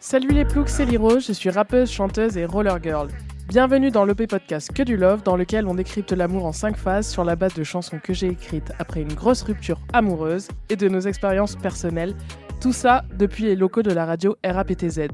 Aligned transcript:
Salut 0.00 0.28
les 0.28 0.46
ploucs, 0.46 0.70
c'est 0.70 0.86
Liro, 0.86 1.20
je 1.20 1.32
suis 1.32 1.50
rappeuse, 1.50 1.90
chanteuse 1.90 2.38
et 2.38 2.46
roller 2.46 2.82
girl. 2.82 3.08
Bienvenue 3.48 3.90
dans 3.90 4.04
l'OP 4.04 4.26
podcast 4.26 4.72
Que 4.72 4.82
du 4.82 4.96
Love, 4.96 5.22
dans 5.22 5.36
lequel 5.36 5.66
on 5.66 5.74
décrypte 5.74 6.12
l'amour 6.12 6.46
en 6.46 6.52
5 6.52 6.76
phases 6.76 7.08
sur 7.08 7.24
la 7.24 7.36
base 7.36 7.54
de 7.54 7.62
chansons 7.62 7.98
que 8.02 8.14
j'ai 8.14 8.28
écrites 8.28 8.72
après 8.78 9.02
une 9.02 9.12
grosse 9.12 9.42
rupture 9.42 9.80
amoureuse 9.92 10.48
et 10.70 10.76
de 10.76 10.88
nos 10.88 11.00
expériences 11.00 11.56
personnelles. 11.56 12.14
Tout 12.60 12.72
ça 12.72 13.04
depuis 13.18 13.44
les 13.44 13.54
locaux 13.56 13.82
de 13.82 13.90
la 13.90 14.06
radio 14.06 14.36
RAPTZ. 14.44 15.08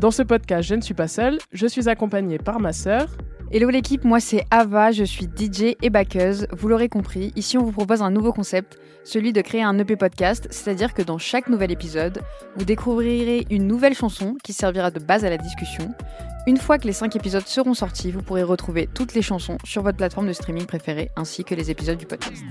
Dans 0.00 0.10
ce 0.10 0.22
podcast, 0.22 0.68
je 0.68 0.74
ne 0.76 0.80
suis 0.80 0.94
pas 0.94 1.08
seule, 1.08 1.38
je 1.52 1.66
suis 1.66 1.88
accompagnée 1.88 2.38
par 2.38 2.60
ma 2.60 2.72
sœur. 2.72 3.08
Hello 3.50 3.70
l'équipe, 3.70 4.04
moi 4.04 4.20
c'est 4.20 4.44
Ava, 4.50 4.92
je 4.92 5.04
suis 5.04 5.24
DJ 5.24 5.74
et 5.80 5.88
backeuse. 5.88 6.46
Vous 6.52 6.68
l'aurez 6.68 6.90
compris, 6.90 7.32
ici 7.34 7.56
on 7.56 7.64
vous 7.64 7.72
propose 7.72 8.02
un 8.02 8.10
nouveau 8.10 8.30
concept, 8.30 8.78
celui 9.04 9.32
de 9.32 9.40
créer 9.40 9.62
un 9.62 9.78
EP 9.78 9.96
podcast, 9.96 10.48
c'est-à-dire 10.50 10.92
que 10.92 11.00
dans 11.00 11.16
chaque 11.16 11.48
nouvel 11.48 11.70
épisode, 11.70 12.20
vous 12.56 12.66
découvrirez 12.66 13.46
une 13.48 13.66
nouvelle 13.66 13.94
chanson 13.94 14.36
qui 14.44 14.52
servira 14.52 14.90
de 14.90 14.98
base 14.98 15.24
à 15.24 15.30
la 15.30 15.38
discussion. 15.38 15.94
Une 16.46 16.58
fois 16.58 16.76
que 16.76 16.86
les 16.86 16.92
5 16.92 17.16
épisodes 17.16 17.46
seront 17.46 17.72
sortis, 17.72 18.10
vous 18.10 18.20
pourrez 18.20 18.42
retrouver 18.42 18.86
toutes 18.92 19.14
les 19.14 19.22
chansons 19.22 19.56
sur 19.64 19.82
votre 19.82 19.96
plateforme 19.96 20.28
de 20.28 20.34
streaming 20.34 20.66
préférée 20.66 21.10
ainsi 21.16 21.42
que 21.42 21.54
les 21.54 21.70
épisodes 21.70 21.96
du 21.96 22.04
podcast. 22.04 22.44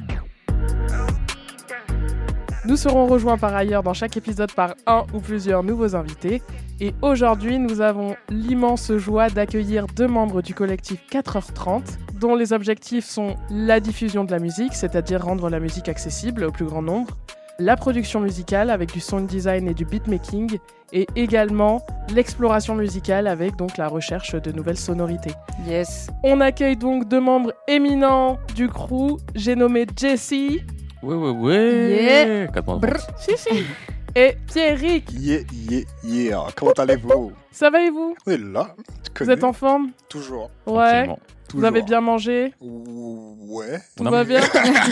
Nous 2.68 2.76
serons 2.76 3.08
rejoints 3.08 3.38
par 3.38 3.56
ailleurs 3.56 3.82
dans 3.82 3.94
chaque 3.94 4.18
épisode 4.18 4.52
par 4.52 4.76
un 4.88 5.06
ou 5.14 5.22
plusieurs 5.22 5.64
nouveaux 5.64 5.96
invités. 5.96 6.42
Et 6.82 6.94
aujourd'hui, 7.02 7.60
nous 7.60 7.80
avons 7.80 8.18
l'immense 8.30 8.92
joie 8.98 9.30
d'accueillir 9.30 9.88
deux 9.96 10.08
membres 10.08 10.42
du 10.42 10.54
collectif 10.54 11.00
4h30, 11.10 11.98
dont 12.20 12.36
les 12.36 12.52
objectifs 12.52 13.06
sont 13.06 13.38
la 13.50 13.80
diffusion 13.80 14.26
de 14.26 14.32
la 14.32 14.40
musique, 14.40 14.74
c'est-à-dire 14.74 15.24
rendre 15.24 15.50
la 15.50 15.62
musique 15.62 15.88
accessible 15.88 16.44
au 16.44 16.52
plus 16.52 16.66
grand 16.66 16.82
nombre, 16.82 17.16
la 17.58 17.78
production 17.78 18.20
musicale 18.20 18.70
avec 18.70 18.92
du 18.92 19.00
sound 19.00 19.28
design 19.28 19.70
et 19.70 19.74
du 19.74 19.86
beatmaking, 19.86 20.60
et 20.92 21.08
également 21.16 21.86
l'exploration 22.14 22.76
musicale 22.76 23.28
avec 23.28 23.56
donc 23.56 23.78
la 23.78 23.88
recherche 23.88 24.36
de 24.36 24.52
nouvelles 24.52 24.78
sonorités. 24.78 25.34
Yes. 25.66 26.08
On 26.22 26.42
accueille 26.42 26.76
donc 26.76 27.08
deux 27.08 27.22
membres 27.22 27.54
éminents 27.70 28.38
du 28.56 28.68
crew. 28.68 29.18
J'ai 29.36 29.56
nommé 29.56 29.86
Jessie. 29.98 30.60
Ouais, 31.04 31.16
ouais, 31.16 31.30
ouais. 31.32 32.04
Yeah. 32.04 32.48
4 32.48 32.80
Brr. 32.80 32.98
Si, 33.18 33.38
si. 33.38 33.64
Et 34.16 34.36
Pierrick. 34.48 35.12
Yeah, 35.14 35.42
yeah, 35.54 35.82
yeah. 36.04 36.48
Comment 36.56 36.72
allez-vous? 36.72 37.34
Ça 37.52 37.70
va 37.70 37.84
et 37.84 37.92
vous 37.92 38.16
On 38.26 38.32
est 38.32 38.38
là. 38.38 38.74
Tu 39.14 39.24
Vous 39.24 39.30
êtes 39.30 39.44
en 39.44 39.54
forme? 39.54 39.92
Toujours. 40.10 40.50
Ouais. 40.66 41.08
Vous 41.54 41.64
avez 41.64 41.84
bien 41.84 42.02
mangé? 42.02 42.52
Ouais. 42.60 43.80
Tout 43.96 44.04
va 44.06 44.24
bien? 44.24 44.40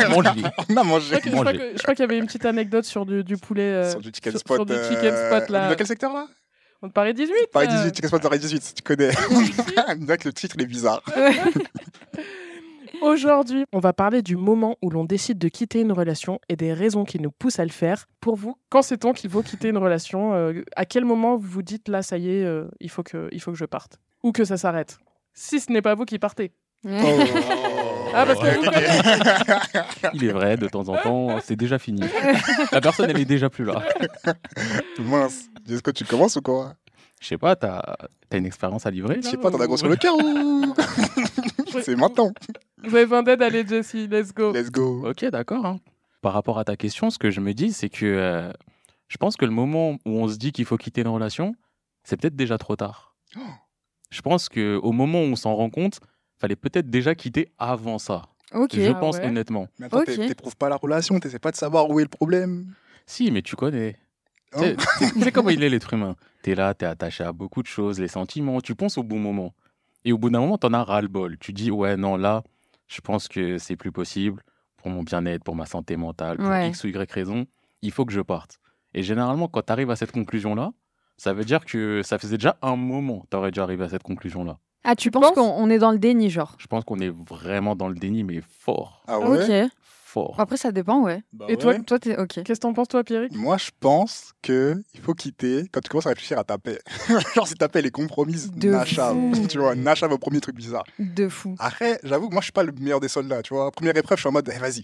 Mange 0.09 0.25
On 0.70 0.78
a 0.78 0.84
mangé. 0.84 1.16
je 1.23 1.81
crois 1.81 1.95
qu'il 1.95 2.03
y 2.03 2.03
avait 2.03 2.17
une 2.19 2.28
petite 2.28 2.45
anecdote 2.45 2.86
sur 2.86 3.06
du, 3.06 3.23
du 3.23 3.36
poulet. 3.38 3.64
euh, 3.64 3.90
Sur 3.92 4.00
du 4.02 4.09
chicken 4.14 4.31
sur- 4.31 4.40
spot. 4.42 4.58
sur 4.58 4.66
du 4.67 4.73
euh, 4.73 4.90
chicken 4.90 5.16
spot, 5.16 5.50
là. 5.50 5.69
Dans 5.69 5.75
quel 5.75 5.88
secteur 5.88 6.14
là? 6.14 6.28
On 6.84 6.88
te 6.90 6.94
paraît 6.94 7.14
18 7.14 7.34
Paris 7.52 7.67
euh. 7.67 7.78
18, 7.78 7.95
chicken 7.95 8.08
spot 8.09 8.22
Paris 8.22 8.40
18, 8.40 8.73
tu 8.75 8.84
connais. 8.84 9.09
Bien 9.97 10.17
que 10.17 10.28
le 10.28 10.34
titre 10.34 10.56
il 10.59 10.64
est 10.64 10.67
bizarre. 10.67 11.02
Aujourd'hui, 13.01 13.65
on 13.73 13.79
va 13.79 13.93
parler 13.93 14.21
du 14.21 14.35
moment 14.35 14.77
où 14.81 14.89
l'on 14.89 15.05
décide 15.05 15.38
de 15.38 15.47
quitter 15.47 15.81
une 15.81 15.91
relation 15.91 16.39
et 16.49 16.55
des 16.55 16.73
raisons 16.73 17.03
qui 17.05 17.19
nous 17.19 17.31
poussent 17.31 17.59
à 17.59 17.65
le 17.65 17.71
faire. 17.71 18.05
Pour 18.21 18.35
vous, 18.35 18.55
quand 18.69 18.81
sait-on 18.81 19.13
qu'il 19.13 19.29
faut 19.29 19.41
quitter 19.43 19.69
une 19.69 19.77
relation 19.77 20.33
Euh, 20.33 20.63
À 20.75 20.85
quel 20.85 21.05
moment 21.05 21.35
vous 21.38 21.47
vous 21.47 21.61
dites 21.61 21.88
là, 21.88 22.01
ça 22.01 22.17
y 22.17 22.29
est, 22.29 22.43
euh, 22.43 22.66
il, 22.79 22.89
faut 22.89 23.03
que, 23.03 23.29
il 23.31 23.41
faut 23.41 23.51
que 23.51 23.57
je 23.57 23.66
parte 23.66 23.99
Ou 24.23 24.31
que 24.31 24.45
ça 24.45 24.57
s'arrête? 24.57 24.97
Si 25.33 25.59
ce 25.59 25.71
n'est 25.71 25.81
pas 25.81 25.95
vous 25.95 26.05
qui 26.05 26.19
partez. 26.19 26.51
Ah, 28.17 28.25
parce 28.25 28.39
que 28.39 28.55
vous, 28.55 30.13
Il 30.13 30.23
est 30.23 30.31
vrai, 30.31 30.55
de 30.55 30.67
temps 30.69 30.88
en 30.88 30.95
temps, 30.95 31.39
c'est 31.43 31.57
déjà 31.57 31.77
fini. 31.77 32.01
La 32.71 32.79
personne, 32.79 33.09
elle 33.09 33.19
est 33.19 33.25
déjà 33.25 33.49
plus 33.49 33.66
là. 33.66 33.83
Mince. 34.99 35.49
Est-ce 35.69 35.81
que 35.81 35.91
tu 35.91 36.05
commences 36.05 36.38
ou 36.38 36.41
quoi? 36.41 36.75
Je 37.19 37.27
sais 37.27 37.38
pas, 37.38 37.57
t'as 37.57 37.79
as 38.31 38.38
une 38.38 38.45
expérience 38.45 38.85
à 38.85 38.91
livrer 38.91 39.19
Je 39.22 39.28
sais 39.28 39.38
pas, 39.38 39.51
t'en 39.51 39.59
as 39.59 39.67
gros 39.67 39.75
sur 39.75 39.89
le 39.89 39.97
cœur 39.97 40.16
ou? 40.23 40.73
C'est 41.81 41.97
maintenant. 41.97 42.31
Vous 42.84 42.96
avez 42.96 43.06
besoin 43.06 43.24
d'aide, 43.24 43.41
allez 43.41 43.66
Jessie, 43.66 44.08
let's 44.08 44.34
go. 44.34 44.52
Let's 44.53 44.69
go. 44.72 45.09
Ok, 45.09 45.25
d'accord. 45.25 45.66
hein. 45.66 45.80
Par 46.22 46.34
rapport 46.34 46.59
à 46.59 46.63
ta 46.66 46.75
question, 46.75 47.09
ce 47.09 47.18
que 47.19 47.30
je 47.31 47.40
me 47.40 47.53
dis, 47.53 47.72
c'est 47.74 47.90
que 47.90 48.06
euh, 48.06 48.52
je 49.08 49.18
pense 49.18 49.38
que 49.38 49.46
le 49.46 49.52
moment 49.52 49.91
où 50.06 50.12
on 50.12 50.28
se 50.28 50.38
dit 50.38 50.52
qu'il 50.52 50.66
faut 50.66 50.78
quitter 50.78 51.02
une 51.02 51.08
relation, 51.08 51.56
c'est 52.03 52.18
peut-être 52.19 52.35
déjà 52.35 52.58
trop 52.58 52.75
tard. 52.75 53.16
Oh. 53.38 53.41
Je 54.09 54.22
pense 54.22 54.50
qu'au 54.50 54.91
moment 54.91 55.19
où 55.22 55.25
on 55.25 55.35
s'en 55.35 55.53
rend 55.56 55.69
compte, 55.69 56.00
fallait 56.40 56.56
peut-être 56.56 56.90
déjà 56.90 57.16
quitter 57.16 57.52
avant 57.58 57.97
ça. 57.97 58.24
Ok. 58.53 58.72
Je 58.75 58.90
Ah 58.91 58.94
pense 58.96 59.18
ouais 59.18 59.25
honnêtement. 59.28 59.68
Mais 59.80 59.88
attends, 59.88 60.03
t'éprouves 60.03 60.56
pas 60.56 60.69
la 60.69 60.75
relation, 60.78 61.19
t'essaies 61.19 61.40
pas 61.40 61.52
de 61.52 61.56
savoir 61.58 61.90
où 61.90 62.00
est 62.00 62.03
le 62.03 62.09
problème. 62.09 62.74
Si, 63.06 63.31
mais 63.31 63.41
tu 63.41 63.56
connais. 63.56 63.97
Sais- 64.53 64.75
tu 65.14 65.22
sais 65.22 65.31
comment 65.31 65.50
il 65.50 65.64
est 65.64 65.69
l'être 65.69 65.94
humain. 65.94 66.16
T'es 66.41 66.56
là, 66.56 66.74
t'es 66.74 66.85
attaché 66.85 67.24
à 67.24 67.31
beaucoup 67.34 67.62
de 67.62 67.68
choses, 67.68 68.00
les 68.00 68.08
sentiments, 68.08 68.62
tu 68.62 68.74
penses 68.75 68.97
au 68.97 69.03
bon 69.03 69.19
moment. 69.19 69.53
Et 70.06 70.14
au 70.14 70.18
bout 70.18 70.30
d'un 70.30 70.40
moment, 70.40 70.58
t'en 70.58 70.72
as 70.74 70.84
ras-le-bol. 70.84 71.38
Tu 71.40 71.52
dis, 71.52 71.72
ouais, 71.72 71.97
non, 71.97 72.16
là, 72.16 72.44
je 72.88 73.01
pense 73.01 73.28
que 73.28 73.57
c'est 73.57 73.75
plus 73.75 73.91
possible 73.91 74.41
pour 74.78 74.90
mon 74.90 75.03
bien-être, 75.03 75.44
pour 75.44 75.56
ma 75.56 75.66
santé 75.66 75.97
mentale, 75.97 76.38
pour 76.38 76.47
Ouais. 76.47 76.69
X 76.69 76.84
ou 76.84 76.88
Y 76.88 77.12
raison, 77.12 77.46
il 77.81 77.91
faut 77.91 78.06
que 78.06 78.13
je 78.13 78.22
parte. 78.22 78.59
Et 78.94 79.03
généralement, 79.03 79.47
quand 79.47 79.62
t'arrives 79.62 79.91
à 79.91 79.96
cette 79.96 80.12
conclusion-là, 80.12 80.72
ça 81.18 81.34
veut 81.34 81.46
dire 81.46 81.66
que 81.66 82.01
ça 82.03 82.18
faisait 82.18 82.38
déjà 82.38 82.57
un 82.62 82.75
moment 82.75 83.22
que 83.22 83.28
t'aurais 83.28 83.51
dû 83.51 83.59
arriver 83.59 83.84
à 83.85 83.90
cette 83.90 84.03
conclusion-là. 84.03 84.57
Ah, 84.84 84.96
tu 84.96 85.09
penses 85.12 85.23
penses? 85.25 85.35
qu'on 85.35 85.41
on 85.63 85.69
est 85.69 85.79
dans 85.79 85.91
le 85.91 85.97
déni, 85.97 86.29
genre? 86.29 86.56
Je 86.59 86.68
pense 86.68 86.84
qu'on 86.84 87.00
est 87.00 87.09
vraiment 87.09 87.75
dans 87.75 87.88
le 87.88 87.96
déni, 87.96 88.23
mais 88.23 88.41
fort, 88.41 89.03
Ah 89.07 89.19
ouais? 89.19 89.44
Ok. 89.66 89.72
Fort. 90.16 90.36
Après, 90.40 90.58
ça 90.58 90.72
dépend, 90.72 91.02
ouais. 91.02 91.22
Bah 91.34 91.46
Et 91.50 91.58
toi, 91.58 91.74
ouais. 91.74 91.84
Toi, 91.84 92.00
t'es 92.00 92.18
ok. 92.18 92.28
Qu'est-ce 92.44 92.53
que 92.53 92.56
t'en 92.59 92.74
penses, 92.74 92.88
toi, 92.88 93.03
Pierrick? 93.03 93.36
Moi, 93.36 93.58
je 93.58 93.70
pense 93.80 94.34
que 94.42 94.76
il 94.94 95.02
faut 95.02 95.14
quitter 95.14 95.66
quand 95.72 95.81
tu 95.81 95.90
commences 95.90 96.06
à 96.06 96.09
réfléchir 96.09 96.40
à 96.40 96.44
ta 96.44 96.58
paix. 96.58 96.80
Genre, 97.36 97.48
si 97.48 97.56
ta 97.56 97.68
paix 97.70 97.80
elle 97.80 97.88
est 97.88 97.92
compromise, 97.92 98.52
De 98.52 98.70
nachave. 98.72 99.18
Tu 99.50 99.58
vois, 99.59 99.76
nachave 99.76 100.12
au 100.14 100.18
premier 100.18 100.40
truc 100.42 100.56
bizarre. 100.56 100.84
De 101.00 101.28
fou. 101.28 101.56
Après, 101.59 102.00
j'avoue 102.03 102.30
que 102.30 102.34
moi, 102.34 102.42
je 102.42 102.46
suis 102.46 102.53
pas 102.53 102.64
le 102.64 102.72
meilleur 102.72 103.00
des 103.00 103.09
soldats, 103.09 103.42
tu 103.42 103.53
vois. 103.53 103.70
Première 103.72 103.96
épreuve, 103.98 104.18
je 104.18 104.22
suis 104.22 104.30
en 104.30 104.31
mode, 104.31 104.50
eh, 104.56 104.58
vas-y, 104.59 104.84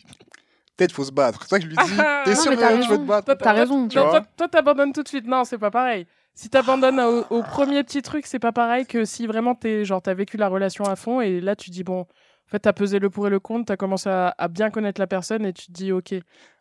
peut-être 0.78 0.92
faut 0.92 1.03
se 1.06 1.12
battre. 1.12 1.40
C'est 1.44 1.50
ça 1.50 1.58
que 1.59 1.63
je 1.63 1.69
lui 1.69 1.75
dis, 1.78 1.94
Ah, 2.00 2.24
t'es 2.25 2.36
sûr 2.36 2.52
que 2.52 2.58
t'as 2.58 2.69
tu 2.69 2.75
raison. 2.81 2.90
veux 2.90 2.98
te 2.98 3.03
battre 3.08 3.34
T'as 3.36 3.53
raison. 3.53 3.88
Tu 3.88 3.98
Non, 3.98 4.03
vois 4.09 4.19
toi, 4.22 4.28
toi, 4.38 4.48
t'abandonnes 4.50 4.94
tout 4.94 5.03
de 5.03 5.08
suite. 5.08 5.25
Non, 5.28 5.44
c'est 5.46 5.58
pas 5.58 5.72
pareil. 5.72 6.06
Si 6.34 6.50
t'abandonnes 6.50 7.00
au, 7.00 7.24
au 7.30 7.44
premier 7.44 7.84
petit 7.84 8.02
truc, 8.02 8.25
c'est 8.25 8.40
pas 8.40 8.52
pareil 8.53 8.86
que 8.86 9.03
si 9.06 9.28
vraiment 9.28 9.53
t'es 9.53 9.84
genre 9.86 10.02
t'as 10.02 10.13
vécu 10.13 10.38
la 10.38 10.48
relation 10.48 10.86
à 10.86 10.96
fond 10.96 11.19
et 11.19 11.42
là 11.42 11.58
tu 11.58 11.69
dis 11.72 11.84
bon, 11.84 12.06
en 12.51 12.56
fait 12.56 12.59
t'as 12.59 12.73
pesé 12.73 13.00
le 13.00 13.09
pour 13.09 13.28
et 13.28 13.29
le 13.29 13.39
contre, 13.39 13.66
t'as 13.67 13.78
commencé 13.78 14.09
à, 14.09 14.35
à 14.38 14.47
bien 14.50 14.69
connaître 14.72 15.00
la 15.00 15.07
personne 15.07 15.45
et 15.45 15.53
tu 15.53 15.67
te 15.67 15.72
dis 15.72 15.94
ok, 15.94 16.13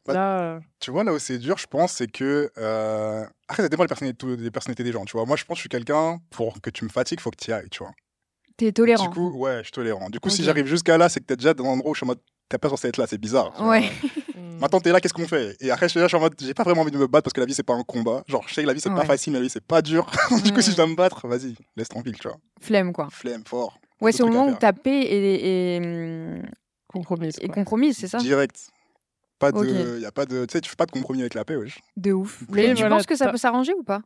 Bah, 0.06 0.14
là 0.14 0.40
euh, 0.40 0.60
Tu 0.78 0.92
vois, 0.92 1.02
là 1.02 1.12
où 1.12 1.18
c'est 1.18 1.38
dur, 1.38 1.58
je 1.58 1.66
pense, 1.66 1.92
c'est 1.94 2.06
que. 2.06 2.50
Euh... 2.58 3.24
Après, 3.48 3.64
ça 3.64 3.68
dépend 3.68 3.82
des 3.82 3.88
personnalités, 3.88 4.36
des 4.36 4.50
personnalités 4.52 4.84
des 4.84 4.92
gens, 4.92 5.04
tu 5.04 5.12
vois. 5.16 5.26
Moi, 5.26 5.36
je 5.36 5.44
pense 5.44 5.56
que 5.56 5.58
je 5.58 5.62
suis 5.62 5.68
quelqu'un, 5.68 6.20
pour 6.30 6.60
que 6.60 6.70
tu 6.70 6.84
me 6.84 6.90
fatigues, 6.90 7.18
faut 7.18 7.32
que 7.32 7.36
tu 7.42 7.50
y 7.50 7.52
ailles, 7.52 7.68
tu 7.70 7.80
vois. 7.82 7.90
T'es 8.56 8.70
tolérant. 8.70 9.08
Du 9.08 9.10
coup, 9.10 9.30
ouais, 9.36 9.58
je 9.58 9.62
suis 9.64 9.72
tolérant. 9.72 10.08
Du 10.10 10.20
coup, 10.20 10.30
si 10.30 10.44
j'arrive 10.44 10.66
jusqu'à 10.66 10.96
là, 10.96 11.08
c'est 11.08 11.18
que 11.20 11.24
t'es 11.26 11.36
déjà 11.36 11.54
dans 11.54 11.64
un 11.64 11.70
endroit 11.70 11.90
où 11.90 11.94
je 11.94 11.98
suis 11.98 12.04
en 12.04 12.08
mode, 12.08 12.20
t'es 12.48 12.58
pas 12.58 12.68
censé 12.68 12.88
être 12.88 12.98
là, 12.98 13.06
c'est 13.08 13.18
bizarre. 13.18 13.52
tu. 13.56 13.62
Ouais. 13.64 13.90
hmm. 14.36 14.58
Maintenant, 14.60 14.78
t'es 14.80 14.92
là, 14.92 15.00
qu'est-ce 15.00 15.14
qu'on 15.14 15.26
fait? 15.26 15.56
Et 15.60 15.70
après, 15.72 15.86
je 15.88 15.92
suis 15.92 15.98
là, 16.00 16.04
je 16.04 16.08
suis 16.10 16.16
en 16.16 16.20
mode, 16.20 16.34
j'ai 16.40 16.54
pas 16.54 16.62
vraiment 16.62 16.82
envie 16.82 16.90
de 16.92 16.98
me 16.98 17.06
battre 17.08 17.24
parce 17.24 17.32
que 17.32 17.40
la 17.40 17.46
vie, 17.46 17.54
c'est 17.54 17.62
pas 17.62 17.74
un 17.74 17.82
combat. 17.82 18.22
Genre, 18.28 18.44
je 18.46 18.54
sais 18.54 18.62
que 18.62 18.66
la 18.66 18.74
vie, 18.74 18.80
c'est 18.80 18.90
pas 18.90 19.00
Ouais. 19.00 19.06
facile, 19.06 19.32
mais 19.32 19.38
la 19.38 19.44
vie, 19.44 19.50
c'est 19.50 19.64
pas 19.66 19.82
dur. 19.82 20.06
du 20.44 20.52
coup, 20.52 20.60
si 20.60 20.70
je 20.70 20.76
dois 20.76 20.86
me 20.86 20.94
battre, 20.94 21.26
vas-y, 21.26 21.56
laisse 21.76 21.88
tranquille, 21.88 22.16
tu 22.20 22.28
vois. 22.28 22.36
Flemme, 22.60 22.92
quoi. 22.92 23.08
Flemme, 23.10 23.42
fort. 23.46 23.78
Ouais, 24.00 24.12
c'est 24.12 24.22
au 24.22 24.28
moment 24.28 24.46
où 24.48 24.54
ta 24.54 24.72
paix 24.72 25.00
est, 25.02 25.34
est, 25.34 25.76
est, 25.76 26.42
compromise. 26.88 27.36
quoi. 27.38 27.48
compromise, 27.54 27.96
c'est 27.98 28.08
ça 28.08 28.18
Direct. 28.18 28.68
Pas 29.38 29.52
de, 29.52 29.58
Ok. 29.96 30.00
y 30.02 30.04
a 30.06 30.12
pas 30.12 30.26
de, 30.26 30.44
tu 30.44 30.52
sais, 30.52 30.60
tu 30.60 30.68
fais 30.68 30.76
pas 30.76 30.84
de 30.86 30.90
compromis 30.90 31.20
avec 31.20 31.32
la 31.34 31.44
paix, 31.46 31.56
wesh. 31.56 31.80
De 31.96 32.12
ouf. 32.12 32.42
Mais 32.50 32.68
tu 32.74 32.80
voilà, 32.80 32.96
penses 32.96 33.06
que 33.06 33.16
ça 33.16 33.30
peut 33.30 33.38
s'arranger 33.38 33.72
ou 33.74 33.82
pas? 33.82 34.02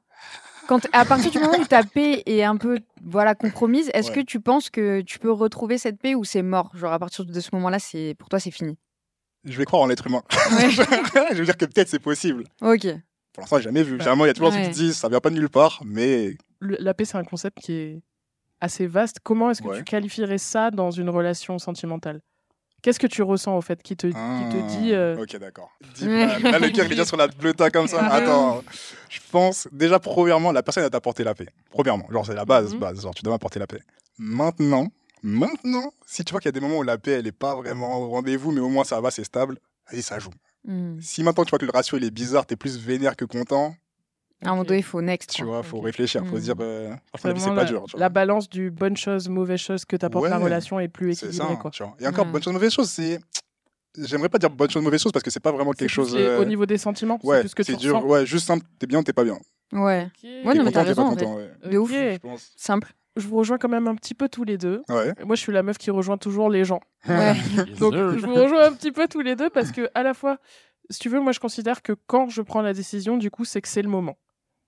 Quand, 0.69 0.87
à 0.93 1.05
partir 1.05 1.31
du 1.31 1.39
moment 1.41 1.59
où 1.59 1.65
ta 1.65 1.83
paix 1.83 2.23
est 2.27 2.43
un 2.45 2.57
peu 2.57 2.79
voilà, 3.03 3.35
compromise, 3.35 3.91
est-ce 3.95 4.11
Ouais. 4.11 4.17
que 4.17 4.21
tu 4.23 4.41
penses 4.41 4.71
que 4.71 5.01
tu 5.03 5.19
peux 5.19 5.31
retrouver 5.33 5.77
cette 5.77 5.99
paix 5.99 6.15
ou 6.15 6.25
c'est 6.25 6.43
mort? 6.43 6.71
Genre 6.77 6.93
à 6.93 6.99
partir 6.99 7.25
de 7.25 7.41
ce 7.41 7.51
moment-là, 7.53 7.79
c'est 7.81 8.15
pour 8.19 8.29
toi 8.29 8.39
c'est 8.39 8.51
fini. 8.53 8.79
Je 9.45 9.59
vais 9.59 9.65
croire 9.67 9.83
en 9.83 9.87
l'être 9.87 10.07
humain. 10.07 10.23
Ouais. 10.53 10.71
je 11.33 11.37
veux 11.39 11.45
dire 11.45 11.57
que 11.57 11.67
peut-être 11.67 11.89
c'est 11.89 11.99
possible. 11.99 12.45
ok. 12.63 12.87
Pour 13.33 13.41
l'instant, 13.43 13.57
j'ai 13.59 13.65
jamais 13.65 13.83
vu. 13.83 13.99
Généralement, 13.99 14.25
il 14.25 14.29
y 14.29 14.31
a 14.31 14.35
toujours 14.35 14.51
truc 14.51 14.63
Ouais. 14.63 14.71
qui 14.71 14.75
disent, 14.79 14.97
ça 14.97 15.09
vient 15.09 15.19
pas 15.21 15.29
de 15.31 15.35
nulle 15.35 15.49
part, 15.51 15.83
mais 15.85 16.37
Le- 16.61 16.77
la 16.79 16.95
paix 16.95 17.05
c'est 17.05 17.19
un 17.19 17.25
concept 17.25 17.59
qui 17.59 17.73
est 17.73 18.03
assez 18.61 18.87
vaste. 18.87 19.19
Comment 19.23 19.51
est-ce 19.51 19.63
que 19.63 19.69
Ouais. 19.69 19.79
tu 19.79 19.85
qualifierais 19.85 20.39
ça 20.39 20.71
dans 20.71 20.91
une 20.91 21.11
relation 21.11 21.59
sentimentale? 21.59 22.21
Qu'est-ce 22.83 22.99
que 23.01 23.07
tu 23.07 23.23
ressens 23.23 23.57
au 23.57 23.63
fait 23.63 23.83
qui 23.83 23.97
te, 23.97 24.09
qui 24.09 24.13
te 24.13 24.19
Ah, 24.19 24.67
dit 24.79 24.93
euh, 24.93 25.17
Ok, 25.23 25.37
d'accord. 25.39 25.71
Là, 26.03 26.59
le 26.59 26.69
cœur, 26.71 26.85
il 26.85 26.87
est 26.87 26.89
déjà 26.91 27.07
sur 27.07 27.17
la 27.17 27.29
bleuta 27.29 27.71
comme 27.71 27.89
ça. 27.89 27.99
Ah, 28.03 28.17
Attends. 28.17 28.63
Je 29.09 29.21
pense, 29.33 29.67
déjà, 29.73 29.99
premièrement, 29.99 30.53
la 30.53 30.63
personne, 30.63 30.85
elle 30.85 30.91
t'a 30.91 30.99
apporté 30.99 31.25
la 31.25 31.35
paix. 31.35 31.49
Premièrement. 31.71 32.07
Genre, 32.11 32.27
c'est 32.27 32.35
la 32.35 32.45
base, 32.45 32.75
Mhm. 32.75 32.81
base. 32.81 33.01
Genre, 33.03 33.15
tu 33.15 33.23
dois 33.23 33.33
m'apporter 33.33 33.59
la 33.59 33.67
paix. 33.67 33.81
Maintenant, 34.19 34.89
maintenant, 35.23 35.93
si 36.07 36.25
tu 36.25 36.33
vois 36.33 36.41
qu'il 36.41 36.49
y 36.49 36.51
a 36.51 36.53
des 36.53 36.61
moments 36.61 36.77
où 36.79 36.83
la 36.83 36.99
paix, 36.99 37.13
elle 37.13 37.27
est 37.27 37.33
pas 37.33 37.55
vraiment 37.57 37.99
au 38.01 38.09
rendez-vous, 38.11 38.53
mais 38.53 38.61
au 38.61 38.69
moins 38.69 38.85
ça 38.85 39.01
va, 39.01 39.11
c'est 39.11 39.25
stable, 39.25 39.59
vas-y, 39.91 40.03
ça 40.03 40.19
joue. 40.19 40.31
Hmm. 40.67 40.99
Si 41.01 41.23
maintenant 41.23 41.45
tu 41.45 41.51
vois 41.51 41.59
que 41.59 41.65
le 41.65 41.73
ratio, 41.73 41.97
il 41.99 42.05
est 42.05 42.11
bizarre, 42.11 42.47
t'es 42.47 42.57
plus 42.57 42.79
vénère 42.79 43.17
que 43.17 43.25
content, 43.25 43.75
À 44.45 44.49
un 44.49 44.51
moment 44.53 44.65
donné, 44.65 44.81
il 44.81 44.83
faut 44.85 45.01
next. 45.03 45.31
tu 45.31 45.43
quoi. 45.43 45.53
vois, 45.55 45.63
faut 45.63 45.79
Ok. 45.79 45.85
réfléchir, 45.87 46.21
faut 46.27 46.35
Mhm. 46.35 46.39
se 46.41 46.45
dire, 46.45 46.55
euh, 46.61 46.93
c'est 47.17 47.29
la 47.29 47.33
vie, 47.35 47.41
c'est 47.41 47.49
pas 47.49 47.55
la, 47.57 47.65
dur. 47.65 47.85
tu 47.87 47.93
vois. 47.93 48.01
la 48.01 48.09
balance 48.11 48.49
du 48.49 48.71
bonne 48.71 48.97
chose, 48.97 49.29
mauvaise 49.29 49.59
chose 49.61 49.85
que 49.85 49.97
t'apporte 49.97 50.29
la 50.29 50.39
Ouais. 50.39 50.45
relation 50.45 50.79
est 50.81 50.89
plus 50.89 51.15
C'est 51.15 51.27
ça, 51.33 51.45
équilibrée. 51.45 51.57
quoi. 51.63 51.71
tu 51.71 51.83
vois. 51.83 51.95
Et 52.01 52.07
encore, 52.07 52.27
Ouais. 52.27 52.33
bonne 52.33 52.43
chose, 52.43 52.53
mauvaise 52.53 52.73
chose, 52.73 52.91
c'est. 52.91 53.19
j'aimerais 53.97 54.29
pas 54.29 54.39
dire 54.39 54.51
bonne 54.51 54.69
chose, 54.71 54.83
mauvaise 54.83 55.01
chose 55.01 55.13
parce 55.13 55.23
que 55.23 55.31
c'est 55.31 55.41
pas 55.41 55.53
vraiment 55.53 55.71
C'est 55.73 55.79
quelque 55.81 55.89
chose. 55.91 56.15
euh, 56.17 56.41
Au 56.41 56.45
niveau 56.45 56.67
des 56.67 56.79
sentiments, 56.79 57.19
c'est 57.23 57.29
Ouais, 57.29 57.41
plus 57.41 57.49
ce 57.51 57.55
que 57.55 57.63
tu 57.63 57.73
c'est 57.73 57.79
dur. 57.79 57.97
ressens. 57.97 58.07
Ouais, 58.09 58.27
juste 58.27 58.47
simple, 58.47 58.67
t'es 58.79 58.87
bien 58.87 58.99
ou 59.01 59.03
t'es 59.03 59.13
pas 59.13 59.25
bien. 59.25 59.39
Ouais, 59.73 60.07
Ok. 60.07 60.25
Ouais, 60.47 60.55
non, 60.55 60.65
mais 60.65 60.73
t'as 60.73 60.83
raison, 60.83 61.03
en 61.07 61.11
fait. 61.17 61.25
content, 61.25 61.37
ouais. 61.37 61.51
de 61.71 61.79
ouf. 61.79 61.91
Je 61.91 62.17
pense. 62.19 62.53
simple. 62.57 62.93
Je 63.17 63.27
vous 63.29 63.37
rejoins 63.37 63.59
quand 63.59 63.69
même 63.69 63.87
un 63.87 63.95
petit 63.95 64.15
peu 64.15 64.29
tous 64.29 64.43
les 64.43 64.59
deux. 64.59 64.83
Ouais. 64.89 65.13
Moi, 65.25 65.37
je 65.37 65.41
suis 65.41 65.53
la 65.53 65.63
meuf 65.63 65.79
qui 65.79 65.91
rejoint 65.93 66.19
toujours 66.19 66.51
les 66.51 66.65
gens. 66.65 66.81
Ouais. 67.09 67.35
Donc, 67.79 67.95
je 67.95 68.27
vous 68.27 68.35
rejoins 68.35 68.67
un 68.67 68.73
petit 68.73 68.91
peu 68.91 69.07
tous 69.07 69.21
les 69.21 69.37
deux 69.37 69.51
parce 69.51 69.71
que, 69.71 69.89
à 69.95 70.03
la 70.03 70.15
fois, 70.15 70.39
si 70.91 70.99
tu 70.99 71.09
veux, 71.09 71.21
moi, 71.21 71.31
je 71.33 71.39
considère 71.39 71.81
que 71.83 71.93
quand 72.09 72.29
je 72.29 72.43
prends 72.43 72.61
la 72.63 72.73
décision, 72.75 73.17
du 73.17 73.31
coup, 73.31 73.45
c'est 73.45 73.63
que 73.63 73.69
c'est 73.69 73.83
le 73.83 73.89
moment. 73.89 74.17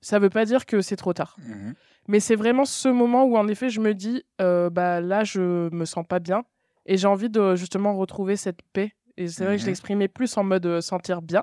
Ça 0.01 0.19
veut 0.19 0.31
pas 0.31 0.45
dire 0.45 0.67
que 0.67 0.81
c'est 0.81 0.97
trop 0.97 1.13
tard. 1.13 1.37
Mhm. 1.39 1.75
Mais 2.09 2.21
c'est 2.21 2.37
vraiment 2.37 2.65
ce 2.65 2.89
moment 2.89 3.25
où, 3.25 3.37
en 3.37 3.49
effet, 3.49 3.69
je 3.69 3.81
me 3.81 3.93
dis, 3.95 4.23
euh, 4.41 4.71
bah 4.71 5.01
là, 5.01 5.25
je 5.25 5.69
me 5.75 5.85
sens 5.85 6.07
pas 6.07 6.21
bien. 6.21 6.45
Et 6.87 6.97
j'ai 6.97 7.09
envie 7.09 7.29
de 7.31 7.57
justement 7.57 7.97
retrouver 7.97 8.37
cette 8.37 8.61
paix. 8.73 8.93
Et 9.17 9.27
c'est 9.29 9.45
vrai 9.45 9.55
que 9.57 9.61
je 9.61 9.65
Mhm. 9.67 9.71
l'exprimais 9.71 10.09
plus 10.09 10.37
en 10.37 10.45
mode 10.45 10.67
euh, 10.67 10.81
sentir 10.81 11.21
bien. 11.23 11.43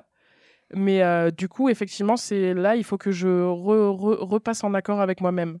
Mais 0.72 1.02
euh, 1.02 1.30
du 1.30 1.48
coup, 1.48 1.68
effectivement, 1.68 2.16
c'est 2.16 2.54
là, 2.54 2.76
il 2.76 2.84
faut 2.84 2.96
que 2.96 3.10
je 3.10 3.28
re- 3.28 3.94
re- 3.94 4.16
repasse 4.24 4.64
en 4.64 4.72
accord 4.72 5.00
avec 5.00 5.20
moi-même. 5.20 5.58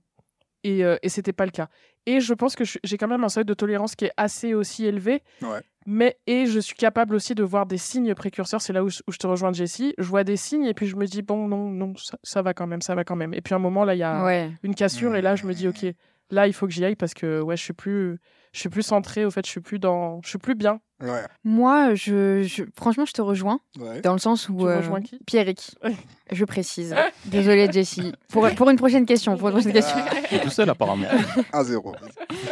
Et, 0.64 0.84
euh, 0.84 0.96
et 1.02 1.08
c'était 1.08 1.32
pas 1.32 1.44
le 1.44 1.50
cas. 1.52 1.68
Et 2.06 2.20
je 2.20 2.34
pense 2.34 2.56
que 2.56 2.64
j'ai 2.64 2.96
quand 2.98 3.06
même 3.08 3.22
un 3.22 3.28
seuil 3.28 3.44
de 3.44 3.54
tolérance 3.54 3.94
qui 3.94 4.06
est 4.06 4.12
assez 4.16 4.54
aussi 4.54 4.84
élevé. 4.86 5.22
Ouais. 5.42 5.60
Mais, 5.86 6.18
et 6.26 6.46
je 6.46 6.58
suis 6.58 6.74
capable 6.74 7.14
aussi 7.14 7.34
de 7.34 7.42
voir 7.44 7.66
des 7.66 7.76
signes 7.78 8.14
précurseurs. 8.14 8.62
C'est 8.62 8.72
là 8.72 8.82
où, 8.82 8.88
je- 8.88 9.02
où 9.06 9.12
je 9.12 9.18
te 9.18 9.26
rejoins, 9.26 9.52
Jessie. 9.52 9.94
Je 9.98 10.04
vois 10.04 10.24
des 10.24 10.36
signes 10.38 10.64
et 10.64 10.72
puis 10.74 10.86
je 10.86 10.96
me 10.96 11.04
dis, 11.06 11.20
bon, 11.22 11.46
non, 11.46 11.68
non, 11.70 11.94
ça, 11.96 12.18
ça 12.22 12.40
va 12.42 12.54
quand 12.54 12.66
même, 12.66 12.80
ça 12.82 12.94
va 12.94 13.04
quand 13.04 13.16
même. 13.16 13.34
Et 13.34 13.42
puis 13.42 13.52
à 13.52 13.56
un 13.58 13.60
moment, 13.60 13.84
là, 13.84 13.94
il 13.94 13.98
y 13.98 14.02
a 14.02 14.24
Ouais. 14.24 14.50
une 14.62 14.74
cassure 14.74 15.14
et 15.16 15.22
là 15.22 15.36
je 15.36 15.46
me 15.46 15.52
dis 15.52 15.68
ok 15.68 15.84
là 16.30 16.46
il 16.46 16.54
faut 16.54 16.66
que 16.66 16.72
j'y 16.72 16.82
aille 16.84 16.96
parce 16.96 17.12
que 17.12 17.42
ouais 17.42 17.56
je 17.56 17.62
suis 17.62 17.74
plus 17.74 18.18
je 18.54 18.58
suis 18.60 18.70
plus 18.70 18.82
centrée 18.82 19.26
au 19.26 19.30
fait 19.30 19.44
je 19.44 19.50
suis 19.50 19.60
plus 19.60 19.78
dans 19.78 20.22
je 20.22 20.30
suis 20.30 20.38
plus 20.38 20.54
bien 20.54 20.80
Ouais. 21.04 21.22
Moi, 21.44 21.94
je, 21.94 22.42
je- 22.42 22.64
franchement, 22.76 23.04
je 23.04 23.12
te 23.12 23.20
rejoins 23.22 23.60
Ouais. 23.78 24.00
dans 24.00 24.12
le 24.12 24.18
sens 24.18 24.48
où 24.48 24.58
Tu 24.58 24.64
euh, 24.66 24.78
rejoins 24.78 25.00
qui? 25.02 25.18
Pierrick. 25.26 25.74
Ouais. 25.84 25.94
Je 26.32 26.44
précise. 26.44 26.94
Désolée, 27.26 27.70
Jessie. 27.70 28.12
Pour, 28.28 28.48
pour 28.54 28.70
une 28.70 28.76
prochaine 28.76 29.04
question. 29.06 29.36
Pour 29.36 29.48
une 29.48 29.54
prochaine 29.54 29.72
question. 29.72 29.96
T'es 30.30 30.40
tout 30.40 30.50
seul 30.50 30.68
apparemment. 30.70 31.06
1-0. 31.52 31.94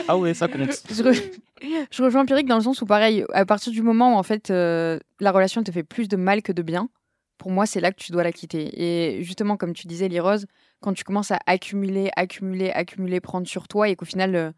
Ah 0.08 0.16
ouais, 0.18 0.34
ça 0.34 0.48
compte. 0.48 0.60
je, 0.90 1.02
re- 1.02 1.22
je 1.90 2.02
rejoins 2.02 2.24
Pierrick 2.26 2.46
dans 2.46 2.56
le 2.56 2.62
sens 2.62 2.82
où, 2.82 2.86
pareil, 2.86 3.24
à 3.32 3.44
partir 3.46 3.72
du 3.72 3.82
moment 3.82 4.14
où 4.14 4.18
en 4.18 4.22
fait 4.22 4.50
euh, 4.50 4.98
la 5.20 5.30
relation 5.32 5.62
te 5.62 5.70
fait 5.72 5.82
plus 5.84 6.08
de 6.08 6.16
mal 6.16 6.42
que 6.42 6.52
de 6.52 6.62
bien, 6.62 6.88
pour 7.38 7.50
moi, 7.50 7.66
c'est 7.66 7.80
là 7.80 7.90
que 7.90 7.96
tu 8.00 8.12
dois 8.12 8.22
la 8.22 8.32
quitter. 8.32 8.70
Et 8.82 9.22
justement, 9.24 9.56
comme 9.56 9.72
tu 9.72 9.86
disais, 9.86 10.08
Lirose, 10.08 10.46
quand 10.80 10.92
tu 10.92 11.02
commences 11.04 11.30
à 11.32 11.38
accumuler, 11.46 12.10
accumuler, 12.16 12.70
accumuler, 12.70 13.20
prendre 13.20 13.46
sur 13.48 13.66
toi 13.68 13.88
et 13.88 13.96
qu'au 13.96 14.04
final, 14.04 14.34
euh, 14.36 14.50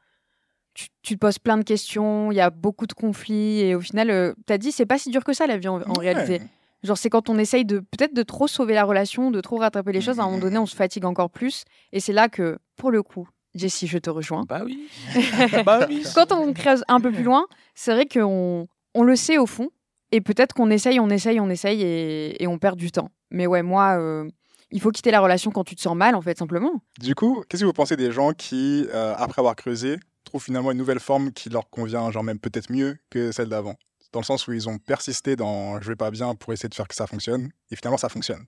tu, 0.74 0.88
tu 1.02 1.14
te 1.14 1.18
poses 1.20 1.38
plein 1.38 1.56
de 1.56 1.62
questions, 1.64 2.30
il 2.32 2.34
y 2.36 2.40
a 2.40 2.50
beaucoup 2.50 2.86
de 2.86 2.92
conflits 2.92 3.60
et 3.60 3.74
au 3.74 3.80
final, 3.80 4.10
euh, 4.10 4.34
t'as 4.46 4.58
dit, 4.58 4.72
c'est 4.72 4.86
pas 4.86 4.98
si 4.98 5.10
dur 5.10 5.24
que 5.24 5.32
ça 5.32 5.46
la 5.46 5.56
vie 5.56 5.68
en, 5.68 5.80
en 5.82 5.94
Ouais. 5.98 6.12
réalité. 6.12 6.40
Genre, 6.82 6.98
c'est 6.98 7.08
quand 7.08 7.30
on 7.30 7.38
essaye 7.38 7.64
de 7.64 7.78
peut-être 7.78 8.12
de 8.12 8.22
trop 8.22 8.46
sauver 8.46 8.74
la 8.74 8.84
relation, 8.84 9.30
de 9.30 9.40
trop 9.40 9.56
rattraper 9.56 9.92
les 9.92 10.02
choses, 10.02 10.20
à 10.20 10.24
un 10.24 10.26
moment 10.26 10.38
donné, 10.38 10.58
on 10.58 10.66
se 10.66 10.76
fatigue 10.76 11.06
encore 11.06 11.30
plus. 11.30 11.64
Et 11.92 12.00
c'est 12.00 12.12
là 12.12 12.28
que, 12.28 12.58
pour 12.76 12.90
le 12.90 13.02
coup, 13.02 13.26
Jessie, 13.54 13.86
je 13.86 13.96
te 13.96 14.10
rejoins. 14.10 14.42
Bah 14.46 14.60
oui. 14.66 14.86
bah 15.64 15.86
oui. 15.88 16.04
Quand 16.14 16.30
on 16.32 16.52
creuse 16.52 16.84
un 16.88 17.00
peu 17.00 17.10
plus 17.10 17.22
loin, 17.22 17.46
c'est 17.74 17.92
vrai 17.94 18.06
qu'on 18.06 18.66
on 18.94 19.02
le 19.02 19.16
sait 19.16 19.38
au 19.38 19.46
fond. 19.46 19.70
Et 20.12 20.20
peut-être 20.20 20.52
qu'on 20.54 20.70
essaye, 20.70 21.00
on 21.00 21.08
essaye, 21.08 21.40
on 21.40 21.48
essaye 21.48 21.80
et, 21.82 22.42
et 22.42 22.46
on 22.46 22.58
perd 22.58 22.76
du 22.78 22.92
temps. 22.92 23.08
Mais 23.30 23.46
ouais, 23.46 23.62
moi, 23.62 23.96
euh, 23.98 24.28
il 24.70 24.80
faut 24.80 24.90
quitter 24.90 25.10
la 25.10 25.20
relation 25.20 25.50
quand 25.50 25.64
tu 25.64 25.74
te 25.76 25.80
sens 25.80 25.96
mal, 25.96 26.14
en 26.14 26.20
fait, 26.20 26.36
simplement. 26.38 26.82
Du 27.00 27.14
coup, 27.14 27.42
qu'est-ce 27.48 27.62
que 27.62 27.66
vous 27.66 27.72
pensez 27.72 27.96
des 27.96 28.12
gens 28.12 28.32
qui, 28.32 28.86
euh, 28.92 29.14
après 29.16 29.40
avoir 29.40 29.56
creusé, 29.56 29.96
trouvent 30.34 30.44
finalement 30.44 30.72
une 30.72 30.78
nouvelle 30.78 30.98
forme 30.98 31.30
qui 31.30 31.48
leur 31.48 31.70
convient, 31.70 32.10
genre 32.10 32.24
même 32.24 32.40
peut-être 32.40 32.68
mieux 32.72 32.98
que 33.08 33.30
celle 33.30 33.48
d'avant. 33.48 33.76
Dans 34.12 34.18
le 34.18 34.24
sens 34.24 34.48
où 34.48 34.52
ils 34.52 34.68
ont 34.68 34.78
persisté 34.78 35.36
dans 35.36 35.80
je 35.80 35.86
vais 35.86 35.94
pas 35.94 36.10
bien 36.10 36.34
pour 36.34 36.52
essayer 36.52 36.68
de 36.68 36.74
faire 36.74 36.88
que 36.88 36.94
ça 36.96 37.06
fonctionne, 37.06 37.50
et 37.70 37.76
finalement 37.76 37.98
ça 37.98 38.08
fonctionne. 38.08 38.44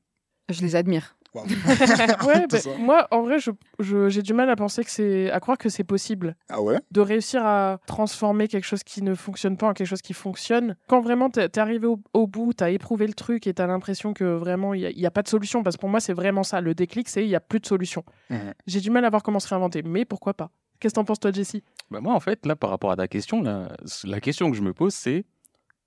Je 0.48 0.60
les 0.62 0.74
admire. 0.74 1.16
Ouais 1.36 2.46
bah, 2.50 2.58
moi 2.78 3.06
en 3.10 3.22
vrai 3.22 3.36
j'ai 3.78 4.22
du 4.22 4.32
mal 4.32 4.48
à 4.48 4.56
penser 4.56 4.82
que 4.82 4.90
c'est 4.90 5.30
à 5.30 5.38
croire 5.38 5.58
que 5.58 5.68
c'est 5.68 5.84
possible 5.84 6.34
Ah 6.48 6.62
ouais? 6.62 6.78
de 6.92 7.00
réussir 7.02 7.44
à 7.44 7.78
transformer 7.86 8.48
quelque 8.48 8.64
chose 8.64 8.82
qui 8.82 9.02
ne 9.02 9.14
fonctionne 9.14 9.58
pas 9.58 9.66
en 9.68 9.74
quelque 9.74 9.86
chose 9.88 10.00
qui 10.00 10.14
fonctionne. 10.14 10.76
Quand 10.88 11.02
vraiment 11.02 11.28
t'es 11.28 11.58
arrivé 11.58 11.86
au, 11.86 12.00
au 12.14 12.26
bout 12.26 12.54
t'as 12.54 12.70
éprouvé 12.70 13.06
le 13.06 13.12
truc 13.12 13.46
et 13.46 13.52
t'as 13.52 13.66
l'impression 13.66 14.14
que 14.14 14.24
vraiment 14.24 14.72
il 14.72 14.96
n'y 14.96 15.04
a, 15.04 15.10
pas 15.10 15.20
de 15.22 15.28
solution 15.28 15.62
parce 15.62 15.76
que 15.76 15.80
pour 15.80 15.90
moi 15.90 16.00
c'est 16.00 16.14
vraiment 16.14 16.42
ça. 16.42 16.62
Le 16.62 16.74
déclic 16.74 17.06
c'est 17.06 17.22
il 17.22 17.28
y 17.28 17.36
a 17.36 17.40
plus 17.40 17.60
de 17.60 17.66
solution. 17.66 18.02
Mhm. 18.30 18.54
j'ai 18.66 18.80
du 18.80 18.90
mal 18.90 19.04
à 19.04 19.10
voir 19.10 19.22
comment 19.22 19.40
se 19.40 19.48
réinventer 19.48 19.82
mais 19.82 20.06
pourquoi 20.06 20.32
pas 20.32 20.50
qu'est-ce 20.80 20.94
que 20.94 21.00
t'en 21.00 21.04
penses 21.04 21.20
toi 21.20 21.32
Jessie 21.32 21.62
Bah 21.90 22.00
moi, 22.00 22.14
en 22.14 22.20
fait, 22.20 22.44
là, 22.46 22.56
par 22.56 22.70
rapport 22.70 22.90
à 22.90 22.96
ta 22.96 23.08
question, 23.08 23.42
la, 23.42 23.68
la 24.04 24.20
question 24.20 24.50
que 24.50 24.56
je 24.56 24.62
me 24.62 24.72
pose, 24.72 24.94
c'est 24.94 25.24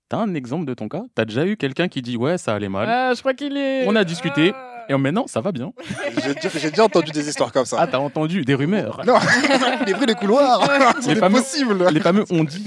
T'as 0.08 0.18
un 0.18 0.34
exemple 0.34 0.64
de 0.64 0.74
ton 0.74 0.88
cas? 0.88 1.02
T'as 1.14 1.24
déjà 1.24 1.46
eu 1.46 1.56
quelqu'un 1.56 1.86
qui 1.86 2.02
dit 2.02 2.16
Ouais, 2.16 2.36
ça 2.36 2.52
allait 2.56 2.68
mal? 2.68 2.88
ah 2.90 3.12
je 3.14 3.20
crois 3.20 3.32
qu'il 3.32 3.56
est 3.56 3.86
On 3.86 3.94
a 3.94 4.02
discuté. 4.02 4.50
Ah. 4.52 4.66
Et 4.88 4.96
maintenant, 4.96 5.28
ça 5.28 5.40
va 5.40 5.52
bien. 5.52 5.72
J'ai 6.52 6.68
déjà- 6.70 6.82
entendu 6.82 7.12
des 7.12 7.28
histoires 7.28 7.52
comme 7.52 7.64
ça. 7.64 7.76
Ah, 7.78 7.86
t'as 7.86 7.98
entendu 7.98 8.42
des 8.44 8.56
rumeurs? 8.56 9.02
Non, 9.06 9.14
les 9.86 9.94
bruits 9.94 10.06
des 10.06 10.16
couloirs 10.16 10.68
C'est 11.00 11.14
Les 11.14 11.20
fameux- 11.20 11.38
possible 11.38 11.86
Les 11.92 12.00
fameux 12.00 12.24
on 12.30 12.42
dit. 12.42 12.66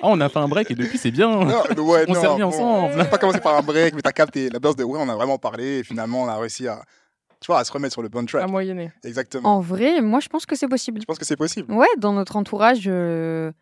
Ah, 0.00 0.04
on 0.04 0.20
a 0.22 0.30
fait 0.30 0.38
un 0.38 0.48
break 0.48 0.70
et 0.70 0.74
depuis, 0.74 0.96
c'est 0.96 1.10
bien. 1.10 1.28
Non, 1.28 1.62
ouais, 1.84 2.06
On 2.08 2.14
s'est 2.14 2.26
remis 2.28 2.40
bon, 2.40 2.48
ensemble. 2.48 2.92
On 2.94 2.96
n'a 2.96 3.04
pas 3.04 3.18
commencé 3.18 3.40
par 3.40 3.58
un 3.58 3.62
break, 3.62 3.92
mais 3.94 4.00
t'as 4.00 4.12
capté 4.12 4.48
la 4.48 4.58
base 4.58 4.74
de 4.76 4.84
ouais, 4.84 4.98
on 4.98 5.08
a 5.10 5.14
vraiment 5.14 5.36
parlé, 5.36 5.80
et 5.80 5.84
finalement 5.84 6.22
on 6.22 6.28
a 6.28 6.36
réussi 6.38 6.66
à, 6.66 6.80
tu 7.44 7.52
vois, 7.52 7.58
à 7.58 7.64
se 7.64 7.72
remettre 7.72 7.92
sur 7.92 8.00
le 8.00 8.08
bon 8.08 8.24
track. 8.24 8.42
à 8.42 8.46
moyenner 8.46 8.90
Exactement. 9.04 9.56
En 9.56 9.60
vrai, 9.60 10.00
moi, 10.00 10.20
je 10.20 10.28
pense 10.28 10.46
que 10.46 10.56
c'est 10.56 10.66
possible. 10.66 11.02
Je 11.02 11.04
pense 11.04 11.18
que 11.18 11.26
c'est 11.26 11.36
possible. 11.36 11.70
Ouais, 11.70 11.86
dans 11.98 12.14
notre 12.14 12.36
entourage, 12.36 12.84
euh, 12.86 13.52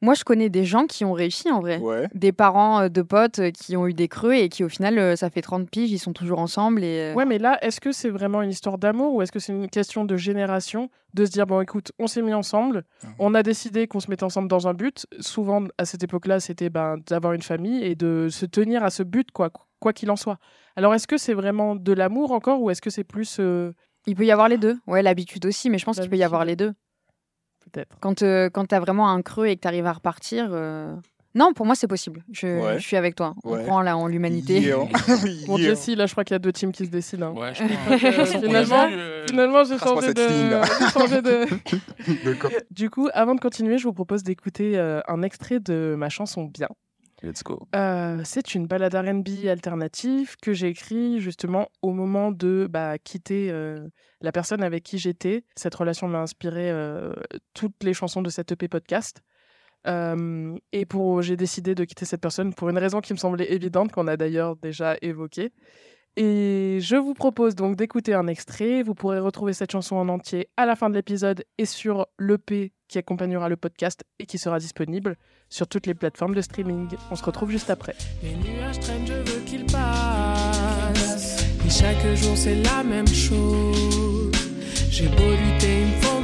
moi, 0.00 0.14
je 0.14 0.24
connais 0.24 0.48
des 0.48 0.64
gens 0.64 0.86
qui 0.86 1.04
ont 1.04 1.12
réussi, 1.12 1.50
en 1.50 1.60
vrai. 1.60 1.76
Ouais. 1.76 2.08
Des 2.14 2.32
parents 2.32 2.80
euh, 2.80 2.88
de 2.88 3.02
potes 3.02 3.40
euh, 3.40 3.50
qui 3.50 3.76
ont 3.76 3.86
eu 3.86 3.92
des 3.92 4.08
creux 4.08 4.32
et 4.32 4.48
qui, 4.48 4.64
au 4.64 4.70
final, 4.70 4.98
euh, 4.98 5.16
ça 5.16 5.28
fait 5.28 5.42
30 5.42 5.68
piges, 5.68 5.90
ils 5.92 5.98
sont 5.98 6.14
toujours 6.14 6.38
ensemble. 6.38 6.82
Et, 6.82 7.10
euh, 7.10 7.14
Ouais, 7.14 7.26
mais 7.26 7.36
là, 7.38 7.58
est-ce 7.62 7.78
que 7.78 7.92
c'est 7.92 8.08
vraiment 8.08 8.40
une 8.40 8.48
histoire 8.50 8.78
d'amour 8.78 9.12
ou 9.12 9.20
est-ce 9.20 9.32
que 9.32 9.38
c'est 9.38 9.52
une 9.52 9.68
question 9.68 10.06
de 10.06 10.16
génération 10.16 10.88
de 11.12 11.26
se 11.26 11.30
dire 11.30 11.46
bon, 11.46 11.60
écoute, 11.60 11.92
on 11.98 12.06
s'est 12.06 12.22
mis 12.22 12.32
ensemble, 12.34 12.84
Mhm. 13.04 13.10
on 13.18 13.34
a 13.34 13.42
décidé 13.42 13.86
qu'on 13.86 14.00
se 14.00 14.08
mettait 14.10 14.24
ensemble 14.24 14.48
dans 14.48 14.66
un 14.66 14.72
but. 14.72 15.06
Souvent, 15.20 15.64
à 15.76 15.84
cette 15.84 16.02
époque-là, 16.02 16.40
c'était 16.40 16.70
ben, 16.70 16.96
d'avoir 17.06 17.34
une 17.34 17.42
famille 17.42 17.84
et 17.84 17.94
de 17.94 18.28
se 18.30 18.46
tenir 18.46 18.82
à 18.82 18.88
ce 18.90 19.02
but, 19.02 19.30
quoi 19.30 19.50
quoi 19.80 19.92
qu'il 19.92 20.10
en 20.10 20.16
soit. 20.16 20.38
Alors, 20.76 20.94
est-ce 20.94 21.06
que 21.06 21.16
c'est 21.18 21.34
vraiment 21.34 21.74
de 21.76 21.92
l'amour 21.92 22.32
encore 22.32 22.60
ou 22.62 22.70
est-ce 22.70 22.82
que 22.82 22.90
c'est 22.90 23.04
plus 23.04 23.38
euh, 23.40 23.72
Il 24.06 24.14
peut 24.16 24.24
y 24.26 24.30
avoir 24.32 24.48
les 24.48 24.58
deux. 24.58 24.76
Ouais, 24.86 25.02
l'habitude 25.02 25.44
aussi, 25.46 25.70
mais 25.70 25.78
je 25.78 25.84
pense 25.84 25.98
qu'il 26.00 26.10
peut 26.10 26.16
y 26.16 26.24
avoir 26.24 26.44
les 26.44 26.56
deux. 26.56 26.72
peut-être 27.72 27.96
Quand, 28.00 28.22
euh, 28.22 28.48
quand 28.50 28.66
t'as 28.66 28.80
vraiment 28.80 29.08
un 29.10 29.22
creux 29.22 29.46
et 29.46 29.56
que 29.56 29.60
t'arrives 29.60 29.86
à 29.86 29.92
repartir. 29.92 30.48
euh, 30.52 30.94
Non, 31.34 31.52
pour 31.52 31.66
moi, 31.66 31.74
c'est 31.74 31.86
possible. 31.88 32.24
Je, 32.32 32.46
Ouais. 32.46 32.78
je 32.78 32.86
suis 32.86 32.96
avec 32.96 33.14
toi. 33.14 33.34
On 33.44 33.52
Ouais. 33.56 33.62
croit 33.64 33.82
là 33.82 33.96
en 33.98 34.06
l'humanité. 34.06 34.58
Yeah. 34.60 34.78
Jessie, 35.58 35.94
là, 35.94 36.06
je 36.06 36.12
crois 36.12 36.24
qu'il 36.24 36.34
y 36.34 36.36
a 36.36 36.38
deux 36.38 36.52
teams 36.52 36.72
qui 36.72 36.86
se 36.86 36.90
décident. 36.90 37.34
hein. 37.36 37.40
Ouais, 37.40 37.54
je 37.54 37.62
Euh, 38.16 38.24
finalement, 38.24 38.88
finalement, 39.28 39.64
j'ai 39.68 39.78
changé 39.78 40.14
de. 40.14 40.26
changé 40.92 41.20
de... 41.22 41.46
Du 42.70 42.88
coup, 42.90 43.08
avant 43.12 43.34
de 43.34 43.40
continuer, 43.40 43.76
je 43.78 43.84
vous 43.84 43.92
propose 43.92 44.22
d'écouter 44.22 44.78
euh, 44.78 45.00
un 45.08 45.22
extrait 45.22 45.60
de 45.60 45.94
ma 45.98 46.08
chanson 46.08 46.44
Bien. 46.46 46.68
Let's 47.22 47.42
go. 47.42 47.66
Euh, 47.74 48.20
c'est 48.24 48.54
une 48.54 48.66
balade 48.66 48.94
R&B 48.94 49.46
alternative 49.46 50.36
que 50.42 50.52
j'ai 50.52 50.68
écrit 50.68 51.18
justement 51.20 51.68
au 51.80 51.92
moment 51.92 52.30
de 52.30 52.68
bah, 52.70 52.98
quitter 52.98 53.50
euh, 53.50 53.88
la 54.20 54.32
personne 54.32 54.62
avec 54.62 54.82
qui 54.82 54.98
j'étais. 54.98 55.44
Cette 55.56 55.74
relation 55.74 56.08
m'a 56.08 56.20
inspiré 56.20 56.70
euh, 56.70 57.14
toutes 57.54 57.82
les 57.82 57.94
chansons 57.94 58.20
de 58.20 58.28
cette 58.28 58.52
EP 58.52 58.68
podcast. 58.68 59.22
Et 60.72 60.84
pour, 60.84 61.22
j'ai 61.22 61.36
décidé 61.36 61.76
de 61.76 61.84
quitter 61.84 62.04
cette 62.04 62.20
personne 62.20 62.52
pour 62.52 62.68
une 62.68 62.78
raison 62.78 63.00
qui 63.00 63.12
me 63.12 63.18
semblait 63.18 63.52
évidente, 63.52 63.92
qu'on 63.92 64.08
a 64.08 64.16
d'ailleurs 64.16 64.56
déjà 64.56 64.96
évoquée. 65.00 65.52
Et 66.16 66.78
je 66.80 66.96
vous 66.96 67.14
propose 67.14 67.54
donc 67.54 67.76
d'écouter 67.76 68.12
un 68.12 68.26
extrait. 68.26 68.82
Vous 68.82 68.94
pourrez 68.94 69.20
retrouver 69.20 69.52
cette 69.52 69.70
chanson 69.70 69.94
en 69.94 70.08
entier 70.08 70.48
à 70.56 70.66
la 70.66 70.74
fin 70.74 70.90
de 70.90 70.96
l'épisode 70.96 71.44
et 71.56 71.66
sur 71.66 72.08
l'EP 72.18 72.72
qui 72.88 72.98
accompagnera 72.98 73.48
le 73.48 73.56
podcast 73.56 74.04
et 74.18 74.26
qui 74.26 74.38
sera 74.38 74.58
disponible 74.58 75.16
sur 75.48 75.66
toutes 75.66 75.86
les 75.86 75.94
plateformes 75.94 76.34
de 76.34 76.40
streaming. 76.40 76.88
On 77.10 77.16
se 77.16 77.24
retrouve 77.24 77.50
juste 77.50 77.70
après. 77.70 77.94
Les 78.22 78.34
nuages 78.34 78.80
traînent, 78.80 79.06
je 79.06 79.32
veux 79.32 79.40
qu'ils 79.44 79.66
passent. 79.66 81.44
Et 81.66 81.70
chaque 81.70 82.14
jour 82.16 82.36
c'est 82.36 82.56
la 82.62 82.82
même 82.82 83.08
chose. 83.08 84.32
J'ai 84.90 85.08
beau 85.08 85.30
lutter, 85.30 85.82
il 85.82 85.86
me 85.88 86.00
faut. 86.00 86.16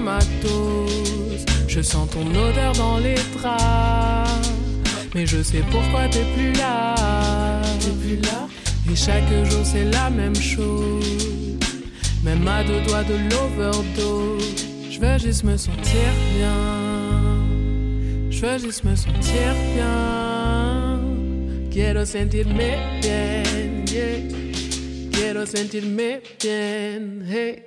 Je 1.68 1.80
sens 1.80 2.10
ton 2.10 2.26
odeur 2.26 2.72
dans 2.74 2.98
les 2.98 3.14
draps. 3.34 4.50
Mais 5.14 5.26
je 5.26 5.42
sais 5.42 5.62
pourquoi 5.70 6.08
t'es 6.08 6.24
plus 6.34 6.52
là. 6.52 7.62
T'es 7.80 7.90
plus 7.90 8.16
là. 8.16 8.46
Et 8.90 8.96
chaque 8.96 9.28
jour 9.50 9.64
c'est 9.64 9.84
la 9.84 10.10
même 10.10 10.34
chose. 10.34 11.56
Même 12.22 12.46
à 12.46 12.62
deux 12.62 12.82
doigts 12.82 13.04
de 13.04 13.14
l'overdose. 13.30 14.71
Je 15.02 15.06
veux 15.08 15.18
juste 15.18 15.42
me 15.42 15.56
sentir 15.56 16.12
bien. 16.36 16.54
Je 18.30 18.46
veux 18.46 18.58
juste 18.58 18.84
me 18.84 18.94
sentir 18.94 19.52
bien. 19.74 21.00
Quiero 21.72 22.04
sentirme 22.04 22.76
bien, 23.00 23.42
yeah. 23.90 24.20
Quiero 25.10 25.44
sentirme 25.44 26.20
bien, 26.40 27.20
hey. 27.28 27.64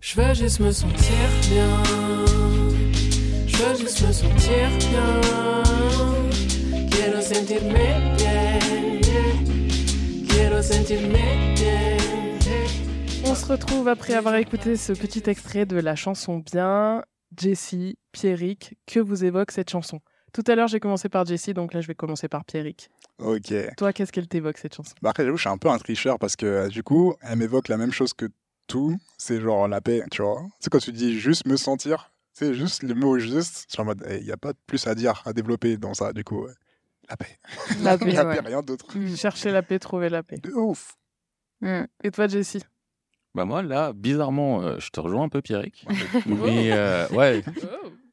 Je 0.00 0.20
veux 0.20 0.34
juste 0.34 0.58
me 0.58 0.72
sentir 0.72 1.28
bien. 1.48 1.84
Je 3.46 3.56
veux 3.58 3.76
juste 3.78 4.02
me 4.04 4.12
sentir 4.12 4.68
bien. 4.90 5.20
Quiero 6.90 7.20
sentirme 7.22 8.16
bien. 8.18 8.58
Quiero 10.28 10.60
sentirme 10.60 11.54
bien. 11.54 12.25
On 13.24 13.34
se 13.34 13.46
retrouve 13.46 13.88
après 13.88 14.14
avoir 14.14 14.34
écouté 14.36 14.76
ce 14.76 14.92
petit 14.92 15.22
extrait 15.28 15.66
de 15.66 15.76
la 15.78 15.96
chanson 15.96 16.38
Bien. 16.38 17.02
Jessie, 17.38 17.98
Pierrick, 18.12 18.76
que 18.86 19.00
vous 19.00 19.24
évoque 19.24 19.50
cette 19.50 19.68
chanson 19.70 20.00
Tout 20.32 20.44
à 20.46 20.54
l'heure, 20.54 20.68
j'ai 20.68 20.80
commencé 20.80 21.08
par 21.08 21.24
Jessie, 21.26 21.54
donc 21.54 21.74
là, 21.74 21.80
je 21.80 21.86
vais 21.88 21.94
commencer 21.94 22.28
par 22.28 22.44
Pierrick. 22.44 22.88
Ok. 23.18 23.52
Toi, 23.76 23.92
qu'est-ce 23.92 24.12
qu'elle 24.12 24.28
t'évoque 24.28 24.58
cette 24.58 24.74
chanson? 24.74 24.94
Bah 25.02 25.10
après, 25.10 25.24
j'avoue, 25.24 25.36
je 25.36 25.42
suis 25.42 25.50
un 25.50 25.58
peu 25.58 25.68
un 25.68 25.78
tricheur 25.78 26.18
parce 26.18 26.36
que 26.36 26.46
euh, 26.46 26.68
du 26.68 26.82
coup, 26.82 27.14
elle 27.22 27.38
m'évoque 27.38 27.68
la 27.68 27.76
même 27.76 27.92
chose 27.92 28.14
que 28.14 28.26
tout. 28.66 28.96
C'est 29.18 29.40
genre 29.40 29.68
la 29.68 29.80
paix, 29.80 30.02
tu 30.10 30.22
vois. 30.22 30.42
C'est 30.60 30.70
quand 30.70 30.78
tu 30.78 30.92
dis 30.92 31.18
juste 31.18 31.46
me 31.46 31.56
sentir, 31.56 32.12
c'est 32.32 32.54
juste 32.54 32.82
le 32.82 32.94
mot 32.94 33.18
juste. 33.18 33.66
C'est 33.68 33.80
en 33.80 33.84
mode, 33.84 34.04
il 34.10 34.24
n'y 34.24 34.32
a 34.32 34.36
pas 34.36 34.52
plus 34.66 34.86
à 34.86 34.94
dire, 34.94 35.22
à 35.26 35.32
développer 35.32 35.76
dans 35.76 35.94
ça, 35.94 36.12
du 36.12 36.24
coup. 36.24 36.44
ouais. 36.44 36.52
La 37.08 37.16
paix. 37.16 37.38
La 37.82 37.94
Il 37.94 37.98
paix, 37.98 38.06
n'y 38.12 38.18
a 38.18 38.26
ouais. 38.26 38.40
rien 38.40 38.62
d'autre. 38.62 38.86
Chercher 39.16 39.50
la 39.50 39.62
paix, 39.62 39.78
trouver 39.78 40.08
la 40.08 40.22
paix. 40.22 40.38
De 40.38 40.52
ouf. 40.52 40.96
Mm. 41.60 41.84
Et 42.04 42.10
toi, 42.10 42.28
Jessie? 42.28 42.62
Bah 43.36 43.44
moi, 43.44 43.62
là, 43.62 43.92
bizarrement, 43.92 44.62
euh, 44.62 44.78
je 44.78 44.88
te 44.88 44.98
rejoins 44.98 45.24
un 45.24 45.28
peu, 45.28 45.42
Pierrick. 45.42 45.86
mais 46.26 46.72
euh, 46.72 47.06
ouais, 47.10 47.44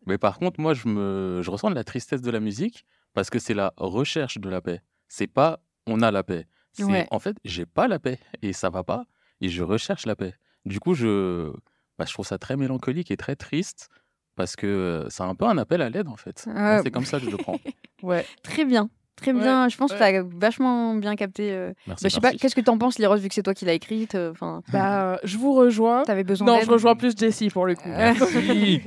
mais 0.06 0.18
par 0.18 0.38
contre, 0.38 0.60
moi, 0.60 0.74
je, 0.74 0.86
me, 0.90 1.40
je 1.42 1.50
ressens 1.50 1.70
de 1.70 1.76
la 1.76 1.86
tristesse 1.86 2.22
de 2.22 2.30
la 2.30 2.42
musique 2.42 2.86
parce 3.14 3.30
que 3.30 3.40
c'est 3.40 3.54
la 3.54 3.74
recherche 3.78 4.38
de 4.38 4.50
la 4.50 4.60
paix. 4.60 4.82
C'est 5.08 5.28
pas 5.28 5.62
on 5.88 6.02
a 6.02 6.12
la 6.12 6.24
paix. 6.24 6.46
C'est 6.74 6.84
Ouais. 6.84 7.08
en 7.10 7.20
fait, 7.20 7.38
j'ai 7.46 7.66
pas 7.66 7.88
la 7.88 8.00
paix 8.00 8.20
et 8.42 8.52
ça 8.52 8.70
va 8.70 8.84
pas 8.84 9.06
et 9.40 9.48
je 9.48 9.64
recherche 9.64 10.06
la 10.06 10.18
paix. 10.18 10.34
Du 10.66 10.82
coup, 10.82 10.94
je, 10.94 11.54
bah, 11.98 12.04
je 12.06 12.12
trouve 12.14 12.26
ça 12.26 12.38
très 12.38 12.58
mélancolique 12.58 13.10
et 13.10 13.16
très 13.18 13.38
triste 13.38 13.88
parce 14.36 14.58
que 14.58 14.68
euh, 14.68 15.10
c'est 15.10 15.24
un 15.24 15.36
peu 15.36 15.46
un 15.46 15.58
appel 15.58 15.82
à 15.82 15.90
l'aide 15.90 16.10
en 16.10 16.18
fait. 16.18 16.44
Ouais. 16.48 16.82
C'est 16.84 16.92
comme 16.92 17.06
ça 17.06 17.20
que 17.20 17.26
je 17.28 17.32
le 17.32 17.38
prends. 17.38 17.60
Ouais. 18.02 18.26
Très 18.44 18.66
bien. 18.66 18.90
Très 19.16 19.32
Ouais, 19.32 19.40
bien. 19.42 19.70
Je 19.70 19.78
pense 19.78 19.92
ouais. 19.92 19.98
que 20.00 20.04
tu 20.04 20.18
as 20.18 20.24
vachement 20.40 20.96
bien 20.96 21.16
capté. 21.16 21.52
euh. 21.52 21.72
Merci. 21.88 22.04
Bah, 22.04 22.10
je 22.10 22.14
sais 22.16 22.20
pas, 22.22 22.32
qu'est-ce 22.32 22.56
que 22.56 22.62
t'en 22.62 22.78
penses, 22.78 22.98
Liros, 22.98 23.16
vu 23.18 23.28
que 23.30 23.36
c'est 23.36 23.44
toi 23.44 23.54
qui 23.54 23.64
l'as 23.64 23.74
écrite 23.74 24.16
euh, 24.16 24.32
Enfin, 24.32 24.62
Bah, 24.72 25.20
je 25.24 25.38
vous 25.38 25.54
rejoins. 25.54 26.04
t'avais 26.04 26.24
besoin 26.24 26.48
Non, 26.48 26.60
je 26.64 26.70
rejoins 26.70 26.96
plus 26.96 27.14
Jessie 27.18 27.50
pour 27.50 27.66
le 27.68 27.76
coup. 27.76 27.88
Merci. 27.90 28.82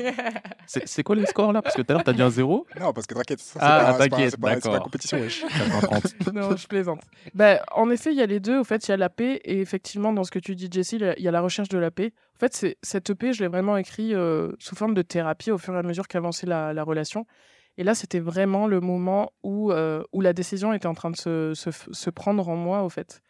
C'est 0.66 0.87
c'est 0.88 1.02
quoi 1.04 1.14
les 1.14 1.26
scores 1.26 1.52
là? 1.52 1.62
Parce 1.62 1.76
que 1.76 1.83
tout 1.83 1.92
à 1.92 1.95
l'heure, 1.95 2.04
tu 2.04 2.11
as 2.11 2.12
dit 2.12 2.23
un 2.23 2.30
zéro 2.30 2.66
Non, 2.80 2.92
parce 2.92 3.06
que 3.06 3.14
t'inquiète, 3.14 3.38
c'est 3.40 3.59
Ah, 3.62 3.68
pas, 3.68 3.92
c'est 3.92 3.99
pas- 3.99 4.09
t'inquiète, 4.16 4.30
c'est 4.33 4.40
pas, 4.40 4.56
pas 4.73 4.80
compétition, 4.80 5.18
wesh. 5.18 5.42
430. 5.42 6.33
non, 6.35 6.56
je 6.56 6.66
plaisante. 6.66 7.00
Bah, 7.35 7.61
en 7.75 7.88
effet, 7.90 8.11
il 8.11 8.16
y 8.16 8.23
a 8.23 8.26
les 8.26 8.40
deux. 8.40 8.59
Au 8.59 8.64
fait, 8.64 8.87
il 8.88 8.90
y 8.90 8.95
a 8.95 8.97
la 8.97 9.09
paix 9.09 9.40
et 9.45 9.61
effectivement, 9.61 10.12
dans 10.12 10.25
ce 10.25 10.30
que 10.33 10.40
tu 10.40 10.54
dis, 10.56 10.68
Jessie, 10.71 10.97
il 11.18 11.23
y 11.23 11.28
a 11.28 11.30
la 11.30 11.40
recherche 11.40 11.68
de 11.68 11.78
la 11.78 11.90
paix. 11.92 12.12
En 12.37 12.38
fait, 12.40 12.76
cette 12.83 13.11
EP, 13.11 13.33
je 13.33 13.42
l'ai 13.42 13.49
vraiment 13.49 13.76
écrit 13.76 14.12
euh, 14.14 14.50
sous 14.59 14.75
forme 14.75 14.95
de 14.95 15.02
thérapie 15.02 15.50
au 15.52 15.59
fur 15.59 15.75
et 15.75 15.78
à 15.78 15.83
mesure 15.83 16.09
qu'avançait 16.09 16.47
la, 16.47 16.73
la 16.75 16.83
relation. 16.83 17.26
Et 17.78 17.85
là, 17.85 17.95
c'était 17.95 18.21
vraiment 18.21 18.66
le 18.66 18.80
moment 18.80 19.33
où, 19.42 19.71
euh, 19.73 20.02
où 20.12 20.21
la 20.21 20.33
décision 20.33 20.73
était 20.73 20.87
en 20.87 20.95
train 20.95 21.11
de 21.11 21.16
se, 21.16 21.52
se, 21.54 22.11
prendre 22.11 22.49
en 22.49 22.56
moi, 22.56 22.83
au 22.83 22.88
fait. 22.88 23.21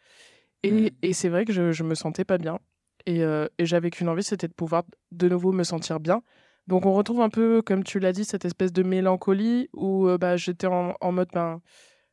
Et, 0.63 0.71
Mm. 0.71 0.89
et 1.01 1.13
c'est 1.13 1.29
vrai 1.29 1.45
que 1.45 1.53
je, 1.53 1.71
je 1.71 1.83
me 1.83 1.95
sentais 1.95 2.25
pas 2.25 2.37
bien. 2.37 2.59
Et, 3.05 3.23
euh, 3.23 3.47
et 3.57 3.65
j'avais 3.65 3.89
qu'une 3.89 4.09
envie, 4.09 4.23
c'était 4.23 4.47
de 4.47 4.53
pouvoir 4.53 4.83
de 5.11 5.29
nouveau 5.29 5.51
me 5.51 5.63
sentir 5.63 5.99
bien. 5.99 6.21
Donc 6.67 6.85
on 6.85 6.93
retrouve 6.93 7.21
un 7.21 7.29
peu, 7.29 7.61
comme 7.61 7.83
tu 7.83 7.99
l'as 7.99 8.11
dit, 8.11 8.25
cette 8.25 8.43
espèce 8.45 8.73
de 8.73 8.83
mélancolie 8.83 9.69
où 9.73 10.07
euh, 10.07 10.17
bah, 10.17 10.35
j'étais 10.35 10.67
en, 10.67 10.95
en 10.99 11.11
mode, 11.13 11.29
ben, 11.33 11.61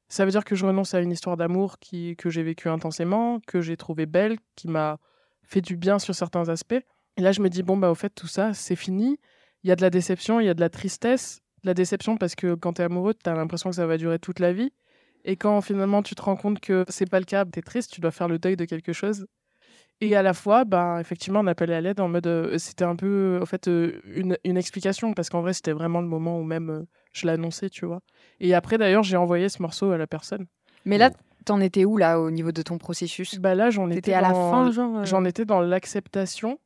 ça 0.09 0.25
veut 0.25 0.31
dire 0.31 0.45
que 0.45 0.55
je 0.55 0.65
renonce 0.65 0.95
à 0.95 1.01
une 1.01 1.11
histoire 1.11 1.37
d'amour 1.37 1.79
qui, 1.81 2.15
que 2.17 2.31
j'ai 2.31 2.43
vécue 2.45 2.69
intensément, 2.69 3.41
que 3.47 3.61
j'ai 3.61 3.77
trouvée 3.77 4.07
belle, 4.07 4.39
qui 4.55 4.69
m'a 4.69 4.99
fait 5.43 5.61
du 5.61 5.77
bien 5.77 5.99
sur 5.99 6.15
certains 6.15 6.49
aspects. 6.49 6.81
Et 7.17 7.23
là, 7.23 7.33
je 7.33 7.41
me 7.41 7.49
dis, 7.49 7.63
bon, 7.63 7.77
bah, 7.77 7.91
au 7.91 7.95
fait, 7.95 8.11
tout 8.11 8.27
ça, 8.29 8.55
c'est 8.55 8.77
fini. 8.77 9.19
Il 9.65 9.69
y 9.69 9.73
a 9.73 9.77
de 9.77 9.83
la 9.83 9.91
déception, 9.91 10.41
il 10.41 10.47
y 10.47 10.49
a 10.49 10.55
de 10.55 10.61
la 10.61 10.71
tristesse. 10.71 11.41
La 11.65 11.75
déception 11.75 12.17
parce 12.17 12.35
que 12.35 12.55
quand 12.55 12.75
tu 12.75 12.83
es 12.83 12.85
amoureux, 12.85 13.15
tu 13.15 13.29
as 13.29 13.35
l'impression 13.35 13.71
que 13.71 13.77
ça 13.77 13.87
va 13.87 13.97
durer 13.97 14.19
toute 14.19 14.39
la 14.39 14.53
vie. 14.53 14.73
Et 15.25 15.37
quand 15.37 15.61
finalement 15.63 16.03
tu 16.03 16.15
te 16.15 16.21
rends 16.23 16.37
compte 16.37 16.61
que 16.61 16.85
c'est 16.89 17.09
pas 17.09 17.19
le 17.19 17.25
cas, 17.25 17.45
tu 17.47 17.59
es 17.59 17.63
triste, 17.63 17.91
tu 17.93 18.01
dois 18.01 18.11
faire 18.11 18.29
le 18.29 18.39
deuil 18.39 18.57
de 18.57 18.67
quelque 18.67 18.93
chose. 18.93 19.27
Et 20.01 20.15
à 20.17 20.23
la 20.23 20.35
fois, 20.35 20.65
bah, 20.65 20.99
effectivement, 21.01 21.41
on 21.41 21.47
appelait 21.47 21.75
à 21.75 21.81
l'aide 21.81 22.01
en 22.01 22.09
mode. 22.09 22.27
euh, 22.27 22.59
c'était 22.59 22.85
un 22.85 22.97
peu, 22.97 23.39
en 23.41 23.47
fait, 23.47 23.69
euh, 23.69 24.01
une, 24.05 24.37
une 24.45 24.57
explication 24.59 25.15
parce 25.15 25.31
qu'en 25.31 25.41
vrai, 25.41 25.55
c'était 25.55 25.73
vraiment 25.73 26.01
le 26.03 26.09
moment 26.09 26.39
où 26.39 26.43
même 26.43 26.69
euh, 26.69 26.83
je 27.13 27.27
l'annonçais, 27.27 27.71
tu 27.71 27.87
vois. 27.87 28.01
Et 28.41 28.55
après, 28.55 28.77
d'ailleurs, 28.77 29.05
j'ai 29.05 29.17
envoyé 29.17 29.49
ce 29.49 29.63
morceau 29.63 29.93
à 29.93 29.97
la 29.97 30.07
personne. 30.07 30.47
Mais 30.85 30.99
là, 30.99 31.11
t'en 31.47 31.61
étais 31.61 31.85
où, 31.87 31.97
là, 31.97 32.21
au 32.21 32.31
niveau 32.31 32.53
de 32.53 32.61
ton 32.61 32.77
processus? 32.77 33.39
Bah 33.39 33.55
là, 33.55 33.71
j'en 33.71 33.89
étais 33.89 34.13
à 34.13 34.21
la 34.21 34.33
dans- 34.33 34.51
fin, 34.51 34.71
genre 34.73 34.99
euh, 34.99 35.05
J'en 35.05 35.25
étais 35.25 35.45
dans 35.47 35.61
l'acceptation 35.61 36.59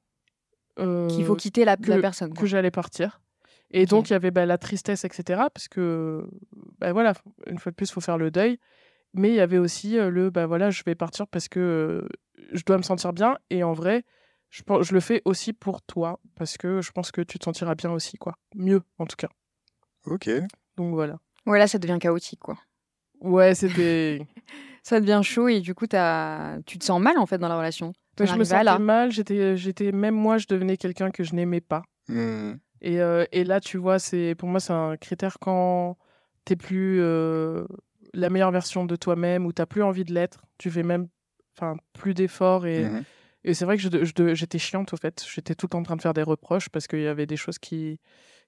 euh, 0.80 1.06
Qu'il 1.08 1.24
faut 1.24 1.36
quitter 1.36 1.64
la, 1.64 1.76
la 1.80 1.98
personne. 1.98 2.30
quoi. 2.32 2.40
que 2.40 2.46
j'allais 2.46 2.70
partir. 2.72 3.20
Et 3.70 3.84
donc, 3.86 4.08
il 4.08 4.12
y 4.12 4.16
avait 4.16 4.30
bah, 4.30 4.46
la 4.46 4.58
tristesse, 4.58 5.04
etc. 5.04 5.42
Parce 5.52 5.68
que, 5.68 6.26
bah, 6.78 6.92
voilà, 6.92 7.12
une 7.46 7.58
fois 7.58 7.70
de 7.70 7.76
plus, 7.76 7.88
il 7.88 7.92
faut 7.92 8.00
faire 8.00 8.18
le 8.18 8.30
deuil. 8.30 8.58
Mais 9.14 9.30
il 9.30 9.34
y 9.34 9.40
avait 9.40 9.58
aussi 9.58 9.98
euh, 9.98 10.10
le, 10.10 10.30
bah 10.30 10.46
voilà, 10.46 10.70
je 10.70 10.82
vais 10.84 10.94
partir 10.94 11.26
parce 11.26 11.48
que 11.48 11.60
euh, 11.60 12.08
je 12.52 12.62
dois 12.64 12.76
me 12.76 12.82
sentir 12.82 13.12
bien. 13.12 13.38
Et 13.50 13.62
en 13.62 13.72
vrai, 13.72 14.04
je, 14.50 14.62
pense- 14.62 14.86
je 14.86 14.94
le 14.94 15.00
fais 15.00 15.22
aussi 15.24 15.52
pour 15.52 15.82
toi. 15.82 16.20
Parce 16.34 16.56
que 16.56 16.80
je 16.80 16.90
pense 16.92 17.10
que 17.10 17.20
tu 17.20 17.38
te 17.38 17.44
sentiras 17.44 17.74
bien 17.74 17.90
aussi, 17.90 18.16
quoi. 18.16 18.34
Mieux, 18.54 18.82
en 18.98 19.06
tout 19.06 19.16
cas. 19.16 19.28
Ok. 20.04 20.30
Donc 20.76 20.94
voilà. 20.94 21.18
Ouais, 21.46 21.58
là, 21.58 21.66
ça 21.66 21.78
devient 21.78 21.98
chaotique, 22.00 22.40
quoi. 22.40 22.58
Ouais, 23.20 23.54
c'était. 23.54 24.26
Ça 24.84 25.00
devient 25.00 25.20
chaud 25.22 25.48
et 25.48 25.60
du 25.60 25.74
coup, 25.74 25.84
as... 25.92 26.60
tu 26.64 26.78
te 26.78 26.84
sens 26.84 26.98
mal, 26.98 27.18
en 27.18 27.26
fait, 27.26 27.36
dans 27.36 27.48
la 27.48 27.58
relation. 27.58 27.92
Je 28.18 28.34
me 28.36 28.44
sentais 28.44 28.64
là. 28.64 28.78
mal. 28.78 29.12
J'étais, 29.12 29.54
j'étais, 29.54 29.92
même 29.92 30.14
moi, 30.14 30.38
je 30.38 30.46
devenais 30.48 30.78
quelqu'un 30.78 31.10
que 31.10 31.24
je 31.24 31.34
n'aimais 31.34 31.60
pas. 31.60 31.82
Hmm. 32.08 32.54
Et, 32.80 33.00
euh, 33.00 33.24
et 33.32 33.44
là, 33.44 33.60
tu 33.60 33.76
vois, 33.78 33.98
c'est 33.98 34.34
pour 34.36 34.48
moi, 34.48 34.60
c'est 34.60 34.72
un 34.72 34.96
critère 34.96 35.38
quand 35.40 35.96
t'es 36.44 36.56
plus 36.56 37.00
euh, 37.00 37.66
la 38.14 38.30
meilleure 38.30 38.50
version 38.52 38.84
de 38.84 38.96
toi-même 38.96 39.46
ou 39.46 39.52
t'as 39.52 39.66
plus 39.66 39.82
envie 39.82 40.04
de 40.04 40.12
l'être. 40.14 40.42
Tu 40.58 40.70
fais 40.70 40.82
même 40.82 41.08
enfin, 41.56 41.76
plus 41.92 42.14
d'efforts. 42.14 42.66
Et, 42.66 42.84
Mhm. 42.84 43.02
et 43.44 43.54
c'est 43.54 43.64
vrai 43.64 43.76
que 43.76 43.82
je 43.82 43.88
je 44.04 44.34
j'étais 44.34 44.58
chiante, 44.58 44.92
au 44.92 44.96
fait. 44.96 45.24
J'étais 45.32 45.54
tout 45.54 45.66
le 45.66 45.70
temps 45.70 45.78
en 45.80 45.82
train 45.82 45.96
de 45.96 46.02
faire 46.02 46.14
des 46.14 46.22
reproches 46.22 46.68
parce 46.68 46.86
qu'il 46.86 47.00
y 47.02 47.06
avait 47.06 47.26
des 47.26 47.36
choses 47.36 47.58
qui, 47.58 47.98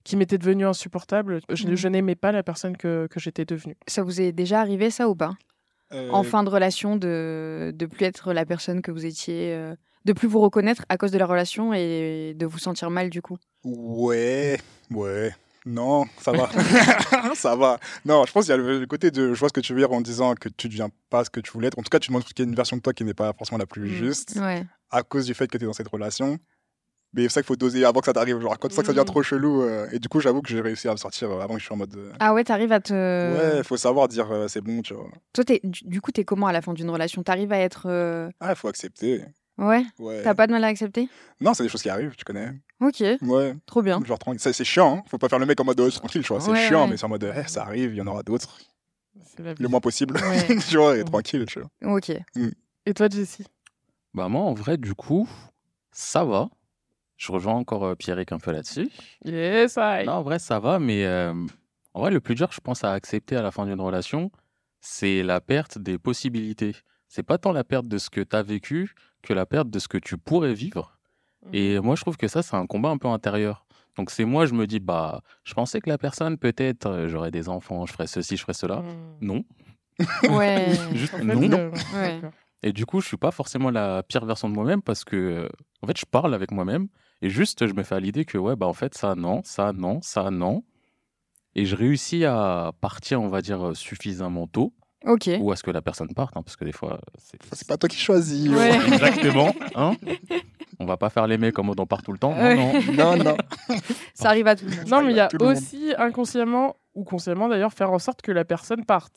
qui 0.05 0.17
m'étaient 0.17 0.39
devenues 0.39 0.67
insupportables. 0.67 1.41
Je, 1.51 1.67
Mhm. 1.69 1.77
je 1.77 1.89
n'aimais 1.89 2.15
pas 2.17 2.33
la 2.33 2.43
personne 2.43 2.77
que, 2.77 3.07
que 3.09 3.21
j'étais 3.21 3.45
devenue. 3.45 3.77
Ça 3.89 4.03
vous 4.03 4.21
est 4.21 4.33
déjà 4.33 4.61
arrivé, 4.61 4.91
ça, 4.91 5.09
ou 5.09 5.15
pas? 5.17 5.35
Euh, 5.93 6.09
En 6.11 6.23
fin 6.23 6.45
de 6.45 6.51
relation, 6.51 6.97
de 6.97 7.73
de 7.75 7.87
plus 7.87 8.05
être 8.07 8.33
la 8.33 8.47
personne 8.47 8.81
que 8.81 8.93
vous 8.93 9.05
étiez, 9.07 9.53
euh, 9.55 9.75
de 10.05 10.13
plus 10.13 10.29
vous 10.29 10.41
reconnaître 10.41 10.85
à 10.89 10.97
cause 10.97 11.11
de 11.11 11.19
la 11.19 11.27
relation 11.27 11.73
et 11.75 12.35
de 12.37 12.47
vous 12.47 12.59
sentir 12.59 12.91
mal, 12.91 13.11
du 13.11 13.23
coup 13.23 13.37
Ouais, 13.65 14.59
ouais. 14.91 15.35
Non, 15.67 16.07
ça 16.21 16.33
va. 16.33 16.49
ça 17.35 17.55
va. 17.55 17.79
Non, 18.07 18.25
je 18.27 18.33
pense 18.33 18.47
qu'il 18.47 18.51
y 18.53 18.55
a 18.55 18.57
le, 18.57 18.87
côté 18.87 19.11
de. 19.11 19.35
Je 19.35 19.39
vois 19.41 19.51
ce 19.51 19.53
que 19.53 19.61
tu 19.61 19.75
veux 19.75 19.79
dire 19.81 19.93
en 19.93 20.01
disant 20.01 20.35
que 20.35 20.49
tu 20.49 20.69
ne 20.69 20.71
deviens 20.73 20.89
pas 21.11 21.23
ce 21.25 21.29
que 21.31 21.41
tu 21.41 21.51
voulais 21.53 21.69
être. 21.69 21.79
En 21.79 21.83
tout 21.83 21.91
cas, 21.91 21.99
tu 21.99 22.11
montres 22.13 22.27
qu'il 22.33 22.39
y 22.45 22.49
a 22.49 22.51
une 22.51 22.55
version 22.57 22.77
de 22.79 22.83
toi 22.83 22.95
qui 22.95 23.05
n'est 23.05 23.13
pas 23.13 23.33
forcément 23.35 23.59
la 23.59 23.67
plus 23.67 23.83
Mm. 23.91 23.95
juste 23.95 24.39
Ouais. 24.41 24.65
à 24.91 25.03
cause 25.03 25.27
du 25.27 25.35
fait 25.35 25.47
que 25.49 25.59
tu 25.59 25.65
es 25.65 25.67
dans 25.67 25.75
cette 25.75 25.89
relation. 25.89 26.39
Mais 27.13 27.25
c'est 27.25 27.29
ça 27.31 27.41
qu'il 27.43 27.49
faut 27.49 27.57
doser 27.57 27.85
avant 27.85 28.01
que 28.01 28.07
ça 28.07 28.13
t'arrive. 28.15 28.41
Genre, 28.41 28.59
quand 28.59 28.73
ça, 28.73 28.81
que 28.81 28.87
ça 28.87 28.93
devient 28.95 29.03
Mm. 29.03 29.05
trop 29.05 29.23
chelou. 29.23 29.63
euh, 29.63 29.87
et 29.93 29.99
du 29.99 30.09
coup, 30.09 30.21
j'avoue 30.21 30.41
que 30.41 30.49
j'ai 30.49 30.63
réussi 30.63 30.89
à 30.89 30.93
me 30.93 30.97
sortir 30.97 31.31
euh, 31.31 31.41
avant 31.41 31.55
que 31.55 31.61
je 31.61 31.65
suis 31.67 31.75
en 31.75 31.77
mode. 31.77 31.95
euh, 31.95 32.11
Ah 32.21 32.33
ouais, 32.33 32.43
t'arrives 32.45 32.73
à 32.73 32.81
te. 32.81 32.95
Ouais, 32.95 33.59
il 33.59 33.65
faut 33.65 33.77
savoir 33.77 34.09
dire 34.09 34.31
euh, 34.33 34.49
c'est 34.49 34.63
bon, 34.63 34.81
tu 34.81 34.95
vois. 34.95 35.11
Toi, 35.35 35.45
t'es- 35.45 35.61
du 35.63 36.01
coup, 36.01 36.11
t'es 36.11 36.25
comment 36.25 36.47
à 36.47 36.53
la 36.53 36.63
fin 36.63 36.73
d'une 36.73 36.89
relation? 36.89 37.23
T'arrives 37.23 37.53
à 37.53 37.59
être. 37.59 37.87
Ah, 38.41 38.49
il 38.51 38.57
faut 38.57 38.69
accepter. 38.69 39.25
Ouais 39.61 39.85
Ouais. 39.99 40.23
T'as 40.23 40.35
pas 40.35 40.47
de 40.47 40.53
mal 40.53 40.65
à 40.65 40.69
accepter? 40.69 41.09
Non, 41.41 41.55
c'est 41.55 41.63
des 41.63 41.69
choses 41.69 41.83
qui 41.83 41.91
arrivent, 41.91 42.15
tu 42.17 42.25
connais. 42.25 42.53
Ok, 42.81 43.03
Ouais. 43.23 43.55
trop 43.67 43.83
bien. 43.83 44.01
Genre, 44.05 44.19
tranquille. 44.19 44.41
C'est 44.41 44.53
c'est 44.55 44.65
chiant, 44.65 44.97
hein. 44.99 45.03
Faut 45.09 45.19
pas 45.19 45.29
faire 45.29 45.39
le 45.39 45.47
mec 45.47 45.61
en 45.61 45.65
mode 45.65 45.79
oh, 45.81 45.91
tranquille, 45.91 46.23
tu 46.23 46.29
vois. 46.33 46.41
C'est 46.41 46.51
Ouais, 46.51 46.67
chiant, 46.67 46.85
ouais. 46.85 46.91
mais 46.91 46.97
c'est 46.97 47.05
en 47.05 47.11
mode 47.11 47.31
eh, 47.37 47.47
ça 47.47 47.63
arrive, 47.63 47.93
il 47.93 47.97
y 47.97 48.01
en 48.01 48.07
aura 48.07 48.23
d'autres. 48.23 48.59
Le 49.39 49.69
moins 49.69 49.81
possible. 49.81 50.17
Ouais. 50.17 50.57
tu 50.69 50.77
vois, 50.77 50.97
et 50.99 51.05
tranquille, 51.05 51.45
tu 51.47 51.61
vois. 51.61 51.95
Ok. 51.97 52.11
Et 52.87 52.95
toi, 52.95 53.09
Jessie? 53.11 53.45
Bah 54.15 54.29
moi, 54.29 54.43
en 54.43 54.55
vrai, 54.55 54.77
du 54.77 54.95
coup, 54.95 55.29
ça 55.93 56.25
va. 56.25 56.49
Je 57.17 57.31
rejoins 57.33 57.55
encore 57.55 57.85
euh, 57.85 57.95
Pierrick 57.95 58.33
un 58.33 58.39
peu 58.39 58.51
là-dessus. 58.51 58.89
Yes, 59.25 59.77
I. 59.77 60.05
Non, 60.07 60.13
en 60.15 60.23
vrai, 60.23 60.39
ça 60.39 60.59
va, 60.59 60.79
mais 60.79 61.05
euh, 61.05 61.35
en 61.93 62.01
vrai, 62.01 62.11
le 62.11 62.21
plus 62.21 62.35
dur, 62.35 62.49
je 62.51 62.61
pense, 62.61 62.83
à 62.83 62.93
accepter 62.93 63.37
à 63.37 63.43
la 63.43 63.51
fin 63.51 63.67
d'une 63.67 63.81
relation, 63.81 64.31
c'est 64.81 65.23
la 65.23 65.41
perte 65.43 65.79
des 65.79 65.99
possibilités. 65.99 66.75
C'est 67.09 67.23
pas 67.23 67.37
tant 67.39 67.53
la 67.53 67.63
perte 67.65 67.89
de 67.89 67.99
ce 67.99 68.09
que 68.09 68.21
tu 68.23 68.35
as 68.37 68.43
vécu 68.43 68.95
que 69.23 69.33
la 69.33 69.47
perte 69.47 69.71
de 69.71 69.79
ce 69.79 69.89
que 69.89 69.99
tu 69.99 70.17
pourrais 70.19 70.55
vivre. 70.55 70.97
Et 71.53 71.79
moi, 71.81 71.95
je 71.97 72.03
trouve 72.03 72.17
que 72.19 72.29
ça, 72.29 72.43
c'est 72.43 72.55
un 72.57 72.67
combat 72.67 72.91
un 72.91 72.99
peu 72.99 73.09
intérieur. 73.09 73.65
Donc, 73.97 74.11
c'est 74.11 74.25
moi, 74.25 74.47
je 74.47 74.53
me 74.55 74.67
dis, 74.67 74.79
bah, 74.79 75.23
je 75.45 75.55
pensais 75.55 75.81
que 75.81 75.89
la 75.89 75.99
personne, 75.99 76.37
peut-être, 76.39 76.87
euh, 76.87 77.09
j'aurais 77.09 77.31
des 77.31 77.49
enfants, 77.49 77.87
je 77.87 77.93
ferais 77.93 78.07
ceci, 78.07 78.37
je 78.37 78.43
ferais 78.43 78.55
cela. 78.55 78.83
Mm. 78.83 78.95
Non. 79.23 79.45
Ouais. 80.31 80.73
Juste 80.95 81.15
En 81.15 81.19
fait, 81.19 81.25
non. 81.35 81.59
euh, 81.59 81.71
Ouais. 81.95 82.21
Et 82.63 82.73
du 82.73 82.85
coup, 82.87 83.01
je 83.01 83.07
suis 83.07 83.17
pas 83.17 83.31
forcément 83.31 83.71
la 83.71 84.03
pire 84.03 84.25
version 84.27 84.49
de 84.51 84.55
moi-même 84.55 84.83
parce 84.83 85.03
que, 85.05 85.17
euh, 85.17 85.49
en 85.83 85.87
fait, 85.87 85.99
je 85.99 86.05
parle 86.05 86.35
avec 86.35 86.51
moi-même 86.53 86.89
et 87.23 87.31
juste, 87.31 87.67
je 87.67 87.73
me 87.75 87.83
fais 87.83 87.95
à 87.95 88.01
l'idée 88.01 88.25
que, 88.27 88.37
ouais, 88.39 88.55
bah, 88.55 88.67
en 88.67 88.73
fait, 88.75 88.95
ça, 88.95 89.15
non, 89.15 89.41
ça, 89.45 89.73
non, 89.73 90.01
ça, 90.03 90.31
non. 90.31 90.63
Et 91.55 91.65
je 91.65 91.75
réussis 91.75 92.25
à 92.27 92.73
partir, 92.81 93.21
on 93.21 93.29
va 93.29 93.41
dire, 93.43 93.69
euh, 93.69 93.75
suffisamment 93.75 94.47
tôt 94.47 94.73
Ok. 95.07 95.31
ou 95.41 95.51
à 95.51 95.57
ce 95.57 95.63
que 95.63 95.71
la 95.71 95.81
personne 95.83 96.13
parte, 96.15 96.37
hein, 96.37 96.43
parce 96.43 96.57
que 96.57 96.65
des 96.65 96.73
fois, 96.73 97.01
c'est. 97.19 97.39
C'est 97.55 97.67
pas 97.67 97.77
toi 97.79 97.89
qui 97.89 97.97
choisis. 97.99 98.49
Ouais. 98.51 98.75
Exactement. 98.93 99.55
Hein 99.75 99.93
on 100.79 100.85
va 100.87 100.97
pas 100.97 101.11
faire 101.11 101.27
les 101.27 101.39
mecs 101.39 101.59
en 101.59 101.63
mode 101.65 101.81
on 101.81 101.87
part 101.87 102.03
tout 102.03 102.13
le 102.13 102.19
temps. 102.19 102.35
Non, 102.35 102.43
Ouais. 102.43 102.57
non. 102.57 103.17
Non, 103.17 103.25
non. 103.25 103.37
Ça 104.15 104.29
arrive 104.29 104.47
à 104.47 104.57
tout 104.57 104.65
le 104.67 104.77
monde. 104.77 104.89
Non, 104.89 105.03
mais 105.03 105.13
il 105.13 105.17
y 105.17 105.21
a 105.21 105.29
aussi 105.41 105.93
inconsciemment, 105.99 106.77
ou 106.95 107.05
consciemment 107.05 107.49
d'ailleurs, 107.49 107.73
faire 107.73 107.91
en 107.93 107.99
sorte 107.99 108.21
que 108.23 108.33
la 108.33 108.45
personne 108.45 108.85
parte. 108.85 109.13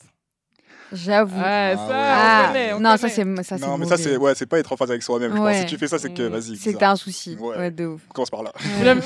J'avoue. 0.92 1.36
Ouais, 1.40 1.74
Ah 1.76 1.76
ça, 1.76 1.88
ouais. 1.88 2.44
on 2.44 2.46
connaît. 2.48 2.72
on 2.74 2.80
non, 2.80 2.90
ça 2.96 3.10
connaît. 3.10 3.36
c'est 3.36 3.42
ça 3.44 3.58
c'est 3.58 3.66
non, 3.66 3.78
mais 3.78 3.86
ça, 3.86 3.96
c'est 3.96 4.16
ouais, 4.16 4.34
c'est 4.34 4.46
pas 4.46 4.58
être 4.58 4.72
en 4.72 4.76
phase 4.76 4.90
avec 4.90 5.02
soi-même. 5.02 5.32
je 5.32 5.36
pense. 5.36 5.44
Ouais. 5.46 5.60
Si 5.60 5.66
tu 5.66 5.78
fais 5.78 5.88
ça, 5.88 5.98
c'est 5.98 6.12
que 6.12 6.22
vas-y. 6.24 6.56
C'est 6.56 6.70
que 6.70 6.72
ça. 6.74 6.78
t'as 6.80 6.90
un 6.92 6.96
souci. 6.96 7.36
Ouais. 7.40 7.56
Ouais, 7.56 7.70
de 7.70 7.86
ouf. 7.86 8.02
Commence 8.14 8.30
par 8.30 8.42
là. 8.42 8.52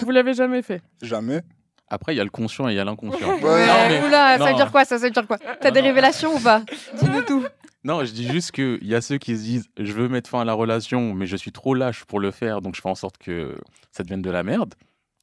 Vous 0.02 0.10
l'avez 0.10 0.34
jamais 0.34 0.60
fait 0.62 0.82
Jamais. 1.02 1.42
Après, 1.90 2.14
il 2.14 2.18
y 2.18 2.20
a 2.20 2.24
le 2.24 2.30
conscient 2.30 2.68
et 2.68 2.72
il 2.72 2.76
y 2.76 2.80
a 2.80 2.84
l'inconscient. 2.84 3.28
Ouais. 3.28 3.42
Ouais, 3.42 3.66
Non, 3.66 3.74
mais- 3.88 4.02
oula, 4.06 4.38
ça 4.38 4.44
veut 4.44 4.50
non. 4.50 4.56
dire 4.56 4.70
quoi 4.70 4.84
ça, 4.84 4.98
ça 4.98 5.04
veut 5.06 5.10
dire 5.10 5.26
quoi 5.26 5.38
T'as 5.60 5.70
des 5.70 5.80
non. 5.80 5.86
révélations 5.86 6.34
ou 6.36 6.40
pas 6.40 6.62
Dis-nous 7.00 7.22
tout. 7.22 7.44
Non, 7.84 8.04
je 8.04 8.12
dis 8.12 8.26
juste 8.28 8.50
qu'il 8.52 8.78
y 8.82 8.94
a 8.94 9.00
ceux 9.00 9.18
qui 9.18 9.36
se 9.36 9.42
disent 9.42 9.68
je 9.78 9.92
veux 9.92 10.08
mettre 10.08 10.28
fin 10.28 10.40
à 10.40 10.44
la 10.44 10.52
relation, 10.52 11.14
mais 11.14 11.26
je 11.26 11.36
suis 11.36 11.52
trop 11.52 11.74
lâche 11.74 12.04
pour 12.04 12.20
le 12.20 12.30
faire, 12.30 12.60
donc 12.60 12.74
je 12.74 12.80
fais 12.80 12.88
en 12.88 12.94
sorte 12.94 13.16
que 13.18 13.56
ça 13.92 14.02
devienne 14.02 14.20
de 14.22 14.30
la 14.30 14.42
merde. 14.42 14.74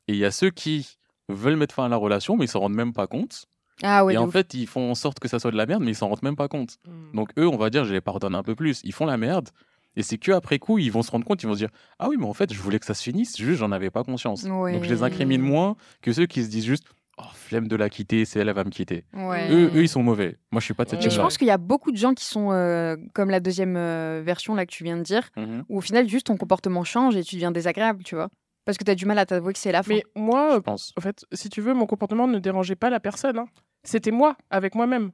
Et 0.07 0.13
il 0.13 0.17
y 0.19 0.25
a 0.25 0.31
ceux 0.31 0.49
qui 0.51 0.97
veulent 1.29 1.57
mettre 1.57 1.75
fin 1.75 1.85
à 1.85 1.89
la 1.89 1.97
relation, 1.97 2.37
mais 2.37 2.45
ils 2.45 2.49
s'en 2.49 2.59
rendent 2.61 2.73
même 2.75 2.93
pas 2.93 3.07
compte. 3.07 3.45
Ah 3.83 4.05
ouais, 4.05 4.13
et 4.13 4.17
en 4.17 4.27
ouf. 4.27 4.31
fait, 4.31 4.53
ils 4.53 4.67
font 4.67 4.89
en 4.89 4.95
sorte 4.95 5.19
que 5.19 5.27
ça 5.27 5.37
soit 5.37 5.51
de 5.51 5.57
la 5.57 5.65
merde, 5.65 5.83
mais 5.83 5.91
ils 5.91 5.95
s'en 5.95 6.07
rendent 6.07 6.23
même 6.23 6.37
pas 6.37 6.47
compte. 6.47 6.77
Mm. 6.87 7.15
Donc 7.17 7.31
eux, 7.37 7.47
on 7.47 7.57
va 7.57 7.69
dire, 7.69 7.83
je 7.83 7.93
les 7.93 7.99
pardonne 8.01 8.33
un 8.35 8.43
peu 8.43 8.55
plus. 8.55 8.79
Ils 8.85 8.93
font 8.93 9.05
la 9.05 9.17
merde. 9.17 9.49
Et 9.95 10.03
c'est 10.03 10.17
que 10.17 10.31
après 10.31 10.59
coup, 10.59 10.77
ils 10.77 10.91
vont 10.91 11.01
se 11.03 11.11
rendre 11.11 11.25
compte, 11.25 11.41
ils 11.43 11.47
vont 11.47 11.53
se 11.53 11.59
dire 11.59 11.69
Ah 11.99 12.09
oui, 12.09 12.15
mais 12.19 12.25
en 12.25 12.33
fait, 12.33 12.51
je 12.53 12.59
voulais 12.59 12.79
que 12.79 12.85
ça 12.85 12.93
se 12.93 13.03
finisse, 13.03 13.37
juste 13.37 13.59
j'en 13.59 13.71
avais 13.71 13.89
pas 13.89 14.03
conscience. 14.03 14.43
Donc 14.43 14.83
je 14.83 14.89
les 14.89 15.03
incrimine 15.03 15.41
moins 15.41 15.75
que 16.01 16.11
ceux 16.13 16.25
qui 16.25 16.43
se 16.43 16.49
disent 16.49 16.65
juste 16.65 16.83
Oh, 17.17 17.23
flemme 17.33 17.69
de 17.69 17.77
la 17.77 17.89
quitter, 17.89 18.25
c'est 18.25 18.39
elle, 18.41 18.49
elle 18.49 18.55
va 18.55 18.65
me 18.65 18.69
quitter. 18.69 19.05
Ouais. 19.13 19.49
Eux, 19.49 19.71
eux, 19.73 19.83
ils 19.83 19.87
sont 19.87 20.03
mauvais. 20.03 20.37
Moi, 20.51 20.59
je 20.59 20.65
suis 20.65 20.73
pas 20.73 20.83
de 20.83 20.89
cette 20.89 20.99
Mais 20.99 21.05
Mais 21.05 21.11
je 21.11 21.21
pense 21.21 21.37
qu'il 21.37 21.47
y 21.47 21.51
a 21.51 21.57
beaucoup 21.57 21.93
de 21.93 21.95
gens 21.97 22.13
qui 22.13 22.25
sont 22.25 22.51
euh, 22.51 22.97
comme 23.13 23.29
la 23.29 23.39
deuxième 23.39 23.77
euh, 23.77 24.21
version 24.21 24.53
là 24.53 24.65
que 24.65 24.71
tu 24.71 24.83
viens 24.83 24.97
de 24.97 25.01
dire, 25.03 25.29
Mhm. 25.37 25.63
où 25.69 25.77
au 25.77 25.81
final 25.81 26.09
juste 26.09 26.25
ton 26.25 26.35
comportement 26.35 26.83
change 26.83 27.15
et 27.15 27.23
tu 27.23 27.35
deviens 27.35 27.51
désagréable, 27.51 28.03
tu 28.03 28.15
vois. 28.15 28.27
Parce 28.65 28.77
que 28.77 28.83
t'as 28.83 28.95
du 28.95 29.05
mal 29.05 29.17
à 29.17 29.25
t'avouer 29.25 29.53
que 29.53 29.59
c'est 29.59 29.71
la 29.71 29.81
fin. 29.81 29.93
Mais 29.93 30.03
moi, 30.17 30.55
Je 30.55 30.59
pense. 30.59 30.91
en 30.97 31.01
fait, 31.01 31.23
si 31.31 31.47
tu 31.49 31.61
veux, 31.61 31.73
mon 31.73 31.85
comportement 31.85 32.27
ne 32.27 32.37
dérangeait 32.39 32.75
pas 32.75 32.89
la 32.89 32.99
personne. 32.99 33.37
hein. 33.39 33.45
C'était 33.85 34.11
moi, 34.11 34.35
avec 34.49 34.75
moi-même. 34.75 35.11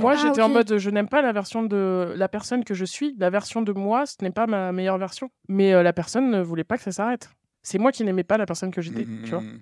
Moi, 0.00 0.14
Ah, 0.16 0.20
j'étais 0.22 0.40
en 0.42 0.48
mode, 0.54 0.78
je 0.78 0.90
n'aime 0.90 1.08
pas 1.08 1.22
la 1.22 1.32
version 1.32 1.62
de 1.62 2.14
la 2.16 2.28
personne 2.28 2.64
que 2.64 2.74
je 2.74 2.84
suis. 2.84 3.14
La 3.18 3.30
version 3.30 3.62
de 3.62 3.72
moi, 3.72 4.06
ce 4.06 4.16
n'est 4.22 4.30
pas 4.30 4.46
ma 4.46 4.72
meilleure 4.72 4.98
version. 4.98 5.30
Mais 5.48 5.72
euh, 5.74 5.82
la 5.82 5.92
personne 5.92 6.30
ne 6.30 6.40
voulait 6.40 6.64
pas 6.64 6.76
que 6.78 6.82
ça 6.82 6.92
s'arrête. 6.92 7.28
C'est 7.62 7.78
moi 7.78 7.92
qui 7.92 8.04
n'aimais 8.04 8.24
pas 8.24 8.38
la 8.38 8.46
personne 8.46 8.70
que 8.70 8.80
j'étais, 8.80 9.04
Mm, 9.04 9.22
tu 9.24 9.30
vois. 9.30 9.40
mm, 9.42 9.60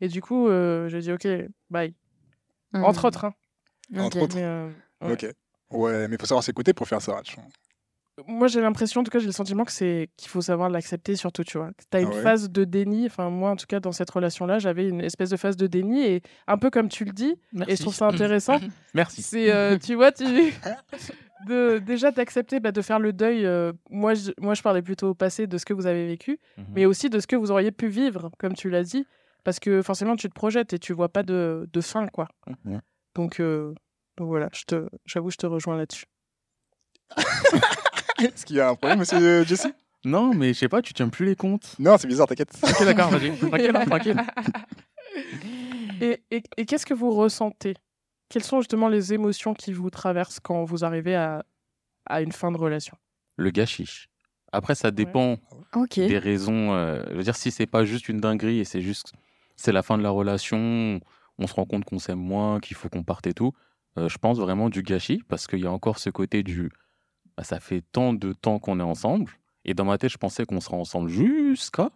Et, 0.00 0.08
du 0.08 0.22
coup, 0.22 0.48
euh, 0.48 0.88
j'ai 0.88 1.00
dit, 1.00 1.12
ok, 1.12 1.26
bye. 1.70 1.94
Entre 2.72 3.04
autres. 3.06 3.24
hein. 3.24 3.34
Entre 3.96 4.20
autres. 4.22 4.36
Mais, 4.36 4.44
euh, 4.44 4.68
ouais. 5.02 5.12
Ok. 5.12 5.26
Ouais, 5.70 6.08
mais 6.08 6.16
faut 6.20 6.26
savoir 6.26 6.44
s'écouter 6.44 6.72
pour 6.72 6.86
faire 6.86 7.02
ça. 7.02 7.20
Moi, 8.26 8.48
j'ai 8.48 8.60
l'impression, 8.62 9.02
en 9.02 9.04
tout 9.04 9.10
cas, 9.10 9.18
j'ai 9.18 9.26
le 9.26 9.32
sentiment 9.32 9.64
que 9.64 9.72
c'est 9.72 10.08
qu'il 10.16 10.28
faut 10.30 10.40
savoir 10.40 10.70
l'accepter 10.70 11.16
surtout, 11.16 11.44
tu 11.44 11.58
vois. 11.58 11.70
Tu 11.90 11.96
as 11.96 12.00
une 12.00 12.08
Ah 12.12 12.16
ouais 12.16 12.22
phase 12.22 12.50
de 12.50 12.64
déni. 12.64 13.04
Enfin, 13.06 13.28
moi, 13.28 13.50
en 13.50 13.56
tout 13.56 13.66
cas, 13.66 13.78
dans 13.78 13.92
cette 13.92 14.10
relation-là, 14.10 14.58
j'avais 14.58 14.88
une 14.88 15.02
espèce 15.02 15.28
de 15.30 15.36
phase 15.36 15.56
de 15.56 15.66
déni. 15.66 16.02
Et 16.02 16.22
un 16.46 16.56
peu 16.56 16.70
comme 16.70 16.88
tu 16.88 17.04
le 17.04 17.12
dis, 17.12 17.36
et 17.68 17.76
je 17.76 17.82
trouve 17.82 17.94
ça 17.94 18.06
intéressant, 18.06 18.58
Merci. 18.94 19.20
c'est, 19.22 19.52
euh, 19.52 19.76
tu 19.78 19.94
vois, 19.94 20.12
tu... 20.12 20.24
de, 21.46 21.78
déjà 21.78 22.10
d'accepter 22.10 22.58
bah, 22.58 22.72
de 22.72 22.80
faire 22.80 22.98
le 22.98 23.12
deuil. 23.12 23.44
euh, 23.44 23.72
moi, 23.90 24.14
je, 24.14 24.30
moi, 24.40 24.54
je 24.54 24.62
parlais 24.62 24.80
plutôt 24.82 25.08
au 25.10 25.14
passé 25.14 25.46
de 25.46 25.58
ce 25.58 25.66
que 25.66 25.74
vous 25.74 25.86
avez 25.86 26.06
vécu, 26.06 26.40
Mhm. 26.56 26.64
mais 26.74 26.86
aussi 26.86 27.10
de 27.10 27.20
ce 27.20 27.26
que 27.26 27.36
vous 27.36 27.50
auriez 27.50 27.70
pu 27.70 27.88
vivre, 27.88 28.30
comme 28.38 28.54
tu 28.54 28.70
l'as 28.70 28.82
dit. 28.82 29.06
Parce 29.44 29.60
que 29.60 29.82
forcément, 29.82 30.16
tu 30.16 30.28
te 30.30 30.34
projettes 30.34 30.72
et 30.72 30.78
tu 30.78 30.92
vois 30.94 31.10
pas 31.10 31.22
de, 31.22 31.68
de 31.70 31.80
fin, 31.82 32.06
quoi. 32.08 32.28
Donc, 33.14 33.40
euh, 33.40 33.74
donc 34.16 34.28
voilà, 34.28 34.48
je 34.54 34.64
te, 34.64 34.88
j'avoue, 35.04 35.30
je 35.30 35.36
te 35.36 35.46
rejoins 35.46 35.76
là-dessus. 35.76 36.06
Est-ce 38.34 38.44
qu'il 38.46 38.56
y 38.56 38.60
a 38.60 38.68
un 38.70 38.74
problème, 38.74 38.98
monsieur 39.00 39.44
Jesse 39.44 39.68
Non, 40.04 40.32
mais 40.34 40.54
je 40.54 40.58
sais 40.60 40.68
pas, 40.68 40.82
tu 40.82 40.94
tiens 40.94 41.08
plus 41.08 41.26
les 41.26 41.34
comptes. 41.36 41.74
Non, 41.78 41.98
c'est 41.98 42.06
bizarre, 42.06 42.26
t'inquiète. 42.28 42.56
Ok, 42.62 42.84
d'accord, 42.84 43.10
vas-y. 43.10 43.36
Tranquille, 43.38 43.72
hein, 43.74 43.84
tranquille. 43.86 44.16
Et, 46.00 46.22
et- 46.30 46.42
et 46.56 46.66
qu'est-ce 46.66 46.86
que 46.86 46.94
vous 46.94 47.10
ressentez? 47.12 47.74
Quelles 48.28 48.42
sont 48.44 48.60
justement 48.60 48.88
les 48.88 49.12
émotions 49.12 49.54
qui 49.54 49.72
vous 49.72 49.90
traversent 49.90 50.40
quand 50.40 50.64
vous 50.64 50.84
arrivez 50.84 51.14
à, 51.16 51.44
à 52.06 52.20
une 52.22 52.32
fin 52.32 52.52
de 52.52 52.56
relation? 52.58 52.96
Le 53.36 53.50
gâchis. 53.50 54.06
Après, 54.52 54.74
ça 54.74 54.90
dépend 54.90 55.36
Ok. 55.74 55.94
des 55.98 56.18
raisons. 56.18 56.72
euh, 56.74 57.02
je 57.10 57.14
veux 57.16 57.22
dire, 57.22 57.36
si 57.36 57.50
c'est 57.50 57.66
pas 57.66 57.84
juste 57.84 58.08
une 58.08 58.20
dinguerie 58.20 58.58
et 58.60 58.64
c'est 58.64 58.80
juste 58.80 59.12
c'est 59.56 59.72
la 59.72 59.82
fin 59.82 59.96
de 59.96 60.02
la 60.02 60.10
relation, 60.10 61.00
on 61.38 61.46
se 61.46 61.54
rend 61.54 61.64
compte 61.64 61.84
qu'on 61.84 61.98
s'aime 61.98 62.18
moins, 62.18 62.60
qu'il 62.60 62.76
faut 62.76 62.88
qu'on 62.88 63.02
parte 63.02 63.26
et 63.26 63.32
tout. 63.34 63.52
euh, 63.98 64.08
je 64.08 64.18
pense 64.18 64.38
vraiment 64.38 64.68
du 64.68 64.82
gâchis 64.82 65.22
parce 65.28 65.46
qu'il 65.46 65.60
y 65.60 65.66
a 65.66 65.72
encore 65.72 65.98
ce 65.98 66.10
côté 66.10 66.42
du 66.42 66.70
bah, 67.36 67.44
ça 67.44 67.60
fait 67.60 67.82
tant 67.92 68.12
de 68.12 68.32
temps 68.32 68.58
qu'on 68.58 68.80
est 68.80 68.82
ensemble 68.84 69.30
et 69.64 69.74
dans 69.74 69.84
ma 69.84 69.98
tête 69.98 70.10
je 70.10 70.18
pensais 70.18 70.44
qu'on 70.46 70.60
serait 70.60 70.76
ensemble 70.76 71.08
jusqu'à. 71.08 71.90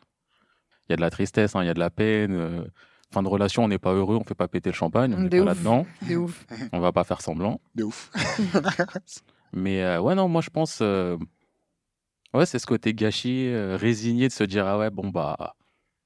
Il 0.88 0.92
y 0.92 0.94
a 0.94 0.96
de 0.96 1.00
la 1.02 1.10
tristesse, 1.10 1.54
hein, 1.54 1.62
il 1.62 1.66
y 1.66 1.70
a 1.70 1.74
de 1.74 1.78
la 1.78 1.90
peine. 1.90 2.32
euh, 2.32 2.64
fin 3.12 3.22
de 3.24 3.28
relation, 3.28 3.64
on 3.64 3.68
n'est 3.68 3.78
pas 3.78 3.92
heureux, 3.92 4.16
on 4.16 4.24
fait 4.24 4.34
pas 4.36 4.46
péter 4.48 4.70
le 4.70 4.74
champagne, 4.74 5.12
on 5.14 5.18
n'est 5.20 5.28
pas 5.30 5.44
là-dedans, 5.44 5.84
De 6.08 6.16
ouf. 6.16 6.46
on 6.72 6.78
va 6.80 6.92
pas 6.92 7.02
faire 7.04 7.20
semblant. 7.20 7.60
De 7.74 7.82
ouf. 7.84 8.10
Mais 9.52 9.82
euh, 9.82 10.00
ouais, 10.00 10.14
non, 10.14 10.28
moi 10.28 10.42
je 10.42 10.50
pense. 10.50 10.78
euh, 10.80 11.16
ouais, 12.34 12.46
c'est 12.46 12.58
ce 12.58 12.66
côté 12.66 12.94
gâchis, 12.94 13.46
euh, 13.48 13.76
résigné 13.76 14.28
de 14.28 14.32
se 14.32 14.44
dire 14.44 14.66
Ah 14.66 14.78
ouais, 14.78 14.90
bon, 14.90 15.08
bah. 15.08 15.36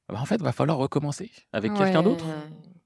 bah, 0.09 0.18
en 0.20 0.25
fait, 0.25 0.40
va 0.40 0.53
falloir 0.53 0.79
recommencer 0.79 1.31
avec 1.53 1.75
quelqu'un 1.75 2.03
d'autre, 2.03 2.25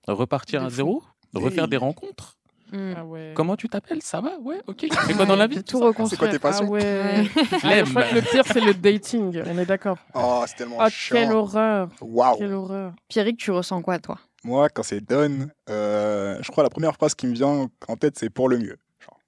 repartir 0.09 0.61
De 0.63 0.67
à 0.67 0.71
fou. 0.71 0.75
zéro, 0.77 1.03
refaire 1.35 1.65
Hey. 1.65 1.71
des 1.71 1.77
rencontres. 1.77 2.38
Hmm. 2.73 2.95
Ah 2.97 3.05
ouais. 3.05 3.33
Comment 3.35 3.57
tu 3.57 3.69
t'appelles? 3.69 4.03
Ça 4.03 4.21
va? 4.21 4.33
Ouais, 4.43 4.61
ok. 4.67 4.77
Tu 4.91 4.95
fais 4.97 5.15
quoi 5.15 5.25
dans 5.27 5.37
la 5.37 5.47
vie? 5.47 5.63
Tout 5.65 5.79
C'est 5.79 5.85
reconstruire. 5.85 6.19
quoi 6.19 6.29
tes 6.29 6.37
Ah 6.37 6.39
passions? 6.39 6.69
Ouais. 6.69 6.81
Ouais. 6.83 7.31
Ah, 7.63 7.85
je 7.85 7.91
crois 7.91 8.03
que 8.05 8.15
le 8.15 8.21
pire, 8.23 8.45
c'est 8.47 8.61
le 8.61 8.75
dating. 8.75 9.43
On 9.47 9.59
est 9.59 9.67
d'accord. 9.67 9.99
Oh, 10.15 10.45
c'est 10.47 10.57
tellement 10.57 10.77
Oh, 10.81 10.89
quelle 11.11 11.33
horreur. 11.33 11.89
Waouh. 12.01 12.37
Quelle 12.39 12.53
horreur. 12.53 12.93
Pierrick, 13.09 13.39
tu 13.39 13.51
ressens 13.51 13.81
quoi, 13.83 13.99
toi? 13.99 14.19
Moi, 14.45 14.69
quand 14.69 14.83
c'est 14.83 15.01
done, 15.01 15.51
euh, 15.69 16.39
je 16.41 16.51
crois 16.51 16.63
la 16.63 16.71
première 16.71 16.95
phrase 16.95 17.15
qui 17.15 17.27
me 17.27 17.35
vient 17.35 17.69
en 17.89 17.97
tête, 17.97 18.19
c'est 18.19 18.31
pour 18.31 18.49
le 18.49 18.59
mieux. 18.59 18.77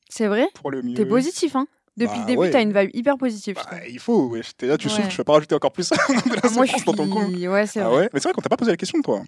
C'est 0.09 0.27
vrai? 0.27 0.47
Pour 0.55 0.71
le 0.71 0.83
mieux. 0.83 0.95
T'es 0.95 1.07
positif, 1.07 1.57
hein? 1.57 1.67
Depuis 1.97 2.15
Bah 2.15 2.21
le 2.21 2.27
début, 2.27 2.39
ouais. 2.39 2.51
t'as 2.51 2.63
une 2.63 2.73
vibe 2.73 2.91
hyper 2.95 3.17
positive. 3.19 3.57
Bah, 3.57 3.79
il 3.89 3.99
faut. 3.99 4.35
T'es 4.57 4.67
là, 4.67 4.79
tu 4.79 4.87
Ouais. 4.89 4.95
souffres, 4.95 5.11
je 5.11 5.17
vais 5.19 5.25
pas 5.25 5.33
rajouter 5.35 5.55
encore 5.55 5.73
plus 5.73 5.91
de 5.91 5.97
la 5.97 6.41
Ah, 6.43 6.49
moi, 6.55 6.65
je 6.65 6.73
souffrance 6.73 6.85
dans 6.97 7.07
ton 7.07 7.29
suis. 7.29 7.49
Ouais, 7.49 7.67
c'est 7.67 7.81
Ah 7.81 7.89
vrai. 7.89 7.99
ouais? 8.03 8.11
Mais 8.13 8.21
c'est 8.21 8.29
vrai 8.29 8.33
qu'on 8.35 8.41
t'a 8.41 8.49
pas 8.49 8.57
posé 8.57 8.71
la 8.71 8.77
question, 8.77 9.01
toi. 9.03 9.23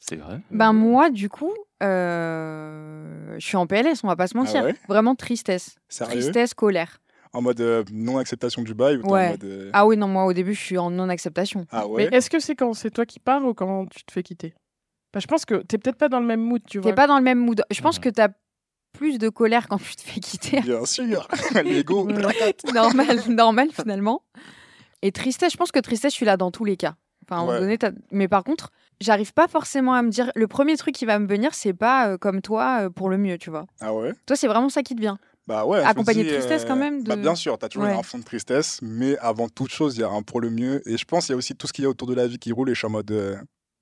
C'est 0.00 0.16
vrai. 0.16 0.40
Ben 0.50 0.72
moi, 0.72 1.10
du 1.10 1.28
coup, 1.28 1.52
euh, 1.82 3.34
je 3.38 3.44
suis 3.46 3.56
en 3.56 3.66
PLS, 3.66 4.02
on 4.04 4.08
va 4.08 4.16
pas 4.16 4.26
se 4.26 4.36
mentir. 4.36 4.60
Ah 4.62 4.66
ouais? 4.66 4.74
Vraiment 4.88 5.14
tristesse. 5.14 5.76
Sérieux? 5.88 6.12
Tristesse, 6.20 6.54
colère. 6.54 7.00
En 7.32 7.42
mode 7.42 7.60
euh, 7.60 7.84
non-acceptation 7.92 8.62
du 8.62 8.74
bail 8.74 8.96
ou 8.98 9.12
Ouais. 9.12 9.26
en 9.26 9.30
mode. 9.32 9.44
euh, 9.44 9.70
Ah 9.74 9.86
oui, 9.86 9.96
non, 9.96 10.08
moi 10.08 10.24
au 10.24 10.32
début, 10.32 10.54
je 10.54 10.60
suis 10.60 10.78
en 10.78 10.90
non-acceptation. 10.90 11.66
Ah 11.70 11.86
ouais? 11.86 12.08
Mais 12.10 12.16
est-ce 12.16 12.30
que 12.30 12.40
c'est 12.40 12.54
quand 12.54 12.72
c'est 12.74 12.90
toi 12.90 13.04
qui 13.04 13.20
pars 13.20 13.44
ou 13.44 13.52
quand 13.54 13.86
tu 13.90 14.02
te 14.04 14.12
fais 14.12 14.22
quitter? 14.22 14.54
Bah, 15.12 15.20
Je 15.20 15.26
pense 15.26 15.44
que 15.44 15.56
t'es 15.56 15.76
peut-être 15.78 15.96
pas 15.98 16.08
dans 16.08 16.20
le 16.20 16.26
même 16.26 16.40
mood, 16.40 16.62
tu 16.66 16.78
vois. 16.78 16.90
T'es 16.90 16.94
pas 16.94 17.06
dans 17.06 17.18
le 17.18 17.24
même 17.24 17.38
mood. 17.38 17.62
Je 17.70 17.80
pense 17.82 17.98
que 17.98 18.08
t'as 18.08 18.28
plus 18.92 19.18
de 19.18 19.28
colère 19.28 19.68
quand 19.68 19.78
tu 19.78 19.94
te 19.96 20.02
fais 20.02 20.20
quitter. 20.20 20.60
Bien 20.62 20.84
sûr 20.86 21.28
L'ego 21.64 22.06
normal, 22.74 23.20
normal 23.28 23.68
finalement. 23.72 24.22
Et 25.02 25.12
tristesse, 25.12 25.52
je 25.52 25.56
pense 25.58 25.70
que 25.70 25.78
tristesse, 25.80 26.12
je 26.12 26.16
suis 26.16 26.26
là 26.26 26.36
dans 26.36 26.50
tous 26.50 26.64
les 26.64 26.76
cas. 26.76 26.94
Enfin, 27.24 27.36
à 27.36 27.38
un 27.40 27.40
moment 27.42 27.52
Ouais. 27.54 27.60
donné, 27.60 27.78
t'as- 27.78 27.92
mais 28.10 28.26
par 28.26 28.42
contre, 28.42 28.70
j'arrive 29.00 29.32
pas 29.32 29.48
forcément 29.48 29.94
à 29.94 30.02
me 30.02 30.10
dire. 30.10 30.30
Le 30.34 30.46
premier 30.48 30.76
truc 30.76 30.94
qui 30.94 31.04
va 31.06 31.18
me 31.18 31.26
venir, 31.26 31.54
c'est 31.54 31.72
pas 31.74 32.08
euh, 32.08 32.18
comme 32.18 32.40
toi 32.42 32.82
euh, 32.82 32.90
pour 32.90 33.08
le 33.08 33.18
mieux, 33.18 33.38
tu 33.38 33.50
vois. 33.50 33.66
Ah 33.80 33.94
ouais? 33.94 34.12
Toi, 34.26 34.36
c'est 34.36 34.48
vraiment 34.48 34.68
ça 34.68 34.82
qui 34.82 34.94
te 34.94 35.00
vient. 35.00 35.18
Bah 35.46 35.64
ouais. 35.64 35.78
Accompagné 35.82 36.24
dis, 36.24 36.28
de 36.30 36.34
tristesse 36.34 36.64
quand 36.66 36.76
même, 36.76 37.02
Bah 37.04 37.16
de- 37.16 37.22
bien 37.22 37.34
sûr, 37.34 37.56
t'as 37.58 37.68
toujours 37.68 37.88
Ouais. 37.88 37.94
un 37.94 38.02
fond 38.02 38.18
de 38.18 38.24
tristesse, 38.24 38.80
mais 38.82 39.16
avant 39.18 39.48
toute 39.48 39.70
chose, 39.70 39.96
il 39.96 40.00
y 40.00 40.04
a 40.04 40.10
un 40.10 40.20
pour 40.22 40.40
le 40.42 40.50
mieux. 40.50 40.82
Et 40.86 40.98
je 40.98 41.04
pense 41.06 41.24
qu'il 41.26 41.32
y 41.32 41.34
a 41.34 41.38
aussi 41.38 41.54
tout 41.54 41.66
ce 41.66 41.72
qu'il 41.72 41.84
y 41.84 41.86
a 41.86 41.90
autour 41.90 42.06
de 42.06 42.14
la 42.14 42.26
vie 42.26 42.38
qui 42.38 42.52
roule 42.52 42.68
et 42.68 42.74
je 42.74 42.78
suis 42.80 42.86
en 42.86 42.90
mode 42.90 43.10
euh, 43.10 43.36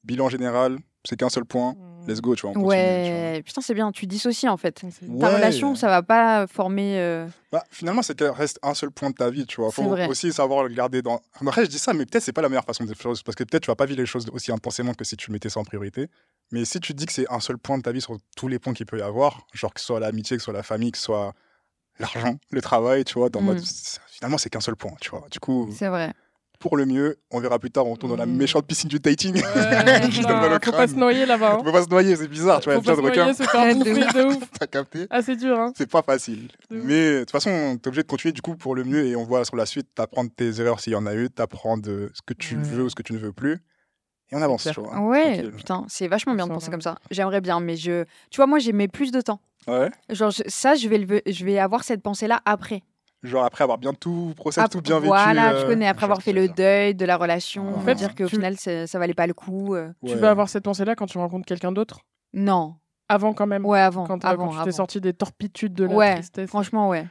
bilan 0.05 0.29
général, 0.29 0.79
c'est 1.09 1.17
qu'un 1.17 1.29
seul 1.29 1.45
point. 1.45 1.73
Mm. 1.73 1.96
Let's 2.07 2.21
go, 2.21 2.35
tu 2.35 2.43
vois. 2.43 2.51
on 2.51 2.55
continue, 2.55 2.69
Ouais, 2.69 3.43
putain, 3.45 3.61
c'est 3.61 3.75
bien. 3.75 3.91
Tu 3.93 4.07
dissocies 4.07 4.49
en 4.49 4.57
fait. 4.57 4.85
Ta 5.21 5.35
relation, 5.35 5.75
ça 5.75 5.89
va 5.89 6.03
pas 6.03 6.47
former. 6.47 6.99
euh, 7.01 7.27
Bah, 7.51 7.65
finalement, 7.71 8.03
c'est 8.03 8.17
qu'elle 8.17 8.31
reste 8.31 8.59
un 8.63 8.75
seul 8.75 8.91
point 8.91 9.11
de 9.11 9.15
ta 9.15 9.29
vie, 9.31 9.45
tu 9.47 9.61
vois. 9.61 9.71
Faut 9.73 9.89
vrai. 9.89 10.07
aussi 10.09 10.33
savoir 10.33 10.65
le 10.65 10.75
garder 10.75 11.03
dans. 11.03 11.21
Après, 11.41 11.65
je 11.65 11.71
dis 11.71 11.79
ça, 11.79 11.93
mais 11.95 12.07
peut-être 12.07 12.23
c'est 12.23 12.33
pas 12.33 12.43
la 12.43 12.49
meilleure 12.49 12.65
façon 12.65 12.85
de 12.85 12.89
faire 12.89 12.97
choses 13.03 13.23
parce 13.23 13.35
que 13.35 13.45
peut-être 13.45 13.65
tu 13.65 13.71
vas 13.71 13.77
pas 13.77 13.87
vivre 13.87 14.01
les 14.01 14.07
choses 14.07 14.27
aussi 14.33 14.53
intensément 14.53 14.95
que 14.95 15.05
si 15.05 15.17
tu 15.17 15.31
mettais 15.33 15.49
ça 15.49 15.61
en 15.61 15.65
priorité. 15.65 16.09
Mais 16.53 16.65
si 16.65 16.79
tu 16.81 16.95
dis 16.95 17.07
que 17.07 17.13
c'est 17.13 17.31
un 17.31 17.41
seul 17.41 17.59
point 17.59 17.77
de 17.79 17.83
ta 17.83 17.91
vie 17.93 18.01
sur 18.01 18.17
tous 18.37 18.47
les 18.49 18.59
points 18.61 18.73
qu'il 18.73 18.87
peut 18.87 18.99
y 18.99 19.03
avoir, 19.03 19.47
genre 19.53 19.75
que 19.75 19.81
ce 19.81 19.87
soit 19.87 19.99
l'amitié, 20.01 20.37
que 20.37 20.41
ce 20.43 20.45
soit 20.45 20.55
la 20.55 20.63
famille, 20.63 20.93
que 20.93 20.99
ce 20.99 21.05
soit 21.05 21.35
l'argent, 21.99 22.37
le 22.51 22.61
travail, 22.61 23.05
tu 23.05 23.15
vois, 23.19 23.31
dans 23.31 23.41
le 23.41 23.47
Mm. 23.47 23.49
mode 23.49 23.63
finalement 24.09 24.39
c'est 24.39 24.51
qu'un 24.51 24.61
seul 24.61 24.77
point, 24.77 24.93
tu 25.01 25.11
vois. 25.11 25.25
Du 25.31 25.41
coup, 25.41 25.69
C'est 25.77 25.89
vrai. 25.89 26.13
Pour 26.59 26.77
le 26.77 26.87
mieux, 26.87 27.17
on 27.31 27.41
verra 27.41 27.59
plus 27.59 27.71
tard, 27.71 27.87
on 27.87 27.93
retourne 27.93 28.13
dans 28.13 28.19
la 28.19 28.27
Mm. 28.27 28.37
méchante 28.37 28.67
piscine 28.67 28.89
du 28.89 28.99
dating. 28.99 29.35
Ouais, 29.35 29.43
donne 30.23 30.51
le 30.51 30.59
faut 30.63 30.73
pas 30.73 30.89
se 30.89 30.95
noyer 30.95 31.27
là-bas. 31.27 31.57
On 31.57 31.61
hein. 31.61 31.65
peut 31.65 31.73
pas 31.73 31.83
se 31.85 31.89
noyer, 31.89 32.17
c'est 32.17 32.29
bizarre, 32.29 32.61
tu 32.61 32.71
vois, 32.71 32.75
Faut 32.81 32.83
il 32.83 32.87
y 32.87 32.91
a 32.91 32.95
pas 32.95 32.97
se 32.97 33.17
noyer, 33.17 33.35
se 33.35 33.43
faire 33.45 33.75
De 33.77 34.25
ouf. 34.37 34.51
T'as 34.59 34.67
capté 34.67 35.07
Ah, 35.11 35.23
c'est 35.23 35.37
dur, 35.37 35.59
hein. 35.59 35.73
C'est 35.77 35.91
pas 35.91 36.03
facile. 36.03 36.49
Mais 36.71 37.13
de 37.13 37.19
toute 37.21 37.31
façon, 37.31 37.79
t'es 37.81 37.89
obligé 37.89 38.03
de 38.03 38.09
continuer 38.09 38.33
du 38.33 38.43
coup 38.43 38.57
pour 38.57 38.75
le 38.75 38.85
mieux 38.85 39.05
et 39.07 39.17
on 39.17 39.25
voit 39.25 39.45
sur 39.45 39.57
la 39.57 39.67
suite, 39.67 39.89
t'apprends 39.95 40.25
de 40.25 40.31
tes 40.31 40.61
erreurs 40.61 40.81
s'il 40.81 40.93
y 40.93 40.97
en 40.97 41.07
a 41.07 41.15
eu, 41.15 41.29
t'apprends 41.31 41.77
de 41.79 42.11
ce 42.15 42.23
que 42.23 42.35
tu 42.35 42.57
Ouais. 42.57 42.63
veux 42.63 42.85
ou 42.85 42.89
ce 42.89 42.95
que 42.95 43.03
tu 43.03 43.13
ne 43.13 43.19
veux 43.19 43.33
plus. 43.33 43.59
Et 44.33 44.37
on 44.37 44.43
avance, 44.43 44.69
tu 44.73 44.81
vois. 44.81 44.99
Ouais, 45.01 45.35
tranquille. 45.35 45.53
putain, 45.57 45.85
c'est 45.89 46.09
vachement 46.09 46.35
bien 46.35 46.47
de 46.49 46.53
penser 46.53 46.71
comme 46.71 46.81
ça. 46.81 46.97
J'aimerais 47.13 47.41
bien, 47.41 47.61
mais 47.61 47.77
je. 47.77 48.05
Tu 48.31 48.37
vois, 48.39 48.47
moi, 48.49 48.59
j'ai 48.59 48.73
mis 48.73 48.89
plus 48.89 49.13
de 49.13 49.21
temps. 49.21 49.41
Ouais. 49.69 49.89
Genre, 50.11 50.31
je- 50.33 50.43
ça, 50.49 50.75
je 50.75 50.89
vais, 50.89 50.99
le... 50.99 51.21
je 51.27 51.45
vais 51.45 51.59
avoir 51.61 51.85
cette 51.85 52.03
pensée-là 52.03 52.41
après. 52.45 52.83
Genre 53.23 53.45
après 53.45 53.65
avoir 53.65 53.79
bien 53.79 53.93
tout 53.95 54.33
procès, 54.37 54.61
Ap- 54.61 54.71
tout 54.71 54.81
bien 54.83 54.97
vécu. 54.99 55.09
Voilà, 55.09 55.53
euh, 55.55 55.61
tu 55.63 55.67
connais, 55.69 55.87
après 55.89 56.01
je 56.03 56.05
avoir 56.05 56.23
fait 56.23 56.33
le 56.33 56.49
deuil 56.49 56.95
de 56.95 57.05
la 57.05 57.17
relation, 57.17 57.75
En 57.75 57.79
en 57.79 57.81
fait, 57.81 57.95
dire 57.95 58.15
qu'au 58.15 58.27
tu- 58.27 58.37
final, 58.37 58.57
ça 58.57 58.99
valait 58.99 59.15
pas 59.15 59.27
le 59.27 59.35
coup. 59.35 59.75
euh. 59.75 59.91
Tu 60.05 60.13
Ouais. 60.13 60.19
vas 60.19 60.31
avoir 60.31 60.49
cette 60.49 60.65
pensée-là 60.65 60.95
quand 60.95 61.07
tu 61.07 61.19
rencontres 61.19 61.47
quelqu'un 61.47 61.73
d'autre? 61.73 62.01
Non. 62.35 62.77
Avant 63.09 63.33
quand 63.33 63.47
même. 63.47 63.65
Ouais, 63.65 63.81
avant. 63.81 64.07
Quand, 64.07 64.25
avant, 64.25 64.49
quand 64.49 64.59
tu 64.59 64.65
t'es 64.65 64.73
sorti 64.73 65.01
des 65.01 65.13
torpitudes 65.13 65.75
de 65.75 65.85
la 65.85 65.95
Ouais, 65.95 66.15
tristesse. 66.15 66.49
Franchement, 66.49 66.89
ouais. 66.89 67.07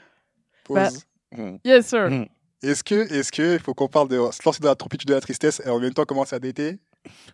Pause. 0.66 0.76
Bah, 0.76 0.90
Mm. 1.38 1.58
Yes, 1.66 1.88
sir. 1.88 2.10
Mm. 2.10 2.26
Est-ce 2.64 2.84
que, 2.84 3.12
est-ce 3.14 3.32
que, 3.32 3.54
il 3.56 3.60
faut 3.60 3.74
qu'on 3.74 3.88
parle 3.90 4.08
de 4.08 4.16
se 4.32 4.40
lancer 4.46 4.60
dans 4.62 4.70
la 4.70 4.76
torpitude 4.76 5.08
de 5.10 5.14
la 5.14 5.20
tristesse 5.22 5.62
et 5.66 5.70
en 5.70 5.80
même 5.80 5.94
temps 5.94 6.06
commencer 6.06 6.34
à 6.36 6.40
dater 6.40 6.80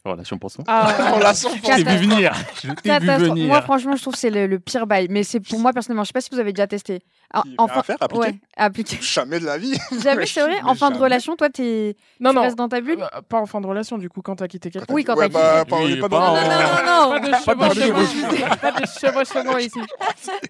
Relation 0.04 0.38
pour 0.38 0.50
soi. 0.52 0.64
Ah, 0.68 1.14
On 1.16 1.20
la 1.20 1.34
sent 1.34 1.50
Je 1.56 1.62
t'ai 1.62 1.84
vu 1.84 2.08
venir. 2.08 2.34
Je 2.64 2.72
t'ai 2.72 3.00
vu 3.00 3.08
venir. 3.08 3.48
Moi, 3.48 3.62
franchement, 3.62 3.96
je 3.96 4.02
trouve 4.02 4.14
que 4.14 4.20
c'est 4.20 4.30
le, 4.30 4.48
le 4.48 4.60
pire 4.60 4.88
bail. 4.88 5.08
Mais 5.10 5.24
c'est 5.24 5.40
pour 5.40 5.60
moi, 5.60 5.74
personnellement, 5.74 6.04
je 6.04 6.08
sais 6.08 6.14
pas 6.14 6.22
si 6.22 6.30
vous 6.32 6.40
avez 6.40 6.54
déjà 6.54 6.68
testé. 6.68 7.02
En, 7.34 7.44
enfin, 7.60 7.80
à 7.80 7.84
faire, 7.84 7.98
appliquer 8.02 8.26
ouais, 8.26 8.40
appliquer. 8.58 8.98
Jamais 9.02 9.40
de 9.40 9.46
la 9.46 9.58
vie. 9.58 9.74
Jamais, 10.04 10.26
c'est 10.26 10.42
vrai. 10.42 10.60
En 10.64 10.76
fin 10.76 10.90
de 10.90 10.96
jamais. 10.96 11.06
relation, 11.06 11.36
toi, 11.36 11.50
t'es, 11.50 11.96
non, 12.20 12.32
tu 12.32 12.36
non. 12.36 12.42
restes 12.42 12.58
dans 12.58 12.68
ta 12.68 12.82
bulle. 12.82 13.02
Euh, 13.02 13.22
Pas 13.22 13.40
en 13.40 13.46
fin 13.46 13.62
de 13.62 13.68
relation, 13.68 13.98
du 13.98 14.10
coup, 14.10 14.22
quand 14.22 14.36
t'as 14.36 14.48
quitté 14.48 14.70
quelqu'un. 14.70 14.94
Oui, 14.94 15.04
quand 15.06 15.16
ouais, 15.16 15.30
t'as 15.30 15.64
bah, 15.64 15.66
quitté. 15.66 15.76
est 15.82 15.86
Oui, 15.94 16.00
pas 16.02 16.10
pas 16.10 16.30
en- 16.30 16.36
Non, 16.36 16.42
non, 16.42 17.20
non, 17.20 17.30
non. 17.30 17.46
Pas 17.46 17.56
de 17.56 17.76
de 17.76 17.82
chevauchement. 17.82 18.56
Pas 18.62 18.72
de 18.72 18.86
chevauchement 18.86 19.58
ici. 19.60 19.80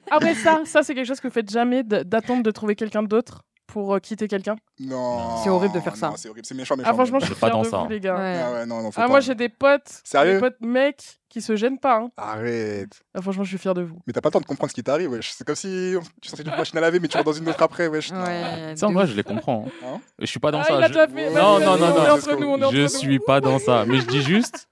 Après 0.09 0.33
ça, 0.35 0.61
ça 0.65 0.81
c'est 0.83 0.95
quelque 0.95 1.07
chose 1.07 1.19
que 1.19 1.27
vous 1.27 1.33
faites 1.33 1.51
jamais 1.51 1.83
de- 1.83 2.03
d'attendre 2.03 2.41
de 2.43 2.51
trouver 2.51 2.75
quelqu'un 2.75 3.03
d'autre 3.03 3.43
pour 3.71 3.95
euh, 3.95 3.99
quitter 3.99 4.27
quelqu'un. 4.27 4.55
Non. 4.79 5.37
C'est 5.43 5.49
horrible 5.49 5.73
de 5.73 5.79
faire 5.79 5.95
ça. 5.95 6.11
C'est 6.17 6.27
horrible, 6.29 6.45
c'est 6.45 6.53
méchant, 6.55 6.75
méchant. 6.75 6.89
Ah 6.91 6.93
franchement, 6.93 7.19
je 7.19 7.25
suis 7.25 7.35
pas 7.35 7.49
dans 7.49 7.61
de 7.61 7.67
ça, 7.67 7.77
vous 7.77 7.83
hein. 7.85 7.87
les 7.89 7.99
gars. 8.01 8.15
Ouais. 8.17 8.41
Ah 8.43 8.51
ouais, 8.51 8.65
non, 8.65 8.81
non, 8.81 8.91
faut 8.91 8.99
Ah 8.99 9.05
pas. 9.05 9.09
moi 9.09 9.19
j'ai 9.21 9.33
des 9.35 9.47
potes, 9.49 10.01
Sérieux 10.03 10.33
des 10.35 10.39
potes 10.39 10.59
mecs 10.61 11.19
qui 11.29 11.41
se 11.41 11.55
gênent 11.55 11.79
pas. 11.79 11.95
hein. 11.99 12.09
Arrête. 12.17 13.01
Ah, 13.15 13.21
franchement, 13.21 13.43
je 13.43 13.49
suis 13.49 13.57
fière 13.57 13.73
de 13.73 13.81
vous. 13.81 13.97
Mais 14.05 14.11
t'as 14.13 14.19
pas 14.19 14.27
le 14.27 14.33
temps 14.33 14.41
de 14.41 14.45
comprendre 14.45 14.69
ce 14.69 14.75
qui 14.75 14.83
t'arrive, 14.83 15.11
wesh. 15.11 15.31
C'est 15.31 15.45
comme 15.47 15.55
si 15.55 15.95
tu 16.21 16.27
sortais 16.29 16.43
d'une 16.43 16.55
machine 16.55 16.77
à 16.77 16.81
laver, 16.81 16.99
mais 16.99 17.07
tu 17.07 17.17
vas 17.17 17.23
dans 17.23 17.31
une 17.31 17.47
autre 17.47 17.63
après, 17.63 17.87
wesh. 17.87 18.11
Ouais, 18.11 18.73
Ça, 18.75 18.87
ouf. 18.89 19.05
je 19.05 19.15
les 19.15 19.23
comprends. 19.23 19.65
hein. 19.67 19.87
Hein 19.95 20.01
Je 20.19 20.25
suis 20.25 20.39
pas 20.39 20.51
dans 20.51 20.59
Ah, 20.59 20.65
ça. 20.65 20.73
il 20.77 20.83
a 20.83 20.87
je- 20.87 20.93
déjà 20.93 21.07
fait. 21.07 21.33
Non, 21.33 22.71
Je 22.71 22.87
suis 22.87 23.19
pas 23.19 23.39
dans 23.39 23.59
ça. 23.59 23.85
Mais 23.87 23.99
je 23.99 24.07
dis 24.07 24.21
juste, 24.21 24.67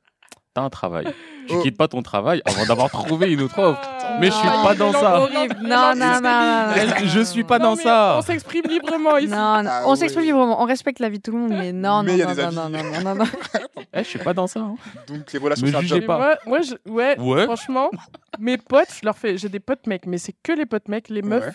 t'as 0.53 0.61
un 0.63 0.69
travail. 0.69 1.07
Tu 1.49 1.55
Oh. 1.55 1.61
quittes 1.63 1.77
pas 1.77 1.87
ton 1.87 2.01
travail 2.03 2.41
avant 2.45 2.65
d'avoir 2.65 2.89
trouvé 2.91 3.31
une 3.33 3.41
autre 3.41 3.57
offre. 3.59 3.81
Ah. 3.83 4.17
Mais 4.19 4.27
je 4.27 4.31
suis 4.33 4.47
Ah, 4.47 4.61
pas 4.63 4.75
dans 4.75 4.91
ça. 4.91 5.19
Horrible. 5.21 5.55
Non, 5.63 5.93
non, 5.95 6.21
non, 6.21 6.73
je 7.05 7.21
suis 7.21 7.43
pas 7.43 7.57
dans 7.59 7.75
ça. 7.75 8.15
On 8.19 8.21
s'exprime 8.21 8.63
librement 8.69 9.17
ici. 9.17 9.29
Non, 9.29 9.63
non. 9.63 9.69
Ah 9.71 9.81
on 9.85 9.91
ouais. 9.91 9.95
s'exprime 9.95 10.25
librement, 10.25 10.61
on 10.61 10.65
respecte 10.65 10.99
la 10.99 11.09
vie 11.09 11.17
de 11.17 11.23
tout 11.23 11.31
le 11.31 11.37
monde, 11.39 11.51
mais 11.51 11.71
non, 11.73 12.03
Mais 12.03 12.17
non, 12.17 12.27
non, 12.35 12.51
non, 12.51 12.51
non, 12.51 12.69
non, 12.69 12.83
non, 12.83 13.01
non, 13.03 13.15
non. 13.15 13.25
Eh, 13.93 13.99
je 14.03 14.03
suis 14.09 14.19
pas 14.19 14.33
dans 14.33 14.45
ça. 14.47 14.59
hein. 14.59 14.75
Donc 15.07 15.31
les 15.33 15.39
relations, 15.39 15.65
Me 15.65 15.71
c'est 15.87 16.01
pas. 16.01 16.17
Moi, 16.17 16.35
moi, 16.45 16.59
je- 16.61 16.91
ouais, 16.91 17.19
Ouais. 17.19 17.45
franchement, 17.45 17.89
mes 18.39 18.57
potes, 18.57 18.89
je 18.99 19.05
leur 19.05 19.17
fais, 19.17 19.37
j'ai 19.37 19.49
des 19.49 19.59
potes 19.59 19.87
mecs, 19.87 20.05
mais 20.05 20.17
c'est 20.19 20.35
que 20.43 20.51
les 20.51 20.65
potes 20.67 20.87
mecs, 20.87 21.09
les 21.09 21.21
meufs, 21.23 21.43
Ouais. 21.45 21.53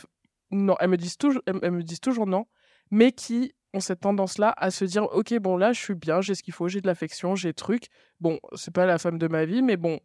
non, 0.58 0.74
elles 0.80 0.88
me 0.90 0.96
disent 0.96 1.16
toujours, 1.18 1.42
elles, 1.46 1.58
elles 1.62 1.70
me 1.70 1.82
disent 1.82 2.00
toujours 2.00 2.26
non, 2.26 2.46
mais 2.90 3.12
qui 3.12 3.52
ont 3.74 3.80
cette 3.80 4.00
tendance-là 4.00 4.54
à 4.56 4.70
se 4.70 4.84
dire, 4.84 5.04
ok, 5.12 5.34
bon 5.40 5.56
là, 5.56 5.72
je 5.72 5.80
suis 5.80 5.94
bien, 5.94 6.20
j'ai 6.20 6.34
ce 6.34 6.42
qu'il 6.42 6.54
faut, 6.54 6.68
j'ai 6.68 6.80
de 6.80 6.86
l'affection, 6.86 7.34
j'ai 7.34 7.52
truc. 7.52 7.88
Bon, 8.20 8.38
c'est 8.54 8.72
pas 8.72 8.86
la 8.86 8.98
femme 8.98 9.18
de 9.18 9.28
ma 9.28 9.44
vie, 9.44 9.62
mais 9.62 9.76
bon, 9.76 10.00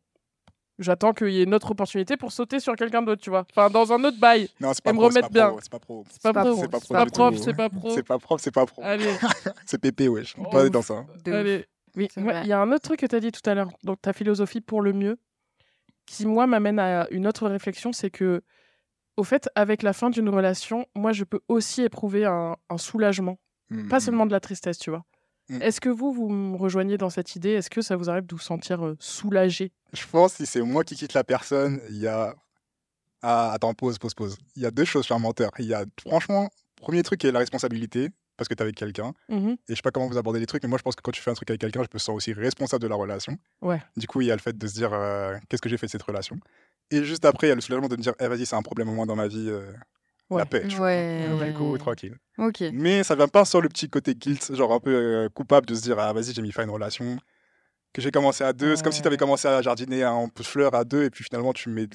j'attends 0.80 1.14
qu'il 1.14 1.30
y 1.30 1.40
ait 1.40 1.44
une 1.44 1.54
autre 1.54 1.72
opportunité 1.72 2.18
pour 2.18 2.32
sauter 2.32 2.60
sur 2.60 2.76
quelqu'un 2.76 3.02
d'autre, 3.02 3.22
tu 3.22 3.30
vois. 3.30 3.46
Enfin, 3.52 3.70
dans 3.70 3.94
un 3.94 4.04
autre 4.04 4.20
bail. 4.20 4.50
Non, 4.60 4.74
c'est 4.74 4.84
pas 4.84 4.90
Et 4.90 4.94
me 4.94 4.98
pro, 5.00 5.12
c'est 5.12 5.20
remettre 5.20 5.34
pas 5.34 5.40
pro, 5.40 5.52
bien. 5.54 5.60
C'est 5.62 5.72
pas 5.72 5.80
pro. 5.80 6.04
C'est 6.10 6.22
pas, 6.22 6.34
pas 6.34 6.44
pro, 6.44 6.54
pro, 6.56 6.62
c'est 6.62 6.74
pas 6.94 7.06
pro 7.06 7.38
c'est 7.38 7.54
pas 7.54 7.70
pro. 7.70 7.90
C'est 7.96 8.04
pas 8.04 8.18
propre, 8.20 8.42
c'est 8.42 8.52
pas 8.52 8.66
pro. 8.66 8.82
Allez, 8.84 9.14
C'est 9.66 9.78
pépé, 9.80 10.08
wesh. 10.08 10.36
On 10.38 10.42
Oh, 10.42 10.50
peut 10.50 10.58
pas 10.58 10.64
ouf. 10.66 10.72
dans 10.72 10.82
ça. 10.82 11.06
De 11.24 11.32
ouf. 11.32 11.38
allez. 11.38 11.66
Oui, 11.96 12.08
il 12.18 12.48
y 12.48 12.54
a 12.54 12.60
un 12.62 12.72
autre 12.72 12.84
truc 12.84 13.00
que 13.00 13.06
tu 13.08 13.16
as 13.16 13.20
dit 13.20 13.32
tout 13.32 13.48
à 13.50 13.56
l'heure, 13.56 13.70
donc 13.84 14.00
ta 14.02 14.14
philosophie 14.14 14.62
pour 14.62 14.82
le 14.82 14.94
mieux, 14.94 15.18
qui 16.06 16.26
moi 16.28 16.46
m'amène 16.48 16.80
à 16.80 17.08
une 17.12 17.28
autre 17.28 17.48
réflexion, 17.50 17.92
c'est 17.94 18.12
que, 18.12 18.42
au 19.18 19.24
fait, 19.24 19.50
avec 19.56 19.82
la 19.84 19.92
fin 19.92 20.10
d'une 20.12 20.30
relation, 20.30 20.86
moi 20.96 21.12
je 21.14 21.24
peux 21.24 21.42
aussi 21.48 21.82
éprouver 21.82 22.26
un, 22.26 22.56
un 22.70 22.78
soulagement, 22.78 23.38
Mm, 23.70 23.88
pas 23.88 23.98
mm. 23.98 24.02
seulement 24.02 24.26
de 24.26 24.32
la 24.32 24.40
tristesse, 24.40 24.78
tu 24.78 24.90
vois. 24.90 25.06
Mm. 25.50 25.62
Est-ce 25.62 25.82
que 25.82 25.90
vous, 25.90 26.12
vous 26.12 26.30
me 26.30 26.58
rejoignez 26.58 26.98
dans 26.98 27.10
cette 27.10 27.36
idée? 27.36 27.52
Est-ce 27.52 27.70
que 27.70 27.82
ça 27.82 27.96
vous 27.96 28.10
arrive 28.10 28.26
de 28.26 28.36
vous 28.36 28.42
sentir 28.42 28.86
euh, 28.86 28.96
soulagé? 29.00 29.72
Je 29.94 30.06
pense 30.06 30.34
que 30.34 30.46
si 30.46 30.46
c'est 30.46 30.62
moi 30.62 30.84
qui 30.84 30.96
quitte 30.96 31.14
la 31.14 31.24
personne, 31.24 31.80
il 31.90 31.98
y 31.98 32.08
a. 32.08 32.36
Ah, 33.22 33.52
attends, 33.52 33.74
pause, 33.74 33.98
pause, 33.98 34.14
pause. 34.14 34.38
Il 34.56 34.62
y 34.62 34.66
a 34.66 34.72
deux 34.72 34.86
choses 34.86 35.06
chez 35.06 35.14
un 35.14 35.20
menteur. 35.20 35.52
Il 35.60 35.66
y 35.66 35.74
a, 35.74 35.84
franchement, 36.08 36.50
premier 36.78 37.04
truc 37.04 37.20
qui 37.20 37.28
est 37.28 37.34
la 37.34 37.40
responsabilité, 37.40 38.12
parce 38.38 38.48
que 38.48 38.54
t'es 38.54 38.62
avec 38.62 38.76
quelqu'un. 38.76 39.14
Et 39.30 39.58
je 39.68 39.76
sais 39.76 39.82
pas 39.84 39.92
comment 39.92 40.08
vous 40.08 40.18
abordez 40.18 40.40
les 40.40 40.46
trucs, 40.46 40.64
mais 40.64 40.70
moi 40.70 40.78
je 40.78 40.84
pense 40.84 40.96
que 40.96 41.02
quand 41.02 41.12
tu 41.12 41.22
fais 41.22 41.30
un 41.30 41.34
truc 41.34 41.50
avec 41.50 41.60
quelqu'un, 41.60 41.84
je 41.84 41.90
me 41.94 42.00
sens 42.00 42.16
aussi 42.16 42.32
responsable 42.32 42.82
de 42.82 42.88
la 42.88 42.96
relation. 42.96 43.38
Ouais. 43.62 43.82
Du 43.98 44.08
coup, 44.08 44.22
il 44.22 44.28
y 44.28 44.32
a 44.32 44.36
le 44.36 44.42
fait 44.42 44.58
de 44.58 44.68
se 44.68 44.74
dire 44.74 44.92
euh, 44.94 45.38
qu'est-ce 45.50 45.62
que 45.62 45.68
j'ai 45.68 45.78
fait 45.78 45.88
de 45.88 45.92
cette 45.92 46.04
relation? 46.04 46.38
Et 46.92 47.04
juste 47.04 47.26
après, 47.26 47.48
il 47.48 47.50
y 47.50 47.52
a 47.52 47.56
le 47.56 47.62
soulagement 47.62 47.90
de 47.90 47.98
me 47.98 48.02
dire 48.02 48.14
eh, 48.20 48.28
vas-y, 48.28 48.46
c'est 48.46 48.56
un 48.56 48.62
problème 48.62 48.88
au 48.88 48.94
moins 48.94 49.06
dans 49.06 49.18
ma 49.18 49.28
vie. 49.28 49.50
euh, 49.50 49.74
Ouais. 50.30 50.40
La 50.40 50.46
paix. 50.46 50.64
tu 50.68 50.76
vois. 50.78 50.88
Ouais. 50.88 51.48
Du 51.48 51.54
coup, 51.54 51.78
tranquille. 51.78 52.16
Ok. 52.38 52.64
Mais 52.74 53.04
ça 53.04 53.16
vient 53.16 53.28
pas 53.28 53.46
sur 53.46 53.62
le 53.62 53.70
petit 53.70 53.90
côté 53.90 54.14
guilt, 54.16 54.54
genre 54.56 54.74
un 54.74 54.80
peu 54.80 54.94
euh, 54.94 55.30
coupable 55.30 55.66
de 55.66 55.74
se 55.76 55.82
dire 55.82 55.98
ah 56.00 56.14
vas-y, 56.14 56.34
j'ai 56.34 56.42
mis 56.42 56.52
fin 56.52 56.62
à 56.62 56.66
une 56.66 56.72
relation. 56.72 57.18
Que 57.94 58.02
j'ai 58.02 58.12
commencé 58.12 58.44
à 58.44 58.54
deux. 58.54 58.76
C'est 58.76 58.84
comme 58.84 58.92
si 58.92 59.02
tu 59.02 59.08
avais 59.08 59.16
Ouais. 59.16 59.18
commencé 59.18 59.48
à 59.48 59.62
jardiner 59.64 60.04
un 60.04 60.28
peu 60.30 60.44
de 60.44 60.48
fleurs 60.48 60.76
à 60.76 60.84
deux 60.84 61.04
et 61.06 61.10
puis 61.10 61.24
finalement 61.24 61.54
tu 61.54 61.70
mets 61.70 61.88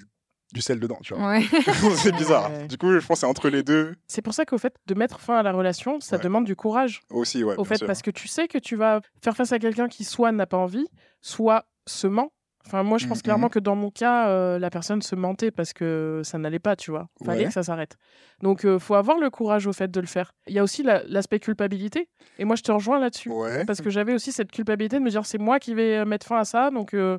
du 0.53 0.61
sel 0.61 0.79
dedans, 0.81 0.99
tu 1.03 1.15
vois. 1.15 1.29
Ouais. 1.29 1.43
c'est 1.97 2.13
bizarre. 2.13 2.51
Ouais. 2.51 2.67
Du 2.67 2.77
coup, 2.79 2.93
je 2.93 2.99
pense 3.07 3.19
que 3.19 3.21
c'est 3.21 3.27
entre 3.27 3.49
les 3.49 3.63
deux 3.63 3.95
C'est 4.09 4.23
pour 4.23 4.35
ça 4.35 4.45
qu'au 4.45 4.59
fait, 4.59 4.75
de 4.87 4.95
mettre 4.95 5.21
fin 5.21 5.37
à 5.37 5.43
la 5.45 5.53
relation, 5.53 6.01
ça 6.01 6.17
Ouais. 6.17 6.23
demande 6.23 6.45
du 6.45 6.57
courage. 6.57 7.01
aussi, 7.11 7.45
ouais. 7.45 7.55
au 7.55 7.63
bien 7.63 7.65
fait, 7.65 7.77
sûr. 7.79 7.87
parce 7.87 8.03
que 8.03 8.11
tu 8.11 8.27
sais 8.29 8.49
que 8.49 8.59
tu 8.59 8.75
vas 8.77 9.01
faire 9.23 9.37
face 9.37 9.53
à 9.53 9.59
quelqu'un 9.61 9.87
qui 9.89 10.03
soit 10.05 10.33
n'a 10.33 10.47
pas 10.47 10.57
envie, 10.59 10.87
soit 11.21 11.67
se 11.87 12.07
ment. 12.09 12.33
Enfin, 12.67 12.83
moi, 12.83 12.97
je 12.99 13.07
pense 13.07 13.19
Mhm. 13.19 13.23
clairement 13.25 13.49
que 13.51 13.59
dans 13.59 13.77
mon 13.77 13.91
cas, 13.91 14.29
euh, 14.29 14.59
la 14.59 14.71
personne 14.71 15.03
se 15.03 15.15
mentait 15.15 15.51
parce 15.51 15.73
que 15.75 16.23
ça 16.25 16.39
n'allait 16.39 16.59
pas, 16.59 16.77
tu 16.77 16.91
vois. 16.91 17.09
Fallait 17.25 17.41
Ouais. 17.41 17.47
que 17.49 17.53
ça 17.53 17.63
s'arrête. 17.63 17.97
Donc, 18.43 18.65
euh, 18.65 18.79
faut 18.79 18.95
avoir 18.95 19.19
le 19.19 19.29
courage 19.29 19.67
au 19.67 19.73
fait 19.73 19.91
de 19.91 20.01
le 20.01 20.07
faire. 20.07 20.33
Il 20.47 20.55
y 20.55 20.59
a 20.59 20.63
aussi 20.63 20.83
la- 20.83 21.03
l'aspect 21.07 21.41
culpabilité. 21.41 22.09
Et 22.39 22.45
moi, 22.45 22.57
je 22.57 22.63
te 22.63 22.73
rejoins 22.73 22.99
là-dessus. 22.99 23.31
Ouais. 23.31 23.65
Parce 23.67 23.81
que 23.83 23.91
j'avais 23.91 24.15
aussi 24.15 24.33
cette 24.33 24.51
culpabilité 24.51 24.99
de 24.99 25.03
me 25.05 25.11
dire, 25.11 25.27
c'est 25.27 25.39
moi 25.39 25.59
qui 25.59 25.75
vais 25.75 25.99
euh, 25.99 26.05
mettre 26.07 26.27
fin 26.27 26.39
à 26.39 26.45
ça. 26.45 26.71
Donc, 26.71 26.95
euh, 26.95 27.19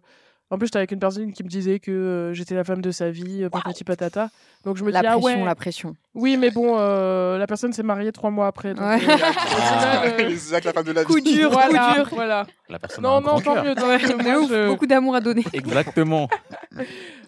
en 0.52 0.58
plus, 0.58 0.68
j'étais 0.68 0.78
avec 0.78 0.92
une 0.92 1.00
personne 1.00 1.32
qui 1.34 1.44
me 1.44 1.50
disait 1.50 1.80
que 1.80 1.92
euh, 1.92 2.34
j'étais 2.34 2.54
la 2.56 2.64
femme 2.64 2.82
de 2.82 2.92
sa 2.92 3.10
vie, 3.10 3.44
euh, 3.44 3.50
patati 3.50 3.84
patata. 3.84 4.30
Donc, 4.64 4.78
je 4.78 4.84
me 4.84 4.92
La 4.92 5.02
dis, 5.02 5.08
ah 5.08 5.18
pression, 5.18 5.40
ouais. 5.40 5.46
la 5.46 5.56
pression. 5.56 5.96
Oui, 6.14 6.38
mais 6.38 6.52
bon, 6.52 6.76
euh, 6.78 7.38
la 7.38 7.48
personne 7.48 7.74
s'est 7.74 7.84
mariée 7.84 8.12
trois 8.12 8.30
mois 8.32 8.48
après. 8.48 8.74
donc, 8.74 8.84
Ouais. 8.86 9.00
euh, 9.08 10.20
euh, 10.22 10.36
c'est 10.38 10.62
que 10.62 10.66
la 10.68 10.74
femme 10.74 10.84
de 10.86 10.92
la 10.92 11.04
Coup 11.04 11.16
vie. 11.16 11.22
dur, 11.36 11.50
coup 11.50 11.54
voilà, 11.56 11.94
dur. 11.96 12.10
voilà. 12.14 12.46
La 12.70 12.80
personne 12.80 13.06
a 13.06 13.08
Non, 13.10 13.16
un 13.16 13.22
non, 13.22 13.28
grand 13.28 13.42
tant 13.42 13.54
cœur. 13.56 13.64
mieux. 13.66 13.76
tant 13.76 13.88
mieux. 13.88 14.24
Moi, 14.40 14.48
je- 14.50 14.68
Beaucoup 14.70 14.88
d'amour 14.88 15.16
à 15.16 15.22
donner. 15.22 15.44
Exactement. 15.54 16.28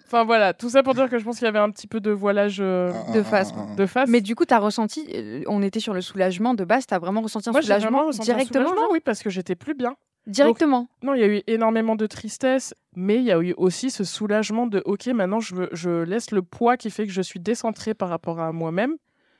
Enfin 0.08 0.24
voilà, 0.24 0.54
tout 0.54 0.70
ça 0.70 0.84
pour 0.84 0.94
dire 0.94 1.10
que 1.10 1.20
je 1.20 1.26
pense 1.26 1.38
qu'il 1.38 1.46
y 1.46 1.50
avait 1.50 1.60
un 1.60 1.70
petit 1.70 1.88
peu 1.88 2.00
de 2.00 2.12
voilage 2.12 2.60
euh, 2.62 2.94
Ah, 2.94 3.12
de 3.12 3.20
ah, 3.20 3.24
face, 3.24 3.54
ah, 3.56 3.76
de 3.76 3.86
face. 3.86 4.10
Mais 4.10 4.22
du 4.22 4.36
coup, 4.36 4.46
t'as 4.46 4.60
ressenti, 4.60 5.06
euh, 5.14 5.44
on 5.48 5.62
était 5.62 5.82
sur 5.82 5.94
le 5.94 6.00
soulagement 6.00 6.54
de 6.54 6.64
base, 6.64 6.86
t'as 6.88 6.98
vraiment 6.98 7.22
ressenti 7.22 7.50
un 7.50 7.52
moi 7.52 7.60
j'ai 7.60 7.68
vraiment 7.68 7.82
soulagement 7.82 8.08
ressenti 8.08 8.32
un 8.32 8.36
directement 8.36 8.66
soulagement, 8.68 8.84
genre 8.84 8.92
oui, 8.94 9.00
parce 9.02 9.22
que 9.22 9.30
j'étais 9.30 9.56
plus 9.56 9.74
bien. 9.74 9.98
Directement. 10.26 10.88
Non, 11.04 11.14
il 11.14 11.22
y 11.22 11.24
a 11.24 11.28
eu 11.28 11.42
énormément 11.48 11.96
de 11.96 12.06
tristesse, 12.06 12.74
mais 12.96 13.18
il 13.18 13.24
y 13.24 13.32
a 13.32 13.40
eu 13.40 13.54
aussi 13.58 13.90
ce 13.90 14.04
soulagement 14.04 14.66
de 14.66 14.82
ok, 14.86 15.08
maintenant 15.08 15.40
je, 15.40 16.04
laisse 16.04 16.32
le 16.32 16.42
poids 16.42 16.78
qui 16.78 16.90
fait 16.90 17.06
que 17.06 17.14
je 17.14 17.22
suis 17.22 17.40
décentrée 17.40 17.94
par 17.94 18.10
rapport 18.10 18.40
à 18.40 18.52
moi-même 18.52 18.96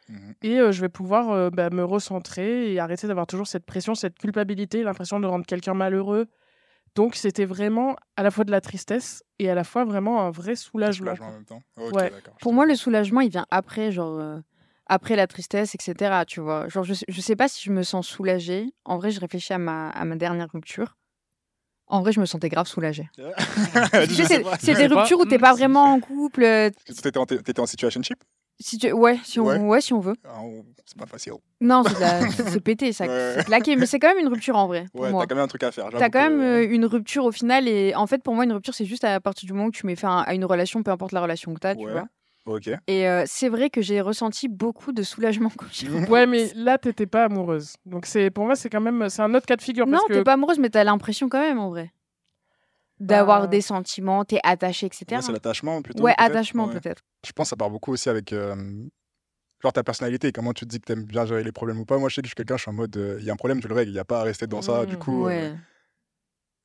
Mhm. 0.10 0.34
et 0.44 0.60
euh, 0.60 0.72
je 0.72 0.82
vais 0.82 0.90
pouvoir 0.90 1.32
euh, 1.32 1.50
bah, 1.50 1.70
me 1.70 1.84
recentrer 1.84 2.72
et 2.72 2.80
arrêter 2.80 3.08
d'avoir 3.08 3.28
toujours 3.28 3.48
cette 3.48 3.66
pression, 3.66 3.94
cette 3.96 4.18
culpabilité, 4.18 4.84
l'impression 4.84 5.20
de 5.20 5.28
rendre 5.28 5.46
quelqu'un 5.46 5.74
malheureux. 5.74 6.28
Donc 6.98 7.16
c'était 7.16 7.46
vraiment 7.46 7.96
à 8.16 8.24
la 8.24 8.32
fois 8.32 8.44
de 8.44 8.50
la 8.52 8.60
tristesse 8.60 9.24
et 9.38 9.50
à 9.52 9.56
la 9.56 9.64
fois 9.64 9.86
vraiment 9.86 10.22
un 10.24 10.32
vrai 10.32 10.56
soulagement. 10.56 11.16
Soulagement 11.16 11.28
en 11.28 11.32
même 11.32 11.46
temps. 11.46 11.62
Ouais. 11.94 12.12
Pour 12.42 12.54
moi, 12.54 12.66
le 12.66 12.74
soulagement, 12.76 13.22
il 13.22 13.30
vient 13.30 13.46
après, 13.52 13.92
genre 13.92 14.18
euh, 14.20 14.40
après 14.88 15.16
la 15.16 15.28
tristesse, 15.28 15.76
etc. 15.76 16.26
Tu 16.26 16.40
vois, 16.42 16.68
genre 16.70 16.84
je, 16.84 16.96
je 17.08 17.22
sais 17.22 17.36
pas 17.36 17.48
si 17.48 17.64
je 17.64 17.72
me 17.72 17.84
sens 17.84 18.08
soulagée. 18.08 18.74
En 18.84 18.98
vrai, 18.98 19.12
je 19.12 19.20
réfléchis 19.20 19.54
à 19.54 19.60
ma, 19.60 19.90
à 19.92 20.06
ma 20.06 20.16
dernière 20.16 20.50
rupture. 20.52 20.98
En 21.86 22.02
vrai, 22.02 22.12
je 22.14 22.20
me 22.20 22.26
sentais 22.26 22.50
grave 22.50 22.66
soulagée. 22.68 23.08
C'est 24.60 24.74
des 24.74 24.88
ruptures 24.88 25.20
où 25.20 25.26
t'es 25.26 25.38
Hmm, 25.38 25.42
pas 25.42 25.54
vraiment 25.54 25.94
en 25.94 26.00
couple. 26.00 26.44
euh, 26.44 26.70
T'étais 26.86 27.18
en, 27.18 27.26
en 27.64 27.66
situationship 27.68 28.18
Si 28.60 28.78
tu... 28.78 28.92
ouais, 28.92 29.20
si 29.24 29.40
on... 29.40 29.46
Ouais. 29.46 29.60
ouais, 29.60 29.82
si 29.82 29.94
on 29.94 30.00
veut. 30.00 30.16
Ah, 30.26 30.42
on- 30.42 30.64
C'est 30.86 30.98
pas 30.98 31.06
facile. 31.06 31.34
Non, 31.62 31.84
c'est 31.86 31.96
de 31.96 32.00
la- 32.00 32.30
c'est 32.52 32.60
pété, 32.62 32.92
ça, 32.94 33.06
Ouais. 33.06 33.34
c'est 33.38 33.46
claqué. 33.46 33.76
Mais 33.76 33.86
c'est 33.86 34.00
quand 34.00 34.08
même 34.10 34.20
une 34.20 34.28
rupture 34.30 34.56
en 34.56 34.68
vrai. 34.68 34.86
Pour 34.92 35.02
Ouais, 35.02 35.12
moi. 35.12 35.24
t'as 35.24 35.28
quand 35.30 35.36
même 35.36 35.44
un 35.46 35.48
truc 35.48 35.64
à 35.64 35.72
faire. 35.72 35.90
T'as 35.92 36.10
quand 36.10 36.22
même 36.30 36.40
que- 36.40 36.66
euh, 36.66 36.68
une 36.74 36.86
rupture 36.86 37.26
au 37.26 37.32
final. 37.32 37.68
Et 37.68 37.94
en 37.96 38.08
fait, 38.08 38.24
pour 38.24 38.34
moi, 38.36 38.46
une 38.46 38.54
rupture, 38.54 38.74
c'est 38.74 38.86
juste 38.86 39.04
à 39.04 39.20
partir 39.20 39.46
du 39.48 39.54
moment 39.54 39.68
où 39.68 39.72
tu 39.72 39.86
mets 39.86 39.96
fin 39.96 40.24
à 40.26 40.34
une 40.34 40.46
relation, 40.46 40.82
peu 40.84 40.92
importe 40.92 41.12
la 41.12 41.22
relation 41.22 41.54
que 41.54 41.60
t'as, 41.60 41.76
tu 41.76 41.86
Ouais. 41.86 41.92
vois. 41.92 42.06
Ok. 42.46 42.70
Et 42.88 43.08
euh, 43.10 43.24
c'est 43.28 43.50
vrai 43.50 43.70
que 43.70 43.82
j'ai 43.82 44.00
ressenti 44.00 44.48
beaucoup 44.48 44.94
de 44.94 45.04
soulagement 45.04 45.52
quand 45.56 45.66
j'ai 45.70 45.88
Ouais, 46.10 46.26
mais 46.26 46.50
là 46.56 46.78
t'étais 46.78 47.06
pas 47.06 47.26
amoureuse. 47.26 47.74
Donc 47.86 48.06
c'est 48.06 48.30
pour 48.32 48.46
moi 48.46 48.56
c'est 48.56 48.70
quand 48.70 48.80
même 48.80 49.10
c'est 49.10 49.22
un 49.22 49.34
autre 49.36 49.46
cas 49.46 49.58
de 49.58 49.62
figure 49.62 49.86
Non, 49.86 49.98
parce 49.98 50.06
t'es 50.08 50.14
que 50.14 50.20
pas 50.22 50.34
amoureuse, 50.34 50.58
mais 50.58 50.70
t'as 50.70 50.86
l'impression 50.86 51.28
quand 51.28 51.42
même, 51.42 51.60
en 51.60 51.70
vrai. 51.70 51.92
D'avoir 53.00 53.42
Bah, 53.42 53.48
des 53.48 53.62
sentiments, 53.62 54.26
t'es 54.26 54.40
attaché, 54.44 54.88
etc. 54.88 55.06
Ouais, 55.12 55.22
c'est 55.22 55.32
l'attachement 55.32 55.82
plutôt. 55.82 56.04
Ouais, 56.04 56.16
attachement 56.18 56.66
Ouais. 56.68 56.74
peut-être. 56.80 57.04
Je 57.26 57.32
pense 57.32 57.46
que 57.46 57.50
ça 57.52 57.56
part 57.56 57.70
beaucoup 57.70 57.92
aussi 57.92 58.10
avec 58.10 58.34
euh, 58.34 58.56
genre 59.62 59.74
ta 59.74 59.84
personnalité. 59.84 60.32
Comment 60.32 60.54
tu 60.54 60.66
te 60.66 60.70
dis 60.70 60.80
que 60.80 60.86
t'aimes 60.86 61.06
bien 61.06 61.26
gérer 61.26 61.44
les 61.44 61.52
problèmes 61.52 61.80
ou 61.80 61.86
pas. 61.86 61.98
Moi, 62.00 62.10
je 62.10 62.16
sais 62.16 62.22
que 62.22 62.28
je 62.28 62.30
suis 62.32 62.36
quelqu'un, 62.36 62.58
je 62.58 62.62
suis 62.64 62.70
en 62.72 62.74
mode 62.74 62.96
il 63.20 63.24
y 63.26 63.30
a 63.30 63.34
un 63.34 63.38
problème, 63.38 63.60
tu 63.62 63.68
le 63.68 63.76
règles. 63.76 63.92
Il 63.92 63.94
n'y 63.94 64.00
a 64.00 64.06
pas 64.06 64.22
à 64.22 64.24
rester 64.24 64.48
dans 64.48 64.62
ça. 64.64 64.86
Du 64.86 64.96
Mm. 64.96 65.00
coup, 65.00 65.24
euh, 65.26 65.28
Ouais. 65.28 65.56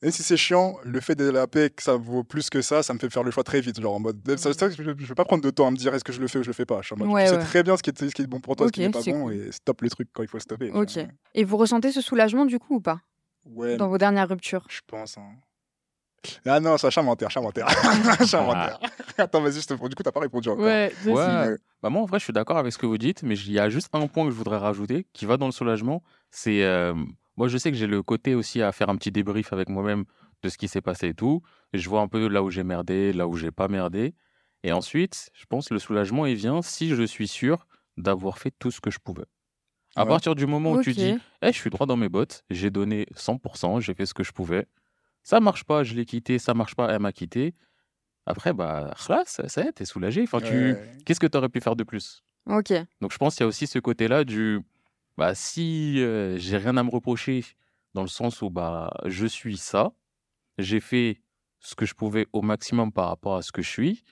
même 0.03 0.11
si 0.11 0.23
c'est 0.23 0.37
chiant, 0.39 0.77
le 0.85 1.01
fait 1.01 1.15
de 1.15 1.29
la 1.29 1.47
paix, 1.47 1.69
que 1.71 1.83
ça 1.83 1.97
vaut 1.97 2.25
plus 2.25 2.49
que 2.51 2.61
ça, 2.63 2.83
ça 2.83 2.93
me 2.95 2.99
fait 2.99 3.11
faire 3.11 3.23
le 3.23 3.31
choix 3.31 3.45
très 3.45 3.61
vite. 3.61 3.81
Genre 3.81 3.95
en 3.95 4.01
mode. 4.01 4.21
ça- 4.39 4.53
ça, 4.55 4.71
je, 4.71 4.83
je 4.83 4.91
vais 4.91 5.15
pas 5.15 5.25
prendre 5.27 5.43
de 5.45 5.51
temps 5.51 5.67
à 5.67 5.71
me 5.71 5.77
dire 5.77 5.95
est-ce 5.95 6.03
que 6.05 6.13
je 6.13 6.21
le 6.21 6.29
fais 6.29 6.39
ou 6.39 6.43
je 6.43 6.49
le 6.49 6.55
fais 6.55 6.67
pas. 6.67 6.81
Je 6.81 6.87
suis 6.87 6.95
en 6.95 6.99
mode, 6.99 7.09
Ouais, 7.11 7.25
tu 7.25 7.31
sais 7.31 7.37
ouais. 7.37 7.43
très 7.43 7.63
bien 7.63 7.77
ce 7.77 7.83
qui, 7.83 7.91
est, 7.91 7.99
ce 8.09 8.15
qui 8.15 8.23
est 8.23 8.27
bon 8.27 8.41
pour 8.41 8.57
toi, 8.57 8.67
ce 8.69 8.73
qui 8.73 8.81
n'est 8.81 8.89
pas 8.91 9.03
bon 9.03 9.25
cool. 9.25 9.35
et 9.35 9.53
stop 9.53 9.81
le 9.83 9.91
truc 9.91 10.09
quand 10.15 10.23
il 10.23 10.29
faut 10.29 10.39
le 10.39 10.43
stopper. 10.43 10.71
Ok. 10.71 10.99
Et 11.35 11.45
vous 11.45 11.57
ressentez 11.59 11.93
ce 11.93 12.01
soulagement 12.01 12.47
du 12.47 12.59
coup 12.59 12.77
ou 12.77 12.81
pas? 12.81 13.01
Ouais, 13.45 13.77
Dans 13.77 13.89
vos 13.89 13.99
dernières 13.99 14.29
ruptures? 14.29 14.67
Je 14.71 14.81
pense. 14.87 15.19
hein. 15.19 15.29
Ah 16.47 16.61
non, 16.61 16.79
ça 16.79 16.91
charmentaire, 16.91 17.31
charmentaire. 17.31 17.67
charmentaire. 18.27 18.79
Attends, 19.19 19.41
vas-y, 19.41 19.61
je 19.61 19.67
te... 19.67 19.75
du 19.75 19.95
coup, 19.95 20.03
t'as 20.03 20.13
pas 20.13 20.21
répondu 20.21 20.49
encore. 20.49 20.65
Ouais. 20.65 20.93
Bah 21.83 21.91
moi, 21.91 22.03
en 22.03 22.05
vrai, 22.07 22.19
je 22.19 22.25
suis 22.25 22.33
d'accord 22.33 22.59
avec 22.59 22.73
ce 22.73 22.79
que 22.79 22.87
vous 22.87 22.99
dites, 22.99 23.23
mais 23.23 23.37
il 23.37 23.53
y 23.53 23.59
a 23.59 23.69
juste 23.69 23.89
un 23.93 24.07
point 24.07 24.25
que 24.25 24.31
je 24.31 24.37
voudrais 24.37 24.59
rajouter 24.59 25.07
qui 25.13 25.27
va 25.27 25.37
dans 25.37 25.47
le 25.47 25.53
soulagement. 25.53 26.03
C'est. 26.31 26.63
euh, 26.65 26.95
moi, 27.37 27.49
je 27.49 27.57
sais 27.59 27.71
que 27.73 27.77
j'ai 27.77 27.87
le 27.89 28.03
côté 28.03 28.35
aussi 28.35 28.63
à 28.63 28.71
faire 28.73 28.89
un 28.89 28.97
petit 28.97 29.11
débrief 29.11 29.53
avec 29.53 29.69
moi-même 29.69 30.05
de 30.43 30.49
ce 30.49 30.59
qui 30.59 30.69
s'est 30.69 30.81
passé 30.81 31.09
et 31.09 31.15
tout. 31.15 31.43
Et 31.73 31.79
je 31.79 31.89
vois 31.89 32.01
un 32.01 32.09
peu 32.09 32.29
là 32.29 32.43
où 32.43 32.51
j'ai 32.51 32.63
merdé, 32.63 33.13
là 33.13 33.27
où 33.27 33.37
j'ai 33.37 33.51
pas 33.51 33.69
merdé. 33.69 34.15
Et 34.63 34.71
ensuite, 34.73 35.31
je 35.35 35.45
pense 35.47 35.69
que 35.69 35.75
le 35.75 35.81
soulagement, 35.81 36.27
il 36.27 36.37
vient 36.37 36.63
si 36.63 36.91
je 36.91 37.03
suis 37.03 37.27
sûr 37.27 37.67
d'avoir 37.97 38.39
fait 38.39 38.53
tout 38.59 38.71
ce 38.71 38.81
que 38.81 38.91
je 38.91 38.99
pouvais. 38.99 39.25
À 39.97 40.05
Ouais. 40.05 40.09
partir 40.09 40.35
du 40.35 40.47
moment 40.47 40.73
où 40.73 40.83
tu 40.83 40.93
dis, 40.93 41.19
Eh, 41.43 41.49
je 41.53 41.59
suis 41.59 41.69
droit 41.71 41.87
dans 41.87 41.97
mes 41.97 42.09
bottes, 42.09 42.45
j'ai 42.49 42.71
donné 42.71 43.07
100%, 43.17 43.81
j'ai 43.81 43.93
fait 43.95 44.07
ce 44.07 44.15
que 44.15 44.23
je 44.23 44.33
pouvais. 44.33 44.67
Ça 45.23 45.41
marche 45.41 45.65
pas, 45.65 45.85
je 45.85 45.95
l'ai 45.95 46.05
quitté, 46.05 46.39
ça 46.39 46.55
marche 46.55 46.75
pas, 46.75 46.93
elle 46.93 47.01
m'a 47.01 47.13
quitté. 47.13 47.55
Après, 48.27 48.53
bah, 48.53 48.95
là, 49.09 49.23
ça, 49.27 49.49
ça 49.49 49.63
y 49.63 49.67
est, 49.67 49.73
t'es 49.73 49.85
soulagé. 49.85 50.23
Enfin, 50.23 50.41
tu... 50.41 50.73
Ouais. 50.73 50.99
Qu'est-ce 51.05 51.21
que 51.21 51.27
tu 51.27 51.37
aurais 51.37 51.49
pu 51.49 51.61
faire 51.61 51.77
de 51.77 51.85
plus? 51.85 52.23
Ok. 52.49 52.73
Donc, 53.01 53.13
je 53.13 53.19
pense 53.19 53.35
qu'il 53.35 53.43
y 53.43 53.45
a 53.45 53.49
aussi 53.49 53.67
ce 53.67 53.79
côté-là 53.79 54.25
du, 54.25 54.61
bah, 55.17 55.35
si 55.35 56.01
euh, 56.01 56.37
j'ai 56.39 56.57
rien 56.57 56.77
à 56.77 56.83
me 56.83 56.91
reprocher, 56.91 57.45
dans 57.95 58.03
le 58.03 58.09
sens 58.09 58.43
où 58.43 58.51
bah, 58.51 58.93
je 59.07 59.27
suis 59.27 59.57
ça, 59.57 59.93
j'ai 60.59 60.81
fait 60.81 61.21
ce 61.61 61.75
que 61.75 61.87
je 61.87 61.95
pouvais 61.95 62.27
au 62.33 62.43
maximum 62.43 62.93
par 62.93 63.09
rapport 63.09 63.37
à 63.37 63.43
ce 63.43 63.53
que 63.53 63.63
je 63.63 63.69
suis, 63.69 64.05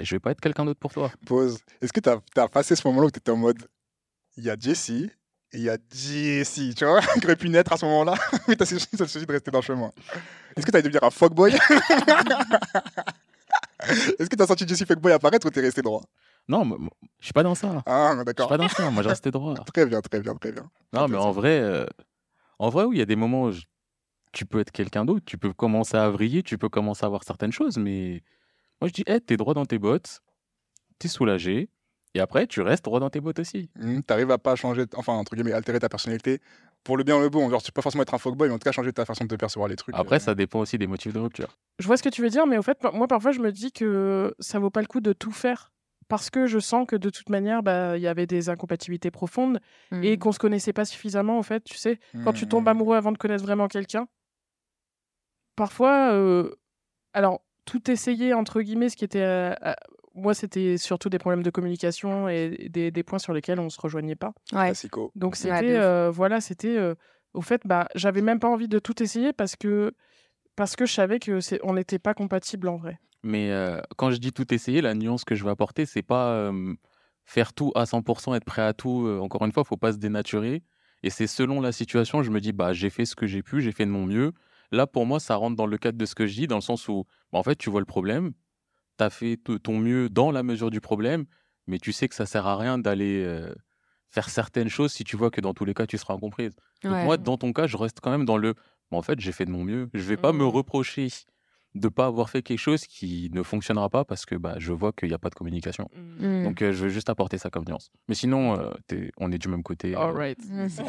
je 0.00 0.14
vais 0.14 0.20
pas 0.20 0.30
être 0.30 0.40
quelqu'un 0.40 0.64
d'autre 0.64 0.80
pour 0.80 0.92
toi. 0.92 1.10
Pause. 1.26 1.58
Est-ce 1.80 1.92
que 1.92 2.00
t'as 2.00 2.18
as 2.36 2.48
passé 2.48 2.76
ce 2.76 2.86
moment-là 2.88 3.06
où 3.06 3.10
t'étais 3.10 3.30
en 3.30 3.36
mode 3.36 3.66
il 4.36 4.44
y 4.44 4.50
a 4.50 4.56
Jessie 4.58 5.10
et 5.52 5.58
il 5.58 5.62
y 5.64 5.70
a 5.70 5.76
Jessie, 5.94 6.74
tu 6.74 6.84
vois, 6.84 7.00
qui 7.20 7.24
aurait 7.24 7.36
pu 7.36 7.48
naître 7.48 7.72
à 7.72 7.76
ce 7.76 7.84
moment-là, 7.84 8.14
mais 8.48 8.56
t'as 8.56 8.64
choisi 8.64 8.86
de 9.26 9.32
rester 9.32 9.50
dans 9.50 9.58
le 9.58 9.62
chemin. 9.64 9.92
Est-ce 10.56 10.64
que 10.66 10.70
t'as 10.70 10.80
devenir 10.82 11.02
un 11.04 11.10
fuckboy? 11.10 11.52
Est-ce 14.18 14.28
que 14.28 14.36
t'as 14.36 14.46
senti 14.46 14.66
Jessie 14.66 14.86
fuckboy 14.86 15.12
apparaître 15.12 15.46
ou 15.46 15.50
t'es 15.50 15.60
resté 15.60 15.82
droit? 15.82 16.02
Non, 16.48 16.64
je 17.20 17.24
suis 17.26 17.32
pas 17.32 17.42
dans 17.42 17.54
ça. 17.54 17.82
Ah, 17.86 18.10
Je 18.12 18.16
suis 18.16 18.24
d'accord. 18.24 18.48
pas 18.48 18.56
dans 18.56 18.68
ça. 18.68 18.90
Moi, 18.90 19.02
je 19.02 19.08
restais 19.08 19.30
droit. 19.30 19.54
Très 19.72 19.86
bien, 19.86 20.00
très 20.00 20.20
bien, 20.20 20.34
très 20.36 20.52
bien. 20.52 20.70
Non, 20.92 21.08
mais 21.08 21.16
en 21.16 21.30
vrai, 21.32 21.60
euh, 21.60 21.86
en 22.58 22.68
vrai, 22.68 22.84
oui, 22.84 22.96
il 22.96 22.98
y 22.98 23.02
a 23.02 23.06
des 23.06 23.16
moments 23.16 23.44
où 23.44 23.50
je- 23.52 23.62
tu 24.32 24.46
peux 24.46 24.60
être 24.60 24.70
quelqu'un 24.72 25.04
d'autre, 25.04 25.24
tu 25.26 25.36
peux 25.36 25.52
commencer 25.52 25.96
à 25.96 26.08
vriller, 26.10 26.42
tu 26.42 26.58
peux 26.58 26.68
commencer 26.68 27.04
à 27.04 27.08
voir 27.08 27.22
certaines 27.24 27.52
choses, 27.52 27.76
mais 27.76 28.22
moi 28.80 28.88
je 28.88 28.92
dis, 28.94 29.04
hey, 29.06 29.20
t'es 29.20 29.36
droit 29.36 29.52
dans 29.52 29.66
tes 29.66 29.78
bottes, 29.78 30.20
t'es 30.98 31.08
soulagé, 31.08 31.68
et 32.14 32.20
après 32.20 32.46
tu 32.46 32.60
restes 32.60 32.84
droit 32.84 33.00
dans 33.00 33.10
tes 33.10 33.20
bottes 33.20 33.38
aussi. 33.38 33.70
Hmm, 33.76 34.00
T'arrives 34.00 34.30
à 34.30 34.38
pas 34.38 34.54
changer, 34.56 34.84
enfin, 34.96 35.14
entre 35.14 35.34
guillemets, 35.34 35.52
altérer 35.52 35.78
ta 35.80 35.88
personnalité 35.88 36.40
pour 36.84 36.96
le 36.96 37.04
bien 37.04 37.16
ou 37.16 37.20
le 37.20 37.28
bon. 37.28 37.48
Genre, 37.48 37.62
tu 37.62 37.70
peux 37.70 37.76
pas 37.76 37.82
forcément 37.82 38.02
être 38.02 38.14
un 38.14 38.18
fuckboy, 38.18 38.48
mais 38.48 38.54
en 38.54 38.58
tout 38.58 38.64
cas, 38.64 38.72
changer 38.72 38.92
ta 38.92 39.04
façon 39.04 39.24
de 39.24 39.36
percevoir 39.36 39.68
les 39.68 39.76
trucs. 39.76 39.94
Après, 39.96 40.16
euh, 40.16 40.18
ça 40.18 40.34
dépend 40.34 40.58
aussi 40.60 40.78
des 40.78 40.86
motifs 40.86 41.12
de 41.12 41.20
rupture. 41.20 41.56
Je 41.78 41.86
vois 41.86 41.96
ce 41.96 42.02
que 42.02 42.08
tu 42.08 42.22
veux 42.22 42.28
dire, 42.28 42.46
mais 42.46 42.58
au 42.58 42.62
fait, 42.62 42.78
moi, 42.92 43.06
parfois, 43.06 43.30
je 43.32 43.40
me 43.40 43.52
dis 43.52 43.70
que 43.72 44.34
ça 44.40 44.58
vaut 44.58 44.70
pas 44.70 44.80
le 44.80 44.86
coup 44.88 45.00
de 45.00 45.12
tout 45.12 45.32
faire. 45.32 45.70
Parce 46.08 46.28
que 46.28 46.46
je 46.46 46.58
sens 46.58 46.86
que 46.86 46.96
de 46.96 47.08
toute 47.08 47.30
manière, 47.30 47.62
bah, 47.62 47.96
il 47.96 48.02
y 48.02 48.08
avait 48.08 48.26
des 48.26 48.48
incompatibilités 48.50 49.10
profondes 49.10 49.60
et 50.02 50.16
Mm. 50.16 50.18
qu'on 50.18 50.32
se 50.32 50.38
connaissait 50.38 50.72
pas 50.74 50.84
suffisamment, 50.84 51.38
en 51.38 51.42
fait. 51.42 51.62
Tu 51.64 51.76
sais, 51.76 51.98
quand 52.24 52.32
tu 52.32 52.46
tombes 52.48 52.64
hmm, 52.64 52.68
amoureux 52.68 52.96
avant 52.96 53.12
de 53.12 53.18
connaître 53.18 53.44
vraiment 53.44 53.68
quelqu'un, 53.68 54.06
parfois, 55.56 56.12
euh, 56.12 56.50
alors, 57.12 57.42
tout 57.64 57.90
essayer, 57.90 58.34
entre 58.34 58.60
guillemets, 58.60 58.88
ce 58.88 58.96
qui 58.96 59.04
était. 59.04 59.20
euh, 59.22 59.54
moi, 60.14 60.34
c'était 60.34 60.76
surtout 60.78 61.08
des 61.08 61.18
problèmes 61.18 61.42
de 61.42 61.50
communication 61.50 62.28
et 62.28 62.68
des, 62.70 62.90
des 62.90 63.02
points 63.02 63.18
sur 63.18 63.32
lesquels 63.32 63.58
on 63.60 63.68
se 63.70 63.80
rejoignait 63.80 64.14
pas. 64.16 64.32
Ouais. 64.52 64.72
Donc, 65.14 65.36
c'était. 65.36 65.76
euh, 65.76 66.10
voilà, 66.10 66.40
c'était. 66.40 66.76
euh, 66.76 66.94
au 67.34 67.40
fait, 67.40 67.62
bah, 67.64 67.88
j'avais 67.94 68.20
même 68.22 68.38
pas 68.38 68.48
envie 68.48 68.68
de 68.68 68.78
tout 68.78 69.02
essayer 69.02 69.32
parce 69.32 69.56
que, 69.56 69.92
parce 70.54 70.76
que 70.76 70.84
je 70.84 70.92
savais 70.92 71.18
que 71.18 71.40
c'est, 71.40 71.58
on 71.62 71.74
n'était 71.74 71.98
pas 71.98 72.12
compatibles 72.14 72.68
en 72.68 72.76
vrai. 72.76 72.98
Mais 73.22 73.50
euh, 73.50 73.80
quand 73.96 74.10
je 74.10 74.18
dis 74.18 74.32
tout 74.32 74.52
essayer, 74.52 74.80
la 74.82 74.94
nuance 74.94 75.24
que 75.24 75.34
je 75.34 75.44
veux 75.44 75.50
apporter, 75.50 75.86
c'est 75.86 76.02
pas 76.02 76.32
euh, 76.34 76.74
faire 77.24 77.54
tout 77.54 77.72
à 77.74 77.84
100%, 77.84 78.34
être 78.34 78.44
prêt 78.44 78.62
à 78.62 78.74
tout. 78.74 79.06
euh, 79.06 79.18
encore 79.20 79.44
une 79.46 79.52
fois, 79.52 79.64
faut 79.64 79.76
pas 79.76 79.92
se 79.92 79.98
dénaturer. 79.98 80.62
Et 81.02 81.10
c'est 81.10 81.26
selon 81.26 81.60
la 81.60 81.72
situation, 81.72 82.22
je 82.22 82.30
me 82.30 82.40
dis, 82.40 82.52
bah, 82.52 82.72
j'ai 82.72 82.90
fait 82.90 83.06
ce 83.06 83.16
que 83.16 83.26
j'ai 83.26 83.42
pu, 83.42 83.60
j'ai 83.62 83.72
fait 83.72 83.86
de 83.86 83.90
mon 83.90 84.06
mieux. 84.06 84.32
Là, 84.72 84.86
pour 84.86 85.06
moi, 85.06 85.20
ça 85.20 85.36
rentre 85.36 85.56
dans 85.56 85.66
le 85.66 85.78
cadre 85.78 85.98
de 85.98 86.04
ce 86.04 86.14
que 86.14 86.26
je 86.26 86.34
dis, 86.34 86.46
dans 86.46 86.56
le 86.56 86.60
sens 86.62 86.88
où, 86.88 87.04
bah, 87.32 87.38
en 87.38 87.42
fait, 87.42 87.56
tu 87.56 87.70
vois 87.70 87.80
le 87.80 87.86
problème, 87.86 88.32
tu 88.98 89.04
as 89.04 89.10
fait 89.10 89.38
ton 89.62 89.78
mieux 89.78 90.08
dans 90.08 90.30
la 90.30 90.42
mesure 90.42 90.70
du 90.70 90.80
problème, 90.80 91.26
mais 91.66 91.78
tu 91.78 91.92
sais 91.92 92.08
que 92.08 92.14
ça 92.14 92.26
sert 92.26 92.46
à 92.46 92.56
rien 92.56 92.78
d'aller 92.78 93.22
euh, 93.24 93.54
faire 94.10 94.28
certaines 94.30 94.68
choses 94.68 94.92
si 94.92 95.04
tu 95.04 95.16
vois 95.16 95.30
que 95.30 95.40
dans 95.40 95.54
tous 95.54 95.64
les 95.64 95.74
cas, 95.74 95.86
tu 95.86 95.98
seras 95.98 96.14
incomprise. 96.14 96.52
Donc 96.88 96.98
Ouais. 96.98 97.02
moi, 97.02 97.16
dans 97.16 97.38
ton 97.38 97.52
cas, 97.52 97.66
je 97.66 97.76
reste 97.76 98.00
quand 98.00 98.10
même 98.10 98.24
dans 98.24 98.36
le, 98.36 98.54
bah, 98.54 98.98
en 98.98 99.02
fait, 99.02 99.20
j'ai 99.20 99.32
fait 99.32 99.44
de 99.46 99.50
mon 99.50 99.64
mieux. 99.64 99.88
Je 99.94 100.02
vais 100.02 100.16
pas 100.18 100.32
me 100.32 100.44
Mhm. 100.44 100.46
reprocher 100.46 101.08
de 101.74 101.88
pas 101.88 102.04
avoir 102.06 102.28
fait 102.28 102.42
quelque 102.42 102.58
chose 102.58 102.84
qui 102.86 103.30
ne 103.32 103.42
fonctionnera 103.42 103.88
pas 103.88 104.04
parce 104.04 104.26
que 104.26 104.34
bah, 104.34 104.56
je 104.58 104.72
vois 104.72 104.92
qu'il 104.92 105.08
n'y 105.08 105.14
a 105.14 105.18
pas 105.18 105.30
de 105.30 105.34
communication. 105.34 105.88
Mm. 106.18 106.44
Donc, 106.44 106.60
euh, 106.62 106.72
je 106.72 106.84
veux 106.84 106.88
juste 106.90 107.08
apporter 107.08 107.38
ça 107.38 107.48
comme 107.48 107.64
nuance. 107.66 107.90
Mais 108.08 108.14
sinon, 108.14 108.58
euh, 108.60 109.08
on 109.16 109.32
est 109.32 109.38
du 109.38 109.48
même 109.48 109.62
côté. 109.62 109.94
euh, 109.96 109.98
Alright. 110.00 110.38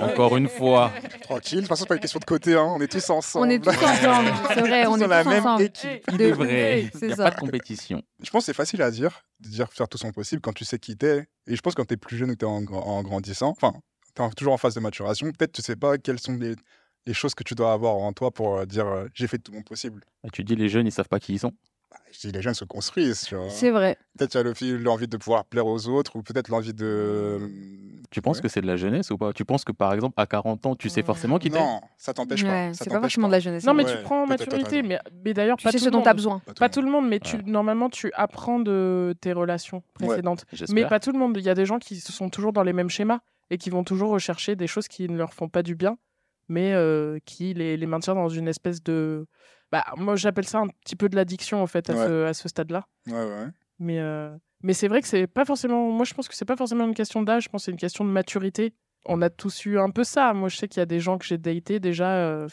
Encore 0.02 0.36
une 0.38 0.50
fois. 0.50 0.92
Tranquille, 1.22 1.58
de 1.58 1.62
toute 1.62 1.70
façon, 1.70 1.86
pas 1.86 1.96
une 1.96 2.02
question 2.02 2.20
de 2.20 2.26
côté, 2.26 2.56
hein. 2.56 2.66
on 2.68 2.82
est 2.82 2.92
tous 2.92 3.10
ensemble. 3.10 3.48
On 3.48 3.50
est 3.50 3.60
tous 3.60 3.70
ensemble, 3.84 4.30
c'est 4.54 4.60
vrai, 4.62 4.86
on 4.86 4.92
Tous 4.92 4.98
est 4.98 5.00
dans 5.02 5.08
la 5.08 5.24
tous 5.24 5.30
même 5.30 5.46
ensemble. 5.46 5.64
équipe. 5.64 6.12
De- 6.12 6.18
C'est 6.18 6.32
vrai. 6.32 6.90
c'est 6.94 7.00
Il 7.02 7.08
n'y 7.08 7.14
a 7.14 7.16
ça. 7.16 7.24
pas 7.30 7.32
de 7.32 7.40
compétition. 7.40 8.02
Je 8.22 8.30
pense 8.30 8.42
que 8.42 8.46
c'est 8.48 8.54
facile 8.54 8.82
à 8.82 8.92
dire, 8.92 9.22
de 9.40 9.50
dire 9.50 9.72
faire 9.72 9.88
tout 9.88 9.98
son 9.98 10.12
possible 10.12 10.42
quand 10.42 10.54
tu 10.54 10.66
sais 10.66 10.80
qui 10.80 10.98
t'es. 10.98 11.26
Et 11.48 11.56
je 11.56 11.62
pense 11.62 11.76
que 11.76 11.82
quand 11.82 11.86
t'es 11.88 11.98
plus 11.98 12.18
jeune 12.18 12.32
ou 12.32 12.36
t'es 12.36 12.46
en, 12.46 12.62
gra- 12.62 12.84
en 12.84 13.02
grandissant, 13.04 13.50
enfin, 13.50 13.74
t'es 14.16 14.22
en- 14.22 14.30
toujours 14.32 14.54
en 14.54 14.58
phase 14.58 14.76
de 14.76 14.80
maturation, 14.82 15.28
peut-être 15.32 15.54
tu 15.54 15.62
sais 15.62 15.76
pas 15.76 15.98
quelles 15.98 16.20
sont 16.20 16.34
les, 16.34 16.56
les 17.06 17.14
choses 17.14 17.36
que 17.36 17.44
tu 17.44 17.56
dois 17.56 17.74
avoir 17.74 17.96
en 17.96 18.14
toi 18.14 18.32
pour 18.32 18.58
euh, 18.58 18.66
dire 18.66 18.88
euh, 18.88 19.08
j'ai 19.14 19.28
fait 19.28 19.38
tout 19.38 19.52
mon 19.52 19.62
possible. 19.62 20.02
Ah, 20.24 20.30
Tu 20.32 20.44
dis 20.44 20.56
les 20.56 20.70
jeunes, 20.70 20.88
ils 20.88 20.92
savent 20.92 21.08
pas 21.10 21.20
qui 21.20 21.34
ils 21.34 21.40
sont. 21.40 21.52
Bah, 21.92 21.98
je 22.12 22.20
dis 22.28 22.32
les 22.32 22.42
jeunes 22.42 22.54
se 22.54 22.66
construisent. 22.66 23.30
C'est 23.50 23.70
vrai. 23.72 23.98
Peut-être 24.18 24.32
tu 24.32 24.38
as 24.38 24.44
le 24.44 24.54
fil- 24.54 24.78
l'envie 24.82 25.08
de 25.08 25.18
pouvoir 25.18 25.46
plaire 25.46 25.68
aux 25.68 25.88
autres 25.88 26.16
ou 26.16 26.24
peut-être 26.24 26.50
l'envie 26.50 26.74
de. 26.74 27.40
Tu 28.10 28.22
penses 28.22 28.38
Ouais. 28.38 28.44
que 28.44 28.48
c'est 28.48 28.62
de 28.62 28.68
la 28.68 28.76
jeunesse 28.78 29.10
ou 29.12 29.18
pas? 29.18 29.34
Tu 29.34 29.44
penses 29.44 29.64
que 29.66 29.72
par 29.72 29.94
exemple, 29.94 30.14
à 30.18 30.26
40 30.28 30.66
ans, 30.66 30.76
tu 30.76 30.88
sais 30.90 31.02
forcément 31.04 31.40
qui 31.40 31.50
t'es? 31.50 31.58
Non, 31.60 31.82
ça 31.98 32.14
t'empêche 32.14 32.44
pas. 32.44 32.50
Ouais, 32.68 32.72
c'est 32.74 32.90
pas 32.90 33.02
forcément 33.02 33.28
de 33.28 33.32
la 33.34 33.40
jeunesse. 33.40 33.64
Non, 33.66 33.74
mais 33.74 33.86
Ouais, 33.86 33.98
tu 33.98 34.04
prends 34.04 34.24
en 34.24 34.28
maturité. 34.28 34.82
Mais, 34.84 35.00
mais 35.26 35.34
d'ailleurs, 35.34 35.58
pas 35.58 35.72
sais 35.72 35.78
tout 35.78 35.84
ce 35.86 35.90
le 35.90 35.92
dont 35.92 36.04
as 36.04 36.14
besoin. 36.14 36.42
Pas 36.60 36.70
tout 36.70 36.82
le 36.82 36.90
monde, 36.92 37.08
mais 37.10 37.20
tu, 37.20 37.38
normalement, 37.44 37.90
tu 37.90 38.12
apprends 38.14 38.60
de 38.60 39.16
tes 39.20 39.34
relations 39.34 39.84
précédentes. 39.96 40.46
Mais 40.70 40.88
pas 40.88 41.00
tout 41.00 41.12
le 41.12 41.20
monde. 41.20 41.36
Il 41.38 41.44
y 41.44 41.50
a 41.50 41.56
des 41.56 41.66
gens 41.66 41.80
qui 41.80 42.00
sont 42.00 42.30
toujours 42.30 42.54
dans 42.54 42.64
les 42.64 42.74
mêmes 42.74 42.90
schémas 42.90 43.20
et 43.50 43.58
qui 43.58 43.70
vont 43.70 43.84
toujours 43.84 44.12
rechercher 44.12 44.56
des 44.56 44.68
choses 44.68 44.88
qui 44.88 45.08
ne 45.10 45.18
leur 45.18 45.34
font 45.34 45.50
pas 45.50 45.64
du 45.64 45.76
bien, 45.76 45.98
mais 46.48 46.74
euh, 46.74 47.20
qui 47.26 47.54
les, 47.54 47.78
les 47.78 47.86
maintient 47.86 48.16
dans 48.16 48.30
une 48.30 48.48
espèce 48.48 48.82
de. 48.84 49.26
Bah, 49.72 49.84
moi, 49.98 50.16
j'appelle 50.16 50.46
ça 50.48 50.60
un 50.60 50.68
petit 50.68 50.96
peu 50.96 51.10
de 51.10 51.16
l'addiction, 51.16 51.62
en 51.64 51.68
fait, 51.68 51.90
à 51.90 51.94
Ouais. 51.94 52.06
ce, 52.08 52.24
à 52.26 52.34
ce 52.34 52.48
stade-là. 52.50 52.86
Ouais, 53.08 53.14
ouais. 53.14 53.48
Mais, 53.80 54.00
euh, 54.00 54.36
mais 54.62 54.74
c'est 54.74 54.88
vrai 54.88 55.02
que 55.02 55.08
c'est 55.08 55.26
pas 55.28 55.46
forcément. 55.46 55.90
Moi, 55.92 56.06
je 56.06 56.14
pense 56.14 56.28
que 56.28 56.36
c'est 56.36 56.46
pas 56.46 56.56
forcément 56.56 56.86
une 56.86 56.94
question 56.94 57.22
d'âge, 57.24 57.44
je 57.46 57.50
pense 57.50 57.62
que 57.62 57.66
c'est 57.66 57.72
une 57.72 57.78
question 57.78 58.06
de 58.06 58.10
maturité. 58.12 58.74
On 59.06 59.22
a 59.22 59.30
tous 59.30 59.66
eu 59.66 59.80
un 59.80 59.90
peu 59.90 60.04
ça. 60.04 60.34
Moi, 60.34 60.48
je 60.50 60.58
sais 60.58 60.68
qu'il 60.68 60.80
y 60.80 60.84
a 60.84 60.86
des 60.86 61.00
gens 61.00 61.18
que 61.18 61.26
j'ai 61.26 61.38
datés 61.38 61.80
déjà 61.80 62.10
euh, 62.16 62.48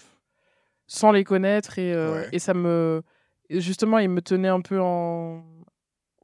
sans 0.87 1.12
les 1.12 1.24
connaître 1.24 1.79
et, 1.79 1.94
Ouais. 1.94 2.29
et 2.33 2.38
ça 2.38 2.55
me. 2.55 3.03
Justement, 3.50 3.98
ils 3.98 4.09
me 4.09 4.22
tenaient 4.22 4.48
un 4.48 4.61
peu 4.61 4.81
en. 4.81 5.44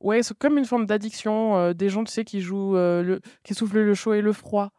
Ouais, 0.01 0.23
c'est 0.23 0.37
comme 0.39 0.59
une 0.59 0.65
forme 0.65 0.87
d'addiction. 0.87 1.73
des 1.73 1.89
gens, 1.89 2.05
tu 2.05 2.13
sais, 2.13 2.25
qui 2.25 2.41
jouent, 2.41 2.75
le... 2.75 3.21
qui 3.45 3.55
soufflent 3.55 3.81
le 3.81 3.95
chaud 3.95 4.15
et 4.15 4.21
le 4.23 4.33
froid. 4.33 4.71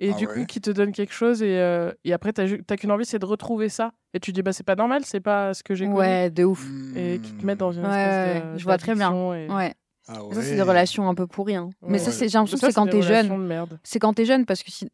Et 0.00 0.10
Ah 0.10 0.16
du 0.16 0.26
ouais. 0.26 0.34
coup, 0.34 0.44
qui 0.46 0.60
te 0.60 0.70
donnent 0.70 0.92
quelque 0.92 1.12
chose 1.14 1.40
et, 1.42 1.56
euh, 1.58 1.92
et 2.04 2.12
après, 2.12 2.32
t'as 2.32 2.76
qu'une 2.76 2.90
envie, 2.90 3.04
c'est 3.04 3.18
de 3.20 3.24
retrouver 3.26 3.68
ça. 3.68 3.92
Et 4.12 4.18
tu 4.20 4.32
dis, 4.32 4.42
bah, 4.42 4.52
c'est 4.52 4.64
pas 4.64 4.74
normal, 4.74 5.02
c'est 5.04 5.20
pas 5.20 5.54
ce 5.54 5.62
que 5.62 5.74
j'ai 5.74 5.84
connu. 5.86 5.96
Ouais, 5.98 6.30
de 6.30 6.42
ouf. 6.44 6.66
Et 6.96 7.20
qui 7.22 7.32
te 7.32 7.46
mettent 7.46 7.58
dans 7.58 7.72
une 7.72 7.82
Ouais, 7.86 7.88
espèce 7.88 8.42
ouais, 8.44 8.52
de. 8.54 8.58
je 8.58 8.64
vois 8.64 8.78
très 8.78 8.94
bien. 8.94 9.12
et- 9.34 9.48
Ouais. 9.50 9.74
Ah 10.08 10.18
Ça, 10.32 10.42
c'est 10.42 10.56
des 10.56 10.62
relations 10.62 11.08
un 11.08 11.14
peu 11.14 11.26
pourries. 11.26 11.54
hein. 11.56 11.70
Mais 11.82 11.98
ça, 11.98 12.10
c'est- 12.12 12.28
j'ai 12.28 12.36
l'impression 12.36 12.56
que 12.56 12.60
Ça, 12.60 12.66
c'est 12.68 12.74
quand 12.74 12.86
t'es 12.86 13.00
jeune. 13.02 13.78
C'est 13.84 13.98
quand 14.00 14.12
t'es 14.12 14.24
jeune 14.26 14.44
parce 14.44 14.62
que 14.62 14.70
si... 14.70 14.86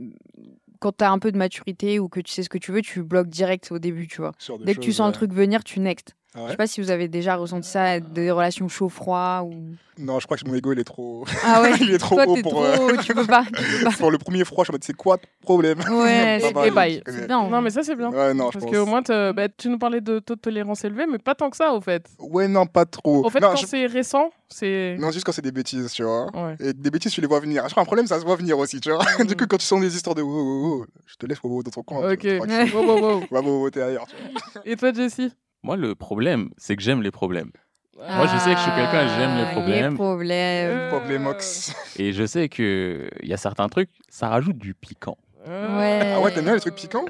quand 0.80 0.92
t'as 0.92 1.10
un 1.10 1.18
peu 1.18 1.32
de 1.32 1.36
maturité 1.38 1.98
ou 1.98 2.08
que 2.08 2.20
tu 2.20 2.32
sais 2.32 2.42
ce 2.42 2.48
que 2.48 2.58
tu 2.58 2.70
veux, 2.70 2.80
tu 2.82 3.02
bloques 3.02 3.28
direct 3.28 3.72
au 3.72 3.78
début, 3.78 4.06
tu 4.06 4.18
vois. 4.20 4.32
Dès 4.64 4.74
que 4.74 4.80
tu 4.80 4.92
sens 4.92 5.08
ouais. 5.08 5.12
truc 5.12 5.32
venir, 5.32 5.64
tu 5.64 5.80
next. 5.80 6.14
Ah 6.34 6.42
Je 6.46 6.50
sais 6.52 6.56
pas 6.56 6.66
si 6.68 6.80
vous 6.80 6.90
avez 6.92 7.08
déjà 7.08 7.34
ressenti 7.34 7.68
ça, 7.68 7.98
des 7.98 8.30
relations 8.30 8.68
chaud-froid 8.68 9.42
ou. 9.44 9.74
Non, 9.98 10.20
je 10.20 10.26
crois 10.26 10.36
que 10.36 10.46
mon 10.48 10.54
ego 10.54 10.72
il 10.72 10.78
est 10.78 10.84
trop. 10.84 11.24
Ah 11.42 11.60
ouais. 11.60 11.72
il 11.80 11.90
est 11.92 11.98
trop 11.98 12.14
Toi, 12.14 12.28
haut 12.28 12.34
t'es 12.36 12.42
pour. 12.42 12.52
trop. 12.52 12.62
euh, 12.64 12.96
Tu 13.02 13.12
peux 13.12 13.26
pas. 13.26 13.44
Tu 13.44 13.78
peux 13.78 13.84
pas. 13.84 13.90
pour 13.98 14.12
le 14.12 14.18
premier 14.18 14.44
froid, 14.44 14.62
je 14.62 14.66
suis 14.66 14.72
en 14.72 14.74
mode 14.74 14.84
c'est 14.84 14.92
quoi 14.96 15.16
le 15.16 15.44
problème? 15.44 15.78
Ouais, 15.90 16.38
c'est 16.40 17.26
bien. 17.26 17.48
Non, 17.48 17.60
mais 17.60 17.70
ça, 17.70 17.82
c'est 17.82 17.96
bien. 17.96 18.10
Ouais, 18.12 18.32
non, 18.32 18.50
je 18.52 18.60
Parce 18.60 18.70
qu'au 18.72 18.86
moins, 18.86 19.02
bah, 19.32 19.48
tu 19.48 19.68
nous 19.68 19.78
parlais 19.78 20.00
de 20.00 20.20
taux 20.20 20.36
de 20.36 20.40
tolérance 20.40 20.84
élevé, 20.84 21.06
mais 21.10 21.18
pas 21.18 21.34
tant 21.34 21.50
que 21.50 21.56
ça, 21.56 21.72
au 21.72 21.80
fait. 21.80 22.06
Ouais, 22.20 22.46
non, 22.46 22.64
pas 22.64 22.84
trop. 22.86 23.24
Au 23.26 23.30
fait, 23.30 23.40
non, 23.40 23.48
quand 23.50 23.56
je- 23.56 23.66
c'est 23.66 23.86
récent, 23.86 24.30
c'est. 24.48 24.96
non, 25.00 25.10
juste 25.10 25.26
quand 25.26 25.32
c'est 25.32 25.42
des 25.42 25.52
bêtises, 25.52 25.90
tu 25.92 26.04
vois. 26.04 26.26
Ouais. 26.32 26.54
Et 26.60 26.72
des 26.72 26.90
bêtises, 26.90 27.10
tu 27.12 27.20
les 27.20 27.26
vois 27.26 27.40
venir. 27.40 27.64
Je 27.66 27.70
crois 27.72 27.82
un 27.82 27.86
problème, 27.86 28.06
ça 28.06 28.20
se 28.20 28.24
voit 28.24 28.36
venir 28.36 28.56
aussi, 28.56 28.80
tu 28.80 28.90
vois. 28.92 29.02
Mm. 29.18 29.24
du 29.24 29.36
coup, 29.36 29.46
quand 29.48 29.58
tu 29.58 29.66
sens 29.66 29.80
des 29.80 29.96
histoires 29.96 30.14
de 30.14 30.22
wow, 30.22 30.30
wow, 30.32 30.62
wow, 30.78 30.86
je 31.06 31.16
te 31.16 31.26
laisse 31.26 31.42
wow, 31.42 31.62
dans 31.64 31.70
ton 31.72 31.82
coin. 31.82 32.12
Ok. 32.12 32.24
Wow, 32.72 32.86
wow, 32.86 33.00
wow. 33.00 33.24
Wow, 33.32 33.42
wow, 33.62 33.70
t'es 33.70 33.82
ailleurs. 33.82 34.06
tu 34.06 34.14
vois. 34.16 34.62
Et 34.64 34.76
toi, 34.76 34.92
Jessie? 34.92 35.32
Moi, 35.62 35.76
le 35.76 35.94
problème, 35.94 36.50
c'est 36.56 36.76
que 36.76 36.82
j'aime 36.82 37.02
les 37.02 37.10
problèmes. 37.10 37.50
Moi, 37.96 38.26
je 38.26 38.38
sais 38.38 38.52
que 38.52 38.56
je 38.56 38.62
suis 38.62 38.72
quelqu'un, 38.72 39.06
j'aime 39.18 39.36
les 39.36 39.42
Ah, 39.42 39.52
problèmes. 39.52 39.90
Les 39.90 39.94
problèmes. 39.96 40.78
Euh, 40.78 40.88
Problémox. 40.88 41.74
Et 41.98 42.12
je 42.14 42.24
sais 42.24 42.48
qu'il 42.48 43.10
y 43.22 43.32
a 43.34 43.36
certains 43.36 43.68
trucs, 43.68 43.90
ça 44.08 44.28
rajoute 44.28 44.56
du 44.56 44.72
piquant. 44.74 45.18
Euh, 45.46 45.78
Ouais. 45.78 46.12
Ah 46.14 46.20
ouais, 46.20 46.30
t'aimes 46.32 46.44
bien 46.44 46.54
les 46.54 46.60
trucs 46.60 46.74
piquants? 46.76 47.04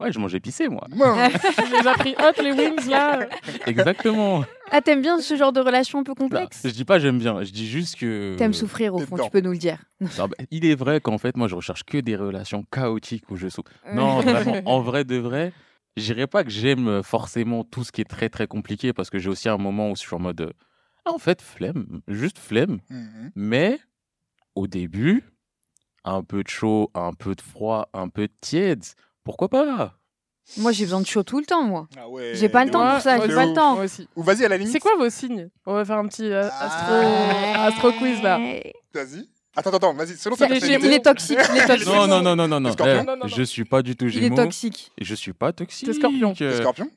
Ouais, 0.00 0.10
je 0.10 0.18
mange 0.18 0.34
épicé, 0.34 0.68
moi. 0.68 0.84
Moi, 0.90 1.28
Tu 1.54 1.62
les 1.80 1.86
as 1.86 1.94
pris 1.94 2.16
hot, 2.18 2.42
les 2.42 2.50
wings, 2.50 2.88
là 2.90 3.20
Exactement. 3.68 4.44
Ah, 4.72 4.80
t'aimes 4.80 5.00
bien 5.00 5.20
ce 5.20 5.36
genre 5.36 5.52
de 5.52 5.60
relation 5.60 6.00
un 6.00 6.02
peu 6.02 6.12
Bah, 6.14 6.22
complexe? 6.22 6.62
je 6.64 6.70
dis 6.70 6.84
pas 6.84 6.98
j'aime 6.98 7.18
bien, 7.20 7.44
je 7.44 7.52
dis 7.52 7.68
juste 7.68 7.96
que. 8.00 8.34
T'aimes 8.36 8.52
souffrir 8.52 8.96
au 8.96 8.98
fond, 8.98 9.16
tu 9.16 9.30
peux 9.30 9.40
nous 9.40 9.52
le 9.52 9.58
dire. 9.58 9.78
Non, 10.00 10.26
bah, 10.26 10.34
il 10.50 10.64
est 10.66 10.74
vrai 10.74 11.00
qu'en 11.00 11.18
fait, 11.18 11.36
moi, 11.36 11.46
je 11.46 11.54
recherche 11.54 11.84
que 11.84 11.98
des 11.98 12.16
relations 12.16 12.64
chaotiques 12.72 13.30
où 13.30 13.36
je 13.36 13.46
souffre. 13.48 13.70
Non, 13.92 14.18
vraiment, 14.20 14.56
en 14.64 14.80
vrai 14.80 15.04
de 15.04 15.16
vrai, 15.16 15.52
je 15.96 16.02
dirais 16.12 16.26
pas 16.26 16.44
que 16.44 16.50
j'aime 16.50 17.02
forcément 17.02 17.64
tout 17.64 17.84
ce 17.84 17.92
qui 17.92 18.00
est 18.00 18.08
très 18.08 18.28
très 18.28 18.46
compliqué 18.46 18.92
parce 18.92 19.10
que 19.10 19.18
j'ai 19.18 19.28
aussi 19.28 19.48
un 19.48 19.58
moment 19.58 19.90
où 19.90 19.96
je 19.96 20.00
suis 20.00 20.14
en 20.14 20.18
mode. 20.18 20.40
euh, 20.42 20.52
Ah, 21.04 21.12
en 21.12 21.18
fait, 21.18 21.42
flemme, 21.42 22.00
juste 22.08 22.38
flemme. 22.38 22.78
Mhm. 22.90 23.30
Mais 23.34 23.80
au 24.54 24.66
début, 24.66 25.24
un 26.04 26.22
peu 26.22 26.42
de 26.42 26.48
chaud, 26.48 26.90
un 26.94 27.12
peu 27.12 27.34
de 27.34 27.40
froid, 27.40 27.88
un 27.92 28.08
peu 28.08 28.26
de 28.28 28.32
tiède, 28.40 28.84
pourquoi 29.24 29.48
pas? 29.48 29.98
Moi, 30.58 30.72
j'ai 30.72 30.84
besoin 30.84 31.00
de 31.00 31.06
chaud 31.06 31.22
tout 31.22 31.38
le 31.38 31.44
temps, 31.46 31.62
moi. 31.62 31.86
Ah 31.96 32.08
ouais. 32.08 32.32
J'ai 32.34 32.48
pas 32.48 32.64
le 32.64 32.70
temps 32.72 32.88
pour 32.90 33.00
ça, 33.00 33.20
j'ai 33.20 33.32
pas 33.34 33.42
ouf. 33.44 33.48
le 33.50 33.54
temps. 33.54 33.74
Moi 33.76 33.84
aussi. 33.84 34.08
Ou 34.16 34.22
vas-y 34.24 34.44
à 34.44 34.48
la 34.48 34.56
limite. 34.58 34.72
C'est 34.72 34.80
quoi 34.80 34.96
vos 34.96 35.08
signes? 35.08 35.48
On 35.66 35.74
va 35.74 35.84
faire 35.84 35.98
un 35.98 36.08
petit 36.08 36.28
euh, 36.30 36.48
astro, 36.48 36.94
Ah. 37.54 37.64
astro 37.66 37.92
quiz, 37.92 38.20
là. 38.22 38.38
Vas-y. 38.92 39.28
Attends, 39.56 39.68
attends, 39.70 39.76
attends, 39.76 39.94
vas-y. 39.94 40.16
Selon 40.16 40.36
C'est- 40.36 40.44
ta 40.44 40.48
personnalité. 40.48 40.86
Il 40.86 40.92
est 40.94 41.00
toxique, 41.00 41.38
il 41.52 41.58
est 41.58 41.66
toxique. 41.66 41.86
Non, 41.88 42.06
non, 42.06 42.22
non, 42.22 42.34
non, 42.36 42.48
non, 42.48 42.60
non. 42.60 42.72
Scorpion 42.72 42.94
Eh, 42.94 43.04
Non, 43.04 43.12
non, 43.12 43.16
non. 43.22 43.26
Je 43.28 43.42
suis 43.42 43.64
pas 43.64 43.82
du 43.82 43.94
tout 43.96 44.06
Il 44.06 44.16
est 44.18 44.20
gémeaux. 44.22 44.36
toxique. 44.36 44.92
Et 44.98 45.04
je 45.04 45.14
suis 45.14 45.32
pas 45.32 45.52
toxique. 45.52 45.86
T'es 45.88 45.92
scorpion. 45.94 46.34
Les 46.40 46.46
Euh, 46.46 46.58
scorpions 46.60 46.90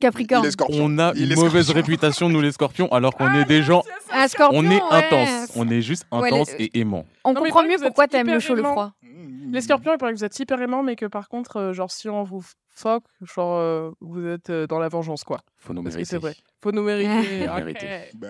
Capricorne. 0.00 0.44
Il 0.44 0.48
est 0.48 0.50
scorpion. 0.50 0.78
On 0.84 0.98
a 0.98 1.12
Il 1.14 1.30
une 1.30 1.36
mauvaise 1.36 1.64
scorpion. 1.66 1.74
réputation, 1.82 2.28
nous 2.28 2.40
les 2.40 2.50
scorpions, 2.52 2.90
alors 2.92 3.14
qu'on 3.14 3.32
est 3.34 3.44
des 3.44 3.62
gens. 3.62 3.84
Un 4.10 4.26
scorpion, 4.26 4.58
On 4.58 4.64
est 4.64 4.74
ouais. 4.74 4.82
intense. 4.90 5.52
On 5.54 5.70
est 5.70 5.82
juste 5.82 6.04
Ouais, 6.10 6.26
intense 6.28 6.48
les- 6.58 6.64
et 6.64 6.80
aimant. 6.80 7.06
On 7.24 7.32
Non, 7.32 7.40
mais 7.42 7.50
comprend 7.50 7.62
mieux 7.64 7.74
êtes 7.74 7.82
pourquoi 7.82 8.08
t'aimes 8.08 8.26
le 8.26 8.40
chaud, 8.40 8.54
le 8.54 8.60
aimant. 8.60 8.72
froid. 8.72 8.92
Mhm. 9.02 9.52
Les 9.52 9.60
scorpions, 9.60 9.92
il 9.94 9.98
paraît 9.98 10.12
que 10.12 10.18
vous 10.18 10.24
êtes 10.24 10.38
hyper 10.38 10.60
aimants, 10.60 10.82
mais 10.82 10.96
que 10.96 11.06
par 11.06 11.28
contre, 11.28 11.56
euh, 11.58 11.72
genre, 11.72 11.92
si 11.92 12.08
on 12.08 12.24
vous 12.24 12.42
fuck, 12.78 13.02
genre, 13.22 13.58
euh, 13.58 13.90
vous 14.00 14.26
êtes 14.26 14.50
euh, 14.50 14.66
dans 14.66 14.78
la 14.78 14.88
vengeance, 14.88 15.24
quoi. 15.24 15.40
Faut 15.56 15.72
nous 15.74 15.82
Parce 15.82 15.94
que 15.94 15.98
mériter. 15.98 16.10
c'est 16.10 16.18
vrai. 16.18 16.34
Faut 16.62 16.70
nous 16.72 16.82
mériter. 16.82 17.08
Faut 17.46 17.52
ok. 17.52 17.64
mériter. 17.64 17.88
Bah, 18.14 18.28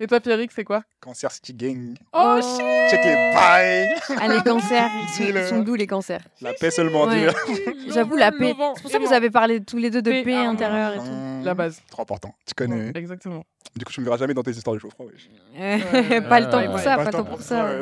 Et 0.00 0.06
toi, 0.06 0.20
Pierrick, 0.20 0.52
c'est 0.52 0.64
quoi? 0.64 0.82
Cancer 1.00 1.30
City 1.32 1.54
Gang. 1.54 1.94
Oh, 2.12 2.38
shit 2.42 2.60
Check 2.90 3.04
les 3.04 3.14
bails. 3.34 3.94
Ah, 4.20 4.28
les 4.28 4.42
cancers, 4.42 4.90
ils 5.02 5.08
sont, 5.08 5.22
ils 5.24 5.44
sont 5.46 5.62
doux, 5.62 5.74
les 5.74 5.86
cancers. 5.86 6.20
La 6.40 6.52
paix 6.54 6.70
seulement 6.70 7.04
Ouais. 7.04 7.20
dire. 7.20 7.34
J'avoue, 7.88 8.16
la 8.16 8.32
paix. 8.32 8.54
C'est 8.76 8.82
pour 8.82 8.90
ça 8.90 8.98
que 8.98 9.04
vous 9.06 9.12
avez 9.12 9.30
parlé 9.30 9.62
tous 9.64 9.78
les 9.78 9.90
deux 9.90 10.02
de 10.02 10.10
Paix, 10.10 10.34
intérieure 10.36 10.94
et 10.94 10.98
tout. 10.98 11.04
Mmh. 11.04 11.44
La 11.44 11.54
base. 11.54 11.80
Trop 11.90 12.02
important. 12.02 12.34
Tu 12.46 12.54
connais. 12.54 12.90
Exactement. 12.94 13.44
Du 13.74 13.84
coup, 13.84 13.92
tu 13.92 14.00
me 14.00 14.04
verras 14.06 14.16
jamais 14.18 14.34
dans 14.34 14.42
tes 14.42 14.50
histoires 14.52 14.76
de 14.76 14.80
wesh. 14.82 15.28
Ouais. 15.58 16.20
pas 16.22 16.40
le 16.40 16.48
temps 16.50 16.64
pour 16.64 16.74
ouais. 16.76 16.82
ça, 16.82 16.96
Pas 16.96 17.04
le 17.04 17.10
temps 17.10 17.24
pour 17.24 17.42
ça. 17.42 17.78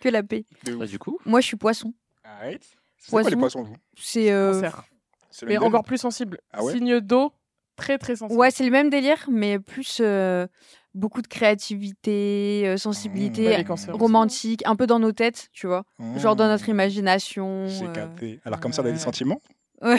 Que 0.00 0.08
la 0.08 0.22
paix. 0.22 0.44
Bah, 0.78 0.86
du 0.86 0.98
coup, 0.98 1.18
Moi, 1.24 1.40
je 1.40 1.46
suis 1.46 1.56
poisson. 1.56 1.92
Arrête. 2.24 2.62
C'est 2.98 3.10
quoi 3.10 3.22
les 3.22 3.36
Poisson. 3.36 3.60
poissons, 3.60 3.62
vous? 3.62 3.76
C'est. 3.96 4.30
euh, 4.32 4.52
Cancer. 4.54 4.84
C'est 5.30 5.46
le 5.46 5.52
Mais 5.52 5.58
même 5.58 5.68
encore 5.68 5.84
plus 5.84 5.98
sensible. 5.98 6.38
Ah 6.52 6.62
ouais 6.62 6.72
Signe 6.72 7.00
d'eau, 7.00 7.32
très 7.76 7.98
très 7.98 8.16
sensible. 8.16 8.38
Ouais, 8.38 8.50
c'est 8.50 8.64
le 8.64 8.70
même 8.70 8.90
délire, 8.90 9.26
mais 9.30 9.58
plus 9.58 9.98
euh, 10.00 10.46
beaucoup 10.94 11.22
de 11.22 11.26
créativité, 11.26 12.64
euh, 12.66 12.76
sensibilité, 12.76 13.64
aussi. 13.68 13.90
romantique, 13.90 14.62
un 14.66 14.76
peu 14.76 14.86
dans 14.86 14.98
nos 14.98 15.12
têtes, 15.12 15.48
tu 15.52 15.66
vois. 15.66 15.84
Mmh. 15.98 16.18
Genre 16.18 16.36
dans 16.36 16.48
notre 16.48 16.68
imagination. 16.68 17.66
J'ai 17.68 17.86
euh, 17.86 17.92
capté. 17.92 18.40
Alors, 18.44 18.60
comme 18.60 18.72
ça, 18.72 18.82
on 18.82 18.86
a 18.86 18.92
des 18.92 18.98
sentiments 18.98 19.40
ouais. 19.82 19.98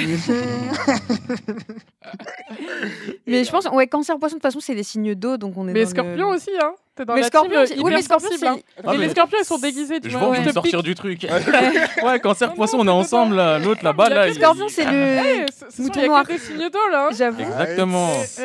mais 3.27 3.43
je 3.43 3.51
pense, 3.51 3.65
ouais, 3.65 3.87
cancer, 3.87 4.17
poisson, 4.19 4.35
de 4.35 4.39
toute 4.39 4.43
façon, 4.43 4.59
c'est 4.59 4.75
des 4.75 4.83
signes 4.83 5.15
d'eau, 5.15 5.37
donc 5.37 5.57
on 5.57 5.67
est 5.67 5.73
Mais 5.73 5.83
dans 5.83 5.89
scorpion 5.89 6.29
le... 6.29 6.35
aussi, 6.35 6.49
hein. 6.61 6.73
T'es 6.95 7.05
dans 7.05 7.15
Mais 7.15 7.21
la 7.21 7.27
scorpion, 7.27 7.63
team, 7.65 7.75
c'est- 7.77 7.81
oui, 7.83 7.91
mais 7.93 8.01
scorpion, 8.01 8.29
sensible, 8.29 8.47
hein. 8.47 8.57
Ah, 8.83 8.91
mais- 8.91 8.97
les 8.97 9.09
scorpions, 9.09 9.37
ils 9.41 9.45
sont 9.45 9.57
déguisés, 9.57 9.99
tu 9.99 10.09
je 10.09 10.17
vois. 10.17 10.37
vous 10.37 10.43
te 10.45 10.51
sortir 10.53 10.83
du 10.83 10.95
truc. 10.95 11.25
ouais, 12.03 12.19
cancer 12.19 12.53
poisson, 12.53 12.77
on 12.79 12.87
est 12.87 12.91
ensemble 12.91 13.35
là. 13.35 13.59
L'autre 13.59 13.83
là-bas 13.83 14.09
là. 14.09 14.33
Scorpion, 14.33 14.67
c'est 14.69 14.83
Eh, 14.83 15.41
le. 15.41 15.45
ce 15.69 15.81
Mouton 15.81 16.05
noir. 16.07 16.25
des 16.25 16.37
signes 16.37 16.69
d'eau, 16.69 16.89
là. 16.91 17.07
hein. 17.07 17.15
J'avoue. 17.17 17.41
Exactement. 17.41 18.09
Eh, 18.39 18.41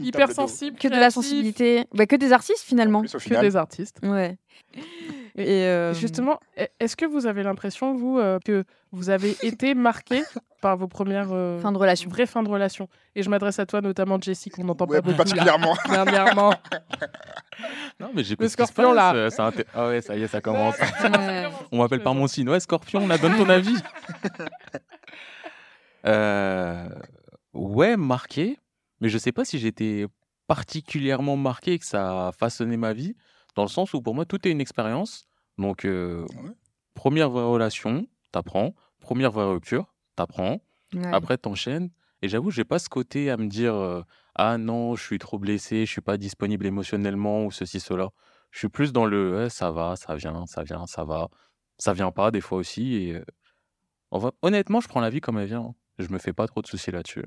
eh, 0.00 0.04
Hyper 0.04 0.28
d'eau. 0.28 0.34
Que 0.34 0.34
sensible. 0.36 0.76
de 0.78 0.88
la 0.90 1.10
sensibilité. 1.10 1.84
Bah, 1.92 2.06
que 2.06 2.14
des 2.16 2.32
artistes 2.32 2.62
finalement. 2.64 3.02
Que 3.02 3.40
des 3.40 3.56
artistes. 3.56 3.96
Ouais. 4.04 4.36
Et 5.36 5.64
euh, 5.64 5.92
Justement, 5.94 6.38
e- 6.58 6.66
est-ce 6.78 6.96
que 6.96 7.04
vous 7.04 7.26
avez 7.26 7.42
l'impression, 7.42 7.94
vous, 7.94 8.18
euh, 8.18 8.38
que 8.44 8.64
vous 8.92 9.10
avez 9.10 9.36
été 9.42 9.74
marqué 9.74 10.22
par 10.60 10.76
vos 10.76 10.88
premières 10.88 11.28
euh, 11.32 11.58
fin 11.60 11.72
de 11.72 11.78
relation. 11.78 12.10
vraies 12.10 12.26
fins 12.26 12.42
de 12.42 12.48
relation 12.48 12.88
Et 13.14 13.22
je 13.22 13.30
m'adresse 13.30 13.58
à 13.58 13.66
toi, 13.66 13.80
notamment 13.80 14.20
Jessie, 14.20 14.50
qu'on 14.50 14.64
n'entend 14.64 14.86
Ouais, 14.86 14.96
pas 14.96 15.02
plus 15.02 15.12
beaucoup 15.14 15.18
là, 15.18 15.24
particulièrement. 15.24 15.76
dernièrement. 15.90 16.54
Non, 17.98 18.10
mais 18.14 18.22
j'écoute 18.22 18.42
Le 18.44 18.48
scorpion, 18.48 18.92
là. 18.92 19.12
euh, 19.14 19.30
ça 19.30 19.50
inté- 19.50 19.64
Ah 19.74 19.88
ouais, 19.88 20.00
ça 20.00 20.14
y 20.16 20.22
est, 20.22 20.28
ça 20.28 20.40
commence. 20.40 20.76
Ouais. 20.78 21.48
On 21.72 21.78
m'appelle 21.78 22.02
par 22.04 22.14
mon 22.14 22.28
signe. 22.28 22.48
Ouais, 22.48 22.60
scorpion, 22.60 23.00
on 23.02 23.10
a 23.10 23.18
donne 23.18 23.36
ton 23.36 23.48
avis. 23.48 23.74
Euh, 26.06 26.88
Ouais, 27.54 27.96
marqué. 27.96 28.58
Mais 29.00 29.08
je 29.08 29.18
sais 29.18 29.32
pas 29.32 29.44
si 29.44 29.58
j'étais 29.58 30.06
particulièrement 30.46 31.36
marqué 31.36 31.72
et 31.74 31.78
que 31.78 31.84
ça 31.86 32.28
a 32.28 32.32
façonné 32.32 32.76
ma 32.76 32.92
vie. 32.92 33.16
Dans 33.56 33.62
le 33.62 33.68
sens 33.68 33.92
où 33.94 34.00
pour 34.00 34.14
moi, 34.14 34.24
tout 34.24 34.46
est 34.46 34.50
une 34.52 34.60
expérience. 34.60 35.24
Donc, 35.56 35.84
euh, 35.84 36.22
Ouais. 36.42 36.50
première 36.94 37.30
vraie 37.30 37.42
relation, 37.44 38.06
t'apprends. 38.32 38.74
Première 39.00 39.32
vraie 39.32 39.46
rupture, 39.46 39.92
t'apprends. 40.18 40.60
Ouais. 40.94 41.10
Après, 41.12 41.38
t'enchaînes. 41.38 41.90
Et 42.22 42.28
j'avoue, 42.28 42.50
j'ai 42.50 42.64
pas 42.64 42.78
ce 42.78 42.88
côté 42.88 43.30
à 43.30 43.36
me 43.36 43.46
dire 43.46 43.74
euh, 43.74 44.02
Ah 44.34 44.58
non, 44.58 44.96
je 44.96 45.02
suis 45.04 45.18
trop 45.18 45.38
blessé, 45.38 45.86
je 45.86 45.90
suis 45.90 46.00
pas 46.00 46.16
disponible 46.16 46.66
émotionnellement 46.66 47.44
ou 47.46 47.50
ceci, 47.50 47.78
cela. 47.80 48.08
Je 48.50 48.58
suis 48.58 48.68
plus 48.68 48.92
dans 48.92 49.04
le 49.06 49.48
ça 49.48 49.70
va, 49.70 49.94
ça 49.96 50.14
vient, 50.16 50.44
ça 50.46 50.62
vient, 50.62 50.86
ça 50.86 51.04
va. 51.04 51.28
Ça 51.78 51.92
vient 51.92 52.10
pas 52.10 52.30
des 52.30 52.40
fois 52.40 52.58
aussi. 52.58 52.94
Et 52.96 53.14
euh, 53.14 53.24
en 54.10 54.18
vrai, 54.18 54.32
honnêtement, 54.42 54.80
je 54.80 54.88
prends 54.88 55.00
la 55.00 55.10
vie 55.10 55.20
comme 55.20 55.38
elle 55.38 55.46
vient. 55.46 55.60
hein. 55.60 55.74
Je 55.98 56.08
me 56.08 56.18
fais 56.18 56.32
pas 56.32 56.46
trop 56.46 56.62
de 56.62 56.66
soucis 56.66 56.90
là-dessus. 56.90 57.24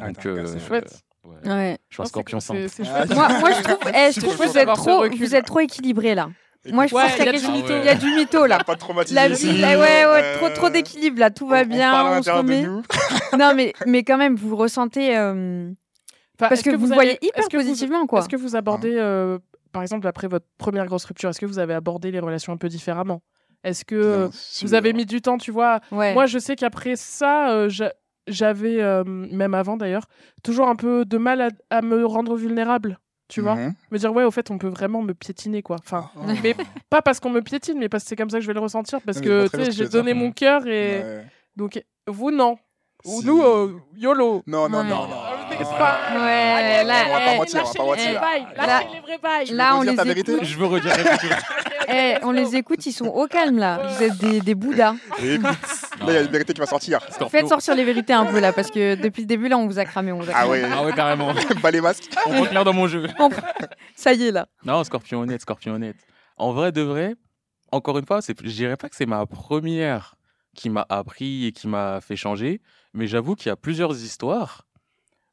Ah, 0.00 0.06
Donc, 0.06 0.18
c'est 0.22 0.28
euh, 0.28 0.58
chouette. 0.60 1.02
ouais, 1.24 1.36
Ouais. 1.48 1.78
Je 1.88 1.94
suis 1.96 2.02
un 2.02 2.04
scorpion. 2.06 2.38
Moi, 2.48 3.40
moi, 3.40 3.52
je 3.52 3.62
trouve, 3.62 3.78
eh, 3.94 4.12
je 4.12 4.20
trouve 4.20 4.36
que 4.38 4.58
êtes 4.58 4.68
trop, 4.74 5.08
vous 5.08 5.34
êtes 5.34 5.46
trop 5.46 5.60
équilibré 5.60 6.14
là. 6.14 6.30
Moi, 6.66 6.86
je 6.86 6.94
Ouais, 6.94 7.02
pense 7.02 7.12
qu'il 7.14 7.24
y 7.24 7.28
a 7.28 7.30
il 7.32 7.34
y 7.34 7.38
a 7.38 7.40
quelque 7.40 7.40
du 7.40 7.46
chose. 7.46 7.62
mytho. 7.62 7.74
Il 7.80 7.84
y 7.84 7.88
a 7.88 7.94
du 7.94 8.06
mytho 8.14 8.46
là. 8.46 8.58
Pas 8.64 8.74
de 8.74 8.80
traumatisme 8.80 9.14
La 9.14 9.28
ici. 9.28 9.50
vie, 9.52 9.58
là, 9.60 9.68
ouais, 9.78 9.78
ouais, 9.78 10.22
Euh, 10.22 10.36
trop, 10.38 10.48
trop 10.50 10.70
d'équilibre 10.70 11.18
là. 11.20 11.30
Tout 11.30 11.46
va 11.46 11.62
on- 11.62 11.66
bien, 11.66 12.18
on, 12.18 12.22
se 12.22 12.30
remet. 12.30 12.64
Non, 13.38 13.52
mais, 13.54 13.72
mais 13.86 14.02
quand 14.04 14.18
même, 14.18 14.34
vous 14.36 14.56
ressentez. 14.56 15.16
euh, 15.16 15.70
Enfin, 16.40 16.50
Parce 16.50 16.60
est-ce 16.60 16.70
que, 16.70 16.76
vous 16.76 16.86
allez- 16.86 16.94
voyez 16.94 17.18
hyper 17.22 17.48
que 17.48 17.56
vous- 17.56 17.62
positivement 17.64 18.06
quoi. 18.06 18.20
Est-ce 18.20 18.28
que 18.28 18.36
vous 18.36 18.54
abordez, 18.54 18.94
euh, 18.96 19.38
par 19.72 19.82
exemple, 19.82 20.06
après 20.06 20.28
votre 20.28 20.46
première 20.56 20.86
grosse 20.86 21.04
rupture, 21.04 21.30
est-ce 21.30 21.40
que 21.40 21.46
vous 21.46 21.58
avez 21.58 21.74
abordé 21.74 22.10
les 22.12 22.20
relations 22.20 22.52
un 22.52 22.56
peu 22.56 22.68
différemment? 22.68 23.22
Est-ce 23.64 23.84
que 23.84 23.96
euh, 23.96 24.28
vous 24.62 24.74
avez 24.74 24.92
mis 24.92 25.04
du 25.04 25.20
temps, 25.20 25.36
tu 25.36 25.50
vois 25.50 25.80
Ouais. 25.90 26.14
Moi, 26.14 26.26
je 26.26 26.38
sais 26.38 26.54
qu'après 26.54 26.94
ça, 26.94 27.50
euh, 27.50 27.68
j'a- 27.68 27.92
j'avais, 28.28 28.80
euh, 28.80 29.02
même 29.04 29.52
avant 29.54 29.76
d'ailleurs, 29.76 30.04
toujours 30.44 30.68
un 30.68 30.76
peu 30.76 31.04
de 31.04 31.18
mal 31.18 31.40
à, 31.40 31.48
à 31.70 31.82
me 31.82 32.06
rendre 32.06 32.36
vulnérable. 32.36 32.98
Tu 33.28 33.40
vois. 33.42 33.56
Me 33.90 33.98
dire, 33.98 34.12
ouais, 34.12 34.24
au 34.24 34.30
fait, 34.30 34.50
on 34.50 34.56
peut 34.58 34.68
vraiment 34.68 35.02
me 35.02 35.12
piétiner, 35.12 35.62
quoi. 35.62 35.76
Enfin, 35.80 36.10
Oh. 36.16 36.20
mais 36.42 36.54
pas 36.88 37.02
parce 37.02 37.20
qu'on 37.20 37.30
me 37.30 37.42
piétine, 37.42 37.78
mais 37.78 37.88
parce 37.90 38.04
que 38.04 38.08
c'est 38.08 38.16
comme 38.16 38.30
ça 38.30 38.38
que 38.38 38.42
je 38.42 38.46
vais 38.46 38.54
le 38.54 38.60
ressentir. 38.60 39.00
Parce 39.02 39.20
que, 39.20 39.46
j'ai 39.70 39.88
donné 39.88 40.14
mon 40.14 40.32
cœur 40.32 40.66
et. 40.66 41.02
Ouais. 41.02 41.26
Donc, 41.56 41.82
vous, 42.06 42.30
non. 42.30 42.56
Ou 43.04 43.20
Si. 43.20 43.26
nous, 43.26 43.42
euh, 43.42 43.78
YOLO. 43.96 44.42
Non, 44.46 44.68
non, 44.68 44.78
Ouais. 44.78 44.84
non, 44.88 45.06
non. 45.08 45.16
Ouais, 45.64 46.84
là, 46.84 46.94
on 47.08 47.12
va 47.12 47.18
pas 47.20 47.34
eh, 47.34 47.38
mentir, 47.38 47.62
on 47.62 47.66
va 47.66 47.94
pas 47.94 47.96
Lâchez 47.96 48.08
les 48.08 48.14
mentir. 48.14 48.20
Là- 48.56 48.66
lâchez 48.66 48.88
les 48.94 49.00
vrais 49.00 49.18
bails. 49.18 49.50
là, 49.52 49.76
on 49.76 49.82
les 49.82 49.90
écoute. 50.20 50.44
Je 50.44 50.58
veux 50.58 50.66
redire. 50.66 50.92
Eh, 51.90 52.16
on 52.22 52.32
les 52.32 52.54
écoute, 52.54 52.84
ils 52.84 52.92
sont 52.92 53.06
au 53.06 53.26
calme 53.26 53.56
là. 53.56 53.80
Vous 53.88 54.02
êtes 54.02 54.18
des, 54.18 54.40
des 54.42 54.54
bouddhas. 54.54 54.94
Et 55.22 55.36
écoute, 55.36 55.44
là, 55.46 56.06
il 56.08 56.12
y 56.12 56.16
a 56.18 56.20
une 56.20 56.26
vérité 56.26 56.52
qui 56.52 56.60
va 56.60 56.66
sortir. 56.66 57.00
Faites 57.30 57.48
sortir 57.48 57.74
les 57.74 57.84
vérités 57.84 58.12
un 58.12 58.26
peu 58.26 58.40
là, 58.40 58.52
parce 58.52 58.70
que 58.70 58.94
depuis 58.94 59.22
le 59.22 59.26
début 59.26 59.48
là, 59.48 59.56
on 59.56 59.66
vous 59.66 59.78
a 59.78 59.86
cramé. 59.86 60.12
On 60.12 60.18
vous 60.20 60.28
a 60.28 60.34
Ah 60.34 60.42
cramé. 60.44 60.50
ouais, 60.64 60.68
Ah 60.70 60.84
ouais, 60.84 60.92
carrément. 60.92 61.32
pas 61.62 61.70
les 61.70 61.80
masques. 61.80 62.10
On 62.26 62.32
voit 62.34 62.46
clair 62.48 62.62
dans 62.64 62.74
mon 62.74 62.88
jeu. 62.88 63.06
Ça 63.96 64.12
y 64.12 64.26
est 64.28 64.32
là. 64.32 64.48
Non, 64.66 64.84
scorpion 64.84 65.20
honnête, 65.20 65.40
scorpion 65.40 65.72
honnête. 65.72 65.96
En 66.36 66.52
vrai 66.52 66.72
de 66.72 66.82
vrai, 66.82 67.14
encore 67.72 67.96
une 67.96 68.04
fois, 68.06 68.20
c'est, 68.20 68.36
je 68.38 68.50
dirais 68.50 68.76
pas 68.76 68.90
que 68.90 68.96
c'est 68.96 69.06
ma 69.06 69.24
première 69.24 70.14
qui 70.54 70.68
m'a 70.68 70.84
appris 70.90 71.46
et 71.46 71.52
qui 71.52 71.68
m'a 71.68 72.02
fait 72.02 72.16
changer, 72.16 72.60
mais 72.92 73.06
j'avoue 73.06 73.34
qu'il 73.34 73.48
y 73.48 73.52
a 73.52 73.56
plusieurs 73.56 73.96
histoires 73.96 74.66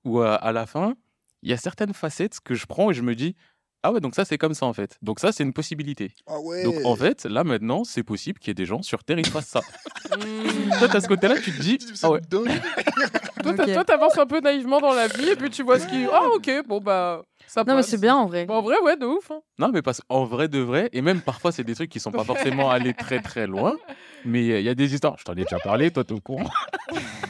où 0.06 0.22
euh, 0.22 0.38
à 0.42 0.52
la 0.52 0.66
fin, 0.66 0.96
il 1.44 1.50
y 1.50 1.54
a 1.54 1.58
certaines 1.58 1.94
facettes 1.94 2.40
que 2.44 2.56
je 2.56 2.66
prends 2.66 2.92
et 2.92 2.94
je 2.94 3.02
me 3.02 3.16
dis 3.16 3.36
ah 3.84 3.92
ouais, 3.92 4.00
donc 4.00 4.16
ça 4.16 4.26
c'est 4.26 4.40
comme 4.40 4.56
ça 4.56 4.66
en 4.66 4.74
fait. 4.74 4.98
Donc 5.04 5.20
ça 5.20 5.32
c'est 5.32 5.44
une 5.44 5.54
possibilité. 5.54 6.12
Ah 6.26 6.40
ouais. 6.40 6.64
Donc 6.64 6.76
en 6.86 6.96
fait, 6.96 7.26
là 7.26 7.44
maintenant, 7.44 7.84
c'est 7.84 8.02
possible 8.02 8.40
qu'il 8.40 8.50
y 8.50 8.52
ait 8.52 8.56
des 8.56 8.66
gens 8.66 8.82
sur 8.82 9.04
Terre 9.04 9.18
qui 9.18 9.30
fassent 9.30 9.48
ça. 9.50 9.62
Mmh. 10.16 10.78
Toi, 10.78 10.88
t'as 10.88 11.02
ce 11.02 11.08
côté-là, 11.08 11.36
tu 11.44 11.52
te 11.52 11.60
dis 11.62 11.80
ah 12.04 12.12
ouais. 12.12 12.22
Toi, 13.44 13.84
t'avances 13.84 14.18
un 14.18 14.26
peu 14.28 14.40
naïvement 14.40 14.80
dans 14.80 14.94
la 14.94 15.08
vie 15.08 15.30
et 15.30 15.36
puis 15.36 15.50
tu 15.50 15.64
vois 15.64 15.80
ce 15.80 15.88
qui. 15.88 16.06
Ah, 16.12 16.28
ok, 16.36 16.50
bon, 16.68 16.80
bah. 16.80 17.24
Ça 17.48 17.64
Non 17.64 17.76
mais 17.76 17.84
c'est 17.84 18.00
bien 18.00 18.16
en 18.16 18.28
vrai. 18.28 18.46
Bon, 18.46 18.56
en 18.56 18.62
vrai, 18.62 18.76
ouais, 18.84 18.96
de 18.98 19.06
ouf. 19.06 19.32
hein. 19.32 19.42
Non, 19.60 19.70
mais 19.74 19.82
parce 19.82 20.02
qu'en 20.02 20.24
vrai 20.24 20.48
de 20.48 20.60
vrai, 20.60 20.90
et 20.94 21.02
même 21.02 21.22
parfois 21.22 21.52
c'est 21.52 21.64
des 21.64 21.74
trucs 21.76 21.90
qui 21.90 22.00
sont 22.00 22.12
pas 22.12 22.24
forcément 22.24 22.70
allés 22.70 22.94
très 22.94 23.20
très 23.20 23.48
loin, 23.48 23.76
mais 24.24 24.52
euh, 24.52 24.60
il 24.60 24.66
y 24.66 24.70
a 24.70 24.76
des 24.76 24.94
histoires, 24.94 25.16
je 25.18 25.24
t'en 25.24 25.34
ai 25.34 25.44
déjà 25.44 25.60
parlé, 25.60 25.92
toi 25.92 26.04
t'es 26.04 26.14
au 26.14 26.22
courant. 26.22 26.50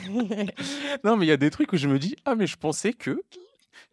non, 1.03 1.17
mais 1.17 1.25
il 1.25 1.29
y 1.29 1.31
a 1.33 1.37
des 1.37 1.49
trucs 1.51 1.71
où 1.73 1.77
je 1.77 1.87
me 1.87 1.99
dis, 1.99 2.15
ah 2.25 2.35
mais 2.35 2.47
je 2.47 2.57
pensais 2.57 2.93
que, 2.93 3.21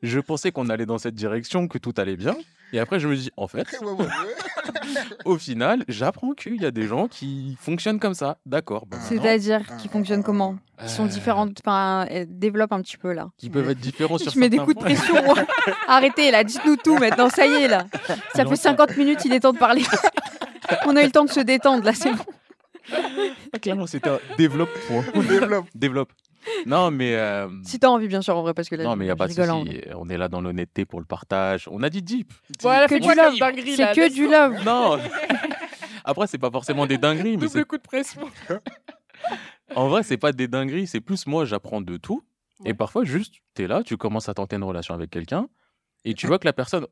je 0.02 0.20
pensais 0.20 0.52
qu'on 0.52 0.68
allait 0.68 0.86
dans 0.86 0.98
cette 0.98 1.14
direction, 1.14 1.68
que 1.68 1.78
tout 1.78 1.94
allait 1.96 2.16
bien, 2.16 2.36
Et 2.72 2.78
après, 2.78 2.98
je 2.98 3.06
me 3.08 3.14
dis, 3.16 3.30
en 3.36 3.48
fait, 3.48 3.66
au 5.24 5.36
final, 5.38 5.84
j'apprends 5.88 6.32
qu'il 6.32 6.60
y 6.60 6.66
a 6.66 6.70
des 6.70 6.86
gens 6.86 7.06
qui 7.08 7.56
fonctionnent 7.60 8.00
comme 8.00 8.14
ça. 8.14 8.38
D'accord. 8.46 8.86
bah, 8.86 8.96
C'est-à-dire 9.08 9.60
Ah, 9.68 9.76
qui 9.76 9.88
fonctionnent 9.88 10.22
comment 10.22 10.56
Qui 10.82 10.88
sont 10.88 11.04
euh, 11.04 11.08
différentes. 11.08 11.58
Enfin, 11.64 12.06
euh, 12.10 12.24
développe 12.28 12.72
un 12.72 12.80
petit 12.80 12.96
peu 12.96 13.12
là. 13.12 13.28
Qui 13.36 13.50
peuvent 13.50 13.68
être 13.70 13.78
différents 13.78 14.18
sur 14.18 14.32
Je 14.32 14.38
mets 14.38 14.48
des 14.48 14.58
coups 14.58 14.74
de 14.76 14.80
pression. 14.80 15.14
Arrêtez 15.88 16.30
là, 16.30 16.44
dites-nous 16.44 16.76
tout 16.76 16.96
maintenant. 16.96 17.28
Ça 17.28 17.46
y 17.46 17.64
est 17.64 17.68
là. 17.68 17.86
Ça 18.34 18.46
fait 18.46 18.56
50 18.56 18.96
minutes, 18.96 19.24
il 19.24 19.32
est 19.34 19.40
temps 19.40 19.52
de 19.52 19.58
parler. 19.58 19.82
On 20.86 20.96
a 20.96 21.02
eu 21.02 21.06
le 21.06 21.10
temps 21.12 21.24
de 21.24 21.30
se 21.30 21.40
détendre 21.40 21.84
là, 21.84 21.92
c'est 21.92 22.12
bon. 22.12 22.24
Clairement, 23.62 23.86
c'était 23.86 24.10
un 24.10 24.18
développe. 24.36 24.70
point. 24.88 25.04
Développe. 25.28 25.66
développe. 25.74 26.12
Non, 26.66 26.90
mais. 26.90 27.14
euh, 27.14 27.48
Si 27.64 27.78
t'as 27.78 27.88
envie, 27.88 28.08
bien 28.08 28.20
sûr, 28.22 28.36
en 28.36 28.42
vrai, 28.42 28.52
parce 28.54 28.68
que 28.68 28.74
là, 28.74 28.84
Non, 28.84 28.96
mais 28.96 29.04
il 29.04 29.08
n'y 29.08 29.10
a 29.12 29.14
je 29.14 29.18
pas 29.18 29.28
de 29.28 29.32
rigole, 29.32 29.66
souci. 29.66 29.80
On 29.94 30.08
est 30.08 30.16
là 30.18 30.28
dans 30.28 30.40
l'honnêteté 30.40 30.84
pour 30.84 30.98
le 31.00 31.06
partage. 31.06 31.68
On 31.70 31.82
a 31.82 31.88
dit 31.90 32.02
deep. 32.02 32.32
Voilà, 32.60 32.88
Que 32.88 32.96
du 32.96 33.06
love. 33.06 33.34
C'est 33.76 33.82
là, 33.82 33.94
que 33.94 34.12
du 34.12 34.28
love. 34.28 34.64
Non 34.64 34.98
Après, 36.04 36.26
c'est 36.26 36.38
pas 36.38 36.50
forcément 36.50 36.86
des 36.86 36.98
dingueries, 36.98 37.32
mais 37.36 37.46
Double 37.46 37.48
c'est- 37.50 37.64
coup 37.64 37.76
de 37.76 37.82
pression. 37.82 38.22
en 39.76 39.88
vrai, 39.88 40.02
c'est 40.02 40.16
pas 40.16 40.32
des 40.32 40.48
dingueries. 40.48 40.86
C'est 40.88 41.00
plus 41.00 41.26
moi, 41.26 41.44
j'apprends 41.44 41.80
de 41.80 41.96
tout. 41.96 42.24
Ouais. 42.60 42.70
Et 42.70 42.74
parfois, 42.74 43.04
juste, 43.04 43.34
tu 43.54 43.62
es 43.62 43.66
là, 43.68 43.82
tu 43.84 43.96
commences 43.96 44.28
à 44.28 44.34
tenter 44.34 44.56
une 44.56 44.64
relation 44.64 44.94
avec 44.94 45.10
quelqu'un, 45.10 45.46
et 46.04 46.14
tu 46.14 46.26
vois 46.26 46.38
que 46.38 46.44
la 46.46 46.52
personne, 46.52 46.86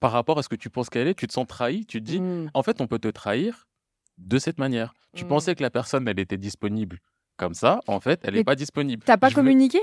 par 0.00 0.12
rapport 0.12 0.38
à 0.38 0.42
ce 0.42 0.48
que 0.48 0.56
tu 0.56 0.70
penses 0.70 0.90
qu'elle 0.90 1.08
est, 1.08 1.14
tu 1.14 1.26
te 1.26 1.32
sens 1.32 1.46
trahi. 1.46 1.86
Tu 1.86 1.98
te 2.00 2.04
dis, 2.06 2.20
Mm. 2.20 2.50
en 2.54 2.62
fait, 2.62 2.80
on 2.80 2.86
peut 2.86 2.98
te 3.00 3.08
trahir 3.08 3.66
de 4.18 4.38
cette 4.38 4.58
manière. 4.58 4.94
Tu 5.14 5.24
Mm. 5.24 5.28
pensais 5.28 5.54
que 5.54 5.62
la 5.62 5.70
personne, 5.70 6.06
elle 6.08 6.18
était 6.20 6.36
disponible 6.38 6.98
comme 7.36 7.54
ça. 7.54 7.80
En 7.86 8.00
fait, 8.00 8.20
elle 8.24 8.34
n'est 8.34 8.44
pas 8.44 8.54
disponible. 8.54 9.02
T'as 9.04 9.16
pas 9.16 9.28
Je 9.30 9.34
communiqué? 9.34 9.80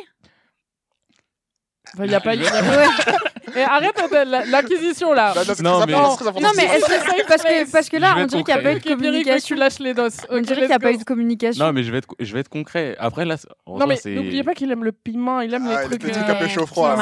Il 1.98 2.04
n'y 2.06 2.14
a 2.14 2.20
pas 2.20 2.36
eu. 2.36 2.40
y 2.42 2.48
a 2.48 2.52
pas- 2.52 3.60
Et 3.60 3.62
arrête 3.64 4.00
euh, 4.14 4.24
la- 4.26 4.46
l'acquisition 4.46 5.12
là. 5.12 5.34
Bah, 5.34 5.42
non, 5.42 5.54
c'est 5.56 5.64
mais- 5.64 5.94
c'est. 5.94 6.42
Non, 6.42 6.50
mais 6.56 6.64
est-ce 6.66 6.86
que 6.86 7.28
parce 7.28 7.42
que 7.44 7.72
parce 7.72 7.90
que 7.90 7.98
là, 7.98 8.10
Je 8.12 8.16
vais 8.16 8.22
on 8.22 8.24
être 8.26 8.30
dirait 8.30 8.44
qu'il 8.44 8.54
n'y 8.54 8.60
a 8.60 8.64
pas 8.64 8.70
eu 8.70 8.74
de 8.74 8.78
ouais, 8.78 8.82
tu 8.82 8.90
communication. 8.96 9.56
lâches 9.56 9.80
les 9.80 9.94
doses. 9.96 10.18
On 10.30 10.40
dirait 10.42 10.60
qu'il 10.60 10.68
n'y 10.68 10.74
a 10.74 10.80
pas 10.80 10.92
eu 10.92 10.98
de 10.98 11.04
communication. 11.04 11.66
Non, 11.66 11.74
mais 11.74 11.82
je 11.82 11.92
vais 11.92 11.98
être, 11.98 12.08
je 12.20 12.32
vais 12.32 12.42
être 12.42 12.50
concret. 12.50 12.96
Après, 13.00 13.26
là, 13.26 13.38
c'est- 13.38 13.48
Non 13.66 13.88
mais 13.88 13.96
c'est- 13.96 14.14
n'oubliez 14.14 14.44
pas 14.44 14.54
qu'il 14.54 14.72
aime 14.72 14.84
le 14.84 14.92
piment, 14.92 15.42
il 15.42 15.52
aime 15.52 15.66
Ah, 15.68 15.70
les 15.70 15.76
les 15.78 15.98
trucs. 15.98 16.02
petits 16.02 16.20
euh, 16.20 16.24
trucs 16.24 16.36
un 16.36 16.40
peu 16.40 16.48
chaud 16.48 16.68
froid. 16.68 16.96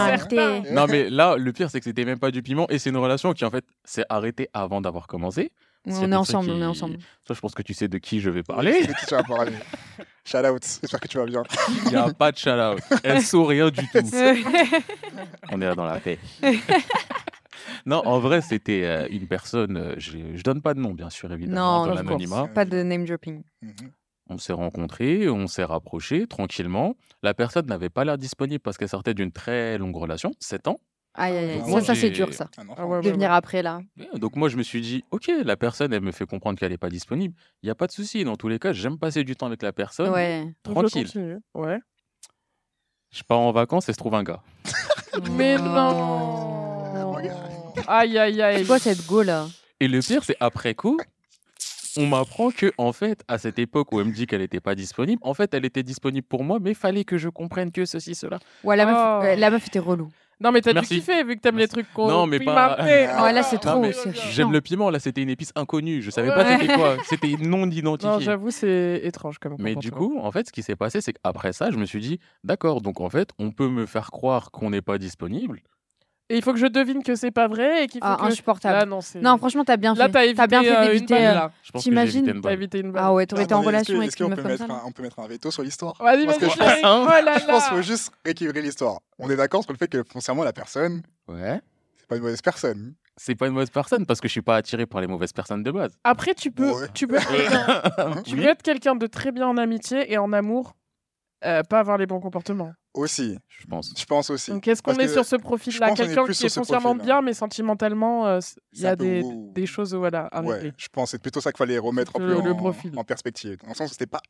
Non, 0.71 0.87
mais 0.87 1.09
là, 1.09 1.35
le 1.35 1.51
pire, 1.51 1.69
c'est 1.69 1.79
que 1.79 1.85
c'était 1.85 2.05
même 2.05 2.19
pas 2.19 2.31
du 2.31 2.41
piment 2.41 2.67
et 2.69 2.79
c'est 2.79 2.91
une 2.91 2.97
relation 2.97 3.33
qui, 3.33 3.43
en 3.43 3.51
fait, 3.51 3.65
s'est 3.83 4.05
arrêtée 4.07 4.47
avant 4.53 4.79
d'avoir 4.79 5.07
commencé. 5.07 5.51
On 5.89 6.11
est 6.11 6.15
ensemble, 6.15 6.45
qui- 6.47 6.51
on 6.53 6.61
est 6.61 6.65
ensemble. 6.65 6.97
Toi, 7.25 7.35
je 7.35 7.39
pense 7.39 7.53
que 7.55 7.61
tu 7.61 7.73
sais 7.73 7.87
de 7.87 7.97
qui 7.97 8.19
je 8.19 8.29
vais 8.29 8.43
parler. 8.43 8.85
De 8.85 8.93
qui 8.93 9.05
tu 9.07 9.15
vas 9.15 9.23
parler 9.23 9.53
Shout 10.25 10.37
out. 10.45 10.63
J'espère 10.81 10.99
que 10.99 11.07
tu 11.07 11.17
vas 11.17 11.25
bien. 11.25 11.43
Il 11.85 11.89
n'y 11.91 11.95
a 11.95 12.11
pas 12.13 12.31
de 12.33 12.37
shout-out. 12.37 12.79
Elle 13.03 13.21
saut 13.23 13.45
rien 13.45 13.69
du 13.69 13.87
tout. 13.87 13.99
On 15.51 15.61
est 15.61 15.65
là 15.65 15.73
dans 15.75 15.85
la 15.85 15.99
paix. 16.01 16.19
non, 17.85 18.01
en 18.05 18.19
vrai, 18.19 18.41
c'était 18.41 18.83
euh, 18.83 19.07
une 19.09 19.27
personne. 19.27 19.77
euh, 19.77 19.93
je, 19.97 20.17
je 20.35 20.43
donne 20.43 20.61
pas 20.61 20.73
de 20.73 20.79
nom, 20.79 20.93
bien 20.93 21.09
sûr, 21.09 21.31
évidemment, 21.31 21.79
Non, 21.81 21.85
dans 21.87 21.93
l'anonymat. 21.95 22.47
Pas 22.47 22.65
de 22.65 22.83
name 22.83 23.05
dropping. 23.05 23.43
Mhm. 23.61 23.91
On 24.29 24.37
s'est 24.37 24.51
rencontrés, 24.53 25.29
on 25.29 25.47
s'est 25.47 25.63
rapprochés 25.63 26.27
tranquillement. 26.27 26.95
La 27.23 27.33
personne 27.33 27.65
n'avait 27.67 27.89
pas 27.89 28.03
l'air 28.03 28.17
disponible 28.17 28.59
parce 28.59 28.77
qu'elle 28.77 28.89
sortait 28.89 29.13
d'une 29.13 29.31
très 29.31 29.77
longue 29.77 29.95
relation, 29.95 30.31
7 30.41 30.67
ans. 30.67 30.77
Aïe, 31.19 31.35
aïe, 31.35 31.49
aïe. 31.49 31.55
Donc 31.57 31.65
Ça, 31.65 31.71
moi, 31.71 31.81
ça 31.81 31.95
c'est 31.95 32.09
dur, 32.11 32.31
ça. 32.33 32.47
Ah 32.77 32.85
ouais, 32.85 33.01
De 33.01 33.09
venir 33.09 33.29
ouais. 33.29 33.35
après, 33.35 33.63
là. 33.63 33.79
Donc 34.13 34.35
moi, 34.35 34.49
je 34.49 34.57
me 34.57 34.61
suis 34.63 34.81
dit, 34.81 35.03
ok, 35.11 35.31
la 35.43 35.57
personne, 35.57 35.91
elle 35.91 36.01
me 36.01 36.11
fait 36.11 36.25
comprendre 36.27 36.59
qu'elle 36.59 36.69
n'est 36.71 36.77
pas 36.77 36.89
disponible. 36.89 37.33
Il 37.63 37.65
n'y 37.65 37.71
a 37.71 37.75
pas 37.75 37.87
de 37.87 37.91
souci. 37.91 38.23
Dans 38.23 38.35
tous 38.35 38.47
les 38.47 38.59
cas, 38.59 38.71
j'aime 38.71 38.99
passer 38.99 39.23
du 39.23 39.35
temps 39.35 39.47
avec 39.47 39.63
la 39.63 39.71
personne. 39.73 40.09
Ouais. 40.11 40.45
Je 40.65 40.71
Tranquille. 40.71 41.05
continue. 41.05 41.37
Ouais. 41.55 41.79
Je 43.11 43.23
pars 43.23 43.39
en 43.39 43.51
vacances 43.51 43.89
et 43.89 43.93
se 43.93 43.97
trouve 43.97 44.13
un 44.15 44.23
gars. 44.23 44.41
Mais 45.31 45.57
non. 45.57 47.15
Aïe 47.87 48.17
aïe 48.17 48.41
aïe. 48.41 48.59
C'est 48.59 48.65
quoi 48.67 48.79
cette 48.79 49.05
go, 49.07 49.21
là? 49.23 49.47
Et 49.79 49.87
le 49.87 49.99
pire, 50.01 50.23
c'est 50.23 50.35
après 50.39 50.75
coup, 50.75 50.97
on 51.97 52.05
m'apprend 52.07 52.51
que 52.51 52.71
en 52.77 52.91
fait, 52.91 53.23
à 53.27 53.37
cette 53.37 53.59
époque 53.59 53.91
où 53.91 53.99
elle 53.99 54.07
me 54.07 54.11
dit 54.13 54.27
qu'elle 54.27 54.41
n'était 54.41 54.59
pas 54.59 54.75
disponible, 54.75 55.21
en 55.23 55.33
fait, 55.33 55.53
elle 55.53 55.65
était 55.65 55.83
disponible 55.83 56.27
pour 56.27 56.43
moi, 56.43 56.59
mais 56.61 56.73
fallait 56.73 57.03
que 57.05 57.17
je 57.17 57.29
comprenne 57.29 57.71
que 57.71 57.85
ceci, 57.85 58.13
cela. 58.15 58.39
Ouais, 58.63 58.75
la 58.75 58.85
meuf, 58.85 58.95
Oh. 58.97 59.25
euh, 59.25 59.35
la 59.35 59.49
meuf 59.49 59.65
était 59.67 59.79
relou. 59.79 60.11
Non 60.39 60.51
mais 60.51 60.61
t'as 60.61 60.73
dû 60.73 60.81
kiffer 60.81 61.23
vu 61.23 61.35
que 61.35 61.41
t'aimes 61.41 61.57
les 61.57 61.67
trucs 61.67 61.91
qu'on 61.93 62.07
Non, 62.07 62.27
mais 62.27 62.39
pas- 62.39 62.75
pimentés. 62.75 63.05
Ah, 63.09 63.23
Ouais, 63.23 63.33
là, 63.33 63.41
c'est 63.41 63.63
Non, 63.65 63.81
trop. 63.91 64.11
J'aime 64.29 64.51
le 64.51 64.61
piment, 64.61 64.89
là, 64.91 64.99
c'était 64.99 65.21
une 65.23 65.29
épice 65.29 65.51
inconnue. 65.55 66.01
Je 66.03 66.11
savais 66.11 66.29
Ouais. 66.29 66.35
pas 66.35 66.59
c'était 66.59 66.73
quoi. 66.75 66.97
C'était 67.05 67.35
non 67.39 67.65
Non, 67.65 67.71
identifié. 67.71 68.19
j'avoue, 68.21 68.51
c'est 68.51 69.01
étrange 69.03 69.39
comme 69.39 69.55
Mais 69.57 69.75
du 69.75 69.91
coup, 69.91 70.19
en 70.21 70.31
fait, 70.31 70.47
ce 70.47 70.51
qui 70.51 70.61
s'est 70.61 70.75
passé, 70.75 71.01
c'est 71.01 71.13
qu'après 71.13 71.53
ça, 71.53 71.71
je 71.71 71.77
me 71.77 71.85
suis 71.85 71.99
dit, 72.01 72.19
d'accord, 72.43 72.81
donc 72.81 73.01
en 73.01 73.09
fait, 73.09 73.29
on 73.39 73.51
peut 73.51 73.67
me 73.67 73.85
faire 73.87 74.11
croire 74.11 74.51
qu'on 74.51 74.69
n'est 74.69 74.81
pas 74.83 74.97
disponible. 74.99 75.61
Et 76.29 76.35
il 76.37 76.43
faut 76.43 76.51
que 76.51 76.59
je 76.59 76.67
devine 76.67 77.03
que 77.03 77.15
c'est 77.15 77.31
pas 77.31 77.47
vrai 77.47 77.83
et 77.85 77.87
qu'il 77.87 78.01
faut 78.01 78.07
Ah, 78.09 78.17
que... 78.19 78.25
insupportable. 78.25 78.79
Là, 78.79 78.85
non, 78.85 78.99
c'est... 78.99 79.21
Non, 79.21 79.37
franchement, 79.37 79.63
t'as 79.63 79.77
bien 79.77 79.93
Là, 79.93 80.07
fait. 80.07 80.11
t'as 80.11 80.25
évité, 80.25 80.47
bien 80.47 80.61
fait 80.63 80.75
euh, 80.77 80.85
d'éviter. 80.87 81.13
balle, 81.13 81.23
euh, 81.23 81.33
là. 81.33 81.51
T'imagines 81.79 82.41
T'as 82.41 82.51
évité 82.51 82.79
une 82.79 82.91
balle. 82.91 83.03
Ah 83.05 83.13
ouais, 83.13 83.25
t'aurais 83.25 83.43
été 83.43 83.53
en 83.53 83.61
relation 83.61 83.95
avec 83.97 84.09
est-ce 84.09 84.17
une 84.21 84.25
qu'on 84.25 84.29
meuf 84.31 84.37
peut 84.37 84.41
comme 84.43 84.51
mettre 84.51 84.61
ça. 84.63 84.67
là 84.67 84.81
un- 84.83 84.87
On 84.87 84.91
peut 84.91 85.03
mettre 85.03 85.19
un 85.19 85.27
veto 85.27 85.51
sur 85.51 85.63
l'histoire 85.63 85.93
Vas-y, 86.01 86.25
Parce 86.25 86.37
vas-y, 86.39 86.49
que 86.49 86.53
je 86.55 86.59
pense- 86.81 87.07
Oh 87.07 87.23
là 87.25 87.39
qu'il 87.39 87.47
là. 87.47 87.59
faut 87.61 87.81
juste 87.81 88.11
rééquilibrer 88.25 88.61
l'histoire. 88.61 88.99
On 89.19 89.29
est 89.29 89.37
d'accord 89.37 89.63
sur 89.63 89.71
le 89.71 89.77
fait 89.77 89.87
que 89.87 90.03
foncièrement, 90.03 90.43
la 90.43 90.51
personne, 90.53 91.01
Ouais. 91.29 91.61
c'est 91.97 92.07
pas 92.07 92.17
une 92.17 92.21
mauvaise 92.23 92.41
personne. 92.41 92.93
C'est 93.15 93.35
pas 93.35 93.47
une 93.47 93.53
mauvaise 93.53 93.69
personne 93.69 94.05
parce 94.05 94.19
que 94.19 94.27
je 94.27 94.33
suis 94.33 94.41
pas 94.41 94.57
attiré 94.57 94.85
par 94.85 94.99
les 95.01 95.07
mauvaises 95.07 95.31
personnes 95.33 95.63
de 95.63 95.71
base. 95.71 95.97
Après, 96.03 96.35
tu 96.35 96.51
peux, 96.51 96.69
Ouais. 96.71 96.87
tu 96.93 97.07
peux, 97.07 97.17
tu 98.25 98.35
peux 98.35 98.43
être 98.43 98.61
quelqu'un 98.63 98.95
de 98.95 99.07
très 99.07 99.31
bien 99.31 99.47
en 99.47 99.55
amitié 99.57 100.11
et 100.11 100.17
en 100.17 100.33
amour, 100.33 100.75
euh, 101.45 101.61
pas 101.63 101.79
avoir 101.79 101.97
les 101.97 102.05
bons 102.07 102.19
comportements. 102.19 102.71
Aussi, 102.93 103.37
Je 103.47 103.65
pense. 103.67 103.93
je 103.95 104.05
pense 104.05 104.29
aussi. 104.31 104.49
Donc, 104.49 104.67
est-ce 104.67 104.81
qu'on 104.81 104.93
est 104.95 105.05
que 105.05 105.11
sur 105.13 105.23
ce 105.25 105.35
profil-là? 105.35 105.91
Quelqu'un 105.91 106.25
qui 106.25 106.45
est 106.45 106.49
foncièrement 106.49 106.95
bien, 106.95 107.21
mais 107.21 107.33
sentimentalement, 107.33 108.25
euh, 108.25 108.39
il 108.73 108.81
y 108.81 108.87
a 108.87 108.95
des, 108.95 109.21
des 109.53 109.65
choses 109.67 109.93
voilà, 109.93 110.25
à 110.31 110.41
Ouais, 110.41 110.73
je 110.77 110.87
pense 110.91 111.05
que 111.05 111.11
c'est 111.11 111.21
plutôt 111.21 111.39
ça 111.39 111.51
qu'il 111.51 111.57
fallait 111.59 111.77
remettre 111.77 112.13
un 112.15 112.19
peu 112.19 112.25
Le- 112.27 112.41
le 112.41 112.51
en, 112.53 112.55
profil. 112.55 112.91
en 112.97 113.03
perspective. 113.03 113.57
Le 113.67 113.73
sens 113.75 113.91
c'était 113.91 114.07
pas 114.07 114.21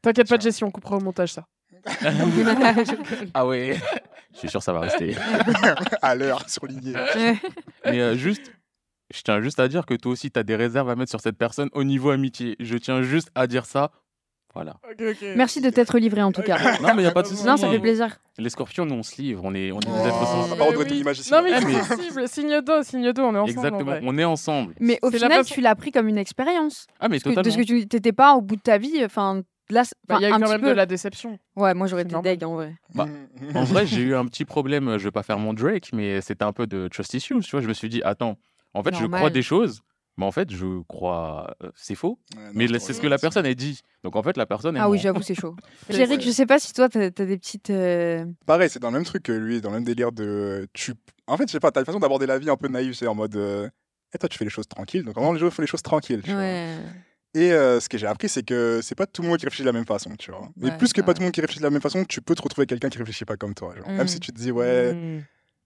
T'inquiète 0.00 0.28
pas. 0.28 0.38
Jessie, 0.38 0.62
on 0.64 0.70
coupera 0.70 0.96
au 0.96 1.00
montage 1.00 1.32
ça. 1.32 1.44
Ah 3.34 3.46
ouais. 3.46 3.76
je 4.32 4.38
suis 4.38 4.48
sûr 4.48 4.60
que 4.60 4.64
ça 4.64 4.72
va 4.72 4.80
rester. 4.80 5.16
à 6.02 6.14
l'heure 6.14 6.48
surligné. 6.48 6.92
Mais 7.84 8.00
euh, 8.00 8.14
juste, 8.14 8.52
je 9.12 9.22
tiens 9.22 9.40
juste 9.40 9.60
à 9.60 9.68
dire 9.68 9.86
que 9.86 9.94
toi 9.94 10.12
aussi, 10.12 10.30
tu 10.30 10.38
as 10.38 10.42
des 10.42 10.56
réserves 10.56 10.88
à 10.90 10.96
mettre 10.96 11.10
sur 11.10 11.20
cette 11.20 11.36
personne 11.36 11.68
au 11.72 11.84
niveau 11.84 12.10
amitié. 12.10 12.56
Je 12.60 12.76
tiens 12.76 13.02
juste 13.02 13.30
à 13.34 13.46
dire 13.46 13.66
ça. 13.66 13.90
Voilà. 14.54 14.76
Merci 15.36 15.60
de 15.60 15.68
t'être 15.70 15.98
livré 15.98 16.22
en 16.22 16.30
tout 16.32 16.42
cas. 16.42 16.58
Non, 16.80 16.88
mais 16.94 17.02
il 17.02 17.04
n'y 17.04 17.06
a 17.06 17.10
pas 17.10 17.22
de 17.22 17.26
souci. 17.26 17.44
Non, 17.44 17.56
ça 17.56 17.68
fait 17.68 17.78
plaisir. 17.80 18.18
Les 18.38 18.50
scorpions, 18.50 18.86
nous, 18.86 18.94
on 18.94 19.02
se 19.02 19.20
livre. 19.20 19.40
On 19.44 19.54
est, 19.54 19.72
on 19.72 19.80
est 19.80 19.84
des 19.86 19.90
Oh, 19.92 20.06
êtres 20.06 20.16
on 20.20 20.26
sensibles. 20.26 20.62
redonner 20.62 20.78
oui. 20.84 20.88
ton 20.88 20.94
image 20.94 21.18
ici. 21.18 21.32
Non, 21.32 21.42
mais 21.42 21.50
Eh, 21.56 21.60
c'est 21.60 21.82
sensible. 21.96 22.28
Signe 22.28 22.60
d'eau, 22.62 22.82
signe 22.82 23.12
d'eau, 23.12 23.22
on 23.22 23.34
est 23.34 23.38
ensemble. 23.38 23.58
en 23.58 23.64
Exactement. 23.64 23.96
On 24.02 24.18
est 24.18 24.24
ensemble. 24.24 24.74
Mais 24.80 24.98
au 25.02 25.10
la 25.10 25.18
final, 25.18 25.44
tu 25.44 25.60
l'as 25.60 25.74
pris 25.74 25.90
comme 25.90 26.08
une 26.08 26.18
expérience. 26.18 26.86
Ah, 27.00 27.08
mais 27.08 27.18
Parce 27.20 27.34
totalement. 27.34 27.52
ce 27.52 27.58
que 27.58 27.62
tu 27.64 27.86
t'étais 27.88 28.12
pas 28.12 28.34
au 28.34 28.40
bout 28.42 28.56
de 28.56 28.60
ta 28.60 28.78
vie, 28.78 29.04
enfin 29.04 29.42
là, 29.70 29.82
Bah, 30.08 30.16
Il 30.20 30.22
y 30.22 30.24
a 30.26 30.28
eu 30.28 30.32
quand 30.32 30.38
même 30.48 30.60
peu. 30.60 30.68
de 30.68 30.72
la 30.72 30.86
déception. 30.86 31.38
Ouais, 31.56 31.74
moi 31.74 31.86
j'aurais 31.88 32.02
été 32.02 32.14
deg 32.22 32.44
en 32.44 32.54
vrai. 32.54 32.74
Bah, 32.94 33.06
En 33.54 33.64
vrai, 33.64 33.86
j'ai 33.86 34.02
eu 34.02 34.14
un 34.14 34.26
petit 34.26 34.44
problème. 34.44 34.98
Je 34.98 35.04
vais 35.04 35.10
pas 35.10 35.22
faire 35.24 35.38
mon 35.38 35.52
Drake, 35.52 35.90
mais 35.92 36.20
c'était 36.20 36.44
un 36.44 36.52
peu 36.52 36.66
de 36.66 36.86
trust 36.88 37.12
issues. 37.14 37.40
Tu 37.40 37.50
vois, 37.50 37.60
je 37.60 37.68
me 37.68 37.72
suis 37.74 37.88
dit, 37.88 38.02
attends, 38.04 38.36
en 38.72 38.82
fait, 38.84 38.94
je 38.94 39.06
crois 39.06 39.30
des 39.30 39.42
choses, 39.42 39.80
mais 40.16 40.24
en 40.24 40.32
fait, 40.32 40.50
je 40.52 40.82
crois 40.82 41.56
c'est 41.74 41.94
faux. 41.94 42.18
Ouais, 42.36 42.44
non, 42.44 42.50
Mais 42.54 42.78
c'est 42.78 42.92
ce 42.92 43.00
que 43.00 43.06
la 43.06 43.18
personne 43.18 43.46
a 43.46 43.54
dit. 43.54 43.80
Donc 44.02 44.16
en 44.16 44.22
fait, 44.22 44.36
la 44.36 44.46
personne. 44.46 44.76
elle 44.76 44.82
Ah 44.82 44.88
oui, 44.90 44.98
j'avoue, 44.98 45.22
c'est 45.22 45.34
chaud. 45.34 45.56
C'est- 45.90 46.20
je 46.20 46.30
sais 46.30 46.46
pas 46.46 46.58
si 46.58 46.72
toi, 46.72 46.88
t'as 46.88 47.06
as 47.06 47.10
des 47.10 47.38
petites. 47.38 47.70
euh, 47.70 48.24
Pareil, 48.46 48.68
c'est 48.70 48.78
dans 48.80 48.90
le 48.90 48.94
même 48.98 49.04
truc 49.04 49.22
que 49.24 49.32
lui, 49.32 49.60
dans 49.60 49.70
le 49.70 49.76
même 49.76 49.84
délire 49.84 50.12
de. 50.12 50.66
Tu... 50.72 50.92
En 51.26 51.36
fait, 51.36 51.46
je 51.48 51.52
sais 51.52 51.60
pas, 51.60 51.70
t'as 51.70 51.80
une 51.80 51.86
façon 51.86 52.00
d'aborder 52.00 52.26
la 52.26 52.38
vie 52.38 52.50
un 52.50 52.56
peu 52.56 52.68
naïve, 52.68 52.92
c'est 52.94 53.06
en 53.06 53.14
mode. 53.14 53.34
euh, 53.36 53.68
Et 54.14 54.18
toi, 54.18 54.28
tu 54.28 54.38
fais 54.38 54.44
les 54.44 54.50
choses 54.50 54.68
tranquilles. 54.68 55.02
Donc, 55.04 55.14
vraiment, 55.14 55.32
les 55.32 55.38
gens 55.40 55.50
font 55.50 55.62
les 55.62 55.68
choses 55.68 55.82
tranquilles. 55.82 56.22
tu 56.22 56.30
vois. 56.30 56.40
Ouais. 56.40 56.76
Et 57.36 57.50
euh, 57.52 57.80
ce 57.80 57.88
que 57.88 57.98
j'ai 57.98 58.06
appris, 58.06 58.28
c'est 58.28 58.44
que 58.44 58.78
c'est 58.80 58.94
pas 58.94 59.06
tout 59.06 59.20
le 59.22 59.26
monde 59.28 59.38
qui 59.38 59.44
réfléchit 59.46 59.62
de 59.64 59.66
la 59.68 59.72
même 59.72 59.86
façon, 59.86 60.10
tu 60.16 60.30
vois. 60.30 60.48
Mais 60.56 60.70
plus 60.78 60.92
que 60.92 61.00
ouais. 61.00 61.06
pas 61.06 61.14
tout 61.14 61.18
le 61.20 61.24
monde 61.24 61.32
qui 61.32 61.40
réfléchit 61.40 61.58
de 61.58 61.64
la 61.64 61.70
même 61.70 61.80
façon, 61.80 62.04
tu 62.04 62.20
peux 62.22 62.36
te 62.36 62.42
retrouver 62.42 62.64
quelqu'un 62.66 62.88
qui 62.88 62.98
réfléchit 62.98 63.24
pas 63.24 63.36
comme 63.36 63.54
toi. 63.54 63.74
genre. 63.76 63.88
Mm. 63.88 63.96
Même 63.96 64.06
si 64.06 64.20
tu 64.20 64.30
te 64.32 64.38
dis, 64.38 64.52
ouais, 64.52 64.92
Mm. 64.94 65.24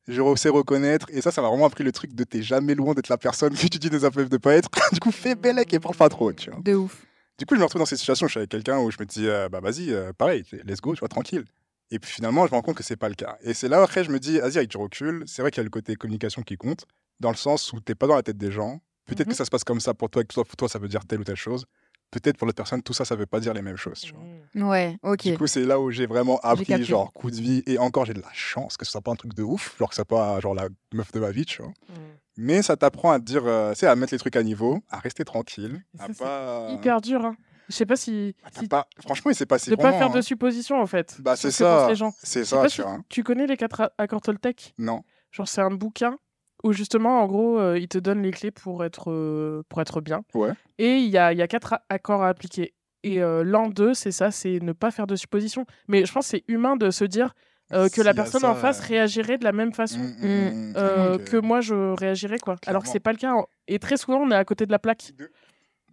Je 0.08 0.34
sais 0.36 0.48
reconnaître. 0.48 1.06
Et 1.10 1.20
ça, 1.20 1.30
ça 1.30 1.40
m'a 1.42 1.48
vraiment 1.48 1.66
appris 1.66 1.84
le 1.84 1.92
truc 1.92 2.14
de 2.14 2.24
t'es 2.24 2.42
jamais 2.42 2.74
loin 2.74 2.94
d'être 2.94 3.08
la 3.08 3.18
personne 3.18 3.54
que 3.54 3.66
tu 3.66 3.78
dis 3.78 3.90
des 3.90 4.04
appels 4.04 4.28
de 4.28 4.36
pas 4.36 4.54
être. 4.54 4.68
du 4.92 5.00
coup, 5.00 5.12
fais 5.12 5.34
bellec 5.34 5.72
et 5.74 5.78
parle 5.78 5.94
pas 5.96 6.08
trop, 6.08 6.32
tu 6.32 6.50
vois. 6.50 6.60
De 6.60 6.74
ouf. 6.74 7.04
Du 7.38 7.46
coup, 7.46 7.54
je 7.54 7.60
me 7.60 7.64
retrouve 7.64 7.80
dans 7.80 7.86
cette 7.86 7.98
situation 7.98 8.26
je 8.26 8.32
suis 8.32 8.38
avec 8.38 8.50
quelqu'un 8.50 8.78
où 8.80 8.90
je 8.90 8.96
me 8.98 9.04
dis, 9.06 9.28
euh, 9.28 9.48
bah 9.48 9.60
vas-y, 9.60 9.92
euh, 9.92 10.12
pareil, 10.12 10.44
let's 10.64 10.80
go, 10.80 10.94
tu 10.94 11.00
vois, 11.00 11.08
tranquille. 11.08 11.44
Et 11.90 11.98
puis 11.98 12.10
finalement, 12.10 12.46
je 12.46 12.50
me 12.50 12.56
rends 12.56 12.62
compte 12.62 12.76
que 12.76 12.82
c'est 12.82 12.96
pas 12.96 13.08
le 13.08 13.14
cas. 13.14 13.38
Et 13.42 13.54
c'est 13.54 13.68
là 13.68 13.80
après, 13.82 14.02
je 14.02 14.10
me 14.10 14.18
dis, 14.18 14.40
vas-y, 14.40 14.56
avec 14.58 14.68
du 14.70 14.76
recul, 14.76 15.22
c'est 15.26 15.42
vrai 15.42 15.50
qu'il 15.50 15.58
y 15.58 15.62
a 15.62 15.64
le 15.64 15.70
côté 15.70 15.94
communication 15.94 16.42
qui 16.42 16.56
compte, 16.56 16.84
dans 17.20 17.30
le 17.30 17.36
sens 17.36 17.72
où 17.72 17.80
t'es 17.80 17.94
pas 17.94 18.06
dans 18.06 18.16
la 18.16 18.22
tête 18.22 18.38
des 18.38 18.50
gens. 18.50 18.80
Peut-être 19.06 19.26
Mhm. 19.28 19.32
que 19.32 19.36
ça 19.36 19.44
se 19.44 19.50
passe 19.50 19.64
comme 19.64 19.80
ça 19.80 19.94
pour 19.94 20.10
toi, 20.10 20.20
et 20.22 20.24
que 20.26 20.34
pour 20.34 20.44
toi, 20.56 20.68
ça 20.68 20.78
veut 20.78 20.88
dire 20.88 21.04
telle 21.06 21.20
ou 21.20 21.24
telle 21.24 21.36
chose. 21.36 21.64
Peut-être 22.10 22.38
pour 22.38 22.46
l'autre 22.46 22.56
personne, 22.56 22.82
tout 22.82 22.94
ça, 22.94 23.04
ça 23.04 23.16
veut 23.16 23.26
pas 23.26 23.38
dire 23.38 23.52
les 23.52 23.60
mêmes 23.60 23.76
choses. 23.76 24.00
tu 24.00 24.14
vois. 24.14 24.68
Ouais, 24.70 24.96
ok. 25.02 25.24
Du 25.24 25.36
coup, 25.36 25.46
c'est 25.46 25.64
là 25.64 25.78
où 25.78 25.90
j'ai 25.90 26.06
vraiment 26.06 26.38
appris, 26.42 26.82
genre, 26.82 27.12
coup 27.12 27.30
de 27.30 27.36
vie. 27.36 27.62
Et 27.66 27.78
encore, 27.78 28.06
j'ai 28.06 28.14
de 28.14 28.22
la 28.22 28.32
chance 28.32 28.76
que 28.78 28.86
ce 28.86 28.90
soit 28.92 29.02
pas 29.02 29.10
un 29.12 29.16
truc 29.16 29.34
de 29.34 29.42
ouf, 29.42 29.76
genre 29.78 29.88
que 29.90 29.94
ce 29.94 29.98
soit 29.98 30.04
pas, 30.06 30.40
genre, 30.40 30.54
la 30.54 30.68
meuf 30.94 31.12
de 31.12 31.20
ma 31.20 31.30
vie, 31.30 31.44
tu 31.44 31.60
vois. 31.62 31.70
Mm. 31.90 31.92
Mais 32.38 32.62
ça 32.62 32.76
t'apprend 32.76 33.10
à 33.10 33.18
dire, 33.18 33.42
euh, 33.44 33.72
tu 33.72 33.80
sais, 33.80 33.86
à 33.86 33.94
mettre 33.96 34.14
les 34.14 34.18
trucs 34.18 34.36
à 34.36 34.42
niveau, 34.42 34.78
à 34.88 34.98
rester 35.00 35.24
tranquille, 35.24 35.82
Ça, 35.98 36.04
à 36.04 36.06
c'est 36.06 36.18
pas. 36.18 36.68
Hyper 36.70 37.00
dur. 37.02 37.24
Hein. 37.26 37.36
Je 37.68 37.74
sais 37.74 37.84
pas 37.84 37.96
si. 37.96 38.34
Ah, 38.42 38.48
t'as 38.54 38.60
si- 38.62 38.68
pas- 38.68 38.86
Franchement, 39.00 39.30
il 39.30 39.34
s'est 39.34 39.44
passé 39.44 39.70
de 39.70 39.76
pas 39.76 39.92
faire 39.92 40.06
hein. 40.06 40.14
de 40.14 40.22
suppositions 40.22 40.80
en 40.80 40.86
fait. 40.86 41.16
Bah, 41.20 41.36
c'est 41.36 41.50
ça. 41.50 41.88
C'est 41.90 41.94
Je 41.96 42.04
sais 42.22 42.44
ça, 42.46 42.62
pas 42.62 42.68
tu 42.68 42.76
si 42.76 42.80
vois. 42.80 42.98
tu 43.10 43.22
connais 43.22 43.46
les 43.46 43.58
quatre 43.58 43.82
a- 43.82 43.92
accords 43.98 44.22
Toltec? 44.22 44.72
Non. 44.78 45.02
Genre, 45.30 45.46
c'est 45.46 45.60
un 45.60 45.70
bouquin 45.70 46.16
où 46.64 46.72
justement, 46.72 47.22
en 47.22 47.26
gros, 47.26 47.58
euh, 47.58 47.78
il 47.78 47.88
te 47.88 47.98
donne 47.98 48.22
les 48.22 48.30
clés 48.30 48.50
pour 48.50 48.84
être, 48.84 49.10
euh, 49.10 49.62
pour 49.68 49.80
être 49.80 50.00
bien. 50.00 50.22
Ouais. 50.34 50.50
Et 50.78 50.96
il 50.96 51.08
y 51.10 51.18
a, 51.18 51.32
il 51.32 51.38
y 51.38 51.42
a 51.42 51.46
quatre 51.48 51.78
accords 51.88 52.22
à 52.22 52.28
appliquer. 52.28 52.74
Et 53.04 53.22
euh, 53.22 53.44
l'an 53.44 53.68
2, 53.68 53.94
c'est 53.94 54.10
ça, 54.10 54.30
c'est 54.30 54.58
ne 54.60 54.72
pas 54.72 54.90
faire 54.90 55.06
de 55.06 55.16
suppositions. 55.16 55.66
Mais 55.86 56.04
je 56.04 56.12
pense 56.12 56.26
que 56.26 56.30
c'est 56.30 56.44
humain 56.48 56.76
de 56.76 56.90
se 56.90 57.04
dire 57.04 57.34
que 57.70 58.00
la 58.00 58.10
a 58.12 58.14
personne 58.14 58.40
ça, 58.40 58.50
en 58.50 58.54
face 58.54 58.80
réagirait 58.80 59.36
de 59.36 59.44
la 59.44 59.52
même 59.52 59.74
façon 59.74 59.98
Mm, 59.98 60.26
mm, 60.26 60.70
mm, 60.70 60.72
euh, 60.78 61.14
ok. 61.16 61.24
que 61.24 61.36
moi 61.36 61.60
je 61.60 61.74
réagirais, 61.74 62.38
quoi. 62.38 62.56
Alors 62.66 62.82
que 62.82 62.88
c'est 62.88 62.98
pas 62.98 63.12
le 63.12 63.18
cas. 63.18 63.34
Et 63.66 63.78
très 63.78 63.98
souvent, 63.98 64.20
on 64.22 64.30
est 64.30 64.34
à 64.34 64.44
côté 64.46 64.64
de 64.64 64.72
la 64.72 64.78
plaque. 64.78 65.12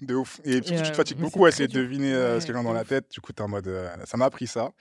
De 0.01 0.15
ouf. 0.15 0.39
Et 0.45 0.61
surtout, 0.63 0.83
tu 0.83 0.91
te 0.91 0.95
fatigues 0.95 1.17
beaucoup 1.17 1.43
à 1.45 1.49
essayer 1.49 1.67
de 1.67 1.73
deviner 1.73 2.13
ce 2.13 2.45
qu'il 2.45 2.55
y 2.55 2.57
a 2.57 2.63
dans 2.63 2.71
la 2.71 2.85
tête. 2.85 3.11
Du 3.11 3.19
coup, 3.19 3.33
t'es 3.33 3.41
en 3.41 3.49
mode. 3.49 3.69
ça 4.05 4.15
m'a 4.15 4.25
appris 4.25 4.47
ça. 4.47 4.71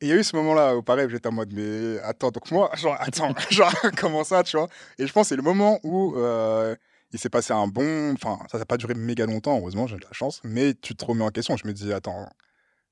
Et 0.00 0.06
il 0.06 0.08
y 0.08 0.12
a 0.12 0.16
eu 0.16 0.24
ce 0.24 0.34
moment-là 0.36 0.76
où, 0.76 0.82
pareil, 0.82 1.08
j'étais 1.08 1.28
en 1.28 1.32
mode, 1.32 1.52
mais 1.52 1.98
attends, 2.00 2.30
donc 2.30 2.50
moi, 2.50 2.70
genre, 2.76 2.96
attends, 2.98 3.32
genre, 3.50 3.72
comment 3.96 4.24
ça, 4.24 4.42
tu 4.42 4.56
vois? 4.56 4.68
Et 4.98 5.06
je 5.06 5.12
pense 5.12 5.24
que 5.26 5.28
c'est 5.30 5.36
le 5.36 5.42
moment 5.42 5.78
où 5.82 6.14
euh, 6.16 6.74
il 7.12 7.18
s'est 7.18 7.30
passé 7.30 7.52
un 7.52 7.66
bon. 7.68 8.12
Enfin, 8.14 8.38
ça 8.50 8.58
n'a 8.58 8.64
pas 8.66 8.76
duré 8.76 8.94
méga 8.94 9.24
longtemps, 9.26 9.56
heureusement, 9.58 9.86
j'ai 9.86 9.96
de 9.96 10.04
la 10.04 10.12
chance. 10.12 10.40
Mais 10.44 10.74
tu 10.74 10.94
te 10.94 11.04
remets 11.04 11.24
en 11.24 11.30
question. 11.30 11.56
Je 11.56 11.66
me 11.66 11.72
dis, 11.72 11.92
attends, 11.92 12.28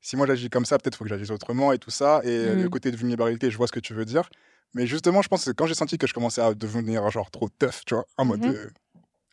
si 0.01 0.17
moi 0.17 0.27
j'agis 0.27 0.49
comme 0.49 0.65
ça, 0.65 0.79
peut-être 0.79 0.97
faut 0.97 1.05
que 1.05 1.11
j'agisse 1.11 1.31
autrement 1.31 1.73
et 1.73 1.79
tout 1.79 1.91
ça. 1.91 2.21
Et 2.25 2.55
Mhm. 2.55 2.63
le 2.63 2.69
côté 2.69 2.91
de 2.91 2.97
vulnérabilité, 2.97 3.51
je 3.51 3.57
vois 3.57 3.67
ce 3.67 3.73
que 3.73 3.81
tu 3.81 3.95
veux 3.95 4.05
dire. 4.05 4.29
Mais 4.75 4.87
justement, 4.87 5.21
je 5.23 5.29
pense 5.29 5.45
que 5.45 5.51
quand 5.51 5.67
j'ai 5.67 5.75
senti 5.75 5.99
que 5.99 6.07
je 6.07 6.15
commençais 6.15 6.41
à 6.41 6.55
devenir, 6.55 7.09
genre, 7.11 7.31
trop 7.31 7.49
tough, 7.51 7.83
tu 7.87 7.95
vois, 7.95 8.07
en 8.17 8.25
mode. 8.25 8.45
Mhm. 8.47 8.53
euh, 8.55 8.71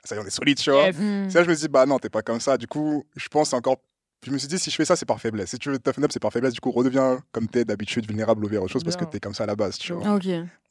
ça 0.04 0.16
y 0.16 0.18
est, 0.18 0.22
on 0.22 0.26
est 0.26 0.30
solide, 0.32 0.58
tu 0.58 0.72
vois? 0.72 0.90
Mm. 0.92 1.30
C'est 1.30 1.38
là, 1.40 1.44
je 1.44 1.50
me 1.50 1.56
dit, 1.56 1.68
bah 1.68 1.86
non, 1.86 2.00
t'es 2.00 2.10
pas 2.10 2.22
comme 2.22 2.40
ça. 2.40 2.58
Du 2.58 2.68
coup, 2.68 3.06
je 3.16 3.28
pense 3.30 3.54
encore. 3.54 3.78
Je 4.26 4.32
me 4.32 4.38
suis 4.38 4.48
dit, 4.50 4.60
si 4.60 4.70
je 4.70 4.76
fais 4.76 4.84
ça, 4.84 4.96
c'est 4.98 5.06
par 5.06 5.20
faiblesse. 5.22 5.52
Si 5.52 5.58
tu 5.60 5.70
veux 5.70 5.80
toughen 5.80 6.04
up, 6.04 6.12
c'est 6.12 6.20
par 6.20 6.32
faiblesse. 6.34 6.54
Du 6.54 6.60
coup, 6.60 6.72
redeviens 6.72 7.20
comme 7.32 7.48
t'es 7.48 7.64
d'habitude, 7.64 8.06
vulnérable 8.06 8.44
au 8.46 8.50
autre 8.50 8.68
chose 8.68 8.84
parce 8.84 8.98
que 8.98 9.06
t'es 9.06 9.20
comme 9.20 9.34
ça 9.34 9.46
à 9.46 9.48
la 9.48 9.56
base, 9.56 9.78
tu 9.78 9.94
vois. 9.94 10.20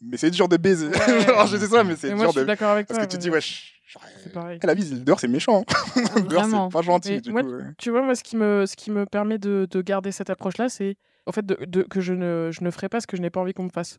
Mais 0.03 0.17
c'est 0.19 0.31
dur 0.31 0.49
de 0.49 0.57
baiser. 0.59 0.89
Ouais. 0.89 1.21
Genre, 1.27 1.47
je 1.47 1.57
dis 1.57 1.67
ça, 1.67 1.83
mais 1.83 1.97
c'est 1.97 2.15
moi, 2.15 2.25
dur 2.27 2.29
je 2.29 2.31
suis 2.33 2.41
de. 2.43 2.47
d'accord 2.47 2.71
avec 2.71 2.87
Parce 2.87 2.99
toi. 2.99 3.07
que 3.07 3.11
tu 3.13 3.19
dis, 3.19 3.31
wesh. 3.31 3.81
C'est 4.23 4.33
pareil. 4.33 4.59
La 4.63 4.75
vie, 4.75 5.01
dehors, 5.01 5.19
c'est 5.19 5.29
méchant. 5.29 5.65
dehors, 6.29 6.45
c'est 6.45 6.73
pas 6.73 6.83
gentil. 6.83 7.23
Du 7.23 7.33
moi, 7.33 7.43
coup, 7.43 7.51
ouais. 7.55 7.63
Tu 7.79 7.91
vois, 7.91 8.03
moi, 8.03 8.15
ce 8.15 8.23
qui 8.23 8.37
me, 8.37 8.67
ce 8.67 8.77
qui 8.77 8.91
me 8.91 9.07
permet 9.07 9.39
de, 9.39 9.67
de 9.71 9.81
garder 9.81 10.13
cette 10.13 10.29
approche-là, 10.29 10.69
c'est 10.69 10.97
en 11.27 11.33
fait 11.33 11.45
de, 11.47 11.57
de- 11.65 11.83
que 11.85 12.01
je 12.03 12.13
ne, 12.13 12.51
je 12.53 12.63
ne 12.63 12.71
ferai 12.71 12.91
pas 12.91 13.01
ce 13.01 13.07
que 13.07 13.17
je 13.17 13.23
n'ai 13.23 13.31
pas 13.31 13.41
envie 13.41 13.55
qu'on 13.55 13.65
me 13.65 13.71
fasse. 13.71 13.99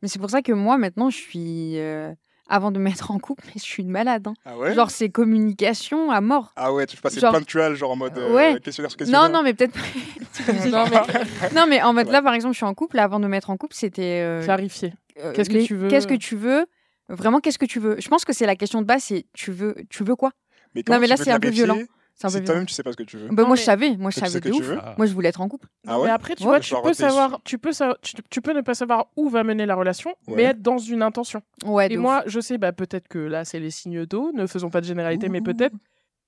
Mais 0.00 0.08
c'est 0.08 0.20
pour 0.20 0.30
ça 0.30 0.42
que 0.42 0.52
moi, 0.52 0.78
maintenant, 0.78 1.10
je 1.10 1.16
suis. 1.16 1.78
euh, 1.80 2.14
Avant 2.54 2.70
de 2.70 2.78
me 2.78 2.84
mettre 2.84 3.10
en 3.10 3.18
couple, 3.18 3.44
je 3.56 3.60
suis 3.60 3.82
une 3.82 3.90
malade. 3.90 4.28
hein. 4.28 4.34
Ah 4.46 4.56
ouais 4.56 4.74
Genre, 4.74 4.88
c'est 4.90 5.08
communication 5.08 6.10
à 6.12 6.20
mort. 6.20 6.52
Ah 6.54 6.72
ouais, 6.72 6.86
tu 6.86 6.96
passes 6.96 7.18
genre- 7.18 7.32
plein 7.32 7.40
de 7.40 7.44
tuales, 7.46 7.74
genre 7.74 7.90
en 7.90 7.96
mode 7.96 8.16
euh, 8.16 8.32
Ouais. 8.32 8.60
questionnaire 8.62 8.90
sur 8.92 8.98
Non, 9.00 9.06
questionnaire. 9.06 9.30
non, 9.30 9.42
mais 9.42 9.54
peut-être. 9.54 9.74
non, 10.70 10.84
mais 10.90 11.50
non, 11.56 11.66
mais 11.68 11.82
en 11.82 11.92
mode 11.92 12.06
Ouais. 12.06 12.12
là, 12.12 12.22
par 12.22 12.32
exemple, 12.34 12.52
je 12.54 12.58
suis 12.58 12.66
en 12.66 12.74
couple. 12.74 12.98
Avant 13.00 13.18
de 13.18 13.24
me 13.24 13.30
mettre 13.30 13.50
en 13.50 13.56
couple, 13.56 13.74
c'était. 13.74 14.20
euh, 14.22 14.44
clarifier. 14.44 14.94
euh, 15.22 15.32
qu'est-ce 15.32 15.48
que 15.50 15.54
les- 15.54 15.64
tu 15.64 15.74
veux 15.74 15.88
Qu'est-ce 15.88 16.06
que 16.06 16.14
tu 16.14 16.36
veux? 16.36 16.66
Vraiment, 17.08 17.40
qu'est-ce 17.40 17.58
que 17.58 17.66
tu 17.66 17.80
veux? 17.80 17.96
Je 17.98 18.08
pense 18.08 18.24
que 18.24 18.32
c'est 18.32 18.46
la 18.46 18.54
question 18.56 18.80
de 18.80 18.86
base 18.86 19.02
c'est 19.04 19.26
tu 19.32 19.50
veux, 19.50 19.74
tu 19.90 20.04
veux 20.04 20.14
quoi? 20.16 20.30
Mais, 20.74 20.82
Non, 20.88 20.98
mais 21.00 21.06
là, 21.08 21.16
c'est 21.16 21.30
un 21.30 21.40
peu 21.40 21.48
violent. 21.50 21.78
Si 22.16 22.44
toi-même, 22.44 22.64
tu 22.66 22.72
sais 22.74 22.82
pas 22.84 22.92
ce 22.92 22.96
que 22.96 23.02
tu 23.02 23.16
veux. 23.16 23.28
Bah, 23.28 23.42
Non, 23.42 23.48
moi, 23.48 23.56
je 23.56 23.60
mais- 23.62 23.66
savais. 23.66 23.96
Moi, 23.96 24.10
je 24.10 24.20
savais 24.20 24.40
que 24.40 24.48
de 24.48 24.54
tu 24.54 24.60
ouf. 24.60 24.66
veux 24.66 24.78
Ah. 24.80 24.94
Moi, 24.96 25.06
je 25.06 25.12
voulais 25.12 25.28
être 25.30 25.40
en 25.40 25.48
couple. 25.48 25.68
Ah 25.86 25.98
ouais? 25.98 26.06
Mais 26.06 26.12
après, 26.12 26.34
tu 26.36 26.42
Ouais. 26.44 26.48
vois, 26.48 26.60
Je 26.60 26.74
tu 26.74 26.80
peux, 26.82 26.92
savoir, 26.94 27.40
tu, 27.44 27.58
peux 27.58 27.72
savoir, 27.72 27.96
tu, 28.00 28.14
tu 28.30 28.40
peux 28.40 28.52
ne 28.52 28.60
pas 28.60 28.74
savoir 28.74 29.06
où 29.16 29.28
va 29.28 29.42
mener 29.42 29.66
la 29.66 29.74
relation, 29.74 30.10
Ouais. 30.28 30.34
mais 30.36 30.42
être 30.44 30.62
dans 30.62 30.78
une 30.78 31.02
intention. 31.02 31.42
Ouais, 31.64 31.88
Et 31.92 31.96
ouf. 31.96 32.02
moi, 32.02 32.22
je 32.26 32.38
sais, 32.40 32.56
bah, 32.56 32.72
peut-être 32.72 33.08
que 33.08 33.18
là, 33.18 33.44
c'est 33.44 33.58
les 33.58 33.70
signes 33.70 34.06
d'eau, 34.06 34.30
ne 34.32 34.46
faisons 34.46 34.70
pas 34.70 34.80
de 34.80 34.86
généralité, 34.86 35.28
mais 35.28 35.40
peut-être, 35.40 35.74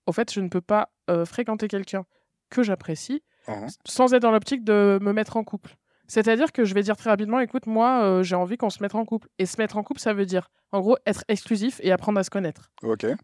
au 0.07 0.12
fait, 0.12 0.32
je 0.32 0.41
ne 0.41 0.49
peux 0.49 0.61
pas 0.61 0.91
euh, 1.09 1.24
fréquenter 1.24 1.68
quelqu'un 1.68 2.05
que 2.51 2.64
j'apprécie 2.64 3.22
Mhm. 3.47 3.68
sans 3.87 4.12
être 4.12 4.22
dans 4.22 4.32
l'optique 4.32 4.64
de 4.64 4.99
me 5.01 5.12
mettre 5.12 5.37
en 5.37 5.45
couple. 5.45 5.76
C'est-à-dire 6.09 6.52
que 6.52 6.64
je 6.64 6.74
vais 6.74 6.82
dire 6.82 6.96
très 6.96 7.11
rapidement, 7.11 7.40
écoute, 7.40 7.66
moi, 7.66 8.02
euh, 8.04 8.22
j'ai 8.22 8.36
envie 8.36 8.57
qu'on 8.57 8.70
se 8.70 8.82
mette 8.82 8.94
en 8.94 9.04
couple. 9.04 9.28
Et 9.38 9.46
se 9.46 9.61
mettre 9.61 9.76
en 9.76 9.82
couple, 9.82 10.00
ça 10.00 10.12
veut 10.14 10.26
dire, 10.26 10.48
en 10.72 10.80
gros, 10.80 10.96
être 11.07 11.24
exclusif 11.28 11.80
et 11.82 11.90
apprendre 11.92 12.18
à 12.20 12.24
se 12.24 12.30
connaître. 12.30 12.70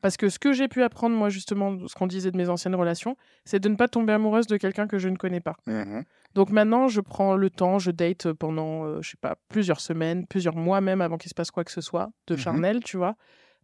Parce 0.00 0.16
que 0.16 0.28
ce 0.28 0.38
que 0.38 0.52
j'ai 0.52 0.68
pu 0.68 0.82
apprendre, 0.82 1.14
moi, 1.16 1.28
justement, 1.28 1.76
ce 1.86 1.94
qu'on 1.94 2.06
disait 2.06 2.30
de 2.30 2.36
mes 2.36 2.48
anciennes 2.48 2.74
relations, 2.74 3.16
c'est 3.44 3.60
de 3.60 3.68
ne 3.68 3.76
pas 3.76 3.88
tomber 3.88 4.12
amoureuse 4.12 4.46
de 4.46 4.56
quelqu'un 4.56 4.86
que 4.86 4.98
je 4.98 5.08
ne 5.08 5.16
connais 5.16 5.40
pas. 5.40 5.54
Mhm. 5.66 6.04
Donc 6.34 6.50
maintenant, 6.50 6.88
je 6.88 7.00
prends 7.00 7.36
le 7.36 7.50
temps, 7.50 7.78
je 7.78 7.90
date 7.90 8.32
pendant, 8.32 8.84
euh, 8.86 9.02
je 9.02 9.10
sais 9.10 9.16
pas, 9.20 9.36
plusieurs 9.48 9.80
semaines, 9.80 10.26
plusieurs 10.26 10.56
mois 10.56 10.80
même 10.80 11.00
avant 11.02 11.18
qu'il 11.18 11.28
se 11.28 11.34
passe 11.34 11.50
quoi 11.50 11.62
que 11.62 11.70
ce 11.70 11.82
soit 11.82 12.10
de 12.26 12.34
Mhm. 12.34 12.40
charnel, 12.40 12.82
tu 12.82 12.96
vois. 12.96 13.16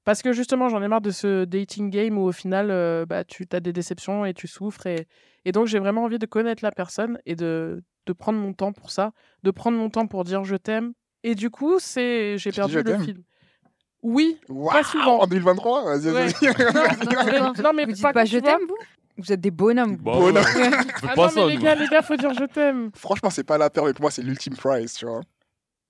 Parce 0.09 0.23
que 0.23 0.33
justement, 0.33 0.71
j'en 0.71 0.83
ai 0.83 0.89
marre 0.89 1.03
de 1.03 1.11
ce 1.11 1.45
dating 1.45 1.91
game 1.91 2.17
où 2.17 2.23
au 2.23 2.33
final, 2.33 2.71
euh, 2.71 3.05
bah, 3.05 3.25
tu 3.25 3.47
as 3.53 3.61
des 3.61 3.75
déceptions 3.75 4.25
et 4.25 4.33
tu 4.33 4.47
souffres. 4.47 4.87
Et, 4.87 5.07
et 5.45 5.53
donc, 5.53 5.67
j'ai 5.67 5.79
vraiment 5.79 6.05
envie 6.05 6.19
de 6.19 6.25
connaître 6.25 6.65
la 6.65 6.71
personne 6.71 7.19
et 7.27 7.37
de, 7.37 7.85
de 8.07 8.13
prendre 8.15 8.39
mon 8.39 8.55
temps 8.55 8.73
pour 8.73 8.91
ça, 8.91 9.13
de 9.43 9.51
prendre 9.51 9.77
mon 9.77 9.91
temps 9.91 10.07
pour 10.07 10.25
dire 10.25 10.45
je 10.45 10.57
t'aime. 10.57 10.95
Et 11.25 11.35
du 11.35 11.51
coup, 11.51 11.79
c'est 11.79 12.39
j'ai 12.39 12.53
perdu 12.53 12.83
le 12.83 12.99
film. 13.01 13.23
Oui, 14.03 14.39
Waouh, 14.49 14.83
souvent. 14.83 15.19
En 15.21 15.27
2023 15.27 15.85
Vas-y, 15.99 16.11
Ouais. 16.11 16.29
vas-y. 16.29 16.55
non, 17.43 17.53
mais- 17.55 17.63
non, 17.63 17.73
mais 17.75 17.85
Vous 17.85 17.93
dites 17.93 18.03
pas 18.03 18.15
pas 18.15 18.25
je 18.25 18.39
t'aime, 18.39 18.61
vous? 18.67 18.77
Vous 19.19 19.31
êtes 19.31 19.43
des 19.43 19.51
bonhommes. 19.51 19.97
Bon, 19.97 20.21
Bon, 20.21 20.33
non. 20.33 20.41
on 20.41 20.43
fait 20.43 20.71
Ah 21.03 21.15
pas 21.17 21.27
non, 21.27 21.33
mais 21.49 21.55
les 21.55 21.63
gars, 21.63 21.75
les 21.75 21.87
gars, 21.87 22.01
faut 22.01 22.17
dire 22.17 22.33
je 22.33 22.45
t'aime. 22.45 22.93
Franchement, 22.95 23.29
c'est 23.29 23.45
pas 23.45 23.59
la 23.59 23.69
paire 23.69 23.85
avec 23.85 24.01
moi, 24.01 24.11
c'est 24.11 24.23
l'ultime 24.23 24.57
prize, 24.57 24.95
tu 24.95 25.05
vois. 25.05 25.21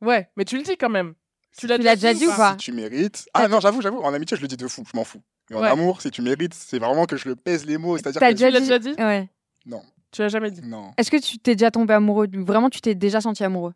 Ouais, 0.01 0.29
mais 0.37 0.45
tu 0.45 0.57
le 0.57 0.65
dis 0.65 0.77
quand 0.77 0.89
même. 0.91 1.15
Tu 1.57 1.67
l'as 1.67 1.77
Tu 1.79 1.85
l'as 1.85 1.95
déjà 1.97 2.15
dit 2.15 2.27
ou 2.27 2.31
pas 2.37 2.53
Si 2.53 2.57
tu 2.59 2.73
mérites. 2.73 3.27
Ah 3.35 3.49
non, 3.49 3.61
j'avoue, 3.61 3.81
j'avoue, 3.83 3.99
en 4.01 4.13
amitié, 4.15 4.37
je 4.37 4.43
le 4.43 4.49
dis 4.49 4.57
de 4.57 4.69
fou, 4.69 4.85
je 4.91 4.97
m'en 4.97 5.05
fous. 5.05 5.23
Mais 5.51 5.57
en 5.57 5.61
Ouais. 5.63 5.69
amour, 5.69 6.03
si 6.03 6.11
tu 6.11 6.21
mérites, 6.23 6.55
c'est 6.55 6.79
vraiment 6.79 7.07
que 7.07 7.17
je 7.17 7.29
le 7.29 7.35
pèse 7.37 7.65
les 7.65 7.79
mots. 7.79 7.97
C'est-à-dire 7.97 8.21
que. 8.21 8.27
Tu 8.35 8.43
l'as 8.51 8.61
déjà 8.61 8.79
dit 8.79 8.95
Ouais. 8.99 9.29
Non, 9.67 9.83
Tu 10.13 10.23
l'as 10.23 10.29
jamais 10.29 10.51
dit. 10.51 10.61
non. 10.63 10.93
Est-ce 10.97 11.11
que 11.11 11.17
tu 11.17 11.39
t'es 11.39 11.55
déjà 11.57 11.71
tombé 11.71 11.95
amoureux? 11.95 12.27
Vraiment, 12.33 12.69
tu 12.71 12.81
t'es 12.81 12.95
déjà 12.95 13.21
senti 13.21 13.43
amoureux? 13.45 13.73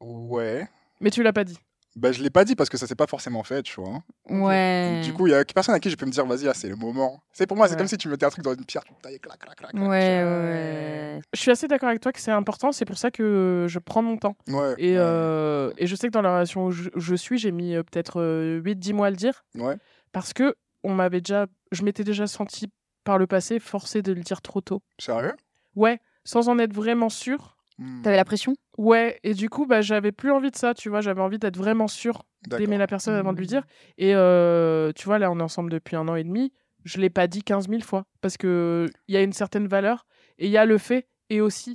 Ouais. 0.00 0.68
Mais 1.00 1.10
tu 1.10 1.22
l'as 1.22 1.32
pas 1.32 1.44
dit. 1.44 1.58
Bah, 1.96 2.10
je 2.10 2.22
l'ai 2.22 2.30
pas 2.30 2.44
dit 2.44 2.56
parce 2.56 2.68
que 2.68 2.76
ça 2.76 2.86
s'est 2.88 2.96
pas 2.96 3.06
forcément 3.06 3.44
fait, 3.44 3.62
tu 3.62 3.80
vois. 3.80 4.02
Ouais. 4.28 5.00
Du 5.04 5.12
coup, 5.12 5.28
il 5.28 5.30
y 5.30 5.34
a 5.34 5.44
personne 5.44 5.74
à 5.76 5.80
qui 5.80 5.90
je 5.90 5.96
peux 5.96 6.06
me 6.06 6.10
dire, 6.10 6.26
vas-y, 6.26 6.44
là, 6.44 6.52
c'est 6.54 6.68
le 6.68 6.74
moment. 6.76 7.22
C'est 7.32 7.46
pour 7.46 7.56
moi, 7.56 7.68
c'est 7.68 7.74
Ouais. 7.74 7.78
comme 7.78 7.86
si 7.86 7.96
tu 7.96 8.08
mettais 8.08 8.26
un 8.26 8.30
truc 8.30 8.44
dans 8.44 8.52
une 8.54 8.64
pierre, 8.64 8.82
tu 8.84 8.92
taillais, 9.00 9.18
clac, 9.20 9.38
clac, 9.38 9.56
clac. 9.56 9.70
clac. 9.70 9.82
Ouais, 9.82 9.88
ouais. 10.24 11.20
Je 11.32 11.40
suis 11.40 11.50
assez 11.52 11.68
d'accord 11.68 11.88
avec 11.88 12.00
toi 12.00 12.10
que 12.12 12.20
c'est 12.20 12.32
important, 12.32 12.72
c'est 12.72 12.84
pour 12.84 12.98
ça 12.98 13.10
que 13.10 13.66
je 13.68 13.78
prends 13.78 14.02
mon 14.02 14.16
temps. 14.16 14.36
Ouais. 14.48 14.74
Et, 14.78 14.92
ouais. 14.92 14.96
euh, 14.98 15.72
et 15.78 15.86
je 15.86 15.94
sais 15.94 16.08
que 16.08 16.12
dans 16.12 16.22
la 16.22 16.32
relation 16.34 16.66
où 16.66 16.70
je, 16.72 16.90
je 16.96 17.14
suis, 17.14 17.38
j'ai 17.38 17.52
mis 17.52 17.74
euh, 17.76 17.82
peut-être 17.82 18.20
8-10 18.64 18.92
mois 18.92 19.06
à 19.06 19.10
le 19.10 19.16
dire, 19.16 19.44
Ouais. 19.54 19.76
parce 20.12 20.32
que 20.32 20.56
on 20.82 20.92
m'avait 20.94 21.20
déjà, 21.20 21.46
je 21.72 21.82
m'étais 21.84 22.04
déjà 22.04 22.26
senti 22.26 22.70
par 23.04 23.18
le 23.18 23.26
passé 23.26 23.58
forcé 23.60 24.02
de 24.02 24.12
le 24.12 24.20
dire 24.22 24.42
trop 24.42 24.60
tôt. 24.60 24.82
Sérieux? 24.98 25.34
Ouais, 25.76 26.00
sans 26.24 26.48
en 26.48 26.58
être 26.58 26.72
vraiment 26.74 27.08
sûr. 27.08 27.53
Hmm, 27.78 28.02
T'avais 28.02 28.16
la 28.16 28.24
pression? 28.24 28.54
Ouais, 28.78 29.18
et 29.24 29.34
du 29.34 29.48
coup, 29.50 29.66
bah, 29.66 29.80
j'avais 29.80 30.12
plus 30.12 30.30
envie 30.30 30.50
de 30.50 30.56
ça, 30.56 30.74
tu 30.74 30.88
vois, 30.88 31.00
j'avais 31.00 31.20
envie 31.20 31.38
d'être 31.38 31.56
vraiment 31.56 31.88
sûr 31.88 32.22
d'aimer 32.58 32.76
la 32.78 32.86
personne 32.86 33.14
avant 33.14 33.32
de 33.32 33.38
lui 33.38 33.46
dire. 33.46 33.64
Et 33.98 34.14
euh, 34.14 34.92
tu 34.94 35.06
vois, 35.06 35.18
là, 35.18 35.30
on 35.30 35.38
est 35.40 35.42
ensemble 35.42 35.70
depuis 35.70 35.96
un 35.96 36.06
an 36.08 36.14
et 36.14 36.24
demi, 36.24 36.52
je 36.84 36.98
l'ai 36.98 37.10
pas 37.10 37.26
dit 37.26 37.42
15 37.42 37.68
000 37.68 37.80
fois, 37.82 38.04
parce 38.20 38.36
qu'il 38.36 38.90
y 39.08 39.16
a 39.16 39.22
une 39.22 39.32
certaine 39.32 39.66
valeur, 39.66 40.06
et 40.38 40.46
il 40.46 40.52
y 40.52 40.56
a 40.58 40.66
le 40.66 40.78
fait, 40.78 41.08
et 41.30 41.40
aussi, 41.40 41.74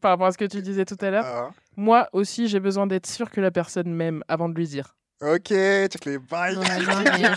par 0.00 0.10
rapport 0.10 0.26
à 0.26 0.32
ce 0.32 0.38
que 0.38 0.44
tu 0.44 0.60
disais 0.60 0.84
tout 0.84 0.96
à 1.00 1.10
l'heure, 1.10 1.24
Ah. 1.24 1.50
moi 1.76 2.08
aussi, 2.12 2.48
j'ai 2.48 2.60
besoin 2.60 2.86
d'être 2.86 3.06
sûr 3.06 3.30
que 3.30 3.40
la 3.40 3.50
personne 3.50 3.92
m'aime 3.94 4.22
avant 4.28 4.48
de 4.48 4.54
lui 4.54 4.66
dire. 4.66 4.96
Ok, 5.26 5.48
check 5.48 6.04
les 6.04 6.18
bails. 6.18 6.56
Ouais, 6.56 6.64
non, 6.80 7.02
mais- 7.02 7.28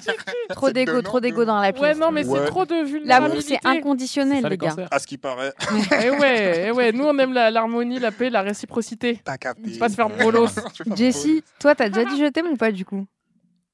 Trop 0.55 0.71
donnant, 0.71 1.01
trop 1.01 1.19
d'égo 1.19 1.37
donnant. 1.45 1.55
dans 1.55 1.61
la 1.61 1.71
pièce. 1.71 1.81
Ouais, 1.83 1.95
non, 1.95 2.11
mais 2.11 2.25
Ouais. 2.25 2.39
c'est 2.39 2.45
trop 2.47 2.65
de 2.65 2.73
L'amour, 2.73 2.87
vulnérabilité. 2.91 3.57
c'est 3.63 3.67
inconditionnel, 3.69 4.41
ça, 4.41 4.49
les 4.49 4.57
gars. 4.57 4.75
À 4.91 4.99
ce 4.99 5.07
qui 5.07 5.17
paraît, 5.17 5.53
Eh 6.03 6.09
ouais, 6.09 6.65
eh 6.67 6.71
ouais, 6.71 6.91
nous, 6.91 7.05
on 7.05 7.17
aime 7.17 7.33
la- 7.33 7.49
l'harmonie, 7.51 7.99
la, 7.99 8.11
paix, 8.11 8.29
la 8.29 8.41
réciprocité. 8.41 9.19
t'as 9.23 9.37
capté. 9.37 9.77
Pas 9.77 9.89
se 9.89 9.95
faire 9.95 10.09
bolos. 10.09 10.49
Je 10.77 10.83
vais 10.89 10.95
Jessie, 10.95 11.43
toi, 11.59 11.75
t'as 11.75 11.89
déjà 11.89 12.03
dit 12.09 12.17
je 12.19 12.25
t'aime 12.29 12.47
ou 12.47 12.57
pas 12.57 12.71
du 12.71 12.83
coup 12.83 13.05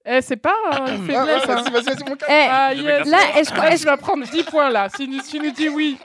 Eh, 0.05 0.21
c'est 0.21 0.35
pas 0.37 0.53
euh, 0.73 0.95
une 0.95 1.05
faiblesse, 1.07 1.43
Ah, 1.47 1.51
hein. 1.51 1.63
Vas-y, 1.63 1.71
vas-y, 1.71 1.83
vas-y, 1.95 2.09
mon. 2.09 2.15
Eh, 2.15 2.47
Ah, 2.49 2.75
Je 2.75 2.81
vais 2.83 2.97
yes. 2.99 3.07
là, 3.07 3.17
est-ce 3.37 3.49
que- 3.51 3.59
Ah, 3.59 3.71
est-ce 3.71 3.81
tu 3.83 3.87
vas 3.87 3.97
prendre 3.97 4.25
10 4.29 4.43
points, 4.43 4.69
là, 4.69 4.89
si 4.95 5.07
tu 5.29 5.39
nous 5.39 5.51
dis 5.51 5.69
oui. 5.69 5.97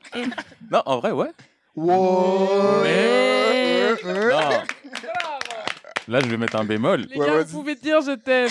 Non, 0.70 0.82
en 0.86 0.98
vrai, 1.00 1.10
ouais. 1.10 1.30
Wow. 1.76 2.82
Mais- 2.84 3.92
Non. 4.04 4.40
Là, 6.08 6.20
je 6.20 6.26
vais 6.26 6.36
mettre 6.38 6.56
un 6.56 6.64
bémol. 6.64 7.02
Les 7.02 7.16
Ouais, 7.18 7.26
gars, 7.26 7.42
vous 7.44 7.58
pouvez 7.60 7.74
dire 7.74 8.00
je 8.00 8.12
t'aime. 8.16 8.48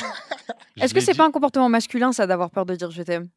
Est-ce 0.79 0.93
que 0.93 0.99
c'est 0.99 1.11
dit- 1.13 1.17
pas 1.17 1.25
un 1.25 1.31
comportement 1.31 1.69
masculin, 1.69 2.11
ça, 2.11 2.27
d'avoir 2.27 2.51
peur 2.51 2.65
de 2.65 2.75
dire 2.75 2.91
je 2.91 3.01
t'aime? 3.03 3.27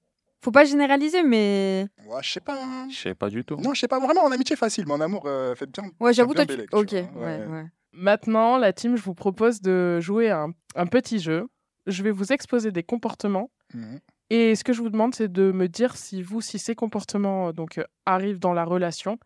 Faut 0.42 0.50
pas 0.50 0.64
généraliser, 0.64 1.22
mais. 1.22 1.86
Ouais, 2.06 2.22
je 2.22 2.30
sais 2.32 2.40
pas. 2.40 2.56
hein. 2.62 2.88
Je 2.90 2.96
sais 2.96 3.14
pas 3.14 3.28
du 3.28 3.44
tout. 3.44 3.56
Non, 3.56 3.74
je 3.74 3.80
sais 3.80 3.88
pas. 3.88 3.98
Vraiment, 3.98 4.22
en 4.22 4.30
amitié, 4.32 4.56
facile, 4.56 4.84
mais 4.86 4.92
en 4.94 5.00
amour, 5.00 5.24
euh, 5.26 5.54
faites 5.54 5.70
bien. 5.72 5.90
Ouais, 6.00 6.12
j'avoue, 6.14 6.34
toi, 6.34 6.46
tu. 6.46 6.54
bélec, 6.56 6.74
Ok, 6.74 6.92
ouais, 6.92 7.08
ouais. 7.16 7.46
ouais. 7.46 7.64
Maintenant, 7.92 8.56
la 8.56 8.72
team, 8.72 8.96
je 8.96 9.02
vous 9.02 9.14
propose 9.14 9.60
de 9.60 10.00
jouer 10.00 10.30
un 10.30 10.86
petit 10.86 11.18
jeu. 11.18 11.46
Je 11.86 12.02
vais 12.02 12.10
vous 12.10 12.32
exposer 12.32 12.70
des 12.72 12.82
comportements. 12.82 13.50
Mhm. 13.74 14.00
Et 14.30 14.54
ce 14.54 14.62
que 14.64 14.72
je 14.72 14.80
vous 14.80 14.90
demande, 14.90 15.14
c'est 15.14 15.30
de 15.32 15.50
me 15.50 15.66
dire 15.66 15.96
si 15.96 16.22
vous, 16.22 16.40
si 16.40 16.58
ces 16.58 16.74
comportements 16.74 17.48
euh, 17.48 17.52
donc, 17.52 17.78
euh, 17.78 17.84
arrivent 18.06 18.38
dans 18.38 18.52
la 18.52 18.64
relation, 18.64 19.18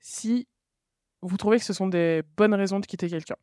si 0.00 0.46
vous 1.22 1.36
trouvez 1.36 1.58
que 1.58 1.64
ce 1.64 1.72
sont 1.72 1.86
des 1.86 2.22
bonnes 2.36 2.54
raisons 2.54 2.78
de 2.80 2.86
quitter 2.86 3.08
quelqu'un. 3.08 3.36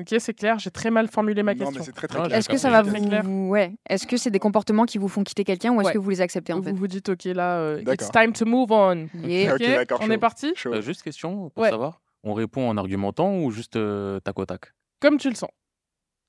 Ok, 0.00 0.14
c'est 0.18 0.34
clair, 0.34 0.58
j'ai 0.58 0.70
très 0.70 0.90
mal 0.90 1.08
formulé 1.08 1.42
ma 1.42 1.54
Non, 1.54 1.66
question. 1.70 1.82
Est-ce 2.30 2.48
que 2.48 2.56
ça 2.56 2.70
va 2.70 2.82
vous. 2.82 2.92
clair. 2.94 3.24
Ouais. 3.28 3.74
Est-ce 3.88 4.06
que 4.06 4.16
c'est 4.16 4.30
des 4.30 4.38
comportements 4.38 4.84
qui 4.86 4.98
vous 4.98 5.08
font 5.08 5.22
quitter 5.24 5.44
quelqu'un 5.44 5.72
ou 5.72 5.80
est-ce 5.80 5.88
Ouais. 5.88 5.94
que 5.94 5.98
vous 5.98 6.10
les 6.10 6.20
acceptez 6.20 6.52
en 6.52 6.62
fait 6.62 6.70
Vous 6.72 6.76
vous 6.78 6.86
dites, 6.86 7.08
ok, 7.08 7.24
là, 7.24 7.58
euh, 7.58 7.82
it's 7.92 8.10
time 8.10 8.32
to 8.32 8.46
move 8.46 8.70
on. 8.72 9.08
Yeah. 9.22 9.54
Ok, 9.54 9.60
d'accord, 9.60 9.98
on 10.02 10.06
chaud. 10.06 10.12
est 10.12 10.18
parti. 10.18 10.54
Euh, 10.66 10.80
juste 10.80 11.02
question 11.02 11.50
pour 11.50 11.62
Ouais. 11.62 11.70
savoir. 11.70 12.00
On 12.22 12.34
répond 12.34 12.68
en 12.68 12.76
argumentant 12.76 13.38
ou 13.38 13.50
juste 13.50 13.76
euh, 13.76 14.20
tac 14.20 14.38
au 14.38 14.46
tac? 14.46 14.72
Comme 15.00 15.16
tu 15.18 15.28
le 15.28 15.34
sens. 15.34 15.50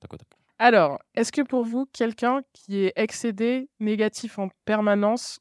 Tac 0.00 0.12
au 0.12 0.16
tac. 0.16 0.28
Alors, 0.58 0.98
est-ce 1.14 1.32
que 1.32 1.42
pour 1.42 1.64
vous, 1.64 1.86
quelqu'un 1.92 2.42
qui 2.52 2.84
est 2.84 2.92
excédé, 2.96 3.68
négatif 3.80 4.38
en 4.38 4.48
permanence, 4.64 5.40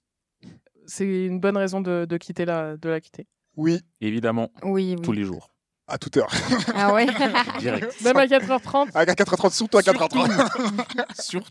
c'est 0.85 1.05
une 1.27 1.39
bonne 1.39 1.57
raison 1.57 1.79
de, 1.79 2.05
de 2.09 2.17
quitter 2.17 2.43
la, 2.45 2.75
de 2.77 2.89
la 2.89 2.99
quitter? 2.99 3.27
Oui, 3.55 3.79
Évidemment, 4.01 4.49
Oui, 4.63 4.95
oui. 4.97 5.01
tous 5.03 5.11
les 5.11 5.23
jours. 5.23 5.51
À 5.91 5.97
toute 5.97 6.17
heure. 6.17 6.29
Ah 6.75 6.93
ouais 6.93 7.05
Direct. 7.59 8.01
Même 8.03 8.17
à 8.17 8.25
4h30 8.25 8.89
À 8.93 9.05
4h30, 9.05 9.53
surtout 9.53 9.77
à 9.77 9.81
4h30. 9.81 11.21
Surtout. 11.21 11.49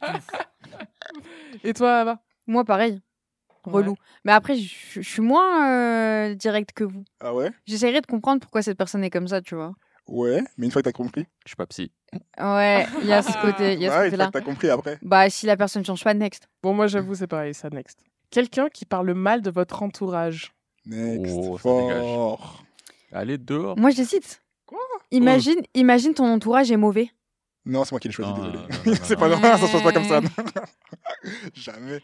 Et 1.64 1.72
toi, 1.74 1.98
Ava? 2.00 2.18
Moi, 2.46 2.64
pareil. 2.64 3.00
Relou. 3.64 3.94
Mais 4.24 4.32
après, 4.32 4.56
je 4.56 5.00
suis 5.02 5.20
moins 5.22 5.70
euh, 5.70 6.34
direct 6.34 6.72
que 6.72 6.84
vous. 6.84 7.04
Ah 7.20 7.34
ouais? 7.34 7.50
J'essaierai 7.66 8.00
de 8.00 8.06
comprendre 8.06 8.40
pourquoi 8.40 8.62
cette 8.62 8.78
personne 8.78 9.04
est 9.04 9.10
comme 9.10 9.28
ça, 9.28 9.42
tu 9.42 9.54
vois. 9.54 9.72
Ouais, 10.06 10.42
mais 10.56 10.66
une 10.66 10.72
fois 10.72 10.80
que 10.82 10.88
t'as 10.88 10.92
compris. 10.92 11.26
Je 11.44 11.50
suis 11.50 11.56
pas 11.56 11.66
psy. 11.66 11.92
Ouais, 12.40 12.86
il 13.02 13.06
y 13.06 13.12
a 13.12 13.22
ce 13.22 13.32
côté, 13.42 13.74
il 13.74 13.80
y 13.82 13.86
a 13.86 13.90
ce 13.92 13.96
Ouais, 13.98 14.04
une 14.08 14.10
fois 14.16 14.24
côté-là. 14.24 14.26
que 14.26 14.32
t'as 14.32 14.40
compris 14.40 14.70
après. 14.70 14.98
Bah, 15.02 15.28
si 15.30 15.46
la 15.46 15.56
personne 15.56 15.84
change 15.84 16.02
pas, 16.02 16.14
next. 16.14 16.48
Bon, 16.62 16.72
moi, 16.74 16.86
j'avoue, 16.86 17.14
c'est 17.14 17.26
pareil, 17.26 17.54
ça, 17.54 17.68
next. 17.70 18.00
Quelqu'un 18.30 18.68
qui 18.70 18.86
parle 18.86 19.12
mal 19.12 19.42
de 19.42 19.50
votre 19.50 19.82
entourage. 19.82 20.52
Next. 20.86 21.34
Oh, 21.36 21.58
ça 21.58 21.68
dégage. 21.68 22.02
Fort. 22.02 22.64
Allez 23.12 23.38
dehors. 23.38 23.78
Moi, 23.78 23.90
j'hésite. 23.90 24.42
Quoi? 24.66 24.78
Imagine, 25.10 25.60
imagine 25.74 26.14
ton 26.14 26.26
entourage 26.32 26.70
est 26.70 26.76
mauvais. 26.76 27.10
Non, 27.64 27.84
c'est 27.84 27.92
moi 27.92 28.00
qui 28.00 28.08
l'ai 28.08 28.14
choisi, 28.14 28.30
Non, 28.30 28.36
désolé. 28.38 28.58
non, 28.58 28.62
non, 28.64 28.68
non, 28.92 28.96
c'est 29.02 29.16
pas 29.16 29.28
non. 29.28 29.32
normal, 29.32 29.58
ça 29.58 29.66
se 29.66 29.72
passe 29.72 29.82
pas 29.82 29.92
comme 29.92 30.04
ça. 30.04 30.20
Jamais. 31.54 32.00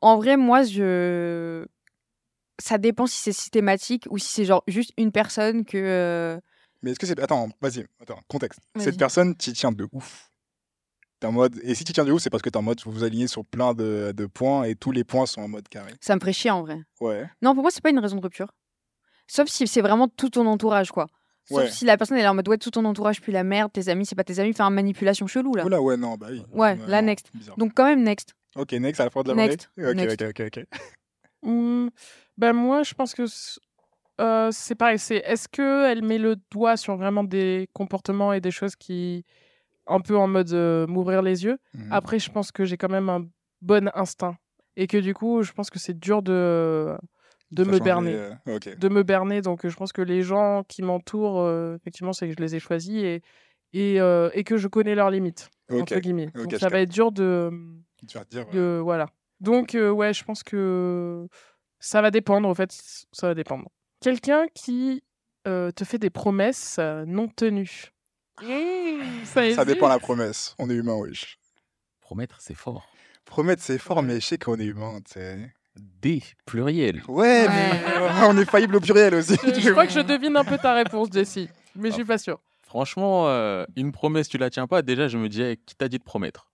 En 0.00 0.16
vrai, 0.16 0.36
moi, 0.36 0.62
je. 0.64 1.64
Ça 2.60 2.78
dépend 2.78 3.06
si 3.06 3.20
c'est 3.20 3.32
systématique 3.32 4.06
ou 4.10 4.18
si 4.18 4.28
c'est 4.28 4.44
genre 4.44 4.62
juste 4.66 4.92
une 4.96 5.12
personne 5.12 5.64
que. 5.64 5.76
euh, 5.78 6.40
Mais 6.82 6.90
est-ce 6.92 6.98
que 6.98 7.06
c'est. 7.06 7.18
Attends, 7.20 7.48
vas-y, 7.60 7.86
attends, 8.00 8.20
contexte. 8.28 8.60
Vas-y. 8.74 8.84
Cette 8.84 8.98
personne, 8.98 9.36
tu 9.36 9.52
tiens 9.52 9.72
de 9.72 9.86
ouf. 9.92 10.30
T'es 11.20 11.26
en 11.28 11.32
mode. 11.32 11.58
Et 11.62 11.74
si 11.74 11.84
tu 11.84 11.92
tiens 11.92 12.04
de 12.04 12.12
ouf, 12.12 12.20
c'est 12.22 12.30
parce 12.30 12.42
que 12.42 12.50
t'es 12.50 12.56
en 12.56 12.62
mode, 12.62 12.80
vous 12.84 12.90
vous 12.92 13.04
alignez 13.04 13.28
sur 13.28 13.44
plein 13.44 13.74
de, 13.74 14.12
de 14.14 14.26
points 14.26 14.64
et 14.64 14.74
tous 14.74 14.90
les 14.90 15.04
points 15.04 15.26
sont 15.26 15.40
en 15.42 15.48
mode 15.48 15.68
carré. 15.68 15.92
Ça 16.00 16.14
me 16.16 16.20
ferait 16.20 16.32
chier 16.32 16.50
en 16.50 16.62
vrai. 16.62 16.78
Ouais. 17.00 17.28
Non, 17.42 17.54
pour 17.54 17.62
moi, 17.62 17.70
c'est 17.70 17.82
pas 17.82 17.90
une 17.90 17.98
raison 18.00 18.16
de 18.16 18.22
rupture. 18.22 18.52
Sauf 19.34 19.48
si 19.48 19.66
c'est 19.66 19.80
vraiment 19.80 20.08
tout 20.08 20.28
ton 20.28 20.46
entourage, 20.46 20.90
quoi. 20.92 21.06
Sauf 21.48 21.58
Ouais. 21.60 21.70
si 21.70 21.86
la 21.86 21.96
personne 21.96 22.18
elle 22.18 22.24
est 22.24 22.28
en 22.28 22.34
mode 22.34 22.46
ouais, 22.48 22.58
tout 22.58 22.70
ton 22.70 22.84
entourage 22.84 23.22
puis 23.22 23.32
la 23.32 23.44
merde, 23.44 23.72
tes 23.72 23.88
amis, 23.88 24.04
c'est 24.04 24.14
pas 24.14 24.24
tes 24.24 24.38
amis, 24.40 24.52
faire 24.52 24.66
une 24.66 24.74
manipulation 24.74 25.26
chelou 25.26 25.54
là. 25.54 25.64
Oula, 25.64 25.80
ouais, 25.80 25.96
non, 25.96 26.16
bah 26.16 26.26
oui. 26.30 26.42
Ouais, 26.52 26.76
la 26.86 27.00
non, 27.00 27.06
next. 27.06 27.30
bizarre. 27.32 27.56
Donc 27.56 27.72
quand 27.74 27.86
même 27.86 28.02
next. 28.02 28.34
Ok, 28.56 28.72
next, 28.72 29.00
à 29.00 29.04
la 29.04 29.10
fin 29.10 29.22
de 29.22 29.28
la 29.30 29.34
Next. 29.34 29.70
Next. 29.78 30.20
ok, 30.22 30.28
ok, 30.28 30.42
ok. 30.58 30.64
Hmm, 31.42 31.88
ben 32.36 32.52
moi, 32.52 32.82
je 32.82 32.92
pense 32.92 33.14
que 33.14 33.24
euh, 34.20 34.50
c'est 34.52 34.74
pareil. 34.74 34.98
C'est 34.98 35.16
est-ce 35.16 35.48
que 35.48 35.86
elle 35.90 36.02
met 36.02 36.18
le 36.18 36.36
doigt 36.50 36.76
sur 36.76 36.98
vraiment 36.98 37.24
des 37.24 37.70
comportements 37.72 38.34
et 38.34 38.42
des 38.42 38.50
choses 38.50 38.76
qui 38.76 39.24
un 39.86 40.00
peu 40.00 40.14
en 40.18 40.28
mode 40.28 40.52
euh, 40.52 40.86
m'ouvrir 40.86 41.22
les 41.22 41.44
yeux? 41.44 41.56
Mhm. 41.72 41.88
Après, 41.90 42.18
je 42.18 42.30
pense 42.30 42.52
que 42.52 42.66
j'ai 42.66 42.76
quand 42.76 42.90
même 42.90 43.08
un 43.08 43.24
bon 43.62 43.90
instinct 43.94 44.36
et 44.76 44.86
que 44.86 44.98
du 44.98 45.14
coup, 45.14 45.42
je 45.42 45.52
pense 45.52 45.70
que 45.70 45.78
c'est 45.78 45.98
dur 45.98 46.20
de 46.20 46.94
de 47.52 47.64
Ça 47.64 47.70
me 47.70 47.78
berner, 47.78 48.12
les, 48.12 48.52
euh, 48.54 48.58
de 48.76 48.88
me 48.88 49.02
berner. 49.02 49.40
Donc, 49.42 49.66
je 49.68 49.76
pense 49.76 49.92
que 49.92 50.02
les 50.02 50.22
gens 50.22 50.64
qui 50.66 50.82
m'entourent, 50.82 51.40
euh, 51.40 51.76
effectivement, 51.76 52.12
c'est 52.12 52.26
que 52.28 52.34
je 52.36 52.42
les 52.42 52.54
ai 52.56 52.60
choisis 52.60 52.96
et 53.02 53.22
et, 53.74 54.00
euh, 54.02 54.28
et 54.34 54.44
que 54.44 54.58
je 54.58 54.68
connais 54.68 54.94
leurs 54.94 55.10
limites 55.10 55.48
Ok. 55.70 55.80
entre 55.82 55.98
guillemets. 56.00 56.30
Donc, 56.34 56.52
ça 56.60 56.68
va 56.68 56.80
être 56.80 56.90
dur 56.90 57.10
de 57.12 57.50
Tu 58.06 58.18
vas 58.18 58.24
dire. 58.24 58.46
ouais. 58.48 58.52
de- 58.54 58.80
voilà. 58.82 59.06
Donc, 59.40 59.74
euh, 59.74 59.90
ouais, 59.90 60.12
je 60.12 60.22
pense 60.24 60.42
que 60.42 61.26
ça 61.78 62.02
va 62.02 62.10
dépendre, 62.10 62.46
en 62.48 62.54
fait, 62.54 62.70
ça 63.12 63.28
va 63.28 63.34
dépendre. 63.34 63.70
Quelqu'un 64.00 64.46
qui 64.54 65.02
euh, 65.48 65.70
te 65.70 65.84
fait 65.84 65.98
des 65.98 66.10
promesses 66.10 66.76
euh, 66.78 67.04
non 67.06 67.28
tenues. 67.28 67.92
Mmh, 68.42 69.24
ça, 69.24 69.54
Ça 69.54 69.64
dépend 69.64 69.86
de 69.88 69.92
la 69.94 69.98
promesse. 69.98 70.54
On 70.58 70.68
est 70.70 70.74
humain, 70.74 70.94
wesh. 70.96 71.38
Promettre, 72.00 72.36
c'est 72.40 72.54
fort. 72.54 72.86
Promettre, 73.24 73.62
c'est 73.62 73.78
fort, 73.78 74.02
mais 74.02 74.20
je 74.20 74.26
sais 74.26 74.38
qu'on 74.38 74.58
est 74.60 74.64
humain, 74.66 75.00
tu 75.04 75.12
sais. 75.14 75.50
Des 75.76 76.22
pluriel. 76.46 77.02
Ouais, 77.08 77.46
Ouais. 77.46 77.48
mais 77.48 77.70
euh, 78.02 78.08
on 78.28 78.36
est 78.38 78.44
faillible 78.44 78.76
au 78.76 78.80
pluriel 78.80 79.14
aussi. 79.14 79.36
Je, 79.44 79.60
je 79.60 79.70
crois 79.70 79.86
que 79.86 79.92
je 79.92 80.00
devine 80.00 80.36
un 80.36 80.44
peu 80.44 80.58
ta 80.58 80.74
réponse, 80.74 81.08
Jessie, 81.12 81.48
mais 81.76 81.88
je 81.90 81.94
suis 81.94 82.04
pas 82.04 82.18
sûre. 82.18 82.40
Franchement, 82.62 83.28
euh, 83.28 83.64
une 83.76 83.92
promesse, 83.92 84.28
tu 84.28 84.38
la 84.38 84.50
tiens 84.50 84.66
pas. 84.66 84.82
Déjà, 84.82 85.08
je 85.08 85.16
me 85.18 85.28
dis, 85.28 85.42
eh, 85.42 85.56
qui 85.56 85.74
t'a 85.74 85.88
dit 85.88 85.98
de 85.98 86.04
promettre? 86.04 86.50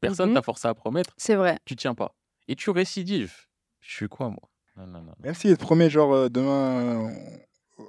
Personne 0.00 0.30
Mhm. 0.30 0.34
t'a 0.36 0.42
forcé 0.42 0.68
à 0.68 0.74
promettre, 0.74 1.12
C'est 1.16 1.34
vrai. 1.34 1.58
tu 1.64 1.76
tiens 1.76 1.94
pas. 1.94 2.14
Et 2.48 2.56
tu 2.56 2.70
récidives. 2.70 3.34
Je 3.80 3.92
suis 3.94 4.08
quoi, 4.08 4.28
moi? 4.28 4.38
Non, 4.76 4.86
non. 4.86 5.12
Même 5.20 5.34
s'il 5.34 5.54
te 5.56 5.60
promet, 5.62 5.90
genre, 5.90 6.12
euh, 6.14 6.28
demain. 6.28 7.08
euh, 7.08 7.84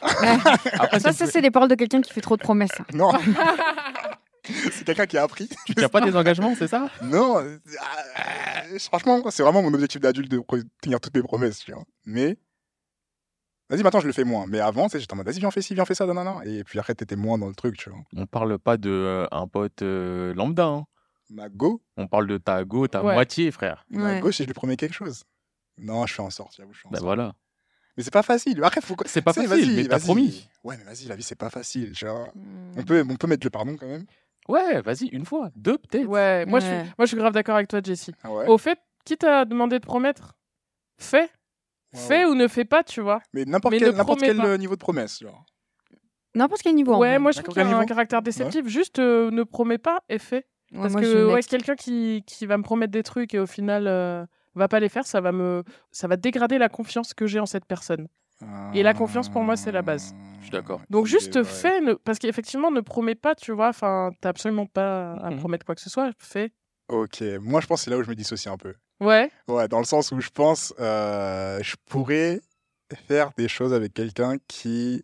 Après, 0.02 1.00
Ça, 1.00 1.12
c'est 1.12 1.26
ça 1.26 1.32
c'est 1.32 1.40
les 1.40 1.50
paroles 1.50 1.68
de 1.68 1.74
quelqu'un 1.74 2.00
qui 2.00 2.12
fait 2.12 2.20
trop 2.20 2.36
de 2.36 2.42
promesses. 2.42 2.70
ça. 2.76 2.84
Non 2.94 3.10
C'est 4.72 4.84
quelqu'un 4.84 5.06
qui 5.06 5.16
a 5.18 5.22
appris. 5.22 5.48
tu 5.66 5.74
tiens 5.74 5.88
pas 5.88 6.00
des 6.00 6.16
engagements, 6.16 6.54
c'est 6.56 6.66
ça? 6.68 6.90
Non, 7.02 7.38
euh, 7.38 7.58
euh, 8.72 8.78
franchement, 8.80 9.22
c'est 9.30 9.42
vraiment 9.42 9.62
mon 9.62 9.72
objectif 9.72 10.00
d'adulte 10.00 10.30
de 10.30 10.42
tenir 10.80 11.00
toutes 11.00 11.14
mes 11.16 11.22
promesses, 11.22 11.58
tu 11.60 11.72
vois. 11.72 11.84
Mais. 12.04 12.36
Vas-y, 13.70 13.82
maintenant 13.82 14.00
je 14.00 14.06
le 14.06 14.12
fais 14.12 14.24
moins. 14.24 14.46
Mais 14.48 14.60
avant, 14.60 14.88
j'étais 14.88 15.12
en 15.12 15.16
mode, 15.16 15.26
vas-y, 15.26 15.38
viens, 15.38 15.48
on 15.48 15.52
fait 15.52 15.62
ci, 15.62 15.72
viens, 15.74 15.84
on 15.84 15.86
fait 15.86 15.94
ça, 15.94 16.04
non, 16.06 16.12
non, 16.14 16.24
non. 16.24 16.42
Et 16.42 16.62
puis 16.64 16.78
après, 16.78 16.94
t'étais 16.94 17.16
moins 17.16 17.38
dans 17.38 17.48
le 17.48 17.54
truc, 17.54 17.78
tu 17.78 17.88
vois. 17.88 18.00
On 18.16 18.26
parle 18.26 18.58
pas 18.58 18.76
de 18.76 18.90
euh, 18.90 19.26
un 19.30 19.46
pote 19.46 19.80
euh, 19.82 20.34
lambda. 20.34 20.66
hein. 20.66 20.86
Ma 21.30 21.48
go, 21.48 21.82
On 21.96 22.06
parle 22.08 22.26
de 22.26 22.36
ta 22.36 22.64
go, 22.64 22.86
ta 22.88 23.02
Ouais. 23.02 23.14
moitié, 23.14 23.50
frère. 23.50 23.86
ma 23.88 24.04
Ouais. 24.14 24.20
gauche, 24.20 24.40
et 24.40 24.44
je 24.44 24.48
lui 24.48 24.52
promets 24.54 24.76
quelque 24.76 24.92
chose. 24.94 25.24
Non, 25.78 26.04
je 26.04 26.12
fais 26.12 26.20
en 26.22 26.28
sorte, 26.28 26.54
j'avoue, 26.58 26.74
je 26.74 26.80
fais 26.80 26.88
en 26.88 26.90
Ben 26.90 26.98
sorte. 26.98 27.04
voilà. 27.06 27.34
Mais 27.96 28.02
c'est 28.02 28.12
pas 28.12 28.22
facile. 28.22 28.62
Après, 28.62 28.80
faut. 28.82 28.96
que- 28.96 29.08
C'est 29.08 29.22
pas 29.22 29.32
facile, 29.32 29.48
vas-y, 29.48 29.74
mais 29.76 29.86
t'as 29.88 30.00
promis. 30.00 30.46
Ouais, 30.64 30.76
mais 30.76 30.84
vas-y, 30.84 31.06
la 31.06 31.16
vie, 31.16 31.22
c'est 31.22 31.34
pas 31.38 31.48
facile, 31.48 31.92
tu 31.92 32.04
vois. 32.06 32.28
Mm. 32.34 32.72
On 32.78 32.82
peut, 32.82 33.06
on 33.08 33.16
peut 33.16 33.26
mettre 33.26 33.46
le 33.46 33.50
pardon 33.50 33.76
quand 33.78 33.86
même. 33.86 34.04
Ouais, 34.48 34.80
vas-y, 34.82 35.06
une 35.06 35.24
fois, 35.24 35.50
deux 35.54 35.78
peut-être. 35.78 36.06
Ouais, 36.06 36.44
moi, 36.46 36.60
Je, 36.60 36.66
suis, 36.66 36.74
moi 36.74 36.94
je 37.00 37.06
suis 37.06 37.16
grave 37.16 37.32
d'accord 37.32 37.54
avec 37.56 37.68
toi, 37.68 37.80
Jessie. 37.82 38.12
Ah 38.22 38.32
ouais. 38.32 38.46
Au 38.48 38.58
fait, 38.58 38.78
qui 39.04 39.16
t'a 39.16 39.44
demandé 39.44 39.78
de 39.78 39.84
promettre 39.84 40.34
Fais. 40.98 41.30
Fais 41.94 42.24
ou 42.24 42.34
ne 42.34 42.48
fais 42.48 42.64
pas, 42.64 42.82
tu 42.82 43.00
vois. 43.02 43.20
Mais 43.34 43.44
n'importe 43.44 43.74
quel, 43.78 43.94
quel 44.18 44.40
euh, 44.40 44.56
niveau 44.56 44.74
de 44.74 44.80
promesse, 44.80 45.20
genre. 45.20 45.44
N'importe 46.34 46.62
quel 46.62 46.74
niveau. 46.74 46.96
Ouais, 46.96 47.18
moi 47.18 47.32
je 47.32 47.42
trouve 47.42 47.54
qu'il 47.54 47.62
y 47.62 47.66
a 47.66 47.68
un 47.68 47.74
niveau 47.74 47.86
caractère 47.86 48.22
déceptif. 48.22 48.66
Juste 48.66 48.98
euh, 48.98 49.30
ne 49.30 49.42
promets 49.42 49.78
pas 49.78 50.02
et 50.08 50.18
fais. 50.18 50.46
Ouais, 50.72 50.80
Parce 50.80 50.94
que 50.94 51.32
ouais, 51.32 51.42
quelqu'un 51.42 51.76
qui, 51.76 52.24
qui 52.26 52.46
va 52.46 52.56
me 52.56 52.62
promettre 52.62 52.92
des 52.92 53.02
trucs 53.02 53.34
et 53.34 53.38
au 53.38 53.46
final 53.46 53.86
euh, 53.86 54.24
va 54.54 54.68
pas 54.68 54.80
les 54.80 54.88
faire, 54.88 55.06
ça 55.06 55.20
va 55.20 55.32
me 55.32 55.64
ça 55.90 56.08
va 56.08 56.16
dégrader 56.16 56.56
la 56.56 56.70
confiance 56.70 57.12
que 57.12 57.26
j'ai 57.26 57.40
en 57.40 57.46
cette 57.46 57.66
personne. 57.66 58.08
Et 58.74 58.82
la 58.82 58.94
confiance, 58.94 59.28
pour 59.28 59.42
moi, 59.42 59.56
c'est 59.56 59.72
la 59.72 59.82
base. 59.82 60.14
Je 60.38 60.44
suis 60.44 60.50
d'accord. 60.50 60.80
Donc 60.90 61.06
juste 61.06 61.36
ouais. 61.36 61.44
fais, 61.44 61.80
ne- 61.80 61.94
parce 61.94 62.18
qu'effectivement 62.18 62.70
ne 62.70 62.80
promets 62.80 63.14
pas, 63.14 63.34
tu 63.34 63.52
vois. 63.52 63.68
Enfin, 63.68 64.10
t'as 64.20 64.30
absolument 64.30 64.66
pas 64.66 65.12
à 65.14 65.30
Mhm. 65.30 65.38
promettre 65.38 65.64
quoi 65.66 65.74
que 65.74 65.80
ce 65.80 65.90
soit. 65.90 66.10
Fais. 66.18 66.52
Ok, 66.88 67.22
moi 67.40 67.60
je 67.60 67.66
pense 67.66 67.80
que 67.80 67.84
c'est 67.84 67.90
là 67.90 67.98
où 67.98 68.02
je 68.02 68.08
me 68.10 68.14
dissocie 68.14 68.52
un 68.52 68.56
peu. 68.56 68.74
Ouais. 69.00 69.30
Ouais, 69.48 69.68
dans 69.68 69.78
le 69.78 69.84
sens 69.84 70.10
où 70.12 70.20
je 70.20 70.30
pense 70.30 70.74
euh, 70.80 71.58
je 71.62 71.76
pourrais 71.86 72.40
faire 73.06 73.30
des 73.36 73.46
choses 73.48 73.72
avec 73.72 73.94
quelqu'un 73.94 74.36
qui 74.48 75.02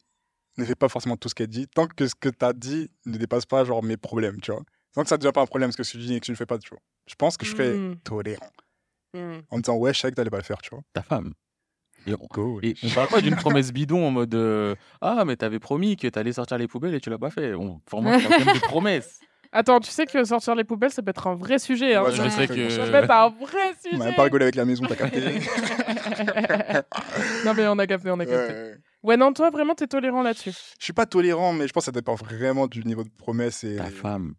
ne 0.56 0.64
fait 0.64 0.74
pas 0.74 0.88
forcément 0.88 1.16
tout 1.16 1.28
ce 1.28 1.34
qu'elle 1.34 1.46
dit, 1.48 1.68
tant 1.68 1.86
que 1.86 2.06
ce 2.08 2.14
que 2.14 2.28
tu 2.28 2.44
as 2.44 2.52
dit 2.52 2.90
ne 3.06 3.16
dépasse 3.16 3.46
pas 3.46 3.64
genre 3.64 3.82
mes 3.84 3.96
problèmes, 3.96 4.40
tu 4.40 4.50
vois. 4.50 4.62
Tant 4.92 5.02
que 5.02 5.08
ça 5.08 5.16
ne 5.16 5.20
devient 5.20 5.32
pas 5.32 5.42
un 5.42 5.46
problème 5.46 5.70
ce 5.70 5.76
que 5.76 5.82
tu 5.88 5.98
dis 5.98 6.14
et 6.14 6.20
que 6.20 6.24
tu 6.26 6.32
ne 6.32 6.36
fais 6.36 6.46
pas, 6.46 6.58
tu 6.58 6.70
vois. 6.70 6.80
Je 7.06 7.14
pense 7.14 7.36
que 7.36 7.46
je 7.46 7.52
serais 7.52 7.74
Mhm. 7.74 7.96
tolérant. 8.00 8.50
Mhm. 9.14 9.42
En 9.50 9.56
me 9.58 9.62
disant, 9.62 9.76
ouais, 9.76 9.94
je 9.94 10.00
savais 10.00 10.10
que 10.10 10.16
t'allais 10.16 10.30
pas 10.30 10.36
le 10.38 10.42
faire, 10.42 10.60
tu 10.60 10.70
vois. 10.70 10.80
Ta 10.92 11.02
femme. 11.02 11.32
Et 12.08 12.14
on, 12.36 12.60
et 12.62 12.74
on 12.84 12.88
parle 12.90 13.08
pas 13.08 13.20
d'une 13.20 13.36
promesse 13.36 13.72
bidon 13.72 14.06
en 14.06 14.10
mode 14.10 14.34
euh, 14.34 14.74
Ah, 15.00 15.24
mais 15.26 15.36
t'avais 15.36 15.58
promis 15.58 15.96
que 15.96 16.08
t'allais 16.08 16.32
sortir 16.32 16.58
les 16.58 16.66
poubelles 16.68 16.94
et 16.94 17.00
tu 17.00 17.10
l'as 17.10 17.18
pas 17.18 17.30
fait. 17.30 17.54
On, 17.54 17.78
parle 17.90 18.04
quand 18.04 18.10
même 18.44 18.54
de 18.54 18.60
promesses. 18.60 19.20
Attends, 19.52 19.80
tu 19.80 19.90
sais 19.90 20.04
que 20.04 20.22
sortir 20.24 20.54
les 20.54 20.64
poubelles, 20.64 20.90
ça 20.90 21.00
peut 21.02 21.08
être 21.10 21.26
un 21.26 21.34
vrai 21.34 21.58
sujet. 21.58 21.94
Hein. 21.94 22.02
Ouais, 22.04 22.12
Je 22.12 22.22
sais 22.22 22.30
Ça 22.30 22.46
que. 22.46 22.90
peut 22.90 22.94
être 22.96 23.10
un 23.10 23.28
vrai 23.30 23.70
On 23.70 23.82
sujet. 23.82 23.96
n'a 23.98 24.04
même 24.06 24.14
pas 24.14 24.24
rigolé 24.24 24.42
avec 24.44 24.54
la 24.56 24.64
maison, 24.66 24.84
t'as 24.86 24.94
capté. 24.94 25.20
non 27.44 27.54
mais 27.54 27.66
on 27.66 27.78
a 27.78 27.86
capté, 27.86 28.10
on 28.10 28.18
a 28.20 28.26
capté. 28.26 28.52
Ouais. 28.52 28.74
Ouais, 29.02 29.16
non, 29.16 29.32
toi 29.32 29.50
vraiment 29.50 29.74
t'es 29.74 29.86
tolérant 29.86 30.22
là-dessus. 30.22 30.52
Je 30.78 30.84
suis 30.84 30.92
pas 30.92 31.06
tolérant, 31.06 31.52
mais 31.52 31.66
je 31.66 31.72
pense 31.72 31.82
que 31.82 31.86
ça 31.86 31.92
dépend 31.92 32.14
vraiment 32.14 32.66
du 32.66 32.84
niveau 32.84 33.04
de 33.04 33.10
promesse. 33.16 33.64
Et... 33.64 33.76
Ta 33.76 33.84
femme. 33.84 34.34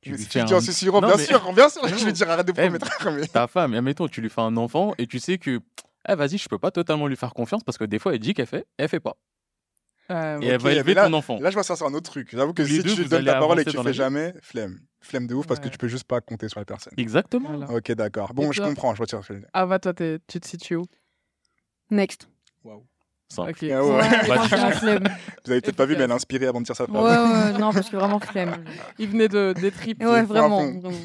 Tu 0.00 0.10
lui 0.10 0.18
si 0.18 0.24
fais 0.26 0.40
tu 0.40 0.44
dis 0.46 0.54
un- 0.54 0.58
en 0.58 0.60
susurrant, 0.60 1.00
Non, 1.00 1.08
bien 1.08 1.16
mais- 1.16 1.24
sûr, 1.24 1.52
bien 1.54 1.68
sûr, 1.68 1.82
Non. 1.82 1.88
je 1.96 2.04
vais 2.04 2.12
dire 2.12 2.30
arrête 2.30 2.46
de 2.46 2.52
Eh, 2.52 2.62
promettre. 2.68 3.10
mais- 3.10 3.26
Ta 3.28 3.46
femme, 3.46 3.74
et 3.74 3.78
admettons, 3.78 4.08
tu 4.08 4.20
lui 4.20 4.28
fais 4.28 4.40
un 4.42 4.56
enfant 4.56 4.92
et 4.98 5.06
tu 5.06 5.18
sais 5.20 5.38
que. 5.38 5.60
Eh, 6.08 6.14
vas-y, 6.14 6.38
je 6.38 6.48
peux 6.48 6.58
pas 6.58 6.70
totalement 6.70 7.06
lui 7.06 7.16
faire 7.16 7.34
confiance 7.34 7.62
parce 7.64 7.76
que 7.78 7.84
des 7.84 7.98
fois, 7.98 8.14
elle 8.14 8.18
dit 8.20 8.34
qu'elle 8.34 8.46
fait, 8.46 8.66
elle 8.78 8.88
fait 8.88 9.00
pas. 9.00 9.16
Euh, 10.10 10.40
Et 10.40 10.46
elle 10.46 10.56
Ok, 10.56 10.62
va 10.62 10.72
élever 10.72 10.94
là- 10.94 11.06
ton 11.06 11.12
enfant. 11.12 11.38
Là, 11.38 11.50
je 11.50 11.54
vois 11.54 11.62
ça 11.62 11.76
sur 11.76 11.86
un 11.86 11.92
autre 11.92 12.10
truc. 12.10 12.30
J'avoue 12.32 12.54
que 12.54 12.62
les 12.62 12.68
si 12.68 12.82
deux, 12.82 12.94
tu 12.94 13.04
donnes 13.04 13.24
ta 13.26 13.34
parole 13.38 13.60
et 13.60 13.64
que 13.64 13.70
tu 13.70 13.82
fais 13.82 13.92
jamais, 13.92 14.32
flemme. 14.40 14.80
Flemme 15.00 15.26
de 15.26 15.34
ouf 15.34 15.46
parce 15.46 15.60
que 15.60 15.66
Ouais. 15.66 15.70
tu 15.70 15.76
peux 15.78 15.86
juste 15.88 16.04
pas 16.04 16.20
compter 16.22 16.48
sur 16.48 16.58
la 16.60 16.64
personne. 16.64 16.94
Exactement. 16.96 17.50
Voilà. 17.56 17.70
Ok, 17.72 17.92
d'accord. 17.92 18.32
Bon, 18.34 18.50
Et 18.50 18.52
je 18.54 18.58
toi 18.60 18.68
comprends, 18.68 18.94
je 18.94 19.02
retire. 19.02 19.20
Ah 19.52 19.66
bah 19.66 19.78
toi 19.78 19.92
tu 19.94 20.18
te 20.40 20.46
situes 20.48 20.76
où? 20.76 20.86
Next. 21.90 22.28
Simple. 23.30 23.50
Ok. 23.50 23.62
Ah 23.70 23.84
ouais. 23.84 23.90
Ouais, 23.90 24.00
Bah, 24.28 24.36
franchement, 24.48 24.70
flemme. 24.70 25.04
Vous 25.44 25.52
avez 25.52 25.60
peut-être 25.60 25.76
pas 25.76 25.84
vu, 25.84 25.94
mais 25.94 26.04
elle 26.04 26.10
a 26.10 26.14
inspiré 26.14 26.46
avant 26.46 26.60
de 26.62 26.64
dire 26.64 26.74
sa 26.74 26.84
Ouais, 26.84 26.90
phrase. 26.90 27.52
ouais, 27.52 27.58
non, 27.60 27.72
parce 27.74 27.90
que 27.90 27.96
vraiment 27.96 28.18
flemme. 28.20 28.64
Il 28.98 29.10
venait 29.10 29.28
de 29.28 29.52
des 29.60 29.70
tripes. 29.70 30.02
Ouais, 30.02 30.22
vraiment. 30.22 30.64
vraiment. 30.72 30.96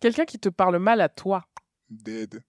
Quelqu'un 0.00 0.24
qui 0.24 0.40
te 0.40 0.48
parle 0.48 0.78
mal 0.78 1.00
à 1.00 1.08
toi. 1.08 1.44
Dead. 1.88 2.42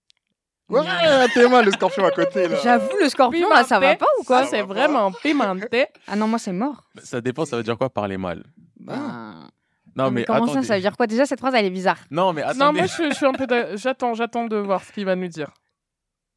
Ouais, 0.70 1.28
t'es 1.34 1.48
mal 1.48 1.64
le 1.66 1.72
scorpion 1.72 2.06
à 2.06 2.12
côté 2.12 2.48
là. 2.48 2.58
J'avoue, 2.62 2.98
le 3.02 3.08
scorpion, 3.10 3.50
là, 3.50 3.64
ça 3.64 3.80
va 3.80 3.96
pas 3.96 4.06
ou 4.20 4.24
quoi? 4.24 4.44
Ça, 4.44 4.50
c'est 4.50 4.62
vraiment 4.64 5.12
pimenté. 5.12 5.86
Ah 6.08 6.16
non, 6.18 6.28
moi, 6.28 6.40
c'est 6.40 6.52
mort. 6.52 6.90
Ça 7.04 7.22
dépend, 7.22 7.46
ça 7.46 7.56
veut 7.58 7.64
dire 7.64 7.78
quoi 7.78 7.90
parler 7.90 8.18
mal? 8.18 8.44
Bah, 8.80 9.48
Non, 9.96 10.12
mais, 10.12 10.26
comment 10.26 10.46
ça, 10.46 10.52
attendez. 10.52 10.68
ça 10.68 10.76
veut 10.76 10.82
dire 10.82 10.98
quoi? 10.98 11.08
Déjà, 11.08 11.26
cette 11.26 11.40
phrase, 11.40 11.54
elle 11.56 11.66
est 11.66 11.70
bizarre. 11.70 12.00
Non, 12.12 12.34
mais 12.34 12.42
Non, 12.42 12.48
attendez. 12.50 12.80
moi 12.80 12.88
je, 12.88 13.10
je 13.10 13.16
suis 13.16 13.26
un 13.26 13.32
peu. 13.34 13.48
d'a- 13.48 13.76
J'attends, 13.78 14.14
j'attends 14.14 14.46
de 14.46 14.58
voir 14.58 14.84
ce 14.84 14.92
qu'il 14.92 15.06
va 15.06 15.16
nous 15.16 15.28
dire. 15.30 15.52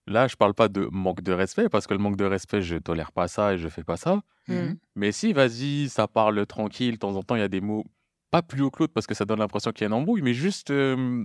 Là, 0.06 0.26
je 0.28 0.36
parle 0.36 0.54
pas 0.54 0.68
de 0.68 0.88
manque 0.90 1.22
de 1.22 1.32
respect, 1.32 1.68
parce 1.68 1.86
que 1.86 1.94
le 1.94 1.98
manque 2.00 2.16
de 2.16 2.24
respect, 2.24 2.62
je 2.62 2.76
tolère 2.76 3.12
pas 3.12 3.28
ça 3.28 3.54
et 3.54 3.58
je 3.58 3.68
fais 3.68 3.84
pas 3.84 3.96
ça. 3.96 4.20
Mhm. 4.48 4.76
Mais 4.96 5.12
si, 5.12 5.32
vas-y, 5.32 5.88
ça 5.88 6.06
parle 6.08 6.46
tranquille, 6.46 6.92
de 6.94 6.98
temps 6.98 7.14
en 7.16 7.22
temps, 7.22 7.34
il 7.36 7.40
y 7.40 7.44
a 7.44 7.48
des 7.48 7.60
mots 7.60 7.84
pas 8.30 8.42
plus 8.42 8.62
haut 8.62 8.70
que 8.70 8.82
l'autre 8.84 8.92
parce 8.94 9.06
que 9.06 9.14
ça 9.14 9.24
donne 9.24 9.40
l'impression 9.40 9.72
qu'il 9.72 9.82
y 9.82 9.84
a 9.84 9.88
une 9.88 9.92
embrouille, 9.94 10.22
mais 10.22 10.34
juste, 10.34 10.70
euh, 10.70 11.24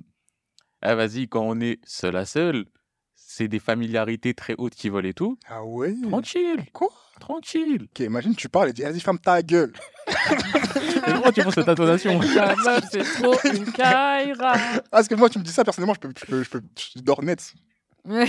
ah, 0.82 0.96
vas-y, 0.96 1.28
quand 1.28 1.42
on 1.44 1.60
est 1.62 1.80
seul 1.86 2.16
à 2.16 2.26
seul, 2.26 2.66
c'est 3.36 3.50
des 3.50 3.60
familiarités 3.60 4.34
très 4.34 4.56
hautes 4.58 4.76
qui 4.76 4.88
volent 4.88 5.10
et 5.10 5.14
tout. 5.14 5.38
Ah 5.50 5.62
ouais? 5.66 5.94
Tranquille, 6.10 6.64
Quoi? 6.72 6.88
Tranquille. 7.20 7.82
Ok, 7.92 8.00
imagine, 8.00 8.34
tu 8.34 8.48
parles 8.48 8.70
et 8.70 8.74
dis, 8.74 8.82
vas-y, 8.82 9.02
ferme 9.02 9.20
ta 9.20 9.42
gueule. 9.42 9.74
Et 11.08 11.12
pourquoi 11.12 11.32
tu 11.34 11.44
penses 11.44 11.54
cette 11.56 11.68
intonation? 11.68 12.20
La 12.36 12.56
meuf, 12.56 12.86
c'est 12.90 13.04
trop 13.04 13.36
une 13.44 13.72
Kaira. 13.74 14.54
Ah, 14.56 14.82
parce 14.90 15.08
que 15.10 15.16
moi, 15.16 15.30
tu 15.30 15.38
me 15.40 15.44
dis 15.44 15.52
ça, 15.52 15.64
personnellement, 15.66 15.94
je 15.94 16.00
peux, 16.00 16.14
je 16.18 16.26
peux, 16.26 16.44
je 16.44 16.50
peux, 16.50 16.62
je 16.96 17.00
dors 17.02 17.24
net. 17.24 17.54
Je 18.06 18.26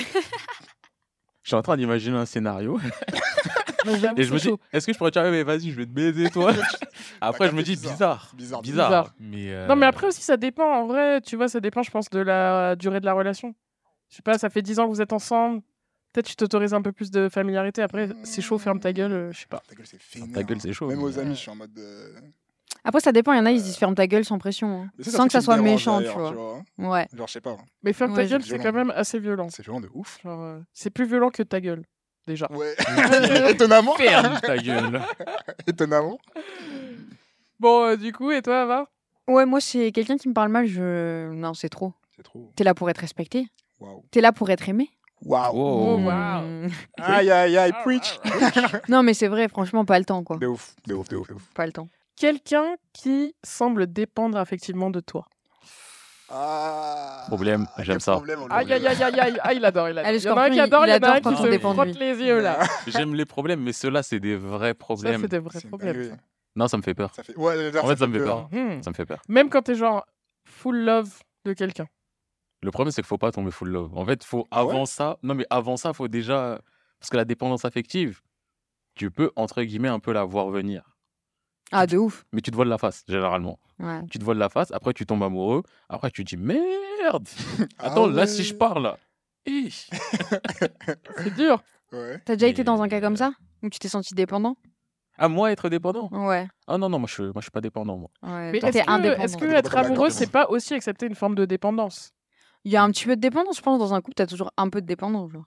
suis 1.44 1.54
en 1.54 1.62
train 1.62 1.76
d'imaginer 1.76 2.16
un 2.16 2.26
scénario 2.26 2.78
Mais 3.86 3.92
et 4.16 4.24
je 4.24 4.32
me 4.32 4.38
c'est 4.38 4.50
dis, 4.50 4.56
est-ce 4.72 4.86
que 4.86 4.92
je 4.92 4.98
pourrais 4.98 5.12
dire, 5.12 5.22
mais 5.22 5.44
vas-y, 5.44 5.70
je 5.70 5.76
vais 5.76 5.86
te 5.86 5.90
baiser, 5.92 6.30
toi 6.30 6.52
Après, 7.20 7.48
je 7.48 7.54
me 7.54 7.62
dis, 7.62 7.76
bizarre. 7.76 8.32
bizarre. 8.34 8.62
Bizarre. 8.62 8.88
Bizarre. 8.88 9.14
Mais 9.20 9.52
euh, 9.52 9.66
Non, 9.68 9.76
mais 9.76 9.86
après 9.86 10.08
aussi, 10.08 10.22
ça 10.22 10.36
dépend. 10.36 10.64
En 10.64 10.86
vrai, 10.86 11.20
tu 11.20 11.36
vois, 11.36 11.48
ça 11.48 11.60
dépend, 11.60 11.82
je 11.82 11.90
pense, 11.92 12.10
de 12.10 12.18
la 12.20 12.74
durée 12.76 12.98
de 13.00 13.06
la 13.06 13.14
relation. 13.14 13.54
Je 14.10 14.16
sais 14.16 14.22
pas, 14.22 14.38
ça 14.38 14.50
fait 14.50 14.62
10 14.62 14.78
ans 14.78 14.84
que 14.86 14.90
vous 14.94 15.02
êtes 15.02 15.12
ensemble. 15.12 15.62
Peut-être 16.12 16.26
tu 16.28 16.36
t'autorises 16.36 16.72
un 16.72 16.80
peu 16.82 16.92
plus 16.92 17.10
de 17.10 17.28
familiarité. 17.28 17.82
Après, 17.82 18.08
c'est 18.22 18.40
chaud, 18.40 18.56
ferme 18.58 18.80
ta 18.80 18.92
gueule, 18.92 19.12
euh, 19.12 19.32
je 19.32 19.40
sais 19.40 19.46
pas. 19.46 19.62
Ta 19.68 19.74
gueule, 19.74 19.86
c'est 19.86 20.00
fini. 20.00 20.32
Ta 20.32 20.42
gueule, 20.42 20.60
c'est 20.60 20.72
chaud. 20.72 20.86
Même 20.86 21.02
aux 21.02 21.18
amis, 21.18 21.34
je 21.34 21.40
suis 21.40 21.50
en 21.50 21.56
mode. 21.56 21.76
euh, 21.78 22.18
Après, 22.84 23.00
ça 23.00 23.12
dépend. 23.12 23.32
Il 23.34 23.36
y 23.36 23.40
en 23.40 23.44
a, 23.46 23.50
ils 23.50 23.60
se 23.60 23.64
disent 23.64 23.76
ferme 23.76 23.94
ta 23.94 24.06
gueule 24.06 24.24
sans 24.24 24.38
pression. 24.38 24.82
hein. 24.84 24.90
Sans 25.02 25.26
que 25.26 25.32
ça 25.32 25.40
soit 25.42 25.58
méchant, 25.58 26.00
tu 26.00 26.08
vois. 26.08 26.30
vois. 26.32 26.62
Ouais. 26.78 27.06
Genre, 27.12 27.26
je 27.26 27.32
sais 27.34 27.40
pas. 27.42 27.56
Mais 27.82 27.92
ferme 27.92 28.12
Ouais, 28.12 28.22
ta 28.24 28.30
gueule, 28.30 28.42
c'est 28.42 28.58
quand 28.58 28.72
même 28.72 28.90
assez 28.96 29.18
violent. 29.18 29.48
C'est 29.50 29.62
violent 29.62 29.80
de 29.80 29.90
ouf. 29.92 30.18
Genre, 30.22 30.40
euh, 30.40 30.60
c'est 30.72 30.88
plus 30.90 31.04
violent 31.06 31.28
que 31.30 31.42
ta 31.42 31.60
gueule, 31.60 31.82
déjà. 32.26 32.50
Ouais. 32.50 32.74
Étonnamment. 33.50 33.94
Ferme 33.96 34.40
ta 34.40 34.56
gueule. 34.56 35.02
Étonnamment. 35.66 36.18
Bon, 37.60 37.84
euh, 37.84 37.96
du 37.96 38.12
coup, 38.12 38.30
et 38.30 38.40
toi, 38.42 38.62
Ava? 38.62 38.88
Ouais, 39.28 39.44
moi, 39.46 39.60
c'est 39.60 39.90
quelqu'un 39.92 40.16
qui 40.16 40.28
me 40.28 40.34
parle 40.34 40.50
mal. 40.50 40.66
Je. 40.66 41.30
Non, 41.32 41.52
c'est 41.54 41.68
trop. 41.68 41.92
C'est 42.16 42.22
trop. 42.22 42.50
T'es 42.56 42.64
là 42.64 42.74
pour 42.74 42.88
être 42.88 42.98
respecté. 42.98 43.46
Waouh. 43.80 44.04
T'es 44.10 44.20
là 44.20 44.32
pour 44.32 44.50
être 44.50 44.68
aimé. 44.68 44.90
Waouh. 45.22 45.52
Oh. 45.54 45.96
wow. 45.98 46.42
Mm. 46.42 46.68
Aïe, 46.98 47.30
aïe, 47.30 47.56
aïe, 47.56 47.72
preach. 47.82 48.18
Non, 48.88 49.02
mais 49.02 49.14
c'est 49.14 49.28
vrai, 49.28 49.48
franchement, 49.48 49.84
pas 49.84 49.98
le 49.98 50.04
temps, 50.04 50.22
quoi. 50.24 50.36
De 50.36 50.46
ouf, 50.46 50.74
de 50.86 50.94
ouf, 50.94 51.08
de 51.08 51.16
ouf, 51.16 51.28
de 51.28 51.34
ouf. 51.34 51.42
Pas 51.54 51.66
le 51.66 51.72
temps. 51.72 51.88
Quelqu'un 52.16 52.76
qui 52.92 53.34
semble 53.42 53.86
dépendre 53.92 54.38
affectivement 54.38 54.90
de 54.90 55.00
toi. 55.00 55.26
Ah. 56.28 57.24
Problème, 57.28 57.66
j'aime 57.78 58.00
ça. 58.00 58.12
problème, 58.12 58.40
Aïe, 58.50 58.72
aïe, 58.72 58.86
aïe, 58.86 59.02
aïe, 59.02 59.20
aïe, 59.20 59.38
ah, 59.40 59.52
il 59.54 59.64
adore, 59.64 59.88
il 59.88 59.98
adore. 59.98 60.08
Allez, 60.08 60.18
Il 60.18 60.26
y 60.26 60.30
en 60.30 60.36
a 60.36 60.42
un 60.46 60.50
qui 60.50 60.60
adore, 60.60 60.86
il 60.86 60.88
y 60.88 60.92
en 60.92 60.94
a 60.94 61.08
un 61.08 61.12
adore 61.12 61.32
qui 61.32 61.42
se 61.42 61.58
frotte 61.58 61.86
lui. 61.86 61.94
les 61.98 62.16
yeux, 62.16 62.40
là. 62.40 62.58
J'aime 62.88 63.14
les 63.14 63.24
problèmes, 63.24 63.60
mais 63.60 63.72
ceux-là, 63.72 64.02
c'est 64.02 64.18
des 64.18 64.34
vrais 64.36 64.68
Ça, 64.70 64.74
problèmes. 64.74 65.20
c'est 65.20 65.28
des 65.28 65.38
vrais 65.38 65.60
problèmes. 65.60 66.10
ça. 66.10 66.16
Non, 66.56 66.68
ça 66.68 66.76
me 66.78 66.82
fait 66.82 66.94
peur. 66.94 67.14
Ça 67.14 67.22
fait... 67.22 67.36
Ouais, 67.36 67.68
En 67.78 67.86
fait, 67.86 67.96
ça 67.96 68.06
me 68.06 68.18
fait 68.18 68.24
peur. 68.24 68.48
Hmm. 68.50 68.82
Ça 68.82 68.90
me 68.90 68.94
fait 68.94 69.06
peur. 69.06 69.20
Même 69.28 69.50
quand 69.50 69.62
t'es 69.62 69.74
genre 69.74 70.04
full 70.44 70.84
love 70.84 71.12
de 71.44 71.52
quelqu'un. 71.52 71.86
Le 72.66 72.72
problème, 72.72 72.90
c'est 72.90 73.00
qu'il 73.00 73.06
faut 73.06 73.16
pas 73.16 73.30
tomber 73.30 73.52
full 73.52 73.68
love. 73.68 73.96
En 73.96 74.04
fait, 74.04 74.24
faut 74.24 74.38
ouais 74.40 74.44
avant 74.50 74.86
ça. 74.86 75.18
Non, 75.22 75.36
mais 75.36 75.46
avant 75.50 75.76
ça, 75.76 75.92
faut 75.92 76.08
déjà. 76.08 76.60
Parce 76.98 77.10
que 77.10 77.16
la 77.16 77.24
dépendance 77.24 77.64
affective, 77.64 78.22
tu 78.96 79.12
peux, 79.12 79.30
entre 79.36 79.62
guillemets, 79.62 79.86
un 79.86 80.00
peu 80.00 80.12
la 80.12 80.24
voir 80.24 80.48
venir. 80.50 80.82
Ah, 81.70 81.86
de 81.86 81.96
ouf. 81.96 82.24
Mais 82.32 82.40
tu 82.40 82.50
te 82.50 82.56
voiles 82.56 82.66
la 82.66 82.76
face, 82.78 83.04
généralement. 83.06 83.60
Ouais. 83.78 84.00
Tu 84.10 84.18
te 84.18 84.24
voiles 84.24 84.38
la 84.38 84.48
face, 84.48 84.72
après, 84.72 84.92
tu 84.94 85.06
tombes 85.06 85.22
amoureux. 85.22 85.62
Après, 85.88 86.10
tu 86.10 86.24
te 86.24 86.30
dis 86.30 86.36
merde 86.36 87.28
Ah 87.78 87.86
Attends, 87.92 88.08
là, 88.08 88.22
ouais. 88.22 88.26
si 88.26 88.42
je 88.42 88.52
parle, 88.54 88.82
là. 88.82 88.98
C'est 89.46 91.34
dur. 91.36 91.62
Ouais. 91.92 92.20
T'as 92.24 92.34
déjà 92.34 92.48
été 92.48 92.64
dans 92.64 92.82
un 92.82 92.88
cas 92.88 93.00
comme 93.00 93.16
ça 93.16 93.30
Où 93.62 93.70
tu 93.70 93.78
t'es 93.78 93.88
senti 93.88 94.12
dépendant 94.12 94.56
À 95.18 95.28
moi, 95.28 95.52
être 95.52 95.68
dépendant 95.68 96.08
Ouais. 96.10 96.48
Ah 96.66 96.78
non, 96.78 96.88
non, 96.88 96.98
moi, 96.98 97.08
je, 97.08 97.22
moi, 97.22 97.34
je 97.36 97.42
suis 97.42 97.50
pas 97.52 97.60
dépendant, 97.60 97.96
moi. 97.96 98.10
ouais. 98.24 98.50
Mais 98.50 98.58
est-ce 98.58 98.82
que, 98.82 99.22
est-ce 99.22 99.36
que 99.36 99.44
être 99.44 99.76
amoureux, 99.76 100.10
c'est 100.10 100.32
pas 100.32 100.48
aussi 100.48 100.74
accepter 100.74 101.06
une 101.06 101.14
forme 101.14 101.36
de 101.36 101.44
dépendance 101.44 102.12
Il 102.66 102.72
y 102.72 102.76
a 102.76 102.82
un 102.82 102.90
petit 102.90 103.04
peu 103.04 103.14
de 103.14 103.20
dépendance, 103.20 103.58
je 103.58 103.62
pense. 103.62 103.78
Dans 103.78 103.94
un 103.94 104.00
couple, 104.00 104.14
t'as 104.16 104.26
toujours 104.26 104.50
un 104.56 104.68
peu 104.70 104.80
de 104.80 104.86
dépendance. 104.86 105.30
genre. 105.30 105.44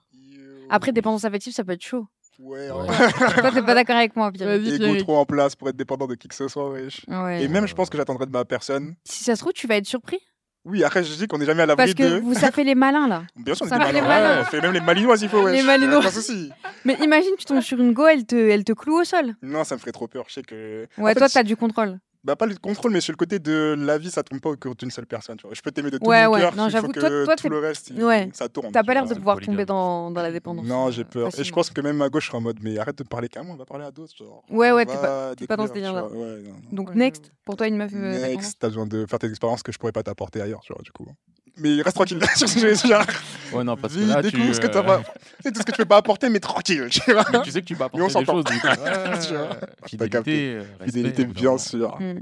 Après, 0.70 0.90
dépendance 0.90 1.26
affective, 1.26 1.52
ça 1.52 1.62
peut 1.64 1.72
être 1.72 1.84
chaud. 1.84 2.06
Ouais. 2.38 2.70
Ouais. 2.70 2.86
Toi, 3.40 3.50
t'es 3.52 3.60
pas 3.62 3.74
d'accord 3.74 3.96
avec 3.96 4.16
moi, 4.16 4.32
Pierre 4.32 4.52
Ego 4.52 4.96
trop 5.02 5.18
en 5.18 5.26
place 5.26 5.54
pour 5.54 5.68
être 5.68 5.76
dépendant 5.76 6.06
de 6.06 6.14
qui 6.14 6.28
que 6.28 6.34
ce 6.34 6.48
soit, 6.48 6.70
wesh. 6.70 7.02
Ouais. 7.08 7.42
Et 7.44 7.48
même, 7.48 7.66
je 7.66 7.74
pense 7.74 7.90
que 7.90 7.98
j'attendrai 7.98 8.24
de 8.24 8.30
ma 8.30 8.46
personne. 8.46 8.94
Si 9.04 9.22
ça 9.22 9.36
se 9.36 9.40
trouve, 9.42 9.52
tu 9.52 9.66
vas 9.66 9.76
être 9.76 9.84
surpris. 9.86 10.18
Oui, 10.64 10.82
après, 10.82 11.04
je 11.04 11.14
dis 11.14 11.26
qu'on 11.26 11.36
n'est 11.36 11.44
jamais 11.44 11.62
à 11.62 11.66
Parce 11.66 11.90
l'abri 11.90 11.94
que 11.94 12.14
de. 12.16 12.20
vous, 12.20 12.32
ça 12.32 12.50
fait 12.50 12.64
les 12.64 12.74
malins, 12.74 13.06
là. 13.06 13.24
Bien 13.36 13.54
sûr, 13.54 13.64
on 13.64 13.66
est 13.66 13.70
ça 13.70 13.78
des 13.78 13.84
fait 13.84 13.92
les 13.92 14.00
malins. 14.00 14.08
malins. 14.22 14.36
Ouais, 14.40 14.42
on 14.46 14.50
fait 14.50 14.60
même 14.62 14.72
les 14.72 14.80
malinois 14.80 15.16
s'il 15.18 15.28
faut, 15.28 15.42
wesh. 15.42 15.56
Les 15.56 15.62
malinois. 15.62 16.00
Pas 16.00 16.08
de 16.08 16.14
souci. 16.14 16.50
Mais 16.86 16.96
imagine, 17.02 17.32
tu 17.38 17.44
tombes 17.44 17.60
sur 17.60 17.78
une 17.78 17.92
go, 17.92 18.06
elle 18.06 18.24
te, 18.24 18.34
elle 18.34 18.64
te 18.64 18.72
cloue 18.72 19.00
au 19.00 19.04
sol. 19.04 19.34
Non, 19.42 19.64
ça 19.64 19.74
me 19.74 19.80
ferait 19.80 19.92
trop 19.92 20.08
peur. 20.08 20.24
Je 20.28 20.32
sais 20.34 20.42
que. 20.42 20.86
Ouais, 20.96 21.10
En 21.10 21.14
fait, 21.14 21.18
toi, 21.18 21.28
t'as 21.28 21.42
du 21.42 21.56
contrôle. 21.56 21.98
Bah, 22.22 22.36
pas 22.36 22.44
le 22.44 22.54
contrôle, 22.56 22.92
mais 22.92 23.00
sur 23.00 23.12
le 23.12 23.16
côté 23.16 23.38
de 23.38 23.74
la 23.78 23.96
vie, 23.96 24.10
ça 24.10 24.22
tombe 24.22 24.40
pas 24.40 24.50
au 24.50 24.56
cœur 24.56 24.74
d'une 24.74 24.90
seule 24.90 25.06
personne. 25.06 25.38
Tu 25.38 25.46
vois. 25.46 25.54
Je 25.54 25.62
peux 25.62 25.70
t'aimer 25.70 25.90
de 25.90 25.96
tout 25.96 26.06
Ouais, 26.06 26.26
mon 26.26 26.34
ouais. 26.34 26.40
cœur. 26.40 26.54
Non, 26.54 26.68
il 26.68 26.76
faut 26.76 26.88
que 26.88 27.00
toi- 27.00 27.24
toi, 27.24 27.36
tout 27.36 27.48
le 27.48 27.58
reste, 27.58 27.90
il- 27.96 28.04
Ouais. 28.04 28.28
ça 28.34 28.46
tourne. 28.50 28.70
T'as 28.72 28.82
pas 28.82 28.92
l'air 28.92 29.06
de 29.06 29.14
pouvoir 29.14 29.36
polygame. 29.36 29.54
tomber 29.54 29.64
dans, 29.64 30.10
dans 30.10 30.20
la 30.20 30.30
dépendance. 30.30 30.66
Non, 30.66 30.90
j'ai 30.90 31.00
euh, 31.00 31.04
peur. 31.04 31.30
Et 31.38 31.44
je 31.44 31.52
pense 31.52 31.70
que 31.70 31.80
même 31.80 32.02
à 32.02 32.10
gauche, 32.10 32.24
je 32.24 32.28
serai 32.28 32.36
en 32.38 32.42
mode, 32.42 32.58
mais 32.62 32.76
arrête 32.78 32.98
de 32.98 33.04
parler 33.04 33.28
qu'à 33.30 33.42
moi, 33.42 33.54
on 33.54 33.56
va 33.58 33.64
parler 33.64 33.86
à 33.86 33.90
d'autres. 33.90 34.14
genre. 34.14 34.44
Ouais, 34.50 34.70
ouais, 34.70 34.84
t'es 34.84 34.96
pas, 34.96 35.34
pas 35.48 35.56
dans 35.56 35.66
ce 35.66 35.78
non, 35.78 35.92
non. 36.10 36.42
Donc, 36.72 36.90
Ouais, 36.90 36.96
next, 36.96 37.32
pour 37.46 37.56
toi, 37.56 37.66
une 37.68 37.78
meuf 37.78 37.92
euh, 37.94 38.20
Next, 38.20 38.58
t'as 38.60 38.68
besoin 38.68 38.86
de 38.86 39.06
faire 39.06 39.18
tes 39.18 39.28
expériences 39.28 39.62
que 39.62 39.72
je 39.72 39.78
pourrais 39.78 39.92
pas 39.92 40.02
t'apporter 40.02 40.42
ailleurs, 40.42 40.60
tu 40.60 40.74
vois, 40.74 40.82
du 40.82 40.92
coup. 40.92 41.06
Mais 41.60 41.82
reste 41.82 41.96
tranquille 41.96 42.20
sur 42.36 42.48
ce 42.48 42.54
que 42.54 42.86
dire. 42.86 43.04
Ouais, 43.52 43.64
non, 43.64 43.76
parce 43.76 43.94
que 43.94 43.98
Vis, 44.00 44.06
là, 44.06 44.22
tu. 44.22 44.54
ce 44.54 44.60
que 44.60 44.66
euh, 44.66 44.70
t'as 44.70 44.82
pas. 44.82 45.02
C'est 45.42 45.52
tout 45.52 45.60
ce 45.60 45.64
que 45.66 45.72
tu 45.72 45.78
peux 45.78 45.84
pas 45.84 45.98
apporter, 45.98 46.28
mais 46.28 46.40
tranquille, 46.40 46.88
tu 46.90 47.12
vois. 47.12 47.24
Mais 47.32 47.42
tu 47.42 47.50
sais 47.50 47.60
que 47.60 47.66
tu 47.66 47.74
peux 47.76 47.84
Mais 47.94 48.00
on 48.02 48.06
apporter 48.06 48.06
des 48.06 48.26
s'entend. 48.26 48.32
choses, 48.32 48.44
du 48.44 48.60
coup. 48.60 48.66
Tu 49.28 49.34
vois. 49.34 49.56
Fidélité, 49.86 50.54
euh, 50.54 50.60
respect, 50.78 50.84
Fidélité, 50.86 51.24
bien 51.24 51.58
sûr. 51.58 51.96
Hmm. 52.00 52.20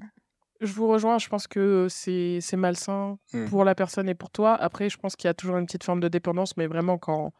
Je 0.61 0.73
vous 0.73 0.89
rejoins, 0.89 1.19
je 1.19 1.29
pense 1.29 1.47
que 1.47 1.87
c'est 1.89 2.39
c'est 2.41 2.57
malsain 2.57 3.19
Hmm. 3.33 3.47
pour 3.49 3.65
la 3.65 3.75
personne 3.75 4.09
et 4.09 4.15
pour 4.15 4.31
toi. 4.31 4.55
Après, 4.57 4.89
je 4.91 4.97
pense 4.97 5.15
qu'il 5.17 5.29
y 5.29 5.31
a 5.31 5.35
toujours 5.35 5.57
une 5.59 5.67
petite 5.67 5.85
forme 5.85 6.01
de 6.01 6.09
dépendance, 6.09 6.57
mais 6.57 6.67
vraiment, 6.67 6.99
quand, 6.99 7.33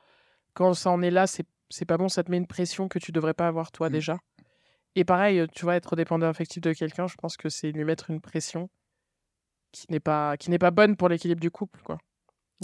quand 0.55 0.75
ça 0.75 0.91
en 0.91 1.03
est 1.03 1.11
là, 1.11 1.27
c'est 1.27 1.45
c'est 1.71 1.85
pas 1.85 1.97
bon, 1.99 2.09
ça 2.09 2.23
te 2.23 2.31
met 2.31 2.37
une 2.39 2.47
pression 2.47 2.89
que 2.89 2.99
tu 2.99 3.11
devrais 3.13 3.35
pas 3.35 3.47
avoir 3.49 3.73
toi 3.73 3.89
Hmm. 3.89 3.93
déjà. 3.93 4.19
Et 4.95 5.05
pareil, 5.05 5.45
tu 5.55 5.65
vois, 5.65 5.77
être 5.77 5.97
dépendant 5.97 6.27
affectif 6.29 6.61
de 6.63 6.73
quelqu'un, 6.73 7.07
je 7.07 7.15
pense 7.17 7.37
que 7.37 7.49
c'est 7.49 7.71
lui 7.73 7.85
mettre 7.85 8.11
une 8.11 8.21
pression 8.21 8.69
qui 9.73 9.87
n'est 9.91 10.01
pas, 10.01 10.37
qui 10.37 10.51
n'est 10.51 10.59
pas 10.59 10.71
bonne 10.71 10.97
pour 10.97 11.09
l'équilibre 11.09 11.41
du 11.41 11.51
couple, 11.51 11.81
quoi. 11.83 11.99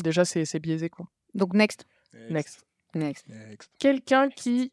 Déjà, 0.02 0.24
c'est 0.24 0.44
c'est 0.44 0.58
biaisé, 0.60 0.88
quoi. 0.88 1.06
Donc, 1.34 1.54
next. 1.54 1.86
Next. 2.30 2.64
Next. 2.94 3.26
Next. 3.28 3.70
Quelqu'un 3.78 4.28
qui 4.30 4.70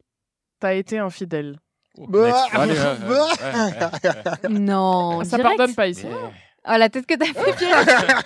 t'a 0.60 0.74
été 0.74 0.98
infidèle. 0.98 1.58
Oh, 1.98 2.06
Bah. 2.08 2.46
Allez, 2.52 2.72
ouais, 2.72 3.08
ouais. 3.08 4.48
Non, 4.48 5.24
ça 5.24 5.36
direct 5.36 5.56
pardonne 5.58 5.74
pas 5.74 5.88
ici. 5.88 6.06
Ah, 6.64 6.78
la 6.78 6.88
tête 6.88 7.06
que 7.06 7.14
t'as 7.14 7.26
fait, 7.26 7.56
Pierre 7.56 8.22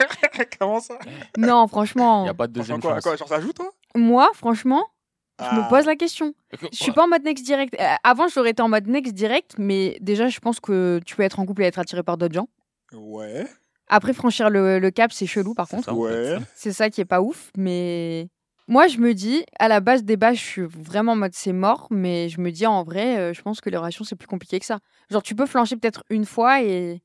Comment 0.59 0.80
ça? 0.80 0.98
Non, 1.38 1.64
Il 1.64 1.68
franchement, 1.68 2.22
n'y 2.24 2.28
a 2.28 2.34
pas 2.34 2.46
de 2.46 2.52
deuxième 2.52 2.80
quoi, 2.80 2.94
chance. 2.96 3.02
quoi, 3.02 3.16
genre 3.16 3.28
ça 3.28 3.40
joue, 3.40 3.52
toi? 3.54 3.72
Moi, 3.94 4.30
franchement, 4.34 4.84
je 5.40 5.44
me 5.57 5.62
Ah. 5.62 5.66
pose 5.70 5.86
la 5.86 5.96
question. 5.96 6.34
Je 6.70 6.76
suis 6.76 6.92
pas 6.92 7.04
en 7.04 7.09
mode 7.09 7.24
next 7.24 7.44
direct. 7.46 7.74
Euh, 7.80 7.94
avant, 8.04 8.28
j'aurais 8.28 8.50
été 8.50 8.61
en 8.62 8.68
mode 8.68 8.86
next 8.86 9.14
direct, 9.14 9.54
mais 9.59 9.96
déjà, 10.02 10.28
je 10.28 10.38
pense 10.38 10.61
que 10.61 11.00
tu 11.07 11.16
peux 11.16 11.22
être 11.22 11.40
en 11.40 11.46
couple 11.46 11.62
et 11.62 11.66
être 11.66 11.78
attiré 11.78 12.02
par 12.02 12.18
d'autres 12.18 12.34
gens. 12.34 12.48
Ouais, 12.92 13.46
Après, 13.89 14.12
franchir 14.12 14.51
le, 14.51 14.78
le 14.78 14.91
cap, 14.91 15.12
c'est 15.12 15.26
chelou, 15.26 15.55
par 15.55 15.68
contre. 15.68 15.93
ouais. 15.93 16.39
C'est 16.55 16.72
ça 16.72 16.91
qui 16.91 17.01
est 17.01 17.05
pas 17.07 17.20
ouf, 17.20 17.51
mais 17.57 18.28
moi, 18.68 18.89
je 18.89 18.99
me 18.99 19.14
dis, 19.14 19.45
à 19.61 19.68
la 19.68 19.80
base 19.80 20.03
des 20.03 20.16
bases, 20.16 20.37
je 20.37 20.43
suis 20.43 20.62
vraiment 20.62 21.12
en 21.12 21.16
mode 21.16 21.34
c'est 21.34 21.53
mort, 21.53 21.87
mais 21.91 22.28
je 22.28 22.41
me 22.41 22.51
dis 22.51 22.66
en 22.66 22.82
vrai, 22.82 23.16
euh, 23.18 23.32
je 23.32 23.41
pense 23.43 23.61
que 23.61 23.70
les 23.70 23.76
relations, 23.76 24.05
c'est 24.05 24.16
plus 24.16 24.26
compliqué 24.26 24.59
que 24.59 24.66
ça. 24.66 24.78
Genre, 25.11 25.22
tu 25.22 25.34
peux 25.37 25.47
flancher 25.47 25.76
peut-être 25.76 26.03
une 26.11 26.24
fois 26.24 26.62
et. 26.62 27.01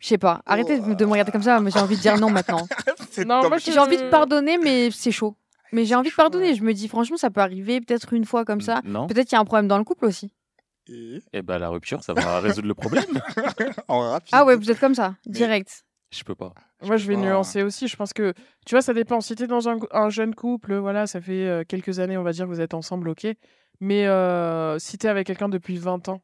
Je 0.00 0.08
sais 0.08 0.18
pas. 0.18 0.42
Arrêtez 0.46 0.80
de, 0.80 0.94
de 0.94 1.04
me 1.04 1.10
regarder 1.12 1.30
comme 1.30 1.42
ça, 1.44 1.60
mais 1.60 1.70
j'ai 1.70 1.78
envie 1.78 1.96
de 1.96 2.00
dire 2.00 2.18
non 2.18 2.28
maintenant. 2.28 2.66
C'est 3.10 3.24
Non, 3.24 3.48
moi, 3.48 3.58
J'ai 3.58 3.78
envie 3.78 3.96
de 3.98 4.08
pardonner, 4.08 4.58
mais 4.58 4.90
c'est 4.90 5.12
chaud. 5.12 5.36
Mais 5.70 5.84
j'ai 5.84 5.94
envie 5.94 6.10
de 6.10 6.14
pardonner. 6.14 6.56
Je 6.56 6.64
me 6.64 6.72
dis, 6.74 6.88
franchement, 6.88 7.16
ça 7.16 7.30
peut 7.30 7.40
arriver 7.40 7.80
peut-être 7.80 8.12
une 8.12 8.24
fois 8.24 8.44
comme 8.44 8.60
ça. 8.60 8.80
Non. 8.84 9.06
Peut-être 9.06 9.28
qu'il 9.28 9.36
y 9.36 9.38
a 9.38 9.40
un 9.40 9.44
problème 9.44 9.68
dans 9.68 9.78
le 9.78 9.84
couple 9.84 10.06
aussi. 10.06 10.32
Et? 10.88 11.20
Eh 11.32 11.42
ben, 11.42 11.58
la 11.58 11.68
rupture, 11.68 12.02
ça 12.02 12.14
va 12.14 12.40
résoudre 12.40 12.66
le 12.66 12.74
problème. 12.74 13.04
en 13.88 14.00
rapide. 14.10 14.30
Ah 14.32 14.44
ouais, 14.44 14.56
vous 14.56 14.70
êtes 14.72 14.80
comme 14.80 14.96
ça, 14.96 15.14
direct. 15.26 15.84
Je 16.12 16.24
peux 16.24 16.34
pas. 16.34 16.52
Moi, 16.82 16.96
je 16.96 17.06
vais 17.06 17.14
pas. 17.14 17.20
nuancer 17.20 17.62
aussi. 17.62 17.88
Je 17.88 17.96
pense 17.96 18.12
que, 18.12 18.34
tu 18.66 18.74
vois, 18.74 18.82
ça 18.82 18.92
dépend. 18.94 19.20
Si 19.20 19.34
tu 19.34 19.44
es 19.44 19.46
dans 19.46 19.68
un, 19.68 19.78
un 19.92 20.10
jeune 20.10 20.34
couple, 20.34 20.74
voilà, 20.76 21.06
ça 21.06 21.20
fait 21.20 21.46
euh, 21.46 21.64
quelques 21.66 21.98
années, 22.00 22.18
on 22.18 22.22
va 22.22 22.32
dire, 22.32 22.44
que 22.44 22.50
vous 22.50 22.60
êtes 22.60 22.74
ensemble, 22.74 23.08
ok. 23.08 23.26
Mais 23.80 24.06
euh, 24.06 24.78
si 24.78 24.98
tu 24.98 25.06
es 25.06 25.10
avec 25.10 25.26
quelqu'un 25.26 25.48
depuis 25.48 25.76
20 25.78 26.08
ans, 26.08 26.20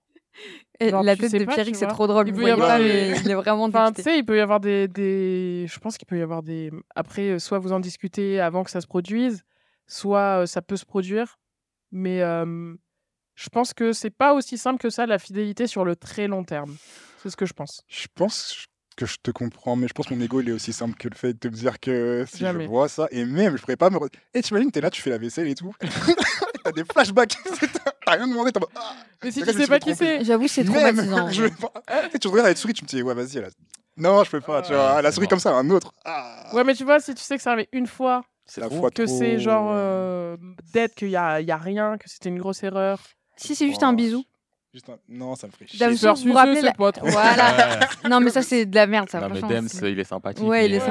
Et 0.78 0.90
Genre, 0.90 1.02
la 1.02 1.16
tête 1.16 1.32
de 1.32 1.44
Pierrick, 1.44 1.74
c'est 1.74 1.86
trop 1.88 2.06
drôle. 2.06 2.28
Il 2.28 2.34
peut 2.34 2.46
y 2.46 2.50
avoir 2.50 2.78
des- 2.78 2.84
mais 2.84 3.18
il 3.24 3.30
est 3.30 3.34
vraiment 3.34 3.64
enfin, 3.64 3.86
tu 3.88 3.94
dépité. 3.94 4.10
sais, 4.10 4.18
il 4.18 4.24
peut 4.24 4.36
y 4.36 4.40
avoir 4.40 4.60
des, 4.60 4.86
des... 4.88 5.64
Je 5.68 5.78
pense 5.80 5.96
qu'il 5.98 6.06
peut 6.06 6.18
y 6.18 6.22
avoir 6.22 6.42
des... 6.42 6.70
Après, 6.94 7.30
euh, 7.30 7.38
soit 7.38 7.58
vous 7.58 7.72
en 7.72 7.80
discutez 7.80 8.38
avant 8.40 8.62
que 8.62 8.70
ça 8.70 8.80
se 8.80 8.86
produise, 8.86 9.42
soit 9.88 10.42
euh, 10.42 10.46
ça 10.46 10.62
peut 10.62 10.76
se 10.76 10.84
produire. 10.84 11.38
Mais 11.90 12.20
euh, 12.22 12.74
je 13.34 13.48
pense 13.48 13.72
que 13.74 13.92
c'est 13.92 14.10
pas 14.10 14.34
aussi 14.34 14.58
simple 14.58 14.78
que 14.78 14.90
ça, 14.90 15.06
la 15.06 15.18
fidélité 15.18 15.66
sur 15.66 15.84
le 15.84 15.96
très 15.96 16.28
long 16.28 16.44
terme. 16.44 16.76
C'est 17.22 17.30
ce 17.30 17.36
que 17.36 17.46
je 17.46 17.54
pense. 17.54 17.82
Je 17.88 18.06
pense 18.14 18.66
que 18.98 19.06
je 19.06 19.16
te 19.22 19.30
comprends, 19.30 19.76
mais 19.76 19.86
je 19.88 19.92
pense 19.92 20.06
que 20.06 20.14
mon 20.14 20.20
ego, 20.20 20.40
il 20.40 20.48
est 20.48 20.52
aussi 20.52 20.72
simple 20.72 20.96
que 20.98 21.08
le 21.08 21.14
fait 21.14 21.40
de 21.40 21.48
me 21.48 21.54
dire 21.54 21.78
que 21.78 22.24
si 22.28 22.38
Jamais. 22.38 22.64
je 22.64 22.68
vois 22.68 22.88
ça, 22.88 23.06
et 23.12 23.24
même, 23.24 23.56
je 23.56 23.62
pourrais 23.62 23.76
pas 23.76 23.90
me. 23.90 23.98
Et 24.34 24.42
tu 24.42 24.50
imagines, 24.50 24.70
t'es 24.72 24.80
là, 24.80 24.90
tu 24.90 25.00
fais 25.00 25.10
la 25.10 25.18
vaisselle 25.18 25.46
et 25.48 25.54
tout. 25.54 25.72
T'as 26.64 26.72
des 26.72 26.84
flashbacks. 26.84 27.36
T'as 28.04 28.12
rien 28.12 28.26
demandé. 28.26 28.50
Mode, 28.58 28.68
ah, 28.74 28.94
Mais 29.22 29.30
si 29.30 29.42
tu 29.42 29.52
sais 29.52 29.66
pas 29.66 29.78
qui 29.78 29.94
c'est. 29.94 30.24
J'avoue, 30.24 30.48
c'est 30.48 30.64
même, 30.64 30.96
traumatisant. 30.96 31.28
je 31.30 31.42
veux 31.44 31.50
pas. 31.50 31.72
Tu 32.06 32.10
sais, 32.12 32.18
tu 32.18 32.28
regardes 32.28 32.48
la 32.48 32.56
souris, 32.56 32.74
tu 32.74 32.84
me 32.84 32.88
dis, 32.88 33.02
ouais, 33.02 33.14
vas-y, 33.14 33.40
là. 33.40 33.48
Non, 33.96 34.24
je 34.24 34.30
peux 34.30 34.40
pas, 34.40 34.62
tu 34.62 34.72
vois. 34.72 35.00
La 35.00 35.10
c'est 35.10 35.14
souris 35.16 35.24
mort. 35.26 35.30
comme 35.30 35.38
ça, 35.40 35.52
un 35.54 35.70
autre. 35.70 35.92
Ah. 36.04 36.50
Ouais, 36.52 36.64
mais 36.64 36.74
tu 36.74 36.84
vois, 36.84 36.98
si 37.00 37.14
tu 37.14 37.22
sais 37.22 37.36
que 37.36 37.42
ça 37.42 37.52
arrive 37.52 37.66
une 37.72 37.86
fois, 37.86 38.22
C'est 38.46 38.60
La 38.60 38.68
fois 38.68 38.90
que 38.90 39.02
trop- 39.04 39.18
c'est 39.18 39.38
genre 39.38 39.70
euh, 39.72 40.36
dead, 40.72 40.92
qu'il 40.94 41.10
y 41.10 41.16
a, 41.16 41.40
y 41.40 41.50
a 41.50 41.56
rien, 41.56 41.98
que 41.98 42.08
c'était 42.08 42.28
une 42.30 42.38
grosse 42.38 42.62
erreur. 42.62 43.00
Si 43.36 43.54
c'est 43.54 43.68
juste 43.68 43.82
un 43.84 43.92
Oh, 43.92 43.96
bisou. 43.96 44.24
Juste 44.74 44.88
un- 44.90 44.98
Non, 45.08 45.34
ça 45.34 45.46
me 45.46 45.52
ferait 45.52 45.66
chier. 45.66 45.96
Sou, 45.96 46.14
vous 46.14 46.28
vous 46.28 46.32
rappelez 46.34 46.60
la- 46.60 46.72
pas 46.72 46.92
trop. 46.92 47.06
Voilà. 47.08 47.78
Ouais. 47.80 47.86
Non, 48.10 48.20
mais 48.20 48.30
ça, 48.30 48.42
c'est 48.42 48.66
de 48.66 48.74
la 48.74 48.86
merde, 48.86 49.08
ça. 49.08 49.20
Non, 49.20 49.28
mais 49.30 49.40
Dems, 49.40 49.68
il 49.82 49.98
est 49.98 50.04
sympathique. 50.04 50.44
Ouais, 50.46 50.66
il 50.66 50.74
est 50.74 50.78
mais- 50.78 50.84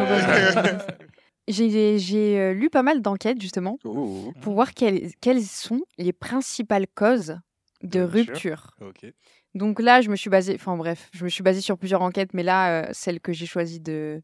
sympa. 0.64 0.86
J'ai 1.48 2.40
euh, 2.40 2.54
lu 2.54 2.70
pas 2.70 2.84
mal 2.84 3.02
d'enquêtes, 3.02 3.42
justement, 3.42 3.78
Oh, 3.86 4.34
pour 4.42 4.54
voir 4.54 4.74
quelles, 4.74 5.12
quelles 5.22 5.44
sont 5.44 5.82
les 5.98 6.12
principales 6.12 6.88
causes 6.94 7.38
de 7.84 8.02
rupture. 8.02 8.34
rupture. 8.34 8.76
ok. 8.82 9.14
Donc 9.56 9.80
là, 9.80 10.02
je 10.02 10.10
me 10.10 10.16
suis 10.16 10.30
basée, 10.30 10.56
enfin 10.56 10.76
bref, 10.76 11.10
je 11.14 11.24
me 11.24 11.30
suis 11.30 11.42
basée 11.44 11.62
sur 11.62 11.78
plusieurs 11.78 12.02
enquêtes, 12.02 12.34
mais 12.34 12.44
là, 12.44 12.82
euh, 12.84 12.90
celle 12.92 13.20
que 13.22 13.32
j'ai 13.34 13.46
choisi 13.46 13.80
de 13.80 14.22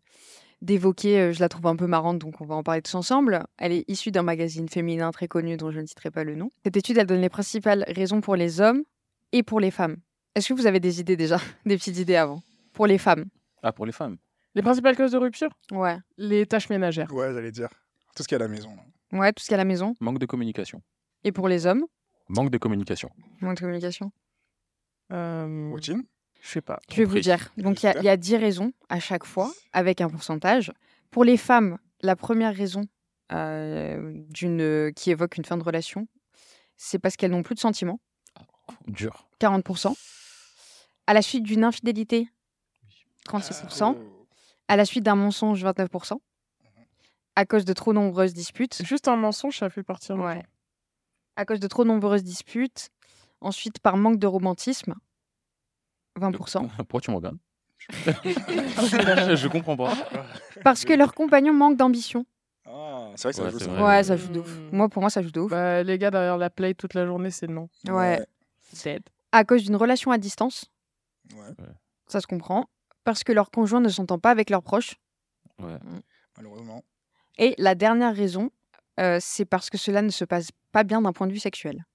d'évoquer, 0.62 1.20
euh, 1.20 1.34
je 1.34 1.39
la 1.41 1.49
trouve 1.49 1.68
un 1.68 1.76
peu 1.76 1.88
marrante, 1.88 2.20
donc 2.20 2.39
on 2.39 2.45
va 2.45 2.56
en 2.56 2.64
parler 2.64 2.82
tous 2.82 2.95
ensemble. 2.95 3.43
Elle 3.58 3.72
est 3.74 3.86
issue 3.89 4.12
d'un 4.12 4.24
magazine 4.24 4.70
féminin 4.70 5.12
très 5.12 5.28
connu 5.28 5.58
dont 5.58 5.72
je 5.72 5.80
ne 5.82 5.86
citerai 5.86 6.10
pas 6.12 6.24
le 6.24 6.36
nom. 6.36 6.51
Cette 6.64 6.78
étude, 6.78 6.97
elle 6.97 7.06
donne 7.08 7.20
les 7.22 7.30
principales 7.30 7.84
raisons 7.89 8.22
pour 8.22 8.36
les 8.38 8.62
hommes 8.62 8.84
et 9.34 9.44
pour 9.44 9.60
les 9.60 9.72
femmes. 9.72 9.98
Est-ce 10.36 10.48
que 10.50 10.54
vous 10.54 10.66
avez 10.68 10.80
des 10.80 11.00
idées 11.02 11.18
déjà, 11.18 11.38
des 11.66 11.76
petites 11.78 11.98
idées 11.98 12.16
avant? 12.16 12.42
Pour 12.72 12.88
les 12.88 12.98
femmes, 12.98 13.26
Ah, 13.62 13.72
pour 13.74 13.86
les 13.86 13.92
femmes. 13.92 14.18
Les 14.56 14.62
principales 14.62 14.96
causes 14.96 15.12
de 15.12 15.18
rupture? 15.18 15.50
Ouais, 15.72 15.98
Les 16.18 16.46
tâches 16.46 16.70
ménagères. 16.70 17.12
Ouais, 17.14 17.34
j'allais 17.34 17.52
dire. 17.52 17.70
Tout 18.16 18.24
ce 18.24 18.28
qu'il 18.28 18.38
y 18.38 18.42
a 18.42 18.44
à 18.46 18.48
la 18.48 18.54
maison. 18.54 18.74
là. 18.76 19.20
ouais, 19.20 19.34
tout 19.34 19.42
ce 19.44 19.48
qu'il 19.48 19.54
y 19.54 19.56
a 19.56 19.60
à 19.60 19.64
la 19.64 19.68
maison. 19.68 19.96
Manque 20.00 20.20
de 20.20 20.26
communication. 20.26 20.82
Et 21.26 21.32
pour 21.32 21.48
les 21.50 21.66
hommes, 21.66 21.86
Manque 22.30 22.52
de 22.52 22.58
communication. 22.58 23.10
manque 23.42 23.56
de 23.56 23.60
communication. 23.62 24.12
Euh, 25.12 25.70
Routine? 25.72 26.04
je 26.42 26.50
sais 26.50 26.62
pas. 26.62 26.80
Je 26.90 26.98
vais 26.98 27.06
vous 27.06 27.20
dire. 27.20 27.52
Donc, 27.58 27.84
il 27.84 27.86
y 27.86 27.90
a- 27.90 27.98
il 27.98 28.04
y, 28.04 28.10
a 28.10 28.18
10 28.18 28.36
raisons 28.38 28.72
à 28.90 29.00
chaque 29.00 29.26
fois, 29.26 29.52
avec 29.72 30.02
un 30.02 30.10
pourcentage. 30.10 30.72
Pour 31.12 31.24
les 31.24 31.38
femmes, 31.38 31.78
la 32.02 32.16
première 32.16 32.56
raison 32.56 32.82
euh, 33.32 34.12
d'une, 34.30 34.92
qui 34.96 35.12
évoque 35.12 35.38
une 35.38 35.46
fin 35.46 35.58
de 35.58 35.64
relation, 35.64 36.08
c'est 36.78 37.00
parce 37.00 37.16
qu'elles 37.16 37.32
n'ont 37.32 37.44
plus 37.44 37.56
de 37.56 37.60
sentiments, 37.60 38.00
Dur. 38.88 39.28
40%. 39.39 39.93
À 41.07 41.14
la 41.14 41.22
suite 41.22 41.43
d'une 41.43 41.64
infidélité, 41.64 42.28
36%. 43.28 43.95
Oh. 43.97 44.28
À 44.68 44.76
la 44.78 44.86
suite 44.86 45.03
d'un 45.03 45.16
mensonge, 45.16 45.64
29%. 45.64 46.18
À 47.36 47.45
cause 47.45 47.66
de 47.66 47.74
trop 47.74 47.93
nombreuses 47.93 48.34
disputes. 48.34 48.84
Juste 48.86 49.07
un 49.07 49.16
mensonge, 49.16 49.57
ça 49.57 49.70
fait 49.70 49.84
partir. 49.84 50.16
Ouais. 50.18 50.43
À 51.36 51.45
cause 51.45 51.59
de 51.59 51.68
trop 51.68 51.84
nombreuses 51.84 52.24
disputes. 52.24 52.89
Ensuite, 53.41 53.80
par 53.80 53.97
manque 53.97 54.20
de 54.20 54.28
romantisme, 54.28 54.93
20%. 56.20 56.70
Pourquoi 56.78 57.01
tu 57.01 57.11
me 57.11 57.16
regardes? 57.18 57.38
Je 57.89 59.47
comprends 59.49 59.76
pas. 59.76 59.93
Parce 60.64 60.86
que 60.86 60.93
leur 60.93 61.14
compagnon 61.14 61.53
manque 61.53 61.76
d'ambition. 61.76 62.26
Ah, 62.66 63.09
c'est 63.16 63.24
vrai 63.24 63.32
que 63.34 63.36
ça 63.38 63.43
Ouais, 63.43 63.51
joue 63.51 63.59
c'est 63.59 63.66
ça. 63.66 63.72
vrai. 63.72 63.84
Ouais, 63.84 64.03
ça 64.03 64.16
joue 64.16 64.28
de 64.30 64.39
ouf. 64.39 64.57
Hmm. 64.57 64.70
Moi, 64.72 64.88
pour 64.89 65.01
moi, 65.01 65.09
ça 65.09 65.22
joue 65.22 65.32
de 65.32 65.39
ouf. 65.41 65.51
Bah, 65.51 65.84
les 65.84 65.97
gars 65.97 66.11
derrière 66.11 66.38
la 66.38 66.49
play 66.49 66.74
toute 66.74 66.93
la 66.93 67.05
journée, 67.05 67.32
c'est 67.32 67.49
non. 67.49 67.68
Ouais. 67.89 68.26
Dead. 68.84 69.04
À 69.32 69.44
cause 69.46 69.64
d'une 69.64 69.76
relation 69.76 70.12
à 70.12 70.18
distance, 70.18 70.66
Ouais, 71.36 71.54
ça 72.08 72.20
se 72.22 72.28
comprend. 72.28 72.70
Parce 73.04 73.24
que 73.24 73.32
leur 73.32 73.50
conjoint 73.52 73.80
ne 73.80 73.90
s'entend 73.90 74.20
pas 74.20 74.30
avec 74.32 74.50
leurs 74.50 74.64
proches. 74.64 74.96
Ouais. 75.60 75.78
malheureusement. 76.38 76.84
Et 77.38 77.56
la 77.58 77.76
dernière 77.76 78.16
raison, 78.16 78.52
euh, 79.00 79.18
c'est 79.22 79.46
parce 79.46 79.70
que 79.70 79.78
cela 79.78 80.02
ne 80.02 80.10
se 80.10 80.26
passe 80.26 80.50
pas 80.72 80.84
bien 80.84 81.02
d'un 81.02 81.14
point 81.14 81.28
de 81.28 81.34
vue 81.34 81.40
sexuel. 81.40 81.86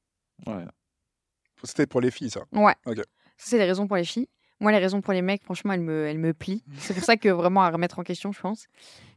Ouais. 0.46 0.64
C'était 1.64 1.86
pour 1.86 2.00
les 2.00 2.10
filles, 2.10 2.30
ça. 2.30 2.42
Ouais. 2.52 2.74
Ok. 2.86 2.96
Ça, 2.96 3.04
c'est 3.36 3.58
les 3.58 3.64
raisons 3.64 3.86
pour 3.86 3.96
les 3.96 4.04
filles. 4.04 4.28
Moi, 4.60 4.72
les 4.72 4.78
raisons 4.78 5.00
pour 5.00 5.12
les 5.12 5.22
mecs, 5.22 5.42
franchement, 5.44 5.72
elles 5.72 5.80
me, 5.80 6.06
elles 6.06 6.18
me 6.18 6.34
plient. 6.34 6.64
C'est 6.78 6.94
pour 6.94 7.04
ça 7.04 7.16
que 7.16 7.28
vraiment 7.28 7.62
à 7.62 7.70
remettre 7.70 7.98
en 7.98 8.02
question, 8.02 8.32
je 8.32 8.40
pense. 8.40 8.66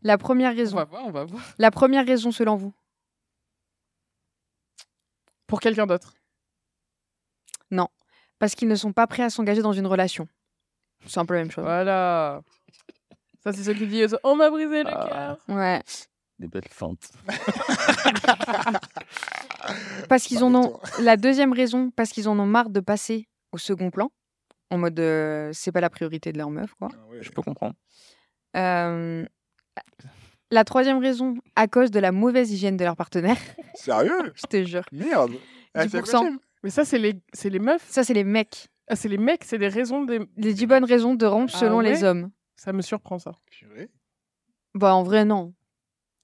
La 0.04 0.18
première 0.18 0.52
On 0.54 0.56
raison. 0.56 0.76
va 0.78 0.86
voir, 0.86 1.06
on 1.06 1.12
va 1.12 1.24
voir. 1.26 1.44
La 1.58 1.72
première 1.72 2.06
raison, 2.06 2.32
selon 2.32 2.56
vous 2.56 2.74
Pour 5.48 5.60
quelqu'un 5.60 5.88
d'autre. 5.88 6.14
Parce 8.40 8.56
qu'ils 8.56 8.68
ne 8.68 8.76
sont 8.76 8.92
pas 8.92 9.06
prêts 9.06 9.22
à 9.22 9.30
s'engager 9.30 9.62
dans 9.62 9.74
une 9.74 9.86
relation. 9.86 10.28
C'est 11.06 11.20
un 11.20 11.26
peu 11.26 11.36
la 11.36 11.42
même 11.42 11.52
chose. 11.52 11.64
Voilà. 11.64 12.42
Ça, 13.44 13.54
c'est 13.54 13.64
ce 13.64 13.70
qui 13.72 13.86
dit 13.86 14.04
On 14.24 14.36
m'a 14.36 14.50
brisé 14.50 14.84
le 14.84 14.90
Ah. 14.92 15.38
cœur. 15.48 15.56
Ouais. 15.56 15.82
Des 16.40 16.48
belles 16.48 16.68
feintes. 16.70 17.12
Parce 20.10 20.24
qu'ils 20.24 20.44
en 20.44 20.54
ont. 20.56 20.80
La 21.02 21.18
deuxième 21.18 21.54
raison, 21.54 21.92
parce 21.96 22.10
qu'ils 22.10 22.28
en 22.28 22.38
ont 22.40 22.46
marre 22.46 22.70
de 22.70 22.80
passer 22.80 23.28
au 23.52 23.58
second 23.58 23.92
plan. 23.92 24.10
En 24.70 24.78
mode, 24.78 25.00
euh, 25.00 25.52
c'est 25.54 25.72
pas 25.72 25.82
la 25.82 25.90
priorité 25.90 26.32
de 26.32 26.38
leur 26.38 26.50
meuf, 26.50 26.74
quoi. 26.76 26.88
Ah 26.94 26.98
ouais. 27.10 27.20
Je 27.22 27.30
peux 27.32 27.42
comprendre. 27.42 27.76
Euh, 28.58 29.26
La 30.50 30.64
troisième 30.64 31.00
raison, 31.00 31.36
à 31.56 31.68
cause 31.68 31.92
de 31.92 32.00
la 32.00 32.12
mauvaise 32.12 32.52
hygiène 32.52 32.78
de 32.78 32.84
leur 32.86 32.96
partenaire. 32.96 33.38
Sérieux? 33.76 34.32
Je 34.36 34.44
te 34.48 34.64
jure. 34.64 34.84
Merde. 34.92 35.34
Ah, 35.74 35.88
c'est 35.88 36.00
10%. 36.02 36.38
Mais 36.64 36.70
ça, 36.70 36.86
c'est 36.86 37.00
les, 37.00 37.20
c'est 37.34 37.50
les 37.50 37.60
meufs. 37.60 37.86
Ça, 37.90 38.04
c'est 38.04 38.14
les 38.14 38.24
mecs. 38.24 38.68
Ah, 38.88 38.96
c'est 38.96 39.08
les 39.10 39.18
mecs, 39.18 39.44
c'est 39.44 39.58
des 39.58 39.68
raisons 39.68 40.04
des. 40.04 40.20
Les 40.38 40.54
10 40.54 40.66
bonnes 40.68 40.84
raisons 40.86 41.16
de 41.16 41.26
rompre 41.26 41.52
Ah 41.56 41.60
selon 41.60 41.80
les 41.80 42.04
hommes. 42.04 42.32
Ça 42.56 42.74
me 42.74 42.82
surprend, 42.82 43.18
ça. 43.20 43.32
Purée. 43.50 43.90
Bah, 44.76 44.94
en 44.96 45.04
vrai, 45.04 45.26
non. 45.26 45.54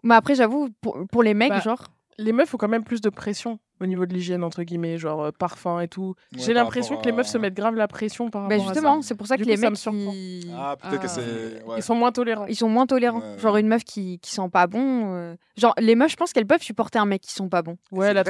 Mais 0.04 0.16
après, 0.16 0.36
j'avoue, 0.36 0.70
pour, 0.82 1.08
pour 1.12 1.24
les 1.24 1.34
mecs, 1.34 1.50
Bah, 1.50 1.60
genre. 1.60 1.84
Les 2.20 2.32
meufs 2.32 2.54
ont 2.54 2.58
quand 2.58 2.68
même 2.68 2.84
plus 2.84 3.02
de 3.02 3.10
pression 3.10 3.60
au 3.80 3.86
niveau 3.86 4.08
de 4.08 4.14
l'hygiène, 4.14 4.44
entre 4.44 4.64
guillemets, 4.64 4.98
genre 4.98 5.26
euh, 5.26 5.32
parfum 5.32 5.80
et 5.82 5.88
tout. 5.88 6.16
Ouais, 6.34 6.40
J'ai 6.42 6.54
l'impression 6.54 6.98
que 6.98 7.06
les 7.06 7.12
meufs 7.12 7.28
se 7.28 7.38
mettent 7.38 7.54
grave 7.54 7.76
la 7.76 7.88
pression 7.88 8.32
par 8.32 8.48
Bah, 8.48 8.56
rapport 8.56 8.70
à 8.70 8.74
justement, 8.74 9.02
c'est 9.04 9.14
pour 9.14 9.28
ça 9.28 9.38
que 9.38 9.44
coup, 9.44 9.50
les 9.50 9.58
me 9.58 9.70
mecs, 9.70 9.80
ils... 9.86 10.52
Ah, 10.58 10.76
peut-être 10.82 11.02
que. 11.16 11.64
Ouais. 11.64 11.76
Ils 11.78 11.84
sont 11.84 11.94
moins 11.94 12.12
tolérants. 12.12 12.48
ils 12.48 12.56
sont 12.56 12.70
moins 12.70 12.88
tolérants. 12.88 13.20
Ouais, 13.20 13.38
Genre 13.38 13.58
une 13.58 13.68
meuf 13.68 13.84
qui, 13.84 14.18
qui 14.20 14.32
sent 14.32 14.50
pas 14.52 14.66
bon. 14.66 15.14
euh, 15.14 15.36
Genre, 15.58 15.76
les 15.78 15.94
meufs, 15.96 16.10
je 16.12 16.16
pense 16.16 16.34
qu'elles 16.34 16.48
peuvent 16.48 16.64
supporter 16.64 16.98
un 16.98 17.06
mec 17.06 17.22
qui 17.22 17.32
sent 17.34 17.48
pas 17.52 17.62
bon. 17.62 17.78
Ouais, 17.92 18.16
la 18.16 18.24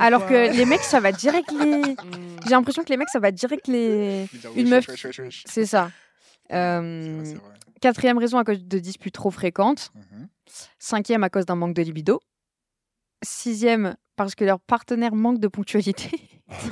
Alors 0.00 0.26
que 0.26 0.52
les 0.56 0.64
mecs, 0.64 0.80
ça 0.82 0.98
va 0.98 1.12
direct 1.12 1.52
les. 1.52 1.82
J'ai 2.44 2.50
l'impression 2.50 2.82
que 2.82 2.90
les 2.90 2.96
mecs, 2.96 3.10
ça 3.10 3.20
va 3.20 3.30
direct 3.30 3.68
les. 3.68 4.26
Une 4.56 4.68
meuf. 4.68 4.86
C'est 5.46 5.66
ça. 5.66 5.90
Euh, 6.52 7.14
vrai, 7.18 7.24
c'est 7.24 7.34
vrai. 7.34 7.42
Quatrième 7.80 8.18
raison 8.18 8.38
à 8.38 8.44
cause 8.44 8.64
de 8.64 8.78
disputes 8.80 9.14
trop 9.14 9.30
fréquentes. 9.30 9.90
Mhm. 9.94 10.28
Cinquième 10.80 11.22
à 11.22 11.30
cause 11.30 11.46
d'un 11.46 11.54
manque 11.54 11.74
de 11.74 11.82
libido. 11.82 12.20
Sixième 13.22 13.96
parce 14.16 14.34
que 14.34 14.44
leur 14.44 14.60
partenaire 14.60 15.14
manque 15.14 15.38
de 15.40 15.48
ponctualité. 15.48 16.10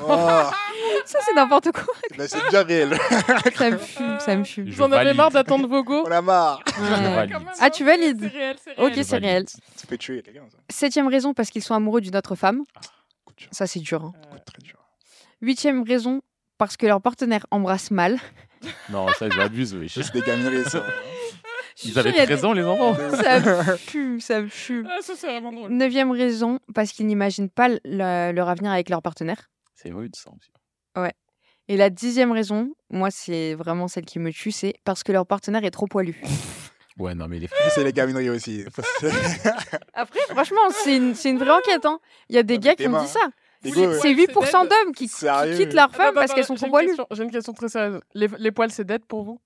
Oh, 0.00 0.06
ça, 1.04 1.18
c'est 1.24 1.34
n'importe 1.34 1.70
quoi. 1.72 1.92
là, 2.16 2.26
c'est 2.26 2.42
déjà 2.44 2.62
réel. 2.62 2.98
Ça 3.54 3.70
me 3.70 3.76
fume, 3.78 4.20
ça 4.20 4.36
me 4.36 4.44
fume. 4.44 4.70
Vous 4.70 4.82
en 4.82 4.90
avez 4.92 5.12
marre 5.12 5.30
d'attendre 5.30 5.68
vos 5.68 5.82
go 5.84 6.04
On 6.06 6.10
a 6.10 6.22
marre. 6.22 6.62
Ouais. 6.80 7.28
Ah, 7.60 7.70
tu 7.70 7.84
valides 7.84 8.20
C'est 8.22 8.28
réel, 8.38 8.56
c'est 8.64 8.78
Ok, 8.78 8.92
réel. 8.94 9.04
c'est 9.04 9.16
réel. 9.18 9.44
Tu 9.78 9.86
peux 9.86 9.98
tuer 9.98 10.22
quelqu'un, 10.22 10.44
ça. 10.50 10.58
Septième 10.70 11.08
raison 11.08 11.34
parce 11.34 11.50
qu'ils 11.50 11.62
sont 11.62 11.74
amoureux 11.74 12.00
d'une 12.00 12.16
autre 12.16 12.34
femme. 12.36 12.62
Dur. 13.36 13.48
Ça, 13.52 13.66
c'est 13.66 13.80
dur. 13.80 14.02
hein. 14.02 14.12
Euh, 14.32 14.38
Très 14.46 14.62
dur. 14.62 14.78
Huitième 15.42 15.82
raison 15.82 16.22
parce 16.58 16.76
que 16.78 16.86
leur 16.86 17.02
partenaire 17.02 17.44
embrasse 17.50 17.90
mal. 17.90 18.18
Non, 18.88 19.06
ça, 19.18 19.26
ils 19.26 19.38
abusent, 19.40 19.74
wesh. 19.74 19.94
C'est 20.00 20.12
des 20.14 20.22
gamineries, 20.22 20.64
ça. 20.70 20.82
Ils 21.84 21.98
avaient 21.98 22.10
il 22.10 22.16
y 22.16 22.20
a 22.20 22.24
13 22.26 22.44
ans, 22.44 22.52
les 22.52 22.62
enfants. 22.64 22.92
des- 22.94 23.16
Ça 23.22 23.40
me 23.40 23.76
fume, 23.76 24.20
ça 24.20 24.40
me 24.40 24.48
fume. 24.48 24.88
Ah, 24.90 24.98
ça, 25.02 25.12
c'est 25.16 25.26
vraiment 25.26 25.52
drôle. 25.52 25.70
Neuvième 25.70 26.10
raison 26.10 26.58
parce 26.74 26.92
qu'ils 26.92 27.06
n'imaginent 27.06 27.50
pas 27.50 27.68
le- 27.68 28.32
leur 28.32 28.48
avenir 28.48 28.70
avec 28.72 28.88
leur 28.88 29.02
partenaire. 29.02 29.48
C'est 29.74 29.92
rude, 29.92 30.14
ça 30.16 30.30
aussi. 30.30 30.50
Et 31.68 31.76
la 31.76 31.90
dixième 31.90 32.30
raison, 32.30 32.70
moi, 32.90 33.10
c'est 33.10 33.54
vraiment 33.54 33.88
celle 33.88 34.04
qui 34.04 34.20
me 34.20 34.30
tue, 34.32 34.52
c'est 34.52 34.74
parce 34.84 35.02
que 35.02 35.10
leur 35.10 35.26
partenaire 35.26 35.64
est 35.64 35.70
trop 35.72 35.86
poilu. 35.86 36.20
Ouais, 36.98 37.14
non, 37.14 37.28
mais 37.28 37.38
les 37.38 37.48
C'est 37.74 37.84
les 37.84 37.92
gamineries 37.92 38.30
aussi. 38.30 38.64
Après, 39.92 40.20
franchement, 40.30 40.60
c'est 40.70 40.96
une, 40.96 41.14
c'est 41.14 41.28
une 41.28 41.36
vraie 41.38 41.50
enquête. 41.50 41.84
hein. 41.84 41.98
Il 42.30 42.36
y 42.36 42.38
a 42.38 42.42
des 42.42 42.54
Ah, 42.54 42.58
gars 42.58 42.74
qui 42.74 42.86
ont 42.88 43.02
dit 43.02 43.06
ça. 43.08 43.20
Oui, 43.64 43.70
ouais. 43.72 43.98
C'est 44.00 44.08
Ouais, 44.08 44.14
8% 44.14 44.46
c'est 44.46 44.52
dead. 44.62 44.70
d'hommes 44.70 44.94
qui, 44.94 45.08
quittent 45.08 45.22
leur 45.74 45.84
Attends, 45.84 45.92
femme 45.92 46.06
attends, 46.06 46.14
parce 46.14 46.32
qu'elles 46.32 46.44
attends, 46.44 46.54
sont 46.54 46.54
trop 46.54 46.68
poilues. 46.68 46.96
J'ai 47.10 47.22
une 47.24 47.30
question 47.30 47.52
très 47.52 47.68
sérieuse. 47.68 48.00
Les, 48.14 48.28
les 48.38 48.50
poils, 48.50 48.70
c'est 48.70 48.84
dead 48.84 49.04
pour 49.04 49.24
vous? 49.24 49.38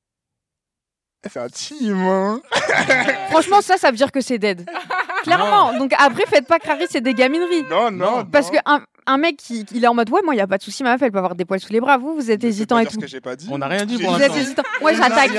C'est 1.28 1.38
un 1.38 1.48
team, 1.48 1.96
hein. 1.98 2.40
Franchement, 3.30 3.60
ça, 3.60 3.76
ça 3.76 3.90
veut 3.90 3.96
dire 3.96 4.10
que 4.10 4.20
c'est 4.20 4.38
dead. 4.38 4.68
Clairement. 5.22 5.78
Donc 5.78 5.92
après, 5.98 6.24
faites 6.26 6.46
pas 6.46 6.58
crari, 6.58 6.86
c'est 6.88 7.02
des 7.02 7.12
gamineries. 7.12 7.64
Non, 7.70 7.90
non. 7.90 8.24
Parce 8.24 8.50
non. 8.50 8.58
qu'un 8.64 8.84
un 9.06 9.18
mec, 9.18 9.36
qui, 9.36 9.66
il 9.74 9.84
est 9.84 9.86
en 9.86 9.94
mode 9.94 10.08
Ouais, 10.10 10.20
moi, 10.24 10.32
il 10.34 10.38
n'y 10.38 10.42
a 10.42 10.46
pas 10.46 10.56
de 10.56 10.62
souci, 10.62 10.82
ma 10.82 10.92
meuf, 10.92 11.02
elle 11.02 11.10
peut 11.12 11.18
avoir 11.18 11.34
des 11.34 11.44
poils 11.44 11.60
sous 11.60 11.72
les 11.72 11.80
bras. 11.80 11.98
Vous, 11.98 12.14
vous 12.14 12.30
êtes 12.30 12.42
hésitant 12.44 12.76
pas 12.76 12.82
et 12.82 12.84
dire 12.84 12.92
tout. 12.92 13.00
ce 13.00 13.04
que 13.04 13.10
j'ai 13.10 13.20
pas 13.20 13.36
dit. 13.36 13.48
On 13.50 13.58
n'a 13.58 13.66
rien 13.66 13.84
dit 13.84 13.98
pour 13.98 14.12
Vous 14.14 14.22
êtes 14.22 14.34
hésitant. 14.34 14.62
Ouais, 14.80 14.94
j'attaque. 14.94 15.32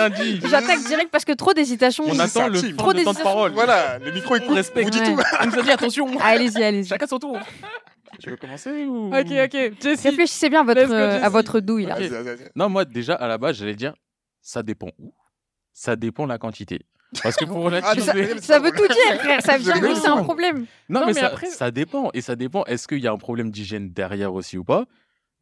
J'attaque 0.45 0.83
direct 0.85 1.09
parce 1.11 1.25
que 1.25 1.31
trop 1.31 1.53
d'hésitation. 1.53 2.03
On 2.07 2.19
attend 2.19 2.47
le 2.47 2.75
Trop 2.75 2.93
de 2.93 3.03
temps 3.03 3.13
de 3.13 3.17
parole. 3.19 3.51
Voilà, 3.53 3.97
les 3.99 4.11
micros 4.11 4.35
ils 4.35 4.43
On 4.43 4.47
coupent. 4.47 4.55
respecte. 4.55 4.83
Vous 4.85 4.91
dites 4.91 5.01
Ouais. 5.01 5.15
tout. 5.15 5.37
On 5.41 5.45
nous 5.47 5.59
a 5.59 5.61
dit 5.63 5.71
attention. 5.71 6.07
Allez-y, 6.21 6.63
allez-y. 6.63 6.87
Chacun 6.87 7.07
son 7.07 7.17
tour. 7.19 7.39
Tu 8.21 8.29
veux 8.29 8.37
commencer 8.37 8.85
ou? 8.85 9.07
Ok, 9.07 9.31
ok. 9.45 9.71
Jessie. 9.81 10.09
Réfléchissez 10.09 10.49
bien 10.49 10.61
à 10.61 10.63
votre, 10.63 10.85
go, 10.85 10.93
euh, 10.93 11.09
à 11.09 11.19
Jessie. 11.19 11.31
votre 11.31 11.59
douille 11.59 11.85
là. 11.87 11.97
Non, 12.55 12.69
moi, 12.69 12.85
déjà, 12.85 13.15
à 13.15 13.27
la 13.27 13.37
base, 13.39 13.55
j'allais 13.57 13.75
dire, 13.75 13.93
ça 14.41 14.61
dépend 14.61 14.89
où. 14.99 15.13
Ça 15.81 15.95
dépend 15.95 16.25
de 16.25 16.29
la 16.29 16.37
quantité. 16.37 16.81
Parce 17.23 17.35
que 17.35 17.43
pour 17.45 17.67
Ah, 17.67 17.93
mais- 18.13 18.39
Ça 18.39 18.59
veut 18.59 18.71
tout 18.71 18.87
dire, 18.87 19.19
frère. 19.19 19.41
Ça 19.41 19.57
vient 19.57 19.73
Je 19.75 19.79
d'où 19.81 19.95
C'est 19.95 20.07
un 20.07 20.23
problème? 20.23 20.65
Non, 20.87 20.99
Non, 21.01 21.05
mais, 21.07 21.13
mais 21.13 21.19
ça, 21.21 21.27
après- 21.27 21.47
ça 21.49 21.71
dépend. 21.71 22.11
Et 22.13 22.21
ça 22.21 22.35
dépend. 22.35 22.63
Est-ce 22.65 22.87
qu'il 22.87 22.99
y 22.99 23.07
a 23.07 23.11
un 23.11 23.17
problème 23.17 23.49
d'hygiène 23.49 23.89
derrière 23.91 24.31
aussi 24.33 24.57
ou 24.59 24.63
pas? 24.63 24.85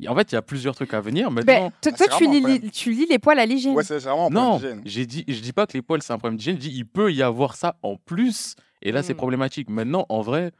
En 0.07 0.15
fait, 0.15 0.31
il 0.31 0.35
y 0.35 0.37
a 0.37 0.41
plusieurs 0.41 0.75
trucs 0.75 0.93
à 0.93 1.01
venir. 1.01 1.29
Maintenant, 1.29 1.71
toi, 1.81 1.91
Ah, 1.93 1.97
toi, 1.97 2.17
tu, 2.17 2.27
lis, 2.31 2.39
problème. 2.41 2.71
tu 2.71 2.91
lis 2.91 3.05
les 3.07 3.19
poils 3.19 3.37
à 3.37 3.45
l'hygiène. 3.45 3.75
Ouais, 3.75 3.83
c'est 3.83 3.97
vraiment 3.99 4.27
un 4.27 4.29
non, 4.29 4.49
problème 4.51 4.81
d'hygiène. 4.81 4.81
j'ai 4.85 5.05
dit, 5.05 5.25
je 5.27 5.41
dis 5.41 5.51
pas 5.51 5.67
que 5.67 5.73
les 5.73 5.81
poils 5.81 6.01
c'est 6.01 6.13
un 6.13 6.17
problème 6.17 6.37
d'hygiène. 6.37 6.55
Je 6.55 6.61
dis 6.61 6.71
il 6.73 6.85
peut 6.87 7.11
y 7.11 7.21
avoir 7.21 7.55
ça 7.57 7.75
en 7.83 7.97
plus. 7.97 8.55
Et 8.81 8.93
là, 8.93 9.03
c'est 9.03 9.13
Mm. 9.13 9.17
problématique. 9.17 9.69
Maintenant, 9.69 10.05
en 10.07 10.21
vrai, 10.21 10.53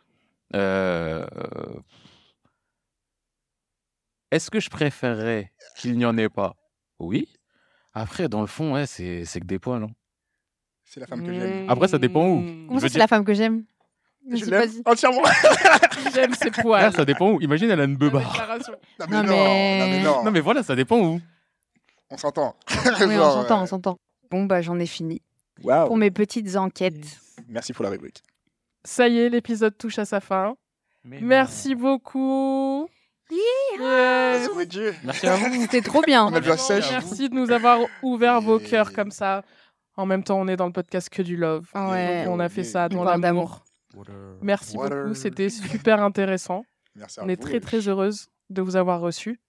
euh, 0.56 1.26
est-ce 4.32 4.52
que 4.52 4.60
je 4.60 4.70
préférerais 4.70 5.52
qu'il 5.78 5.98
n'y 5.98 6.06
en 6.06 6.18
ait 6.18 6.30
pas? 6.30 6.56
Oui. 7.00 7.28
Après, 7.94 8.30
dans 8.30 8.42
le 8.42 8.48
fond, 8.48 8.74
ouais, 8.74 8.86
c'est 8.86 9.26
c'est 9.26 9.40
que 9.40 9.46
des 9.46 9.60
poils. 9.60 9.84
hein. 9.84 9.90
C'est 10.86 11.00
la 11.00 11.08
femme 11.08 11.26
que 11.26 11.34
j'aime. 11.34 11.70
Après, 11.70 11.88
ça 11.88 11.98
dépend 11.98 12.28
où. 12.28 12.42
Comment 12.68 12.80
ça, 12.80 12.90
c'est 12.90 12.98
la 13.00 13.08
femme 13.08 13.24
que 13.26 13.34
j'aime? 13.34 13.64
Je 14.32 14.46
l'aime 14.46 14.70
entièrement. 14.86 15.22
J'aime 16.14 16.34
ses 16.34 16.50
Ah, 16.58 16.62
poils. 16.62 16.94
ça 16.94 17.06
dépend 17.06 17.32
où. 17.32 17.42
Imagine, 17.42 17.70
elle 17.70 17.80
a 17.80 17.86
une 17.86 17.94
La 17.94 17.98
beubar. 17.98 18.32
déclaration. 18.32 18.74
Non, 19.00 19.06
Non, 19.08 19.08
mais 19.10 19.24
non, 19.24 19.24
mais- 19.34 19.80
non, 19.80 19.86
mais 19.88 20.04
non. 20.04 20.24
Non, 20.26 20.32
mais 20.32 20.40
voilà, 20.42 20.62
ça 20.62 20.76
dépend 20.76 21.00
où. 21.00 21.22
On 22.10 22.18
s'entend. 22.18 22.56
Oui, 22.70 22.78
on 22.78 22.84
s'entend, 23.32 23.60
euh, 23.60 23.64
on 23.64 23.66
s'entend. 23.66 24.00
Bon, 24.30 24.46
bah, 24.46 24.62
j'en 24.62 24.78
ai 24.80 24.86
fini. 24.86 25.22
Pour 25.62 25.98
mes 25.98 26.12
petites 26.12 26.56
enquêtes. 26.58 27.20
Merci 27.48 27.74
pour 27.74 27.84
la 27.84 27.90
rubrique. 27.92 28.22
Ça 28.84 29.08
y 29.08 29.18
est, 29.20 29.30
l'épisode 29.30 29.78
touche 29.78 30.00
à 30.00 30.06
sa 30.06 30.20
fin. 30.20 30.56
Merci 31.06 31.76
beaucoup. 31.76 32.88
Merci, 33.30 34.68
Dieu. 34.68 34.96
Merci 35.04 35.28
à 35.28 35.36
vous. 35.36 35.62
C'était 35.62 35.82
trop 35.82 36.02
bien. 36.02 36.26
On 36.28 36.58
sèche. 36.58 36.90
Merci 36.92 37.30
de 37.30 37.36
nous 37.36 37.52
avoir 37.52 37.80
ouvert 38.04 38.42
vos 38.42 38.60
cœurs 38.60 38.94
comme 38.94 39.12
ça. 39.12 39.44
En 39.96 40.06
même 40.06 40.24
temps, 40.24 40.40
on 40.40 40.48
est 40.48 40.56
dans 40.56 40.66
le 40.68 40.72
podcast 40.72 41.10
que 41.10 41.22
du 41.22 41.36
love. 41.36 41.68
Ah 41.74 41.92
ouais. 41.92 42.26
On 42.28 42.40
a 42.40 42.50
fait 42.50 42.64
ça 42.64 42.90
dans 42.90 43.04
l'amour. 43.04 43.64
Merci 44.42 44.78
Water. 44.78 45.04
beaucoup, 45.04 45.14
c'était 45.16 45.50
super 45.50 46.02
intéressant. 46.02 46.64
Merci 46.96 47.20
à 47.20 47.24
On 47.24 47.28
est 47.28 47.36
vous. 47.42 47.48
très 47.48 47.60
très 47.60 47.88
heureuse 47.88 48.28
de 48.50 48.62
vous 48.62 48.76
avoir 48.76 49.02
reçu. 49.02 49.40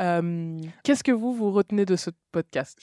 Euh, 0.00 0.58
Qu'est-ce 0.84 1.04
que 1.04 1.12
vous 1.12 1.32
vous 1.34 1.50
retenez 1.52 1.84
de 1.84 1.96
ce 1.96 2.10
podcast? 2.32 2.78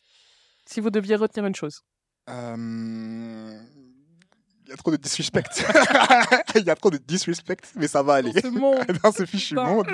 Si 0.66 0.80
vous 0.80 0.90
deviez 0.90 1.16
retenir 1.16 1.46
une 1.46 1.56
chose. 1.56 1.82
Euh, 2.30 3.60
Il 4.66 4.70
y 4.70 4.74
a 4.74 4.78
trop 4.78 4.92
de 4.92 4.98
disrespect. 4.98 5.44
Il 6.56 6.64
y 6.66 6.70
a 6.70 6.76
trop 6.76 6.90
de 6.90 6.98
disrespect, 6.98 7.58
mais 7.76 7.88
ça 7.88 8.02
va 8.02 8.16
aller. 8.16 8.32
Dans 8.32 8.42
ce 8.42 8.48
monde. 8.48 8.86
Dans 9.04 9.12
ce 9.12 9.26
fichu 9.26 9.56
monde, 9.56 9.88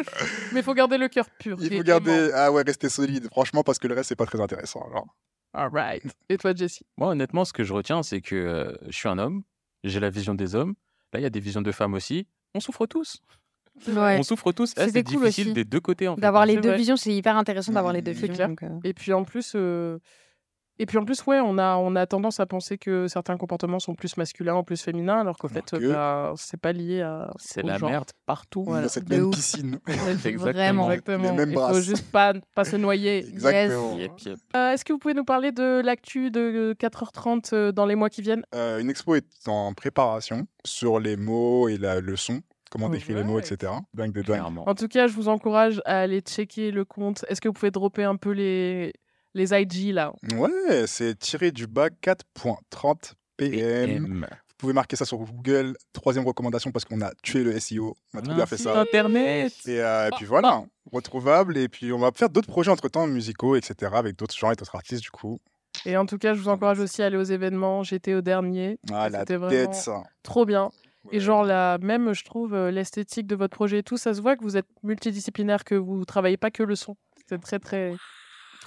Mais 0.54 0.62
il 0.62 0.64
faut 0.64 0.74
garder 0.74 0.98
le 0.98 1.10
cœur 1.10 1.30
pur. 1.40 1.58
il 1.60 1.76
faut 1.76 1.84
garder. 1.84 2.12
aimant. 2.12 2.32
Ah 2.36 2.52
ouais, 2.52 2.64
rester 2.64 2.88
solide. 2.90 3.28
Franchement, 3.32 3.64
parce 3.64 3.80
que 3.80 3.88
le 3.88 3.96
reste, 3.96 4.10
c'est 4.10 4.16
pas 4.16 4.26
très 4.26 4.40
intéressant. 4.40 4.86
Alors. 4.90 5.08
All 5.54 5.70
right. 5.74 6.04
Et 6.30 6.38
toi, 6.38 6.54
Jessie 6.56 6.86
Moi, 6.98 7.10
honnêtement, 7.10 7.44
ce 7.44 7.52
que 7.52 7.64
je 7.66 7.74
retiens, 7.74 8.04
c'est 8.04 8.22
que 8.22 8.36
euh, 8.36 8.74
je 8.88 8.96
suis 8.96 9.10
un 9.10 9.18
homme, 9.18 9.44
j'ai 9.84 10.00
la 10.00 10.10
vision 10.10 10.34
des 10.34 10.56
hommes. 10.56 10.76
Là, 11.12 11.20
il 11.20 11.24
y 11.24 11.26
a 11.26 11.30
des 11.30 11.42
visions 11.42 11.62
de 11.62 11.72
femmes 11.74 11.94
aussi. 11.94 12.26
On 12.56 12.62
souffre 12.62 12.86
tous. 12.86 13.22
Ouais. 13.88 14.18
On 14.20 14.24
souffre 14.24 14.52
tous. 14.54 14.74
C'est 14.78 14.92
cool 15.04 15.04
difficile 15.04 15.48
aussi. 15.48 15.54
des 15.54 15.66
deux 15.66 15.80
côtés. 15.82 16.08
En 16.08 16.16
fait. 16.16 16.22
D'avoir 16.22 16.46
les 16.46 16.56
deux 16.58 16.70
vrai. 16.70 16.78
visions, 16.78 16.96
c'est 16.96 17.14
hyper 17.14 17.36
intéressant 17.36 17.74
d'avoir 17.74 17.92
les 17.94 18.02
deux 18.02 18.12
visions. 18.12 18.48
donc, 18.50 18.64
euh, 18.64 18.70
Et 18.86 18.94
puis 18.94 19.12
en 19.12 19.24
plus, 19.26 19.54
euh, 19.56 19.98
et 20.82 20.86
puis 20.88 20.98
en 20.98 21.06
plus, 21.06 21.24
ouais, 21.28 21.40
on 21.40 21.58
a, 21.60 21.76
on 21.78 21.96
a 21.96 22.08
tendance 22.08 22.40
à 22.40 22.46
penser 22.48 22.78
que 22.80 23.08
certains 23.08 23.38
comportements 23.38 23.80
sont 23.80 23.94
plus 23.94 24.18
masculins 24.18 24.56
ou 24.56 24.64
plus 24.64 24.82
féminins, 24.82 25.20
alors 25.20 25.38
qu'en 25.38 25.48
fait, 25.48 25.70
que- 25.70 25.92
bah, 25.92 26.34
c'est 26.38 26.60
pas 26.60 26.72
lié 26.74 27.02
à. 27.02 27.30
C'est 27.38 27.62
la 27.62 27.78
genre. 27.78 27.90
merde 27.92 28.10
partout. 28.26 28.64
Voilà. 28.64 28.84
Dans 28.84 28.90
cette 28.90 29.06
de 29.06 29.16
même 29.16 29.26
ouf. 29.28 29.36
piscine. 29.36 29.80
Exactement. 29.88 30.44
Vraiment. 30.52 30.92
Exactement. 30.92 31.24
Les 31.24 31.46
mêmes 31.46 31.52
Il 31.52 31.56
faut 31.58 31.82
juste 31.82 32.12
pas, 32.12 32.34
pas 32.56 32.64
se 32.66 32.78
noyer. 32.78 33.20
Exactement. 33.30 33.98
Yep, 33.98 34.12
yep. 34.26 34.40
Euh, 34.56 34.72
Est-ce 34.72 34.84
que 34.84 34.92
vous 34.94 35.00
pouvez 35.00 35.14
nous 35.14 35.24
parler 35.24 35.52
de 35.52 35.82
l'actu 35.84 36.32
de 36.32 36.76
4h30 36.80 37.54
euh, 37.54 37.72
dans 37.72 37.86
les 37.86 37.96
mois 37.96 38.10
qui 38.10 38.22
viennent? 38.24 38.44
Euh, 38.56 38.80
une 38.80 38.90
expo 38.90 39.14
est 39.16 39.48
en 39.48 39.74
préparation 39.74 40.48
sur 40.66 41.00
les 41.00 41.16
mots 41.16 41.68
et 41.70 41.78
la, 41.78 42.00
le 42.02 42.16
son, 42.16 42.42
comment 42.72 42.90
décrire 42.90 43.18
les 43.18 43.24
mots, 43.24 43.40
etc. 43.40 43.72
Dingue 43.94 44.14
de 44.14 44.22
dingue. 44.22 44.38
Clairement. 44.38 44.68
En 44.68 44.74
tout 44.76 44.88
cas, 44.88 45.06
je 45.08 45.14
vous 45.14 45.28
encourage 45.30 45.80
à 45.86 46.00
aller 46.00 46.22
checker 46.22 46.72
le 46.72 46.86
compte. 46.86 47.24
Est-ce 47.28 47.40
que 47.40 47.48
vous 47.50 47.54
pouvez 47.54 47.72
dropper 47.72 48.04
un 48.04 48.16
peu 48.16 48.32
les, 48.32 48.94
les 49.34 49.52
IG 49.54 49.94
là 49.94 50.14
Ouais, 50.36 50.86
c'est 50.88 51.18
tiré 51.18 51.52
du 51.52 51.68
bas 51.68 51.90
4.30 51.90 53.14
PM. 53.38 53.50
PM. 53.90 54.28
Vous 54.30 54.56
pouvez 54.68 54.74
marquer 54.74 54.96
ça 54.96 55.06
sur 55.06 55.18
Google. 55.18 55.76
Troisième 55.94 56.26
recommandation 56.28 56.72
parce 56.72 56.86
qu'on 56.86 57.02
a 57.02 57.12
tué 57.24 57.44
le 57.44 57.60
SEO. 57.60 57.96
On 58.14 58.20
a 58.20 58.22
trop 58.22 58.36
bien 58.36 58.46
fait 58.46 58.58
ça. 58.58 58.80
Internet. 58.80 59.54
Et, 59.66 59.82
euh, 59.82 60.08
et 60.08 60.12
puis 60.16 60.26
voilà, 60.26 60.64
retrouvable. 60.92 61.58
Et 61.58 61.68
puis 61.68 61.92
on 61.92 61.98
va 61.98 62.12
faire 62.14 62.30
d'autres 62.30 62.48
projets 62.48 62.70
entre 62.70 62.88
temps 62.88 63.08
musicaux, 63.08 63.56
etc. 63.56 63.92
avec 63.96 64.16
d'autres 64.18 64.36
gens 64.38 64.52
et 64.52 64.56
d'autres 64.56 64.76
artistes 64.76 65.02
du 65.02 65.10
coup. 65.10 65.40
Et 65.86 65.98
en 65.98 66.06
tout 66.06 66.20
cas, 66.20 66.36
je 66.36 66.40
vous 66.42 66.50
encourage 66.50 66.80
aussi 66.80 67.02
à 67.02 67.08
aller 67.08 67.18
aux 67.18 67.24
événements. 67.24 67.82
J'étais 67.82 68.14
au 68.14 68.22
dernier. 68.22 68.78
Ah 68.92 69.10
la 69.10 69.20
C'était 69.22 69.34
tête, 69.34 69.40
vraiment 69.40 69.74
ça. 69.74 70.04
trop 70.22 70.46
bien. 70.46 70.70
Et 71.12 71.20
genre, 71.20 71.44
là, 71.44 71.80
même, 71.80 72.14
je 72.14 72.24
trouve, 72.24 72.54
euh, 72.54 72.70
l'esthétique 72.70 73.26
de 73.26 73.36
votre 73.36 73.56
projet 73.56 73.80
et 73.80 73.84
tout, 73.84 73.98
ça 73.98 74.14
se 74.14 74.22
voit 74.22 74.36
que 74.36 74.44
vous 74.44 74.58
êtes 74.58 74.68
multidisciplinaire, 74.84 75.64
que 75.64 75.74
vous 75.74 76.06
travaillez 76.06 76.38
pas 76.38 76.52
que 76.52 76.62
le 76.62 76.76
son. 76.76 76.96
C'est 77.28 77.42
très, 77.42 77.58
très. 77.58 77.96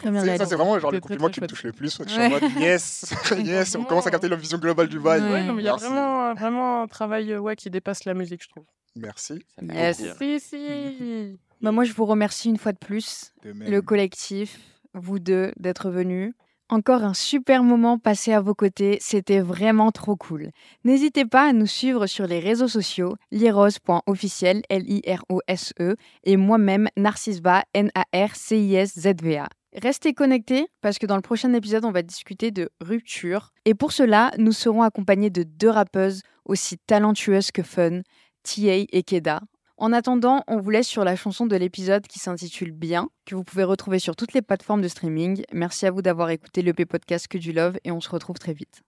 C'est- 0.03 0.37
ça, 0.39 0.47
c'est 0.47 0.55
vraiment 0.57 0.79
genre 0.79 0.91
le 0.91 1.01
compliment 1.01 1.27
très 1.29 1.35
qui 1.35 1.41
me 1.43 1.47
touche 1.47 1.63
le 1.65 1.73
plus. 1.73 1.99
Je 2.05 2.09
suis 2.11 2.21
en 2.21 2.31
mode 2.31 2.43
yes, 2.59 3.13
yes, 3.39 3.77
on 3.77 3.85
commence 3.85 4.07
à 4.07 4.11
capter 4.11 4.29
la 4.29 4.37
vision 4.37 4.59
globale 4.59 4.89
du 4.89 4.99
bail. 5.01 5.23
Il 5.23 5.31
y 5.63 5.69
a 5.69 5.73
Merci. 5.73 5.87
vraiment, 5.87 6.35
vraiment 6.35 6.83
un 6.83 6.87
travail 6.89 7.33
euh, 7.33 7.39
ouais, 7.39 7.57
qui 7.57 7.71
dépasse 7.71 8.05
la 8.05 8.15
musique, 8.15 8.43
je 8.43 8.49
trouve. 8.49 8.65
Merci. 8.97 9.45
Plaisir. 9.59 10.15
Si, 10.19 10.41
si. 10.41 11.39
Bah, 11.61 11.73
moi, 11.73 11.85
je 11.85 11.93
vous 11.93 12.05
remercie 12.05 12.49
une 12.49 12.59
fois 12.59 12.73
de 12.73 12.79
plus, 12.79 13.33
De 13.45 13.53
même. 13.53 13.71
le 13.71 13.83
collectif, 13.83 14.59
vous 14.95 15.19
deux, 15.19 15.53
d'être 15.57 15.91
venus. 15.91 16.35
Encore 16.71 17.03
un 17.05 17.13
super 17.15 17.63
moment 17.63 17.99
passé 17.99 18.33
à 18.33 18.41
vos 18.41 18.55
côtés, 18.55 18.97
c'était 19.01 19.41
vraiment 19.41 19.93
trop 19.93 20.17
cool. 20.17 20.51
N'hésitez 20.85 21.25
pas 21.27 21.49
à 21.49 21.53
nous 21.53 21.67
suivre 21.67 22.07
sur 22.07 22.27
les 22.27 22.39
réseaux 22.41 22.69
sociaux, 22.69 23.17
liros.officiel, 23.31 24.63
L-I-R-O-S-E, 24.71 25.83
E, 25.93 25.97
et 26.25 26.37
moi-même, 26.39 26.89
Narcisba, 26.97 27.65
N-A-R-C-I-S-Z-V-A. 27.75 29.49
Restez 29.75 30.15
connectés 30.15 30.69
parce 30.83 30.99
que 30.99 31.07
dans 31.07 31.17
le 31.17 31.23
prochain 31.23 31.53
épisode, 31.53 31.85
on 31.85 31.91
va 31.91 32.03
discuter 32.03 32.53
de 32.53 32.71
rupture. 32.81 33.51
Et 33.65 33.75
pour 33.75 33.91
cela, 33.91 34.31
nous 34.39 34.53
serons 34.53 34.83
accompagnés 34.83 35.31
de 35.31 35.43
deux 35.43 35.69
rappeuses 35.69 36.23
aussi 36.45 36.79
talentueuses 36.79 37.51
que 37.51 37.63
fun, 37.63 38.03
TA 38.45 38.85
et 38.93 39.03
Keda. 39.03 39.41
En 39.77 39.93
attendant, 39.93 40.45
on 40.47 40.61
vous 40.61 40.71
laisse 40.71 40.87
sur 40.87 41.03
la 41.03 41.17
chanson 41.17 41.47
de 41.47 41.57
l'épisode 41.57 42.07
qui 42.07 42.21
s'intitule 42.21 42.71
Bien, 42.71 43.09
que 43.27 43.35
vous 43.35 43.43
pouvez 43.43 43.65
retrouver 43.65 43.99
sur 43.99 44.15
toutes 44.15 44.33
les 44.33 44.43
plateformes 44.43 44.83
de 44.83 44.89
streaming. 44.89 45.43
Merci 45.53 45.87
à 45.87 45.91
vous 45.91 46.03
d'avoir 46.03 46.31
écouté 46.31 46.63
l'EP 46.63 46.87
podcast 46.87 47.27
Que 47.27 47.39
du 47.39 47.53
Love 47.53 47.79
et 47.83 47.91
on 47.91 48.01
se 48.01 48.09
retrouve 48.09 48.39
très 48.39 48.55
vite. 48.55 48.83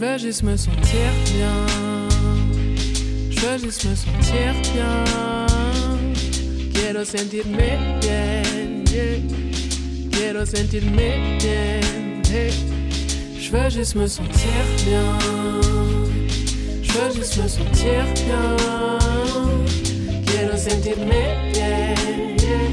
Je 0.00 0.04
veux 0.04 0.18
juste 0.18 0.44
me 0.44 0.56
sentir 0.56 1.10
bien. 1.24 1.66
Je 3.30 3.40
veux 3.40 3.58
juste 3.58 3.84
me 3.84 3.96
sentir 3.96 4.54
bien. 4.72 5.04
Quiero 6.72 7.04
sentirme 7.04 7.56
bien. 8.00 8.84
yeah. 8.92 9.18
Quiero 10.12 10.46
sentirme 10.46 11.38
bien. 11.40 12.22
hey. 12.30 12.52
Je 13.40 13.50
veux 13.50 13.70
juste 13.70 13.96
me 13.96 14.06
sentir 14.06 14.62
bien. 14.86 15.18
Je 16.80 16.92
veux 16.92 17.14
juste 17.16 17.42
me 17.42 17.48
sentir 17.48 18.04
bien. 18.14 18.56
Quiero 20.26 20.56
sentirme 20.56 21.08
bien. 21.52 21.94
yeah. 22.38 22.68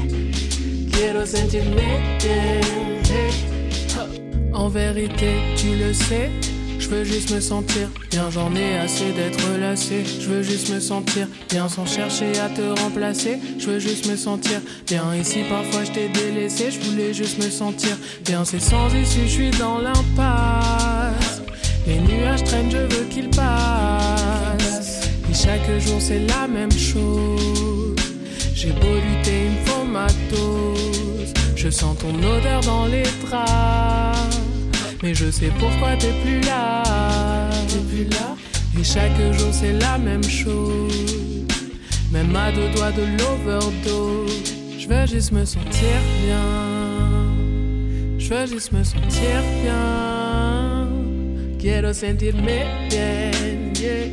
Quiero 0.92 1.26
sentirme 1.26 1.74
bien. 2.20 2.62
hey. 3.10 4.52
En 4.52 4.68
vérité, 4.68 5.34
tu 5.56 5.74
le 5.74 5.92
sais. 5.92 6.30
Je 6.88 6.94
veux 6.94 7.02
juste 7.02 7.34
me 7.34 7.40
sentir 7.40 7.88
bien, 8.12 8.30
j'en 8.30 8.54
ai 8.54 8.78
assez 8.78 9.10
d'être 9.10 9.58
lassé. 9.58 10.04
Je 10.20 10.28
veux 10.28 10.42
juste 10.44 10.72
me 10.72 10.78
sentir 10.78 11.26
bien 11.48 11.68
sans 11.68 11.84
chercher 11.84 12.38
à 12.38 12.48
te 12.48 12.62
remplacer. 12.80 13.40
Je 13.58 13.66
veux 13.66 13.78
juste 13.80 14.08
me 14.08 14.14
sentir 14.14 14.60
bien. 14.86 15.02
Si 15.24 15.40
parfois 15.50 15.82
je 15.82 15.90
t'ai 15.90 16.08
délaissé, 16.08 16.70
je 16.70 16.78
voulais 16.88 17.12
juste 17.12 17.42
me 17.42 17.50
sentir 17.50 17.98
bien. 18.24 18.44
C'est 18.44 18.60
sans 18.60 18.86
issue, 18.94 19.22
je 19.22 19.26
suis 19.26 19.50
dans 19.50 19.78
l'impasse. 19.78 21.42
Les 21.88 21.98
nuages 21.98 22.44
traînent, 22.44 22.70
je 22.70 22.76
veux 22.76 23.04
qu'ils 23.06 23.30
passent. 23.30 25.10
Et 25.28 25.34
chaque 25.34 25.68
jour 25.80 26.00
c'est 26.00 26.20
la 26.20 26.46
même 26.46 26.70
chose. 26.70 27.96
J'ai 28.54 28.70
beau 28.70 28.94
lutter, 28.94 29.46
il 29.46 29.50
me 29.50 29.66
faut 29.66 29.84
ma. 29.84 30.06
Je 31.56 31.68
sens 31.68 31.98
ton 31.98 32.14
odeur 32.14 32.60
dans 32.60 32.86
les 32.86 33.02
draps. 33.24 34.45
Mais 35.02 35.14
je 35.14 35.30
sais 35.30 35.50
pourquoi 35.58 35.96
t'es 35.96 36.12
plus 36.22 36.40
là. 36.40 36.82
T'es 37.68 37.78
plus 37.90 38.04
là. 38.04 38.36
Et 38.78 38.84
chaque 38.84 39.16
jour 39.38 39.52
c'est 39.52 39.72
la 39.72 39.98
même 39.98 40.24
chose. 40.24 41.46
Même 42.12 42.34
à 42.36 42.52
deux 42.52 42.68
doigts 42.70 42.92
de 42.92 43.02
l'overdose. 43.18 44.54
Je 44.78 44.88
veux 44.88 45.06
juste 45.06 45.32
me 45.32 45.44
sentir 45.44 45.98
bien. 46.24 47.16
Je 48.18 48.34
veux 48.34 48.46
juste 48.46 48.72
me 48.72 48.82
sentir 48.84 49.42
bien. 49.62 50.88
Quiero 51.58 51.92
sentirme 51.92 52.46
bien, 52.88 53.32
yeah. 53.80 54.06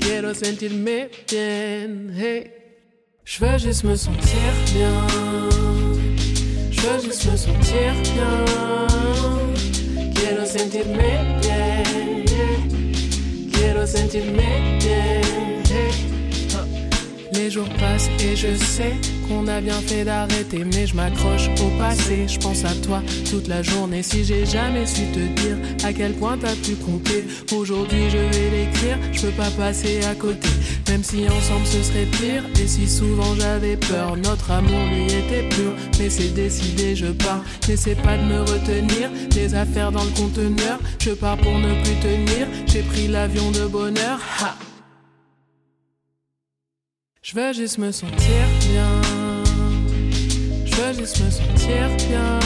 Quiero 0.00 0.34
sentirme 0.34 1.08
bien, 1.28 2.10
hey. 2.16 2.50
Je 3.24 3.44
veux 3.44 3.58
juste 3.58 3.84
me 3.84 3.94
sentir 3.94 4.52
bien. 4.74 5.06
Je 6.70 6.80
veux 6.80 7.00
juste 7.02 7.30
me 7.30 7.36
sentir 7.36 7.92
bien. 8.14 9.45
Quiero 10.18 10.46
sentirme 10.46 11.38
bien. 11.40 12.24
Quiero 13.52 13.86
sentirme 13.86 14.78
bien. 14.82 16.15
Les 17.36 17.50
jours 17.50 17.68
passent 17.78 18.08
et 18.20 18.34
je 18.34 18.54
sais 18.56 18.94
qu'on 19.28 19.46
a 19.46 19.60
bien 19.60 19.80
fait 19.80 20.04
d'arrêter, 20.04 20.64
mais 20.64 20.86
je 20.86 20.94
m'accroche 20.94 21.48
au 21.60 21.68
passé. 21.78 22.26
Je 22.26 22.38
pense 22.38 22.64
à 22.64 22.72
toi 22.82 23.02
toute 23.30 23.46
la 23.48 23.62
journée. 23.62 24.02
Si 24.02 24.24
j'ai 24.24 24.46
jamais 24.46 24.86
su 24.86 25.02
te 25.12 25.18
dire 25.40 25.56
à 25.84 25.92
quel 25.92 26.12
point 26.14 26.38
t'as 26.38 26.54
pu 26.54 26.76
compter, 26.76 27.24
aujourd'hui 27.52 28.08
je 28.08 28.16
vais 28.16 28.50
l'écrire. 28.50 28.98
Je 29.12 29.22
peux 29.22 29.32
pas 29.32 29.50
passer 29.50 30.02
à 30.04 30.14
côté, 30.14 30.48
même 30.88 31.04
si 31.04 31.26
ensemble 31.28 31.66
ce 31.66 31.82
serait 31.82 32.06
pire. 32.06 32.42
Et 32.60 32.66
si 32.66 32.88
souvent 32.88 33.34
j'avais 33.38 33.76
peur, 33.76 34.16
notre 34.16 34.50
amour 34.50 34.80
lui 34.92 35.04
était 35.04 35.48
pur. 35.50 35.72
Mais 35.98 36.08
c'est 36.08 36.32
décidé, 36.32 36.96
je 36.96 37.06
pars. 37.06 37.44
N'essaie 37.68 37.96
pas 37.96 38.16
de 38.16 38.22
me 38.22 38.40
retenir. 38.40 39.10
Des 39.30 39.54
affaires 39.54 39.92
dans 39.92 40.04
le 40.04 40.10
conteneur, 40.10 40.78
je 41.00 41.10
pars 41.10 41.36
pour 41.36 41.58
ne 41.58 41.74
plus 41.82 41.96
tenir. 42.00 42.46
J'ai 42.66 42.82
pris 42.82 43.08
l'avion 43.08 43.50
de 43.50 43.66
bonheur. 43.66 44.20
Ha. 44.40 44.56
Je 47.28 47.34
veux 47.34 47.52
juste 47.52 47.78
me 47.78 47.90
sentir 47.90 48.46
bien. 48.68 49.02
Je 50.64 50.76
veux 50.76 50.92
juste 50.92 51.20
me 51.24 51.28
sentir 51.28 51.88
bien. 52.06 52.38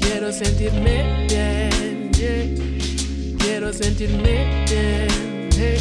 Quiero 0.00 0.30
sentirme 0.30 1.26
bien. 1.26 1.68
Yeah. 2.16 2.46
Quiero 3.40 3.72
sentirme 3.72 4.22
bien. 4.22 5.08
Hey. 5.58 5.80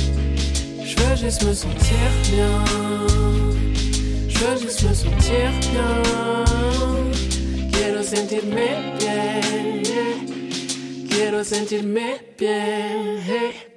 Je 0.84 0.96
veux 0.96 1.16
juste 1.16 1.44
me 1.44 1.54
sentir 1.54 2.10
bien. 2.32 2.66
Je 4.28 4.38
veux 4.40 4.58
juste 4.60 4.82
me 4.82 4.94
sentir 4.96 5.52
bien. 5.72 6.02
Quiero 7.72 8.02
sentirme 8.02 8.98
bien. 8.98 9.84
Yeah. 9.84 11.08
Quiero 11.08 11.44
sentirme 11.44 12.20
bien. 12.36 13.20
Hey. 13.28 13.77